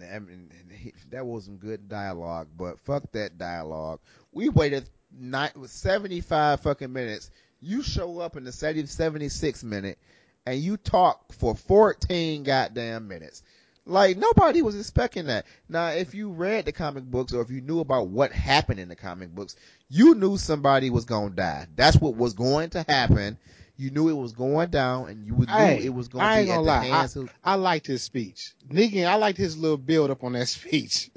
And, 0.04 0.28
mean, 0.28 0.52
he- 0.72 0.94
that 1.10 1.26
was 1.26 1.46
some 1.46 1.58
good 1.58 1.90
dialogue, 1.90 2.48
but 2.58 2.80
fuck 2.80 3.12
that 3.12 3.38
dialogue. 3.38 4.00
We 4.32 4.50
waited 4.50 4.90
nine, 5.18 5.52
75 5.66 6.62
fucking 6.62 6.92
minutes. 6.92 7.30
You 7.60 7.84
show 7.84 8.20
up 8.20 8.38
in 8.38 8.44
the 8.44 8.52
70, 8.52 8.88
76 8.88 9.64
minute 9.64 10.00
and 10.46 10.60
you 10.60 10.78
talk 10.78 11.34
for 11.34 11.56
14 11.56 12.44
goddamn 12.44 13.08
minutes. 13.08 13.44
Like 13.86 14.18
nobody 14.18 14.62
was 14.62 14.78
expecting 14.78 15.26
that. 15.26 15.46
Now, 15.68 15.90
if 15.90 16.14
you 16.14 16.30
read 16.30 16.66
the 16.66 16.72
comic 16.72 17.04
books 17.04 17.34
or 17.34 17.42
if 17.42 17.50
you 17.50 17.62
knew 17.62 17.80
about 17.80 18.08
what 18.08 18.32
happened 18.32 18.80
in 18.80 18.90
the 18.90 18.96
comic 18.96 19.34
books, 19.34 19.56
you 19.90 20.16
knew 20.16 20.38
somebody 20.38 20.90
was 20.90 21.06
going 21.06 21.32
to 21.32 21.36
die. 21.36 21.68
That's 21.76 21.98
what 21.98 22.16
was 22.16 22.34
going 22.34 22.70
to 22.72 22.86
happen. 22.88 23.38
You 23.78 23.90
knew 23.92 24.10
it 24.10 24.14
was 24.14 24.32
going 24.34 24.70
down 24.70 25.10
and 25.10 25.26
you 25.26 25.34
knew 25.34 25.46
Hey, 25.48 25.84
it 25.84 25.94
was 25.94 26.08
going 26.08 26.24
I 26.24 26.34
to 26.36 26.40
ain't 26.42 26.48
be 26.48 26.52
at 26.52 26.56
gonna 26.56 26.66
the 26.66 26.72
lie. 26.72 26.98
hands 27.00 27.16
of 27.16 27.30
I 27.44 27.56
liked 27.56 27.88
his 27.88 28.04
speech. 28.04 28.54
Negan, 28.70 29.08
I 29.08 29.16
liked 29.16 29.38
his 29.38 29.58
little 29.58 29.78
build 29.78 30.12
up 30.12 30.24
on 30.24 30.34
that 30.34 30.48
speech. 30.50 31.10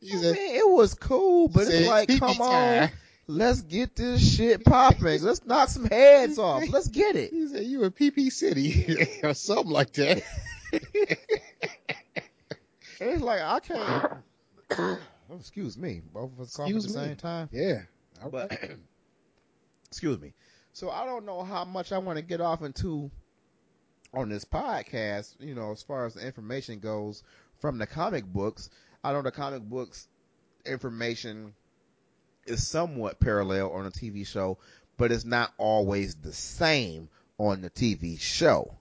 He 0.00 0.14
I 0.16 0.20
said, 0.20 0.34
mean, 0.36 0.54
it 0.56 0.68
was 0.68 0.94
cool, 0.94 1.48
but 1.48 1.66
it's 1.68 1.86
like, 1.88 2.08
come 2.18 2.40
on, 2.40 2.88
let's 3.26 3.62
get 3.62 3.96
this 3.96 4.36
shit 4.36 4.64
popping. 4.64 5.20
Let's 5.22 5.44
knock 5.44 5.68
some 5.68 5.84
heads 5.86 6.38
off. 6.38 6.62
Let's 6.70 6.88
get 6.88 7.16
it. 7.16 7.30
He 7.32 7.46
said, 7.48 7.64
you 7.64 7.82
in 7.84 7.90
PP 7.90 8.30
City 8.32 9.06
or 9.22 9.34
something 9.34 9.70
like 9.72 9.92
that. 9.94 10.22
And 13.00 13.10
it's 13.10 13.22
like 13.22 13.40
I 13.40 13.60
can't. 13.60 14.12
oh, 14.78 14.98
excuse 15.38 15.76
me, 15.78 16.02
both 16.12 16.32
of 16.32 16.40
us 16.40 16.58
at 16.58 16.66
the 16.66 16.72
me. 16.74 16.80
same 16.80 17.16
time. 17.16 17.48
Yeah. 17.52 17.82
But 18.30 18.58
excuse 19.88 20.18
me. 20.20 20.34
So 20.72 20.90
I 20.90 21.04
don't 21.04 21.26
know 21.26 21.42
how 21.42 21.64
much 21.64 21.92
I 21.92 21.98
want 21.98 22.18
to 22.18 22.24
get 22.24 22.40
off 22.40 22.62
into 22.62 23.10
on 24.14 24.28
this 24.28 24.44
podcast. 24.44 25.34
You 25.40 25.54
know, 25.54 25.72
as 25.72 25.82
far 25.82 26.06
as 26.06 26.14
the 26.14 26.26
information 26.26 26.78
goes 26.78 27.22
from 27.60 27.78
the 27.78 27.86
comic 27.86 28.24
books, 28.24 28.70
I 29.02 29.12
know 29.12 29.22
the 29.22 29.30
comic 29.30 29.62
books 29.62 30.08
information 30.64 31.54
is 32.46 32.66
somewhat 32.66 33.20
parallel 33.20 33.72
on 33.72 33.86
a 33.86 33.90
TV 33.90 34.26
show, 34.26 34.58
but 34.96 35.12
it's 35.12 35.24
not 35.24 35.52
always 35.58 36.14
the 36.14 36.32
same 36.32 37.08
on 37.38 37.60
the 37.60 37.70
TV 37.70 38.18
show. 38.20 38.74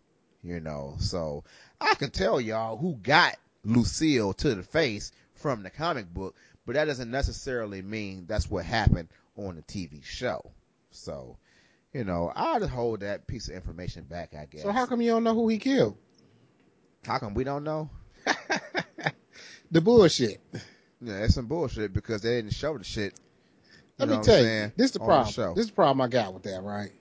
You 0.44 0.60
know, 0.60 0.96
so 1.00 1.44
I 1.82 1.96
can 1.96 2.12
tell 2.12 2.40
y'all 2.40 2.78
who 2.78 2.94
got 2.96 3.38
Lucille 3.64 4.34
to 4.34 4.56
the 4.56 4.64
face 4.64 5.12
from 5.36 5.64
the 5.64 5.70
comic 5.70 6.12
book, 6.14 6.36
but 6.66 6.76
that 6.76 6.86
doesn't 6.86 7.12
necessarily 7.12 7.82
mean 7.82 8.26
that's 8.28 8.50
what 8.50 8.66
happened 8.66 9.10
on 9.36 9.56
the 9.56 9.62
TV 9.62 10.04
show. 10.04 10.52
So, 10.92 11.38
you 11.98 12.04
know, 12.04 12.32
I'd 12.36 12.62
hold 12.64 13.00
that 13.00 13.26
piece 13.26 13.50
of 13.50 13.56
information 13.56 14.04
back, 14.04 14.36
I 14.36 14.46
guess. 14.46 14.62
So 14.62 14.72
how 14.72 14.86
come 14.86 15.02
you 15.02 15.10
don't 15.10 15.24
know 15.24 15.34
who 15.34 15.48
he 15.48 15.58
killed? 15.58 15.98
How 17.04 17.18
come 17.18 17.34
we 17.34 17.44
don't 17.44 17.64
know? 17.64 17.90
The 19.70 19.82
bullshit. 19.82 20.40
Yeah, 21.02 21.24
it's 21.26 21.36
some 21.36 21.48
bullshit 21.48 21.94
because 21.94 22.22
they 22.22 22.36
didn't 22.42 22.54
show 22.54 22.78
the 22.78 22.84
shit. 22.84 23.14
Let 24.00 24.10
me 24.10 24.18
tell 24.22 24.40
you, 24.40 24.72
this 24.78 24.86
is 24.86 24.92
the 24.92 25.00
problem. 25.00 25.32
show. 25.32 25.54
this 25.56 25.66
is 25.66 25.72
the 25.72 25.76
problem 25.76 26.02
I 26.02 26.08
got 26.08 26.34
with 26.34 26.44
that, 26.44 26.62
right? 26.64 26.92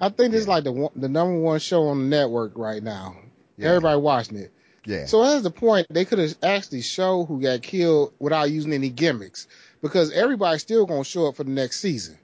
I 0.00 0.08
think 0.08 0.32
this 0.32 0.42
is 0.42 0.48
like 0.48 0.64
the 0.64 0.72
one, 0.72 0.90
the 0.96 1.08
number 1.08 1.38
one 1.38 1.60
show 1.60 1.88
on 1.88 1.98
the 1.98 2.16
network 2.16 2.52
right 2.56 2.82
now. 2.82 3.16
Yeah. 3.56 3.68
Everybody 3.68 4.00
watching 4.00 4.38
it. 4.38 4.52
yeah. 4.84 5.06
So 5.06 5.22
that's 5.22 5.42
the 5.42 5.50
point. 5.50 5.86
They 5.90 6.04
could 6.04 6.18
have 6.18 6.34
actually 6.42 6.82
show 6.82 7.24
who 7.24 7.40
got 7.40 7.62
killed 7.62 8.14
without 8.18 8.50
using 8.50 8.72
any 8.72 8.90
gimmicks, 8.90 9.46
because 9.80 10.10
everybody's 10.10 10.62
still 10.62 10.86
gonna 10.86 11.04
show 11.04 11.28
up 11.28 11.36
for 11.36 11.44
the 11.44 11.50
next 11.50 11.80
season. 11.80 12.18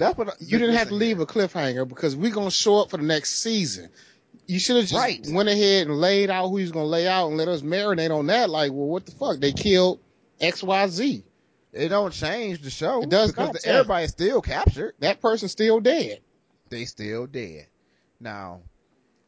That's 0.00 0.16
what 0.18 0.34
You 0.40 0.58
didn't 0.58 0.74
have 0.76 0.88
to 0.88 0.94
leave 0.94 1.20
a 1.20 1.26
cliffhanger 1.26 1.86
because 1.86 2.16
we're 2.16 2.32
gonna 2.32 2.50
show 2.50 2.78
up 2.80 2.90
for 2.90 2.96
the 2.96 3.02
next 3.02 3.42
season. 3.42 3.90
You 4.46 4.58
should 4.58 4.76
have 4.76 4.86
just 4.86 4.94
Right. 4.98 5.24
went 5.30 5.48
ahead 5.50 5.86
and 5.88 6.00
laid 6.00 6.30
out 6.30 6.48
who 6.48 6.56
he's 6.56 6.72
gonna 6.72 6.86
lay 6.86 7.06
out 7.06 7.28
and 7.28 7.36
let 7.36 7.48
us 7.48 7.60
marinate 7.60 8.10
on 8.10 8.26
that. 8.28 8.48
Like, 8.50 8.72
well, 8.72 8.86
what 8.86 9.04
the 9.04 9.12
fuck? 9.12 9.38
They 9.38 9.52
killed 9.52 10.00
X, 10.40 10.62
Y, 10.62 10.86
Z. 10.88 11.24
It 11.72 11.88
don't 11.90 12.12
change 12.12 12.62
the 12.62 12.70
show. 12.70 13.02
It 13.02 13.10
does 13.10 13.30
because 13.30 13.48
not 13.48 13.52
the- 13.52 13.58
change. 13.60 13.74
everybody's 13.74 14.10
still 14.10 14.40
captured. 14.40 14.94
That 15.00 15.20
person's 15.20 15.52
still 15.52 15.80
dead. 15.80 16.20
They 16.70 16.86
still 16.86 17.26
dead. 17.26 17.66
Now, 18.18 18.62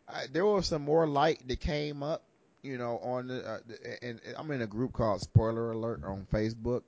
I, 0.09 0.27
there 0.33 0.47
was 0.47 0.67
some 0.67 0.83
more 0.83 1.07
light 1.07 1.47
that 1.49 1.61
came 1.61 2.03
up, 2.03 2.25
you 2.63 2.79
know, 2.79 2.99
on 2.99 3.29
the, 3.29 3.47
uh, 3.47 3.59
the 3.67 4.05
and, 4.05 4.21
and 4.27 4.37
I'm 4.39 4.51
in 4.51 4.63
a 4.63 4.67
group 4.67 4.93
called 4.95 5.21
Spoiler 5.21 5.71
Alert 5.73 6.03
on 6.05 6.27
Facebook. 6.33 6.83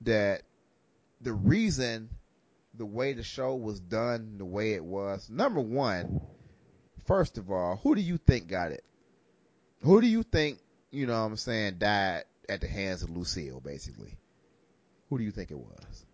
That 0.00 0.42
the 1.20 1.32
reason 1.34 2.08
the 2.78 2.86
way 2.86 3.12
the 3.12 3.22
show 3.22 3.54
was 3.56 3.80
done 3.80 4.36
the 4.38 4.44
way 4.44 4.72
it 4.72 4.84
was, 4.84 5.28
number 5.28 5.60
one, 5.60 6.20
first 7.06 7.36
of 7.38 7.50
all, 7.50 7.76
who 7.82 7.94
do 7.94 8.00
you 8.00 8.16
think 8.16 8.48
got 8.48 8.72
it? 8.72 8.84
Who 9.82 10.00
do 10.00 10.06
you 10.06 10.22
think, 10.22 10.58
you 10.90 11.06
know 11.06 11.20
what 11.20 11.26
I'm 11.26 11.36
saying, 11.36 11.78
died 11.78 12.24
at 12.48 12.60
the 12.60 12.68
hands 12.68 13.02
of 13.02 13.10
Lucille, 13.10 13.60
basically? 13.60 14.16
Who 15.10 15.18
do 15.18 15.24
you 15.24 15.30
think 15.30 15.50
it 15.50 15.58
was? 15.58 16.06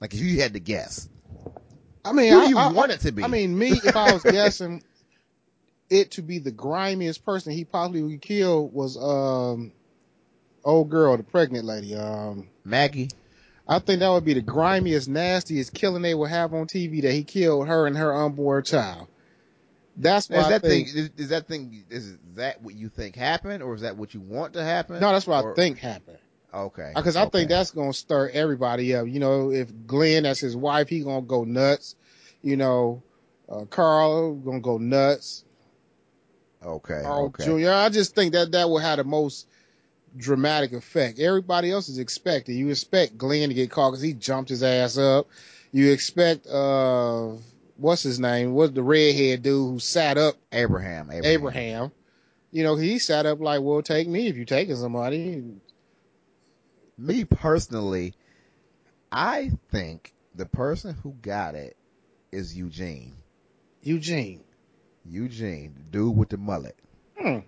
Like, 0.00 0.14
if 0.14 0.20
you 0.20 0.40
had 0.40 0.52
to 0.54 0.60
guess, 0.60 1.08
I 2.04 2.12
mean, 2.12 2.32
who 2.32 2.40
I, 2.40 2.44
do 2.44 2.50
you 2.50 2.58
I- 2.58 2.72
want 2.72 2.92
it 2.92 3.00
to 3.00 3.12
be? 3.12 3.22
I 3.24 3.28
mean, 3.28 3.56
me, 3.58 3.70
if 3.72 3.96
I 3.96 4.12
was 4.12 4.22
guessing 4.22 4.82
it 5.88 6.12
to 6.12 6.22
be 6.22 6.38
the 6.38 6.50
grimiest 6.50 7.24
person 7.24 7.52
he 7.52 7.64
possibly 7.64 8.02
would 8.02 8.20
kill 8.20 8.68
was 8.68 8.96
um 8.96 9.72
old 10.64 10.90
girl, 10.90 11.16
the 11.16 11.22
pregnant 11.22 11.64
lady. 11.64 11.94
Um 11.94 12.48
Maggie. 12.64 13.08
I 13.68 13.78
think 13.80 14.00
that 14.00 14.08
would 14.10 14.24
be 14.24 14.34
the 14.34 14.42
grimiest, 14.42 15.08
nastiest 15.08 15.74
killing 15.74 16.02
they 16.02 16.14
would 16.14 16.30
have 16.30 16.54
on 16.54 16.66
TV 16.66 17.02
that 17.02 17.12
he 17.12 17.24
killed 17.24 17.66
her 17.66 17.86
and 17.86 17.96
her 17.96 18.14
unborn 18.14 18.62
child. 18.64 19.08
That's 19.96 20.28
why 20.28 20.38
Is 20.38 20.44
I 20.44 20.48
that 20.50 20.62
think, 20.62 20.88
thing? 20.88 20.96
Is, 20.98 21.10
is 21.16 21.28
that 21.30 21.48
thing? 21.48 21.84
Is 21.90 22.16
that 22.34 22.62
what 22.62 22.74
you 22.74 22.88
think 22.88 23.16
happened, 23.16 23.62
or 23.62 23.74
is 23.74 23.80
that 23.80 23.96
what 23.96 24.12
you 24.14 24.20
want 24.20 24.52
to 24.52 24.62
happen? 24.62 25.00
no, 25.00 25.10
that's 25.10 25.26
what 25.26 25.42
Or- 25.44 25.52
I 25.52 25.54
think 25.56 25.78
happened. 25.78 26.18
Okay. 26.54 26.92
Because 26.94 27.16
I 27.16 27.22
okay. 27.24 27.38
think 27.38 27.48
that's 27.50 27.70
gonna 27.72 27.92
stir 27.92 28.30
everybody 28.30 28.94
up. 28.94 29.06
You 29.08 29.20
know, 29.20 29.50
if 29.50 29.68
Glenn, 29.86 30.22
that's 30.22 30.40
his 30.40 30.56
wife, 30.56 30.88
he 30.88 31.00
gonna 31.00 31.22
go 31.22 31.44
nuts. 31.44 31.96
You 32.42 32.56
know, 32.56 33.02
uh, 33.48 33.64
Carl 33.64 34.34
gonna 34.36 34.60
go 34.60 34.78
nuts. 34.78 35.44
okay. 36.64 37.00
Carl 37.02 37.26
okay. 37.26 37.44
Jr. 37.44 37.70
I 37.70 37.88
just 37.88 38.14
think 38.14 38.32
that 38.32 38.52
that 38.52 38.70
would 38.70 38.82
have 38.82 38.98
the 38.98 39.04
most 39.04 39.46
dramatic 40.16 40.72
effect. 40.72 41.18
Everybody 41.18 41.70
else 41.70 41.88
is 41.88 41.98
expecting. 41.98 42.56
You 42.56 42.70
expect 42.70 43.18
Glenn 43.18 43.48
to 43.48 43.54
get 43.54 43.70
caught 43.70 43.90
because 43.90 44.02
he 44.02 44.12
jumped 44.12 44.50
his 44.50 44.62
ass 44.62 44.98
up. 44.98 45.28
You 45.72 45.92
expect 45.92 46.46
uh, 46.46 47.32
what's 47.76 48.02
his 48.02 48.18
name? 48.18 48.52
What's 48.52 48.72
the 48.72 48.82
redhead 48.82 49.42
dude 49.42 49.72
who 49.72 49.78
sat 49.78 50.18
up? 50.18 50.36
Abraham. 50.52 51.10
Abraham. 51.10 51.24
Abraham. 51.24 51.92
You 52.50 52.64
know, 52.64 52.76
he 52.76 52.98
sat 52.98 53.26
up 53.26 53.40
like, 53.40 53.60
"Well, 53.60 53.82
take 53.82 54.08
me 54.08 54.28
if 54.28 54.36
you're 54.36 54.44
taking 54.44 54.76
somebody." 54.76 55.60
Me 56.96 57.24
personally, 57.24 58.14
I 59.12 59.50
think 59.70 60.14
the 60.34 60.46
person 60.46 60.94
who 61.02 61.12
got 61.20 61.54
it 61.54 61.76
is 62.32 62.56
Eugene. 62.56 63.16
Eugene. 63.82 64.44
Eugene, 65.04 65.74
the 65.76 65.82
dude 65.82 66.16
with 66.16 66.30
the 66.30 66.36
mullet. 66.36 66.76
Hmm. 67.18 67.40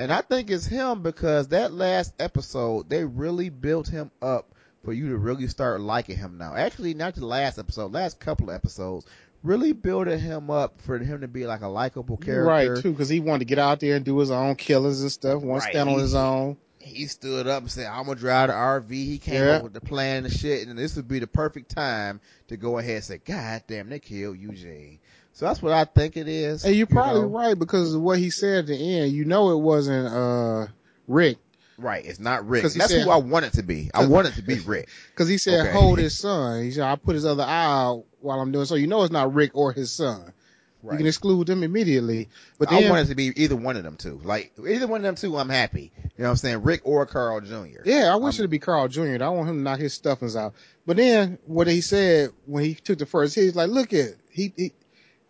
And 0.00 0.10
I 0.10 0.22
think 0.22 0.50
it's 0.50 0.64
him 0.64 1.02
because 1.02 1.48
that 1.48 1.74
last 1.74 2.14
episode, 2.18 2.88
they 2.88 3.04
really 3.04 3.50
built 3.50 3.86
him 3.86 4.10
up 4.22 4.54
for 4.82 4.94
you 4.94 5.10
to 5.10 5.18
really 5.18 5.46
start 5.46 5.82
liking 5.82 6.16
him 6.16 6.38
now. 6.38 6.54
Actually, 6.56 6.94
not 6.94 7.14
the 7.14 7.26
last 7.26 7.58
episode, 7.58 7.92
last 7.92 8.18
couple 8.18 8.48
of 8.48 8.54
episodes, 8.56 9.04
really 9.42 9.72
building 9.72 10.18
him 10.18 10.48
up 10.50 10.80
for 10.80 10.96
him 10.98 11.20
to 11.20 11.28
be 11.28 11.46
like 11.46 11.60
a 11.60 11.68
likable 11.68 12.16
character. 12.16 12.44
right 12.72 12.82
too, 12.82 12.92
because 12.92 13.10
he 13.10 13.20
wanted 13.20 13.40
to 13.40 13.44
get 13.44 13.58
out 13.58 13.80
there 13.80 13.94
and 13.94 14.04
do 14.06 14.18
his 14.18 14.30
own 14.30 14.54
killings 14.54 15.02
and 15.02 15.12
stuff. 15.12 15.42
Want 15.42 15.60
to 15.60 15.66
Right. 15.66 15.72
stand 15.74 15.90
on 15.90 15.98
his 15.98 16.14
own. 16.14 16.56
He 16.78 17.04
stood 17.06 17.46
up 17.46 17.60
and 17.64 17.70
said, 17.70 17.84
I'm 17.84 18.06
gonna 18.06 18.18
drive 18.18 18.48
the 18.48 18.54
RV. 18.54 18.88
He 19.04 19.18
came 19.18 19.34
Yeah. 19.44 19.56
up 19.56 19.64
with 19.64 19.74
the 19.74 19.82
plan 19.82 20.24
and 20.24 20.32
shit, 20.32 20.66
and 20.66 20.78
this 20.78 20.96
would 20.96 21.08
be 21.08 21.18
the 21.18 21.26
perfect 21.26 21.70
time 21.70 22.22
to 22.48 22.56
go 22.56 22.78
ahead 22.78 22.94
and 22.96 23.04
say, 23.04 23.18
God 23.18 23.64
damn, 23.66 23.90
they 23.90 23.98
killed 23.98 24.38
Eugene. 24.38 24.98
So 25.40 25.46
that's 25.46 25.62
what 25.62 25.72
I 25.72 25.84
think 25.86 26.18
it 26.18 26.28
is. 26.28 26.66
And 26.66 26.74
you're 26.74 26.80
you 26.80 26.94
probably 26.94 27.22
know? 27.22 27.28
right 27.28 27.58
because 27.58 27.94
of 27.94 28.02
what 28.02 28.18
he 28.18 28.28
said 28.28 28.58
at 28.58 28.66
the 28.66 28.74
end. 28.98 29.12
You 29.12 29.24
know, 29.24 29.52
it 29.52 29.56
wasn't 29.56 30.06
uh 30.12 30.66
Rick 31.08 31.38
Right, 31.78 32.04
it's 32.04 32.20
not 32.20 32.46
Rick. 32.46 32.64
That's 32.64 32.74
said- 32.92 33.04
who 33.04 33.08
I 33.08 33.16
want 33.16 33.46
it 33.46 33.54
to 33.54 33.62
be. 33.62 33.90
I 33.94 34.04
want 34.06 34.28
it 34.28 34.34
to 34.34 34.42
be 34.42 34.58
Rick. 34.58 34.90
because 35.12 35.28
he 35.30 35.38
said 35.38 35.60
Okay. 35.60 35.72
hold 35.72 35.98
his 35.98 36.14
son. 36.18 36.62
He 36.62 36.72
said 36.72 36.84
I 36.84 36.94
put 36.96 37.14
his 37.14 37.24
other 37.24 37.42
eye 37.42 37.64
out 37.64 38.04
while 38.20 38.38
I'm 38.38 38.52
doing 38.52 38.66
so. 38.66 38.74
You 38.74 38.86
know, 38.86 39.02
it's 39.02 39.12
not 39.12 39.32
Rick 39.32 39.52
or 39.54 39.72
his 39.72 39.90
son. 39.90 40.34
You 40.82 40.98
can 40.98 41.06
exclude 41.06 41.46
them 41.46 41.62
immediately. 41.62 42.28
But 42.58 42.70
I 42.70 42.90
want 42.90 43.06
it 43.06 43.08
to 43.08 43.14
be 43.14 43.32
either 43.42 43.56
one 43.56 43.76
of 43.78 43.82
them 43.82 43.96
two. 43.96 44.20
Like 44.22 44.52
either 44.68 44.86
one 44.86 45.00
of 45.00 45.04
them 45.04 45.14
two, 45.14 45.38
I'm 45.38 45.48
happy. 45.48 45.90
You 45.96 46.10
know 46.18 46.24
what 46.24 46.30
I'm 46.32 46.36
saying? 46.36 46.62
Rick 46.64 46.82
or 46.84 47.06
Carl 47.06 47.40
Jr. 47.40 47.80
yeah, 47.86 48.12
I 48.12 48.16
wish 48.16 48.34
I'm- 48.34 48.42
it'd 48.42 48.50
be 48.50 48.58
Carl 48.58 48.88
Jr. 48.88 49.14
I 49.14 49.16
don't 49.16 49.38
want 49.38 49.48
him 49.48 49.56
to 49.56 49.62
knock 49.62 49.80
his 49.80 49.94
stuffings 49.94 50.36
out. 50.36 50.52
But 50.84 50.98
then 50.98 51.38
what 51.46 51.66
he 51.66 51.80
said 51.80 52.30
when 52.44 52.62
he 52.62 52.74
took 52.74 52.98
the 52.98 53.06
first 53.06 53.34
hit, 53.34 53.44
he's 53.44 53.56
like, 53.56 53.70
look 53.70 53.94
at 53.94 54.16
he. 54.28 54.52
he 54.54 54.72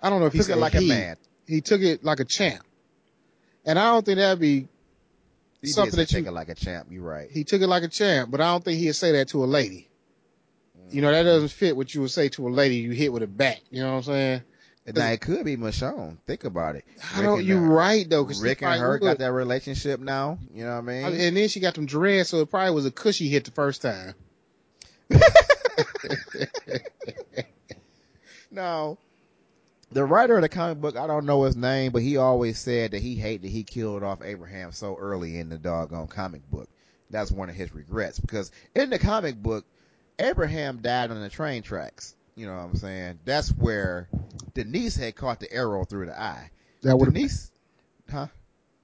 I 0.03 0.11
don't 0.11 0.21
know 0.21 0.27
if 0.27 0.33
he 0.33 0.39
Took 0.39 0.49
it 0.49 0.53
said 0.53 0.59
like 0.59 0.75
a 0.75 0.81
he. 0.81 0.89
man. 0.89 1.17
He 1.47 1.61
took 1.61 1.81
it 1.83 2.05
like 2.05 2.21
a 2.21 2.25
champ. 2.25 2.63
And 3.65 3.79
I 3.79 3.93
don't 3.93 4.05
think 4.07 4.17
that'd 4.19 4.39
be 4.41 4.69
He 5.61 5.69
something 5.69 5.97
that 5.97 6.09
take 6.09 6.27
it 6.27 6.33
like 6.33 6.49
a 6.49 6.55
champ. 6.55 6.89
You're 6.91 7.03
right. 7.03 7.31
he 7.31 7.45
took 7.45 7.61
it 7.61 7.67
like 7.67 7.83
a 7.83 7.89
champ, 7.89 8.31
but 8.31 8.41
I 8.41 8.45
don't 8.53 8.65
think 8.65 8.79
he'd 8.79 8.93
say 8.95 9.13
that 9.13 9.29
to 9.29 9.45
a 9.45 9.47
lady. 9.47 9.89
Mm. 10.89 10.95
You 10.95 11.03
know, 11.03 11.11
that 11.13 11.25
doesn't 11.25 11.51
fit 11.51 11.77
what 11.77 11.95
you 11.95 12.01
would 12.03 12.11
say 12.11 12.29
to 12.31 12.49
a 12.49 12.51
lady 12.51 12.77
you 12.77 12.93
hit 12.93 13.13
with 13.13 13.23
a 13.23 13.27
bat. 13.27 13.61
You 13.71 13.83
know 13.83 13.91
what 13.91 13.97
I'm 13.99 14.03
saying? 14.05 14.43
Now 14.95 15.11
it 15.13 15.21
could 15.21 15.45
be 15.45 15.57
Michonne. 15.57 16.17
Think 16.27 16.45
about 16.45 16.75
it. 16.75 16.85
I 17.15 17.23
don't, 17.23 17.45
you're 17.45 17.61
right 17.61 18.09
though. 18.09 18.25
'cause 18.25 18.43
Rick 18.43 18.63
and 18.63 18.81
her 18.81 18.99
got 18.99 19.19
that 19.19 19.31
relationship 19.33 20.01
now. 20.01 20.39
You 20.53 20.65
know 20.65 20.71
what 20.73 20.79
I 20.79 20.81
mean? 20.81 21.05
I 21.05 21.11
mean, 21.11 21.21
and 21.21 21.37
then 21.37 21.49
she 21.49 21.61
got 21.61 21.75
them 21.75 21.87
dreads, 21.87 22.31
so 22.31 22.41
it 22.41 22.51
probably 22.51 22.75
was 22.75 22.87
a 22.87 22.91
cushy 22.91 23.29
hit 23.29 23.45
the 23.45 23.51
first 23.53 23.83
time. 23.83 24.15
No. 28.53 28.99
The 29.93 30.05
writer 30.05 30.37
of 30.37 30.43
the 30.43 30.49
comic 30.49 30.81
book, 30.81 30.97
I 30.97 31.09
don't 31.09 31.27
know 31.27 31.43
his 31.43 31.57
name, 31.57 31.91
but 31.91 32.03
he 32.03 32.17
always 32.17 32.59
said 32.59 32.93
that 32.93 33.03
he 33.03 33.17
hated 33.17 33.43
that 33.43 33.49
he 33.49 33.65
killed 33.65 34.05
off 34.05 34.23
Abraham 34.23 34.71
so 34.71 34.97
early 34.97 35.39
in 35.39 35.49
the 35.49 35.59
doggone 35.59 36.07
comic 36.07 36.49
book. 36.49 36.69
That's 37.11 37.33
one 37.33 37.49
of 37.49 37.57
his 37.57 37.75
regrets 37.75 38.21
because 38.21 38.53
in 38.77 38.91
the 38.91 39.01
comic 39.01 39.43
book, 39.43 39.67
Abraham 40.21 40.79
died 40.79 41.11
on 41.11 41.21
the 41.21 41.29
train 41.29 41.63
tracks. 41.63 42.15
You 42.37 42.47
know 42.47 42.55
what 42.55 42.63
I'm 42.63 42.77
saying? 42.77 43.19
That's 43.25 43.49
where 43.49 44.09
Denise 44.55 44.95
had 44.95 45.17
caught 45.17 45.41
the 45.41 45.53
arrow 45.53 45.85
through 45.85 46.07
the 46.07 46.21
eye. 46.21 46.51
That 46.83 46.97
would 46.97 47.13
Denise, 47.13 47.51
huh? 48.09 48.29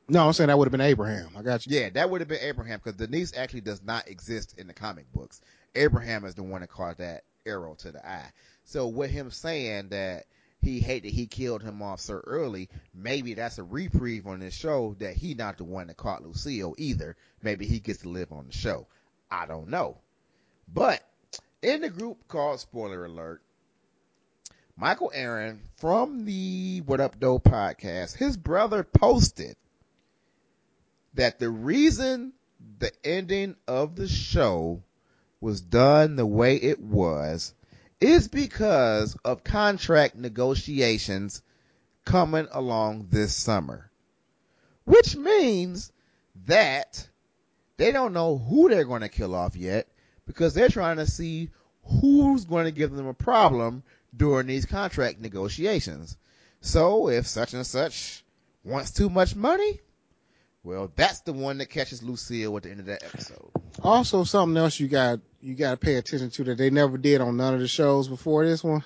no, 0.09 0.27
I'm 0.27 0.33
saying 0.33 0.49
that 0.49 0.59
would 0.59 0.66
have 0.66 0.73
been 0.73 0.81
Abraham. 0.81 1.28
I 1.37 1.43
got 1.43 1.66
you. 1.66 1.78
Yeah, 1.78 1.91
that 1.91 2.11
would 2.11 2.20
have 2.20 2.28
been 2.28 2.43
Abraham 2.43 2.81
because 2.83 2.99
Denise 2.99 3.33
actually 3.37 3.61
does 3.61 3.83
not 3.83 4.09
exist 4.09 4.57
in 4.59 4.66
the 4.66 4.74
comic 4.74 5.11
books. 5.12 5.41
Abraham 5.77 6.24
is 6.24 6.35
the 6.35 6.43
one 6.43 6.62
that 6.62 6.70
caught 6.70 6.99
that 6.99 7.23
arrow 7.47 7.74
to 7.77 7.93
the 7.93 8.07
eye. 8.07 8.33
So 8.65 8.89
with 8.89 9.11
him 9.11 9.31
saying 9.31 9.91
that 9.91 10.24
he 10.61 10.81
hated 10.81 11.12
he 11.12 11.27
killed 11.27 11.62
him 11.62 11.83
off 11.83 12.01
so 12.01 12.15
early, 12.15 12.69
maybe 12.95 13.35
that's 13.35 13.59
a 13.59 13.62
reprieve 13.62 14.27
on 14.27 14.41
this 14.41 14.55
show 14.55 14.97
that 14.99 15.15
he 15.15 15.35
not 15.35 15.59
the 15.59 15.65
one 15.65 15.87
that 15.87 15.97
caught 15.97 16.24
Lucille 16.24 16.74
either. 16.78 17.16
Maybe 17.43 17.66
he 17.66 17.78
gets 17.78 18.01
to 18.01 18.09
live 18.09 18.33
on 18.33 18.47
the 18.47 18.53
show. 18.53 18.87
I 19.31 19.47
don't 19.47 19.69
know. 19.69 19.99
But 20.73 21.03
in 21.62 21.83
the 21.83 21.91
group 21.91 22.28
called 22.28 22.61
Spoiler 22.61 23.05
Alert, 23.05 23.43
Michael 24.77 25.11
Aaron 25.15 25.61
from 25.77 26.24
the 26.24 26.83
What 26.85 27.01
Up 27.01 27.19
Doe 27.19 27.39
podcast, 27.39 28.16
his 28.16 28.37
brother 28.37 28.83
posted 28.83 29.57
that 31.15 31.39
the 31.39 31.49
reason 31.49 32.33
the 32.78 32.93
ending 33.05 33.57
of 33.66 33.97
the 33.97 34.09
show 34.09 34.83
was 35.41 35.61
done 35.61 36.16
the 36.16 36.27
way 36.27 36.57
it 36.57 36.81
was 36.81 37.55
is 38.01 38.28
because 38.28 39.16
of 39.24 39.44
contract 39.44 40.16
negotiations 40.16 41.43
coming 42.05 42.47
along 42.52 43.09
this 43.10 43.35
summer. 43.35 43.90
Which 44.85 45.16
means 45.16 45.93
that 46.47 47.09
they 47.77 47.93
don't 47.93 48.12
know 48.12 48.39
who 48.39 48.68
they're 48.68 48.85
going 48.85 49.02
to 49.02 49.09
kill 49.09 49.35
off 49.35 49.56
yet, 49.56 49.89
because 50.27 50.55
they're 50.55 50.68
trying 50.68 50.97
to 50.97 51.06
see 51.06 51.51
who's 51.85 52.44
going 52.44 52.64
to 52.64 52.70
give 52.73 52.93
them 52.93 53.06
a 53.06 53.14
problem 53.14 53.82
during 54.16 54.47
these 54.47 54.66
contract 54.66 55.20
negotiations. 55.20 56.16
So 56.60 57.09
if 57.09 57.27
such 57.27 57.55
and 57.55 57.66
such 57.66 58.24
wants 58.64 58.90
too 58.90 59.09
much 59.09 59.36
money, 59.36 59.81
well, 60.64 60.90
that's 60.97 61.20
the 61.20 61.32
one 61.32 61.59
that 61.59 61.70
catches 61.70 62.02
Lucille 62.02 62.56
at 62.56 62.64
the 62.64 62.70
end 62.70 62.81
of 62.81 62.86
that 62.86 63.05
episode. 63.05 63.51
Also, 63.82 64.24
something 64.24 64.56
else 64.56 64.81
you 64.81 64.89
got 64.89 65.20
you 65.47 65.55
got 65.55 65.70
to 65.70 65.77
pay 65.77 65.94
attention 65.94 66.28
to 66.28 66.43
that 66.44 66.59
they 66.59 66.70
never 66.70 66.98
did 66.98 67.20
on 67.20 67.36
none 67.36 67.55
of 67.55 67.60
the 67.60 67.68
shows 67.68 68.09
before 68.09 68.44
this 68.44 68.64
one. 68.64 68.82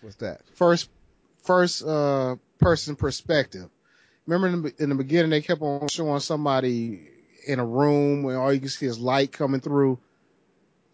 What's 0.00 0.16
that? 0.16 0.40
First, 0.54 0.88
first 1.44 1.84
uh, 1.84 2.36
person 2.58 2.96
perspective. 2.96 3.68
Remember 4.26 4.46
in 4.48 4.62
the, 4.62 4.82
in 4.82 4.88
the 4.88 4.94
beginning 4.94 5.30
they 5.30 5.42
kept 5.42 5.60
on 5.60 5.86
showing 5.88 6.20
somebody 6.20 7.08
in 7.46 7.58
a 7.58 7.66
room 7.66 8.22
where 8.22 8.40
all 8.40 8.52
you 8.52 8.60
can 8.60 8.70
see 8.70 8.86
is 8.86 8.98
light 8.98 9.32
coming 9.32 9.60
through, 9.60 9.98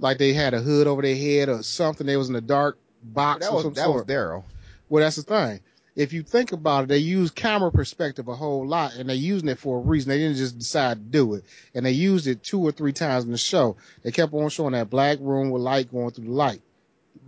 like 0.01 0.19
they 0.19 0.33
had 0.33 0.53
a 0.53 0.61
hood 0.61 0.89
over 0.89 1.03
their 1.03 1.17
head 1.17 1.49
or 1.49 1.63
something. 1.63 2.07
They 2.07 2.17
was 2.17 2.29
in 2.29 2.35
a 2.35 2.41
dark 2.41 2.77
box 3.01 3.47
That 3.47 3.53
or 3.53 3.65
was 3.65 3.75
that 3.77 3.85
sort. 3.85 4.07
was 4.07 4.17
Daryl. 4.17 4.43
Well, 4.89 5.05
that's 5.05 5.17
the 5.17 5.23
thing. 5.23 5.61
If 5.97 6.13
you 6.13 6.23
think 6.25 6.51
about 6.51 6.85
it, 6.85 6.87
they 6.89 6.99
use 6.99 7.31
camera 7.31 7.71
perspective 7.71 8.27
a 8.27 8.35
whole 8.35 8.67
lot, 8.67 8.95
and 8.97 9.09
they're 9.09 9.17
using 9.17 9.49
it 9.49 9.59
for 9.59 9.79
a 9.79 9.81
reason. 9.81 10.09
They 10.09 10.19
didn't 10.19 10.37
just 10.37 10.59
decide 10.59 10.97
to 10.97 11.03
do 11.03 11.35
it, 11.35 11.45
and 11.73 11.87
they 11.87 11.93
used 11.93 12.27
it 12.27 12.43
two 12.43 12.61
or 12.61 12.73
three 12.73 12.93
times 12.93 13.25
in 13.25 13.31
the 13.31 13.39
show. 13.39 13.77
They 14.03 14.11
kept 14.11 14.35
on 14.35 14.49
showing 14.49 14.73
that 14.73 14.91
black 14.91 15.19
room 15.21 15.51
with 15.51 15.63
light 15.63 15.91
going 15.93 16.11
through 16.11 16.25
the 16.25 16.33
light, 16.33 16.63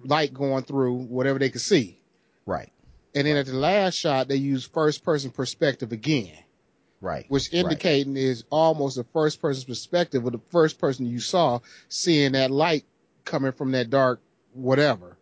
light 0.03 0.35
going 0.35 0.65
through 0.65 0.95
whatever 0.95 1.39
they 1.39 1.51
could 1.51 1.61
see. 1.61 2.01
Right. 2.45 2.73
And 3.15 3.27
then 3.27 3.37
at 3.37 3.47
the 3.47 3.55
last 3.55 3.95
shot, 3.95 4.27
they 4.27 4.37
used 4.37 4.73
first 4.73 5.05
person 5.05 5.31
perspective 5.31 5.93
again, 5.93 6.37
Right. 7.01 7.25
which 7.29 7.53
Right. 7.53 7.63
indicating 7.63 8.17
is 8.17 8.43
almost 8.51 8.99
a 8.99 9.05
first 9.05 9.41
person 9.41 9.65
perspective 9.65 10.27
of 10.27 10.33
the 10.33 10.41
first 10.51 10.79
person 10.79 11.07
you 11.07 11.21
saw 11.21 11.61
seeing 11.89 12.33
that 12.33 12.51
light 12.51 12.85
coming 13.25 13.53
from 13.53 13.73
that 13.73 13.91
dark 13.91 14.21
whatever. 14.53 15.16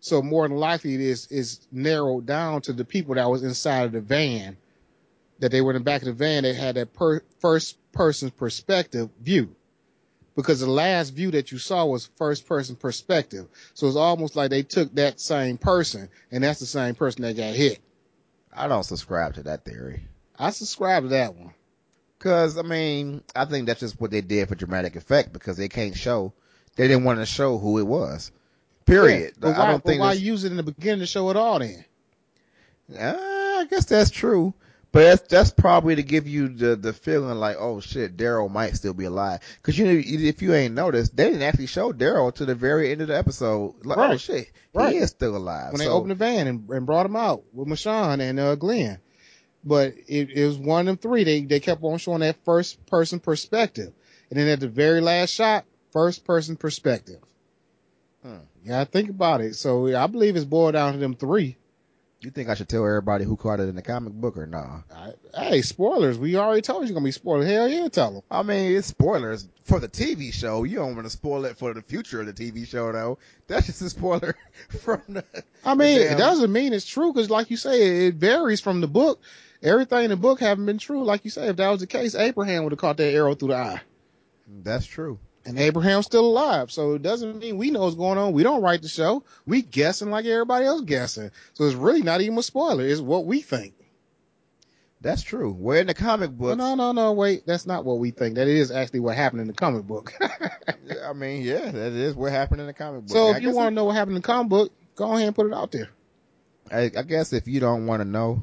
So 0.00 0.22
more 0.22 0.46
than 0.46 0.58
likely 0.58 0.94
it 0.94 1.00
is 1.00 1.26
is 1.26 1.66
narrowed 1.72 2.26
down 2.26 2.62
to 2.62 2.72
the 2.72 2.84
people 2.84 3.16
that 3.16 3.28
was 3.28 3.42
inside 3.42 3.84
of 3.84 3.92
the 3.92 4.00
van, 4.00 4.56
that 5.40 5.50
they 5.50 5.60
were 5.60 5.72
in 5.72 5.78
the 5.78 5.84
back 5.84 6.02
of 6.02 6.06
the 6.06 6.12
van 6.12 6.44
that 6.44 6.54
had 6.54 6.76
that 6.76 6.92
per, 6.92 7.22
first 7.40 7.76
person 7.92 8.30
perspective 8.30 9.10
view. 9.20 9.54
Because 10.36 10.60
the 10.60 10.70
last 10.70 11.10
view 11.10 11.32
that 11.32 11.50
you 11.50 11.58
saw 11.58 11.84
was 11.84 12.10
first 12.16 12.46
person 12.46 12.76
perspective. 12.76 13.48
So 13.74 13.88
it's 13.88 13.96
almost 13.96 14.36
like 14.36 14.50
they 14.50 14.62
took 14.62 14.94
that 14.94 15.18
same 15.18 15.58
person 15.58 16.08
and 16.30 16.44
that's 16.44 16.60
the 16.60 16.66
same 16.66 16.94
person 16.94 17.22
that 17.22 17.36
got 17.36 17.54
hit. 17.54 17.80
I 18.52 18.68
don't 18.68 18.84
subscribe 18.84 19.34
to 19.34 19.42
that 19.44 19.64
theory. 19.64 20.06
I 20.38 20.50
subscribe 20.50 21.02
to 21.04 21.08
that 21.08 21.34
one. 21.34 21.54
Cause 22.20 22.56
I 22.56 22.62
mean, 22.62 23.22
I 23.34 23.46
think 23.46 23.66
that's 23.66 23.80
just 23.80 24.00
what 24.00 24.12
they 24.12 24.20
did 24.20 24.48
for 24.48 24.54
dramatic 24.54 24.94
effect 24.94 25.32
because 25.32 25.56
they 25.56 25.68
can't 25.68 25.96
show, 25.96 26.32
they 26.76 26.86
didn't 26.86 27.04
want 27.04 27.18
to 27.18 27.26
show 27.26 27.58
who 27.58 27.78
it 27.78 27.86
was. 27.86 28.30
Period. 28.88 29.32
Yeah, 29.34 29.40
but 29.40 29.56
I 29.56 29.58
why, 29.58 29.70
don't 29.70 29.84
think 29.84 30.00
why 30.00 30.14
this- 30.14 30.22
use 30.22 30.44
it 30.44 30.50
in 30.50 30.56
the 30.56 30.62
beginning 30.62 31.00
to 31.00 31.06
show 31.06 31.30
it 31.30 31.36
all 31.36 31.58
then? 31.58 31.84
Uh, 32.98 33.16
I 33.60 33.66
guess 33.70 33.84
that's 33.84 34.10
true. 34.10 34.54
But 34.90 35.02
that's, 35.02 35.28
that's 35.28 35.50
probably 35.50 35.96
to 35.96 36.02
give 36.02 36.26
you 36.26 36.48
the, 36.48 36.74
the 36.74 36.94
feeling 36.94 37.38
like, 37.38 37.56
oh 37.58 37.80
shit, 37.80 38.16
Daryl 38.16 38.50
might 38.50 38.74
still 38.74 38.94
be 38.94 39.04
alive. 39.04 39.40
Cause 39.62 39.76
you 39.76 39.84
know, 39.84 39.92
if 40.02 40.40
you 40.40 40.54
ain't 40.54 40.74
noticed, 40.74 41.14
they 41.14 41.24
didn't 41.26 41.42
actually 41.42 41.66
show 41.66 41.92
Daryl 41.92 42.34
to 42.36 42.46
the 42.46 42.54
very 42.54 42.90
end 42.90 43.02
of 43.02 43.08
the 43.08 43.16
episode. 43.16 43.74
Like, 43.84 43.98
oh 43.98 44.16
shit, 44.16 44.50
Right. 44.72 44.94
he 44.94 44.98
is 44.98 45.10
still 45.10 45.36
alive. 45.36 45.72
when 45.72 45.80
they 45.80 45.88
opened 45.88 46.12
the 46.12 46.14
van 46.14 46.46
and, 46.46 46.68
and 46.70 46.86
brought 46.86 47.04
him 47.04 47.16
out 47.16 47.42
with 47.52 47.68
Michonne 47.68 48.20
and 48.20 48.40
uh, 48.40 48.54
Glenn. 48.54 48.98
But 49.62 49.92
it, 50.06 50.30
it 50.30 50.46
was 50.46 50.56
one 50.56 50.80
of 50.80 50.86
them 50.86 50.96
three. 50.96 51.24
They 51.24 51.42
they 51.42 51.60
kept 51.60 51.82
on 51.82 51.98
showing 51.98 52.20
that 52.20 52.42
first 52.46 52.84
person 52.86 53.20
perspective, 53.20 53.92
and 54.30 54.38
then 54.38 54.48
at 54.48 54.60
the 54.60 54.68
very 54.68 55.02
last 55.02 55.34
shot, 55.34 55.66
first 55.92 56.24
person 56.24 56.56
perspective. 56.56 57.20
Hmm. 58.22 58.36
Gotta 58.68 58.84
think 58.84 59.08
about 59.08 59.40
it. 59.40 59.54
So 59.56 59.96
I 59.96 60.06
believe 60.06 60.36
it's 60.36 60.44
boiled 60.44 60.74
down 60.74 60.92
to 60.92 60.98
them 60.98 61.14
three. 61.14 61.56
you 62.20 62.30
think 62.30 62.50
I 62.50 62.54
should 62.54 62.68
tell 62.68 62.84
everybody 62.84 63.24
who 63.24 63.34
caught 63.36 63.60
it 63.60 63.68
in 63.68 63.76
the 63.76 63.82
comic 63.82 64.12
book 64.12 64.36
or 64.36 64.46
nah? 64.46 64.80
I, 64.94 65.12
hey, 65.34 65.62
spoilers. 65.62 66.18
We 66.18 66.36
already 66.36 66.60
told 66.60 66.86
you 66.86 66.92
gonna 66.92 67.04
be 67.04 67.10
spoilers. 67.10 67.46
Hell 67.48 67.66
yeah, 67.66 67.88
tell 67.88 68.12
them. 68.12 68.22
I 68.30 68.42
mean, 68.42 68.76
it's 68.76 68.88
spoilers 68.88 69.48
for 69.64 69.80
the 69.80 69.88
TV 69.88 70.34
show. 70.34 70.64
You 70.64 70.76
don't 70.76 70.94
want 70.94 71.06
to 71.06 71.10
spoil 71.10 71.46
it 71.46 71.56
for 71.56 71.72
the 71.72 71.80
future 71.80 72.20
of 72.20 72.26
the 72.26 72.34
TV 72.34 72.66
show, 72.66 72.92
though. 72.92 73.18
That's 73.46 73.66
just 73.66 73.80
a 73.80 73.88
spoiler 73.88 74.36
from 74.82 75.00
the. 75.08 75.24
I 75.64 75.74
mean, 75.74 76.00
Damn. 76.00 76.12
it 76.12 76.18
doesn't 76.18 76.52
mean 76.52 76.74
it's 76.74 76.86
true 76.86 77.12
because, 77.12 77.30
like 77.30 77.50
you 77.50 77.56
say, 77.56 78.08
it 78.08 78.16
varies 78.16 78.60
from 78.60 78.82
the 78.82 78.88
book. 78.88 79.22
Everything 79.62 80.04
in 80.04 80.10
the 80.10 80.16
book 80.16 80.40
haven't 80.40 80.66
been 80.66 80.78
true. 80.78 81.04
Like 81.04 81.24
you 81.24 81.30
say, 81.30 81.48
if 81.48 81.56
that 81.56 81.70
was 81.70 81.80
the 81.80 81.86
case, 81.86 82.14
Abraham 82.14 82.64
would 82.64 82.72
have 82.72 82.78
caught 82.78 82.98
that 82.98 83.14
arrow 83.14 83.34
through 83.34 83.48
the 83.48 83.56
eye. 83.56 83.80
That's 84.62 84.84
true. 84.86 85.18
And 85.48 85.58
Abraham's 85.58 86.04
still 86.04 86.26
alive. 86.26 86.70
So 86.70 86.92
it 86.92 87.00
doesn't 87.00 87.38
mean 87.38 87.56
we 87.56 87.70
know 87.70 87.80
what's 87.80 87.96
going 87.96 88.18
on. 88.18 88.34
We 88.34 88.42
don't 88.42 88.60
write 88.60 88.82
the 88.82 88.88
show. 88.88 89.24
We 89.46 89.62
guessing 89.62 90.10
like 90.10 90.26
everybody 90.26 90.66
else 90.66 90.82
guessing. 90.82 91.30
So 91.54 91.64
it's 91.64 91.74
really 91.74 92.02
not 92.02 92.20
even 92.20 92.36
a 92.36 92.42
spoiler. 92.42 92.84
It's 92.84 93.00
what 93.00 93.24
we 93.24 93.40
think. 93.40 93.72
That's 95.00 95.22
true. 95.22 95.50
We're 95.50 95.80
in 95.80 95.86
the 95.86 95.94
comic 95.94 96.32
book. 96.32 96.58
no, 96.58 96.74
no, 96.74 96.92
no, 96.92 97.14
wait. 97.14 97.46
That's 97.46 97.66
not 97.66 97.86
what 97.86 97.98
we 97.98 98.10
think. 98.10 98.34
That 98.34 98.46
is 98.46 98.70
actually 98.70 99.00
what 99.00 99.16
happened 99.16 99.40
in 99.40 99.46
the 99.46 99.54
comic 99.54 99.84
book. 99.84 100.12
I 100.20 101.14
mean, 101.14 101.40
yeah, 101.40 101.70
that 101.70 101.92
is 101.92 102.14
what 102.14 102.30
happened 102.30 102.60
in 102.60 102.66
the 102.66 102.74
comic 102.74 103.06
book. 103.06 103.10
so 103.10 103.28
I 103.28 103.38
if 103.38 103.42
you 103.42 103.54
want 103.54 103.68
to 103.68 103.74
know 103.74 103.86
what 103.86 103.96
happened 103.96 104.16
in 104.16 104.22
the 104.22 104.26
comic 104.26 104.50
book, 104.50 104.72
go 104.96 105.14
ahead 105.14 105.28
and 105.28 105.34
put 105.34 105.46
it 105.46 105.54
out 105.54 105.72
there. 105.72 105.88
I, 106.70 106.90
I 106.94 107.02
guess 107.04 107.32
if 107.32 107.48
you 107.48 107.58
don't 107.60 107.86
want 107.86 108.02
to 108.02 108.04
know 108.06 108.42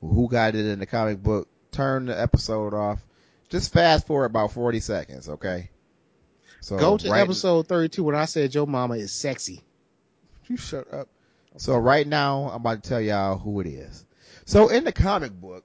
who 0.00 0.28
got 0.28 0.56
it 0.56 0.66
in 0.66 0.80
the 0.80 0.86
comic 0.86 1.22
book, 1.22 1.46
turn 1.70 2.06
the 2.06 2.20
episode 2.20 2.74
off. 2.74 2.98
Just 3.48 3.72
fast 3.72 4.08
forward 4.08 4.24
about 4.24 4.50
40 4.50 4.80
seconds, 4.80 5.28
okay? 5.28 5.70
So 6.62 6.78
go 6.78 6.96
to 6.96 7.10
right- 7.10 7.20
episode 7.20 7.66
32 7.66 8.04
when 8.04 8.14
I 8.14 8.24
said 8.24 8.54
your 8.54 8.66
mama 8.66 8.94
is 8.94 9.12
sexy. 9.12 9.60
You 10.46 10.56
shut 10.56 10.92
up. 10.92 11.08
So 11.56 11.76
right 11.76 12.06
now, 12.06 12.48
I'm 12.50 12.60
about 12.62 12.82
to 12.82 12.88
tell 12.88 13.00
y'all 13.00 13.36
who 13.36 13.60
it 13.60 13.66
is. 13.66 14.06
So 14.46 14.68
in 14.68 14.84
the 14.84 14.92
comic 14.92 15.32
book, 15.32 15.64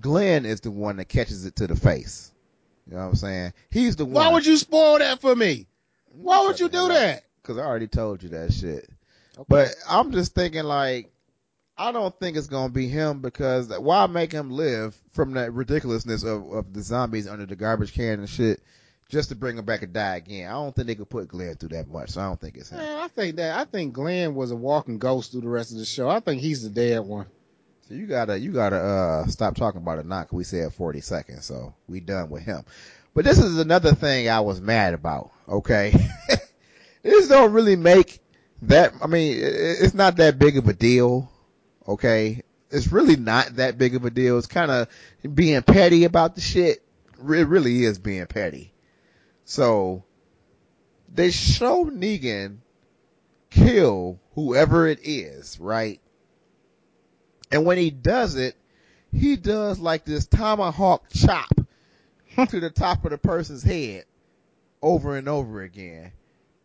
Glenn 0.00 0.46
is 0.46 0.62
the 0.62 0.70
one 0.70 0.96
that 0.96 1.04
catches 1.04 1.44
it 1.44 1.56
to 1.56 1.66
the 1.66 1.76
face. 1.76 2.32
You 2.88 2.94
know 2.96 3.02
what 3.02 3.08
I'm 3.10 3.14
saying? 3.14 3.52
He's 3.70 3.96
the 3.96 4.04
one. 4.04 4.14
Why 4.14 4.32
would 4.32 4.44
you 4.44 4.56
spoil 4.56 4.98
that 4.98 5.20
for 5.20 5.36
me? 5.36 5.66
Why 6.12 6.44
would 6.46 6.58
you 6.58 6.68
do 6.68 6.88
that? 6.88 7.24
Because 7.40 7.58
I 7.58 7.62
already 7.62 7.86
told 7.86 8.22
you 8.22 8.30
that 8.30 8.52
shit. 8.52 8.88
But 9.48 9.74
I'm 9.88 10.12
just 10.12 10.34
thinking 10.34 10.64
like, 10.64 11.12
I 11.76 11.92
don't 11.92 12.18
think 12.18 12.36
it's 12.36 12.46
gonna 12.46 12.72
be 12.72 12.88
him 12.88 13.20
because 13.20 13.68
why 13.68 14.06
make 14.06 14.32
him 14.32 14.50
live 14.50 14.96
from 15.12 15.34
that 15.34 15.52
ridiculousness 15.52 16.22
of, 16.22 16.50
of 16.52 16.72
the 16.72 16.82
zombies 16.82 17.28
under 17.28 17.46
the 17.46 17.56
garbage 17.56 17.92
can 17.92 18.20
and 18.20 18.28
shit 18.28 18.62
just 19.14 19.30
to 19.30 19.34
bring 19.34 19.56
him 19.56 19.64
back 19.64 19.82
and 19.82 19.92
die 19.92 20.16
again. 20.16 20.48
I 20.48 20.52
don't 20.52 20.74
think 20.74 20.88
they 20.88 20.94
could 20.96 21.08
put 21.08 21.28
Glenn 21.28 21.54
through 21.54 21.70
that 21.70 21.88
much, 21.88 22.10
so 22.10 22.20
I 22.20 22.24
don't 22.24 22.40
think 22.40 22.56
it's 22.56 22.68
him. 22.70 22.78
Man, 22.78 22.98
I 22.98 23.08
think 23.08 23.36
that 23.36 23.58
I 23.58 23.64
think 23.64 23.94
Glenn 23.94 24.34
was 24.34 24.50
a 24.50 24.56
walking 24.56 24.98
ghost 24.98 25.32
through 25.32 25.42
the 25.42 25.48
rest 25.48 25.72
of 25.72 25.78
the 25.78 25.84
show. 25.86 26.08
I 26.08 26.20
think 26.20 26.42
he's 26.42 26.62
the 26.62 26.68
dead 26.68 26.98
one. 27.00 27.26
So 27.88 27.94
you 27.94 28.06
gotta, 28.06 28.38
you 28.38 28.50
gotta, 28.52 28.76
uh, 28.76 29.26
stop 29.26 29.56
talking 29.56 29.80
about 29.80 29.98
it 29.98 30.06
now 30.06 30.22
'cause 30.24 30.32
we 30.32 30.44
said 30.44 30.72
40 30.72 31.00
seconds, 31.00 31.44
so 31.44 31.74
we 31.88 32.00
done 32.00 32.28
with 32.28 32.42
him. 32.42 32.64
But 33.14 33.24
this 33.24 33.38
is 33.38 33.58
another 33.58 33.94
thing 33.94 34.28
I 34.28 34.40
was 34.40 34.60
mad 34.60 34.94
about, 34.94 35.30
okay? 35.48 35.94
this 37.02 37.28
don't 37.28 37.52
really 37.52 37.76
make 37.76 38.20
that, 38.62 38.94
I 39.00 39.06
mean, 39.06 39.36
it's 39.40 39.94
not 39.94 40.16
that 40.16 40.38
big 40.38 40.56
of 40.56 40.66
a 40.66 40.72
deal, 40.72 41.30
okay? 41.86 42.42
It's 42.70 42.90
really 42.90 43.16
not 43.16 43.56
that 43.56 43.78
big 43.78 43.94
of 43.94 44.04
a 44.04 44.10
deal. 44.10 44.38
It's 44.38 44.48
kind 44.48 44.70
of 44.70 44.88
being 45.32 45.62
petty 45.62 46.04
about 46.04 46.34
the 46.34 46.40
shit. 46.40 46.82
It 47.12 47.46
really 47.46 47.84
is 47.84 47.98
being 47.98 48.26
petty. 48.26 48.73
So, 49.44 50.04
they 51.12 51.30
show 51.30 51.86
Negan 51.86 52.58
kill 53.50 54.18
whoever 54.34 54.86
it 54.86 55.00
is, 55.02 55.60
right? 55.60 56.00
And 57.50 57.64
when 57.64 57.78
he 57.78 57.90
does 57.90 58.36
it, 58.36 58.56
he 59.12 59.36
does 59.36 59.78
like 59.78 60.04
this 60.04 60.26
tomahawk 60.26 61.08
chop 61.10 61.54
to 62.48 62.60
the 62.60 62.70
top 62.70 63.04
of 63.04 63.12
the 63.12 63.18
person's 63.18 63.62
head 63.62 64.04
over 64.82 65.16
and 65.16 65.28
over 65.28 65.62
again. 65.62 66.12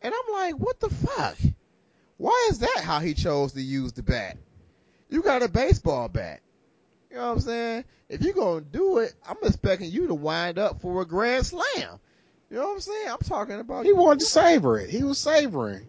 And 0.01 0.13
I'm 0.13 0.33
like, 0.33 0.55
what 0.55 0.79
the 0.79 0.89
fuck? 0.89 1.37
Why 2.17 2.47
is 2.49 2.59
that 2.59 2.81
how 2.83 2.99
he 2.99 3.13
chose 3.13 3.53
to 3.53 3.61
use 3.61 3.93
the 3.93 4.03
bat? 4.03 4.37
You 5.09 5.21
got 5.21 5.43
a 5.43 5.47
baseball 5.47 6.07
bat. 6.07 6.41
You 7.09 7.17
know 7.17 7.27
what 7.27 7.33
I'm 7.33 7.39
saying? 7.39 7.85
If 8.07 8.21
you're 8.21 8.33
going 8.33 8.63
to 8.63 8.69
do 8.69 8.97
it, 8.99 9.13
I'm 9.27 9.37
expecting 9.43 9.91
you 9.91 10.07
to 10.07 10.13
wind 10.13 10.57
up 10.57 10.81
for 10.81 11.01
a 11.01 11.05
grand 11.05 11.45
slam. 11.45 11.99
You 12.49 12.57
know 12.57 12.67
what 12.67 12.73
I'm 12.73 12.79
saying? 12.79 13.09
I'm 13.09 13.17
talking 13.19 13.59
about 13.59 13.85
He 13.85 13.93
wanted 13.93 14.21
to 14.21 14.25
savor 14.25 14.79
it. 14.79 14.89
He 14.89 15.03
was 15.03 15.19
savoring. 15.19 15.87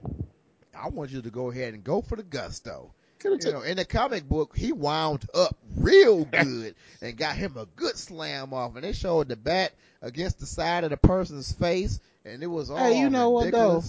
I 0.75 0.89
want 0.89 1.11
you 1.11 1.23
to 1.23 1.31
go 1.31 1.51
ahead 1.51 1.75
and 1.75 1.83
go 1.83 2.03
for 2.03 2.17
the 2.17 2.23
gusto. 2.23 2.93
You 3.25 3.53
know, 3.53 3.61
in 3.61 3.77
the 3.77 3.85
comic 3.85 4.27
book, 4.27 4.57
he 4.57 4.73
wound 4.73 5.27
up 5.35 5.57
real 5.77 6.25
good 6.31 6.75
and 7.03 7.17
got 7.17 7.37
him 7.37 7.57
a 7.57 7.67
good 7.77 7.97
slam 7.97 8.55
off. 8.55 8.77
And 8.77 8.85
they 8.85 8.93
showed 8.93 9.29
the 9.29 9.37
bat 9.37 9.73
against 10.01 10.41
the 10.41 10.47
side 10.47 10.85
of 10.85 10.91
the 10.91 10.97
person's 10.97 11.53
face, 11.53 12.01
and 12.25 12.43
it 12.43 12.47
was 12.47 12.71
all 12.71 12.79
Hey, 12.79 13.01
you 13.01 13.11
know 13.11 13.31
what, 13.31 13.53
though? 13.53 13.83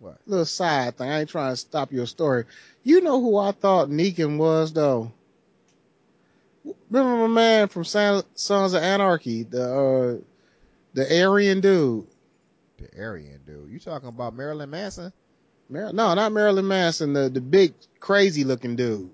What? 0.00 0.18
little 0.26 0.46
side 0.46 0.96
thing. 0.96 1.10
I 1.10 1.20
ain't 1.20 1.30
trying 1.30 1.52
to 1.52 1.56
stop 1.56 1.92
your 1.92 2.06
story. 2.06 2.44
You 2.82 3.00
know 3.02 3.20
who 3.20 3.36
I 3.36 3.52
thought 3.52 3.88
Negan 3.88 4.38
was 4.38 4.72
though? 4.72 5.12
Remember 6.90 7.28
my 7.28 7.34
man 7.34 7.68
from 7.68 7.84
Sons 7.84 8.74
of 8.74 8.82
Anarchy, 8.82 9.44
the 9.44 10.20
uh, 10.20 10.29
the 10.94 11.22
Aryan 11.22 11.60
dude. 11.60 12.06
The 12.78 13.02
Aryan 13.02 13.40
dude. 13.46 13.70
You 13.70 13.78
talking 13.78 14.08
about 14.08 14.34
Marilyn 14.34 14.70
Manson? 14.70 15.12
Mar- 15.68 15.92
no, 15.92 16.14
not 16.14 16.32
Marilyn 16.32 16.66
Manson. 16.66 17.12
The 17.12 17.28
the 17.28 17.40
big 17.40 17.74
crazy 18.00 18.44
looking 18.44 18.76
dude. 18.76 19.10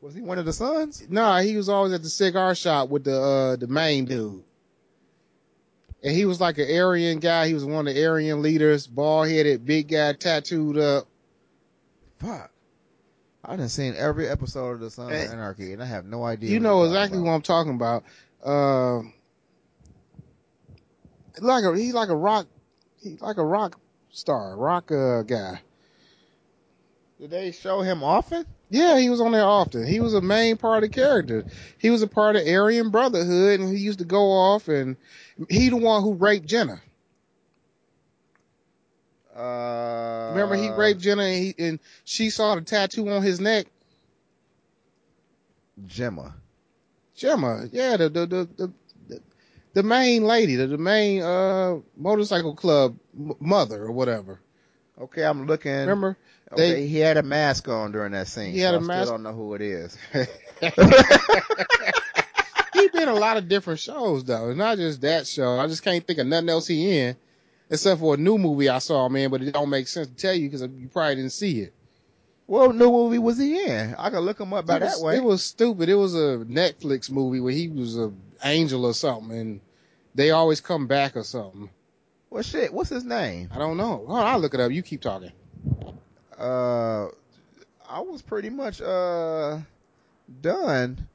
Was 0.00 0.14
he 0.14 0.20
one 0.20 0.38
of 0.38 0.44
the 0.44 0.52
sons? 0.52 1.02
Nah, 1.08 1.40
he 1.40 1.56
was 1.56 1.68
always 1.68 1.92
at 1.92 2.02
the 2.02 2.10
cigar 2.10 2.54
shop 2.54 2.90
with 2.90 3.04
the 3.04 3.18
uh 3.20 3.56
the 3.56 3.66
main 3.66 4.04
dude. 4.04 4.42
And 6.02 6.12
he 6.14 6.26
was 6.26 6.38
like 6.40 6.58
an 6.58 6.66
Aryan 6.70 7.18
guy. 7.20 7.48
He 7.48 7.54
was 7.54 7.64
one 7.64 7.88
of 7.88 7.94
the 7.94 8.04
Aryan 8.06 8.42
leaders, 8.42 8.86
bald 8.86 9.28
headed, 9.28 9.64
big 9.64 9.88
guy, 9.88 10.12
tattooed 10.12 10.76
up. 10.76 11.06
Fuck. 12.18 12.50
I 13.42 13.56
done 13.56 13.68
seen 13.70 13.94
every 13.96 14.28
episode 14.28 14.72
of 14.72 14.80
The 14.80 14.90
Sons 14.90 15.12
Eh, 15.12 15.24
of 15.24 15.32
Anarchy, 15.32 15.72
and 15.72 15.82
I 15.82 15.86
have 15.86 16.04
no 16.04 16.24
idea. 16.24 16.50
You 16.50 16.60
know 16.60 16.84
exactly 16.84 17.18
what 17.20 17.30
I'm 17.30 17.42
talking 17.42 17.74
about. 17.74 18.04
Uh, 18.42 19.02
like 21.40 21.64
a 21.64 21.76
he's 21.76 21.94
like 21.94 22.08
a 22.08 22.16
rock, 22.16 22.46
he's 23.02 23.20
like 23.20 23.36
a 23.36 23.44
rock 23.44 23.78
star, 24.10 24.56
rock 24.56 24.90
uh 24.90 25.22
guy. 25.22 25.60
Did 27.20 27.30
they 27.30 27.52
show 27.52 27.80
him 27.80 28.02
often? 28.02 28.44
Yeah, 28.70 28.98
he 28.98 29.08
was 29.08 29.20
on 29.20 29.32
there 29.32 29.44
often. 29.44 29.86
He 29.86 30.00
was 30.00 30.14
a 30.14 30.20
main 30.20 30.56
part 30.56 30.82
of 30.82 30.90
the 30.90 30.94
character. 30.94 31.44
He 31.78 31.90
was 31.90 32.02
a 32.02 32.08
part 32.08 32.34
of 32.36 32.46
Aryan 32.46 32.90
Brotherhood, 32.90 33.60
and 33.60 33.68
he 33.68 33.82
used 33.82 34.00
to 34.00 34.04
go 34.04 34.32
off 34.32 34.68
and 34.68 34.96
he 35.48 35.68
the 35.68 35.76
one 35.76 36.02
who 36.02 36.14
raped 36.14 36.46
Jenna. 36.46 36.80
Uh, 39.34 40.30
Remember, 40.30 40.54
he 40.54 40.70
raped 40.70 41.00
Jenna, 41.00 41.22
and, 41.22 41.44
he, 41.44 41.54
and 41.58 41.80
she 42.04 42.30
saw 42.30 42.54
the 42.54 42.60
tattoo 42.60 43.08
on 43.08 43.22
his 43.22 43.40
neck. 43.40 43.66
Gemma. 45.86 46.34
Gemma, 47.16 47.68
yeah, 47.72 47.96
the 47.96 48.08
the 48.08 48.26
the 48.26 48.48
the, 48.56 48.72
the, 49.74 49.82
main 49.82 50.24
lady, 50.24 50.56
the, 50.56 50.66
the 50.66 50.78
main 50.78 51.22
uh 51.22 51.76
motorcycle 51.96 52.54
club 52.54 52.96
m- 53.18 53.34
mother 53.40 53.84
or 53.84 53.92
whatever. 53.92 54.40
Okay, 55.00 55.22
I'm 55.24 55.46
looking. 55.46 55.72
Remember? 55.72 56.16
Okay, 56.52 56.72
they- 56.74 56.86
he 56.86 56.98
had 56.98 57.16
a 57.16 57.22
mask 57.22 57.68
on 57.68 57.92
during 57.92 58.12
that 58.12 58.28
scene. 58.28 58.52
He 58.52 58.60
had 58.60 58.70
so 58.70 58.76
a 58.76 58.80
I 58.80 58.82
mask- 58.82 59.06
Still 59.06 59.14
don't 59.16 59.22
know 59.24 59.32
who 59.34 59.54
it 59.54 59.60
is. 59.60 59.96
he 62.72 62.88
been 62.88 63.08
a 63.08 63.14
lot 63.14 63.36
of 63.36 63.48
different 63.48 63.80
shows 63.80 64.24
though. 64.24 64.48
It's 64.50 64.58
not 64.58 64.76
just 64.78 65.00
that 65.02 65.26
show. 65.26 65.58
I 65.58 65.66
just 65.66 65.82
can't 65.82 66.06
think 66.06 66.18
of 66.18 66.26
nothing 66.26 66.48
else 66.48 66.66
he 66.66 66.98
in, 66.98 67.16
except 67.70 68.00
for 68.00 68.14
a 68.14 68.16
new 68.16 68.38
movie 68.38 68.68
I 68.68 68.78
saw, 68.78 69.08
man. 69.08 69.30
But 69.30 69.42
it 69.42 69.52
don't 69.52 69.70
make 69.70 69.88
sense 69.88 70.08
to 70.08 70.14
tell 70.14 70.34
you 70.34 70.48
because 70.48 70.62
you 70.62 70.88
probably 70.92 71.16
didn't 71.16 71.32
see 71.32 71.60
it. 71.60 71.72
what 72.46 72.74
new 72.74 72.90
movie 72.90 73.18
was 73.18 73.38
he 73.38 73.64
in? 73.64 73.94
I 73.98 74.10
can 74.10 74.20
look 74.20 74.40
him 74.40 74.52
up 74.52 74.66
by 74.66 74.78
was, 74.78 75.00
that 75.00 75.04
way. 75.04 75.16
It 75.16 75.24
was 75.24 75.42
stupid. 75.44 75.88
It 75.88 75.94
was 75.96 76.14
a 76.14 76.44
Netflix 76.48 77.10
movie 77.10 77.40
where 77.40 77.52
he 77.52 77.68
was 77.68 77.98
a 77.98 78.12
angel 78.44 78.84
or 78.84 78.94
something, 78.94 79.36
and 79.36 79.60
they 80.14 80.30
always 80.30 80.60
come 80.60 80.86
back 80.86 81.16
or 81.16 81.24
something. 81.24 81.68
well, 82.30 82.42
shit. 82.42 82.72
What's 82.72 82.90
his 82.90 83.04
name? 83.04 83.48
I 83.52 83.58
don't 83.58 83.76
know. 83.76 84.04
Hold 84.06 84.10
on, 84.10 84.26
I'll 84.26 84.38
look 84.38 84.54
it 84.54 84.60
up. 84.60 84.70
You 84.72 84.82
keep 84.82 85.00
talking. 85.00 85.32
Uh, 86.38 87.06
I 87.88 88.00
was 88.00 88.22
pretty 88.22 88.50
much 88.50 88.80
uh 88.80 89.58
done 90.40 91.06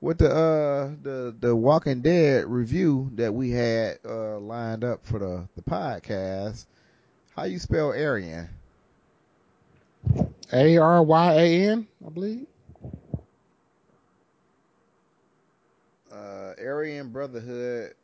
with 0.00 0.18
the 0.18 0.30
uh 0.30 0.90
the 1.02 1.34
the 1.38 1.54
Walking 1.56 2.02
Dead 2.02 2.44
review 2.46 3.10
that 3.14 3.32
we 3.32 3.50
had 3.50 3.98
uh 4.04 4.38
lined 4.38 4.84
up 4.84 5.06
for 5.06 5.18
the 5.18 5.48
the 5.56 5.62
podcast. 5.62 6.66
How 7.34 7.44
you 7.44 7.58
spell 7.58 7.92
Aryan? 7.92 8.48
A 10.52 10.76
R 10.76 11.02
Y 11.02 11.32
A 11.34 11.68
N, 11.70 11.86
I 12.04 12.10
believe. 12.10 12.46
Uh, 16.12 16.52
Aryan 16.60 17.10
Brotherhood. 17.10 17.94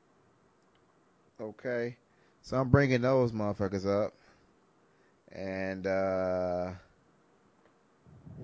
Okay, 1.41 1.97
so 2.43 2.57
I'm 2.57 2.69
bringing 2.71 3.03
those 3.03 3.33
motherfuckers 3.33 3.87
up, 3.87 4.15
and 5.33 5.85
uh, 5.87 6.71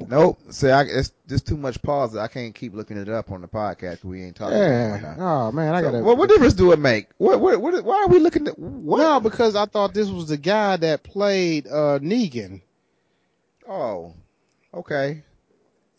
nope. 0.09 0.41
See, 0.51 0.69
I, 0.71 0.83
it's 0.83 1.13
just 1.29 1.47
too 1.47 1.57
much 1.57 1.81
pause. 1.83 2.17
I 2.17 2.27
can't 2.27 2.53
keep 2.55 2.75
looking 2.75 2.97
it 2.97 3.09
up 3.09 3.31
on 3.31 3.43
the 3.43 3.49
podcast. 3.49 4.03
We 4.05 4.25
ain't 4.25 4.35
talking. 4.37 4.57
about 4.59 5.03
Yeah. 5.03 5.15
Oh 5.19 5.53
man, 5.53 5.73
I 5.75 5.83
So, 5.83 5.91
gotta. 5.93 6.03
what, 6.05 6.19
what 6.19 6.29
difference 6.29 6.55
do 6.55 6.73
it 6.73 6.81
make? 6.81 7.07
What, 7.19 7.41
what, 7.41 7.61
what, 7.61 7.85
why 7.85 8.03
are 8.03 8.09
we 8.09 8.19
looking 8.19 8.49
at 8.49 8.59
what? 8.59 8.99
No, 8.99 9.21
because 9.21 9.55
I 9.55 9.67
thought 9.67 9.95
this 9.95 10.09
was 10.09 10.29
the 10.29 10.37
guy 10.37 10.77
that 10.79 11.05
played 11.05 11.69
uh 11.69 12.01
Negan, 12.01 12.61
Oh, 13.69 14.15
okay. 14.75 15.23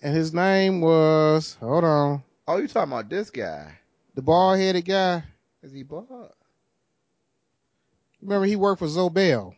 and 0.02 0.14
his 0.16 0.34
name 0.34 0.82
was 0.82 1.56
hold 1.62 1.86
on, 1.86 2.22
Oh, 2.50 2.58
you 2.58 2.68
talking 2.68 2.92
about 2.92 3.10
this 3.10 3.30
guy? 3.30 3.78
the 4.14 4.22
bald 4.22 4.60
headed 4.60 4.84
guy. 4.84 5.24
Is 5.64 5.72
he 5.72 5.84
bald? 5.84 6.34
Remember 8.22 8.46
he 8.46 8.56
worked 8.56 8.80
for 8.80 8.88
Zobelle. 8.88 9.56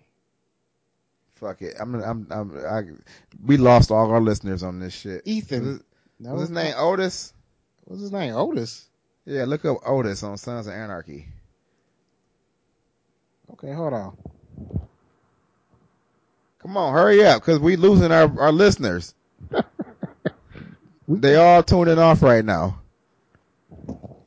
Fuck 1.35 1.61
it. 1.61 1.76
I'm, 1.80 1.95
I'm, 1.95 2.27
I'm, 2.30 2.65
I, 2.65 2.84
we 3.45 3.57
lost 3.57 3.91
all 3.91 4.11
our 4.11 4.22
listeners 4.22 4.64
on 4.64 4.80
this 4.80 4.94
shit. 4.94 5.23
Ethan. 5.26 5.65
Was, 5.65 5.84
No, 6.19 6.34
was 6.34 6.41
his 6.41 6.49
name 6.52 6.73
Otis? 6.77 7.34
What's 7.84 8.02
his 8.02 8.11
name? 8.11 8.34
Otis. 8.34 8.88
Yeah, 9.26 9.45
look 9.45 9.65
up 9.65 9.77
Otis 9.85 10.23
on 10.23 10.38
Sons 10.38 10.68
of 10.68 10.73
Anarchy. 10.73 11.27
Okay, 13.52 13.73
hold 13.73 13.94
on. 13.94 14.18
Come 16.60 16.77
on, 16.77 16.94
hurry 16.94 17.26
up, 17.26 17.44
cause 17.44 17.60
we 17.60 17.76
losing 17.76 18.11
our, 18.11 18.40
our 18.40 18.52
listeners. 18.52 19.14
they 21.07 21.35
all 21.35 21.61
tuning 21.61 21.99
off 21.99 22.22
right 22.22 22.44
now. 22.44 22.80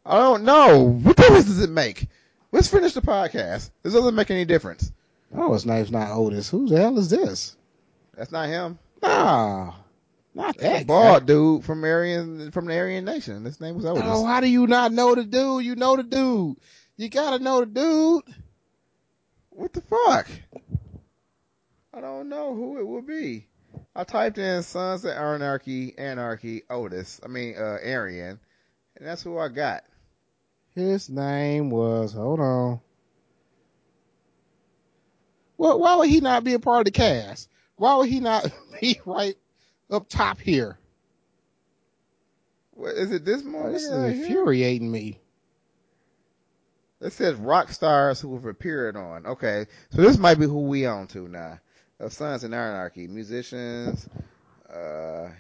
I 0.05 0.19
don't 0.19 0.45
know. 0.45 1.01
What 1.03 1.17
difference 1.17 1.47
does 1.47 1.63
it 1.63 1.71
make? 1.71 2.09
Let's 2.57 2.69
finish 2.69 2.95
the 2.95 3.03
podcast. 3.03 3.71
This 3.83 3.93
doesn't 3.93 4.15
make 4.15 4.31
any 4.31 4.47
difference. 4.47 4.91
Oh, 5.35 5.53
his 5.53 5.67
name's 5.67 5.91
not 5.91 6.11
Otis. 6.11 6.49
Who 6.49 6.67
the 6.67 6.79
hell 6.79 6.99
is 6.99 7.11
this? 7.11 7.55
That's 8.17 8.33
not 8.33 8.49
him. 8.49 8.79
Nah, 9.03 9.75
not 10.35 10.57
that 10.57 10.83
a 10.83 10.85
bald 10.87 11.27
dude 11.27 11.65
from 11.65 11.85
Aryan 11.85 12.51
from 12.53 12.65
the 12.65 12.75
Aryan 12.75 13.05
Nation. 13.05 13.45
His 13.45 13.61
name 13.61 13.75
was 13.75 13.85
guy. 13.85 13.91
Otis. 13.91 14.05
Oh, 14.07 14.25
how 14.25 14.41
do 14.41 14.47
you 14.47 14.67
not 14.67 14.91
know 14.91 15.15
the 15.15 15.25
dude? 15.25 15.67
You 15.67 15.77
know 15.77 15.97
the 15.97 16.03
dude. 16.03 16.57
You 16.97 17.11
gotta 17.11 17.45
know 17.45 17.61
the 17.61 17.67
dude. 17.67 18.35
What 19.51 19.75
the 19.75 19.83
fuck? 19.83 20.27
I 21.93 22.01
don't 22.01 22.31
know 22.31 22.55
who 22.55 22.79
it 22.79 22.87
would 22.87 23.07
be. 23.07 23.49
I 23.95 24.05
typed 24.05 24.39
in 24.39 24.63
Sons 24.63 25.05
of 25.05 25.11
Anarchy, 25.11 25.93
Anarchy, 25.99 26.63
Otis. 26.71 27.21
I 27.23 27.29
mean, 27.29 27.57
uh, 27.59 27.77
Aryan, 27.85 28.41
and 28.97 29.07
that's 29.07 29.23
who 29.23 29.37
I 29.37 29.49
got. 29.49 29.85
His 30.77 31.09
name 31.09 31.71
was. 31.71 32.13
Hold 32.13 32.39
on. 32.39 32.81
Well, 35.59 35.81
why 35.81 35.97
would 35.97 36.09
he 36.11 36.21
not 36.21 36.45
be 36.45 36.53
a 36.53 36.59
part 36.59 36.81
of 36.81 36.85
the 36.85 36.91
cast? 36.91 37.49
Why 37.77 37.97
would 37.97 38.09
he 38.11 38.21
not 38.21 38.47
be 38.81 39.01
right 39.07 39.37
up 39.91 40.09
top 40.09 40.39
here? 40.39 40.79
What 42.73 42.95
is 42.95 43.11
it? 43.11 43.25
This 43.25 43.43
Oh, 43.43 43.49
morning 43.49 43.73
this 43.73 43.85
is 43.85 43.91
right 43.91 44.15
here? 44.15 44.27
infuriating 44.27 44.91
me. 44.93 45.19
It 47.01 47.13
says 47.15 47.35
rock 47.37 47.71
stars 47.71 48.21
who 48.21 48.35
have 48.35 48.45
appeared 48.45 48.97
on. 48.97 49.27
Okay, 49.27 49.67
so 49.91 50.03
this 50.03 50.19
might 50.19 50.39
be 50.39 50.47
who 50.47 50.61
we 50.67 50.85
on 50.87 51.07
to 51.09 51.27
now. 51.29 51.59
Of 51.99 52.13
Sons 52.13 52.45
and 52.45 52.55
Anarchy, 52.55 53.07
musicians. 53.09 54.07
Uh, 54.71 55.31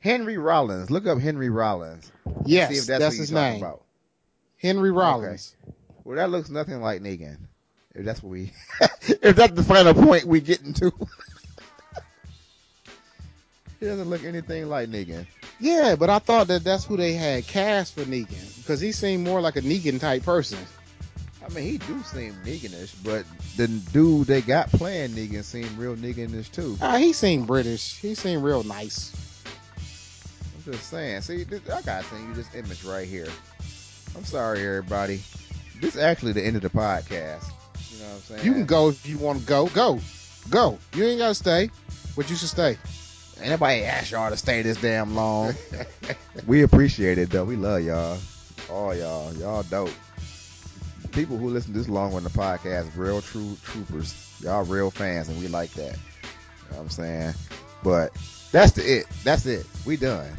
Henry 0.00 0.38
Rollins. 0.38 0.90
Look 0.90 1.06
up 1.06 1.18
Henry 1.18 1.50
Rollins. 1.50 2.10
Yes, 2.46 2.70
See 2.70 2.78
if 2.78 2.86
that's, 2.86 3.00
that's, 3.00 3.16
his 3.16 3.32
name. 3.32 3.62
about. 3.62 3.82
Henry 4.58 4.90
Rollins. 4.90 5.54
Well, 6.04 6.16
that 6.16 6.30
looks 6.30 6.50
nothing 6.50 6.80
like 6.80 7.00
Negan. 7.00 7.38
If 7.94 8.04
that's 8.04 8.22
what 8.22 8.30
we, 8.30 8.52
if 9.22 9.36
that's 9.36 9.52
the 9.52 9.62
final 9.62 9.94
point 9.94 10.24
we 10.24 10.40
getting 10.40 10.74
to. 10.74 10.90
he 13.80 13.86
doesn't 13.86 14.08
look 14.08 14.24
anything 14.24 14.68
like 14.68 14.88
Negan. 14.88 15.26
Yeah, 15.60 15.96
but 15.96 16.10
I 16.10 16.18
thought 16.18 16.48
that 16.48 16.64
that's 16.64 16.84
who 16.84 16.96
they 16.96 17.14
had 17.14 17.46
cast 17.46 17.94
for 17.94 18.02
Negan 18.02 18.56
because 18.58 18.80
he 18.80 18.92
seemed 18.92 19.24
more 19.24 19.40
like 19.40 19.56
a 19.56 19.62
Negan 19.62 19.98
type 20.00 20.24
person. 20.24 20.58
I 21.44 21.48
mean, 21.54 21.64
he 21.64 21.78
do 21.78 22.02
seem 22.02 22.34
Neganish, 22.44 22.94
but 23.02 23.24
the 23.56 23.68
dude 23.68 24.26
they 24.26 24.42
got 24.42 24.70
playing 24.70 25.10
Negan 25.10 25.42
seemed 25.42 25.70
real 25.78 25.96
Neganish 25.96 26.52
too. 26.52 26.76
Ah, 26.80 26.98
he 26.98 27.12
seemed 27.12 27.46
British. 27.46 27.96
He 27.96 28.14
seemed 28.14 28.42
real 28.42 28.62
nice. 28.64 29.12
I'm 30.56 30.72
just 30.72 30.90
saying. 30.90 31.22
See, 31.22 31.44
this, 31.44 31.68
I 31.70 31.80
gotta 31.82 32.04
send 32.04 32.28
you 32.28 32.34
this 32.34 32.54
image 32.54 32.84
right 32.84 33.08
here. 33.08 33.28
I'm 34.18 34.24
sorry, 34.24 34.66
everybody. 34.66 35.22
This 35.80 35.94
is 35.94 36.00
actually 36.00 36.32
the 36.32 36.44
end 36.44 36.56
of 36.56 36.62
the 36.62 36.70
podcast. 36.70 37.52
You 37.92 38.00
know 38.00 38.06
what 38.06 38.14
I'm 38.14 38.20
saying? 38.22 38.44
You 38.44 38.52
can 38.52 38.66
go 38.66 38.88
if 38.88 39.06
you 39.06 39.16
want 39.16 39.38
to 39.38 39.46
go. 39.46 39.68
Go, 39.68 40.00
go. 40.50 40.76
You 40.96 41.04
ain't 41.04 41.20
gotta 41.20 41.36
stay, 41.36 41.70
but 42.16 42.28
you 42.28 42.34
should 42.34 42.48
stay. 42.48 42.76
Anybody 43.40 43.84
ask 43.84 44.10
y'all 44.10 44.28
to 44.28 44.36
stay 44.36 44.62
this 44.62 44.76
damn 44.80 45.14
long? 45.14 45.54
we 46.48 46.62
appreciate 46.62 47.18
it 47.18 47.30
though. 47.30 47.44
We 47.44 47.54
love 47.54 47.84
y'all. 47.84 48.18
All 48.68 48.92
y'all. 48.92 49.32
Y'all 49.34 49.62
dope. 49.62 49.92
People 51.12 51.38
who 51.38 51.50
listen 51.50 51.72
this 51.72 51.88
long 51.88 52.12
on 52.14 52.24
the 52.24 52.30
podcast, 52.30 52.90
real 52.96 53.22
true 53.22 53.56
troopers. 53.62 54.16
Y'all 54.42 54.64
real 54.64 54.90
fans 54.90 55.28
and 55.28 55.38
we 55.38 55.46
like 55.46 55.70
that. 55.74 55.92
You 55.92 56.70
know 56.72 56.78
what 56.78 56.80
I'm 56.80 56.90
saying? 56.90 57.34
But 57.84 58.12
that's 58.50 58.72
the 58.72 58.82
it. 58.82 59.06
That's 59.22 59.46
it. 59.46 59.64
We 59.86 59.96
done. 59.96 60.36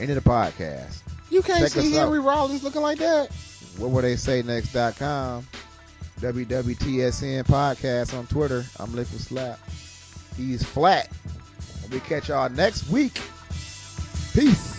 End 0.00 0.08
of 0.10 0.14
the 0.24 0.30
podcast. 0.30 1.02
You 1.30 1.42
can't 1.42 1.60
Check 1.60 1.82
see 1.82 1.92
Henry 1.92 2.20
Rollins 2.20 2.62
looking 2.62 2.82
like 2.82 2.98
that. 2.98 3.30
What 3.76 3.90
will 3.90 4.02
they 4.02 4.16
say 4.16 4.42
next.com? 4.42 5.46
WWTSN 6.20 7.44
podcast 7.44 8.16
on 8.16 8.26
Twitter. 8.26 8.64
I'm 8.80 8.94
Liquid 8.94 9.20
Slap. 9.20 9.58
He's 10.36 10.64
flat. 10.64 11.08
We 11.90 12.00
catch 12.00 12.28
y'all 12.28 12.48
next 12.48 12.88
week. 12.88 13.20
Peace. 14.34 14.77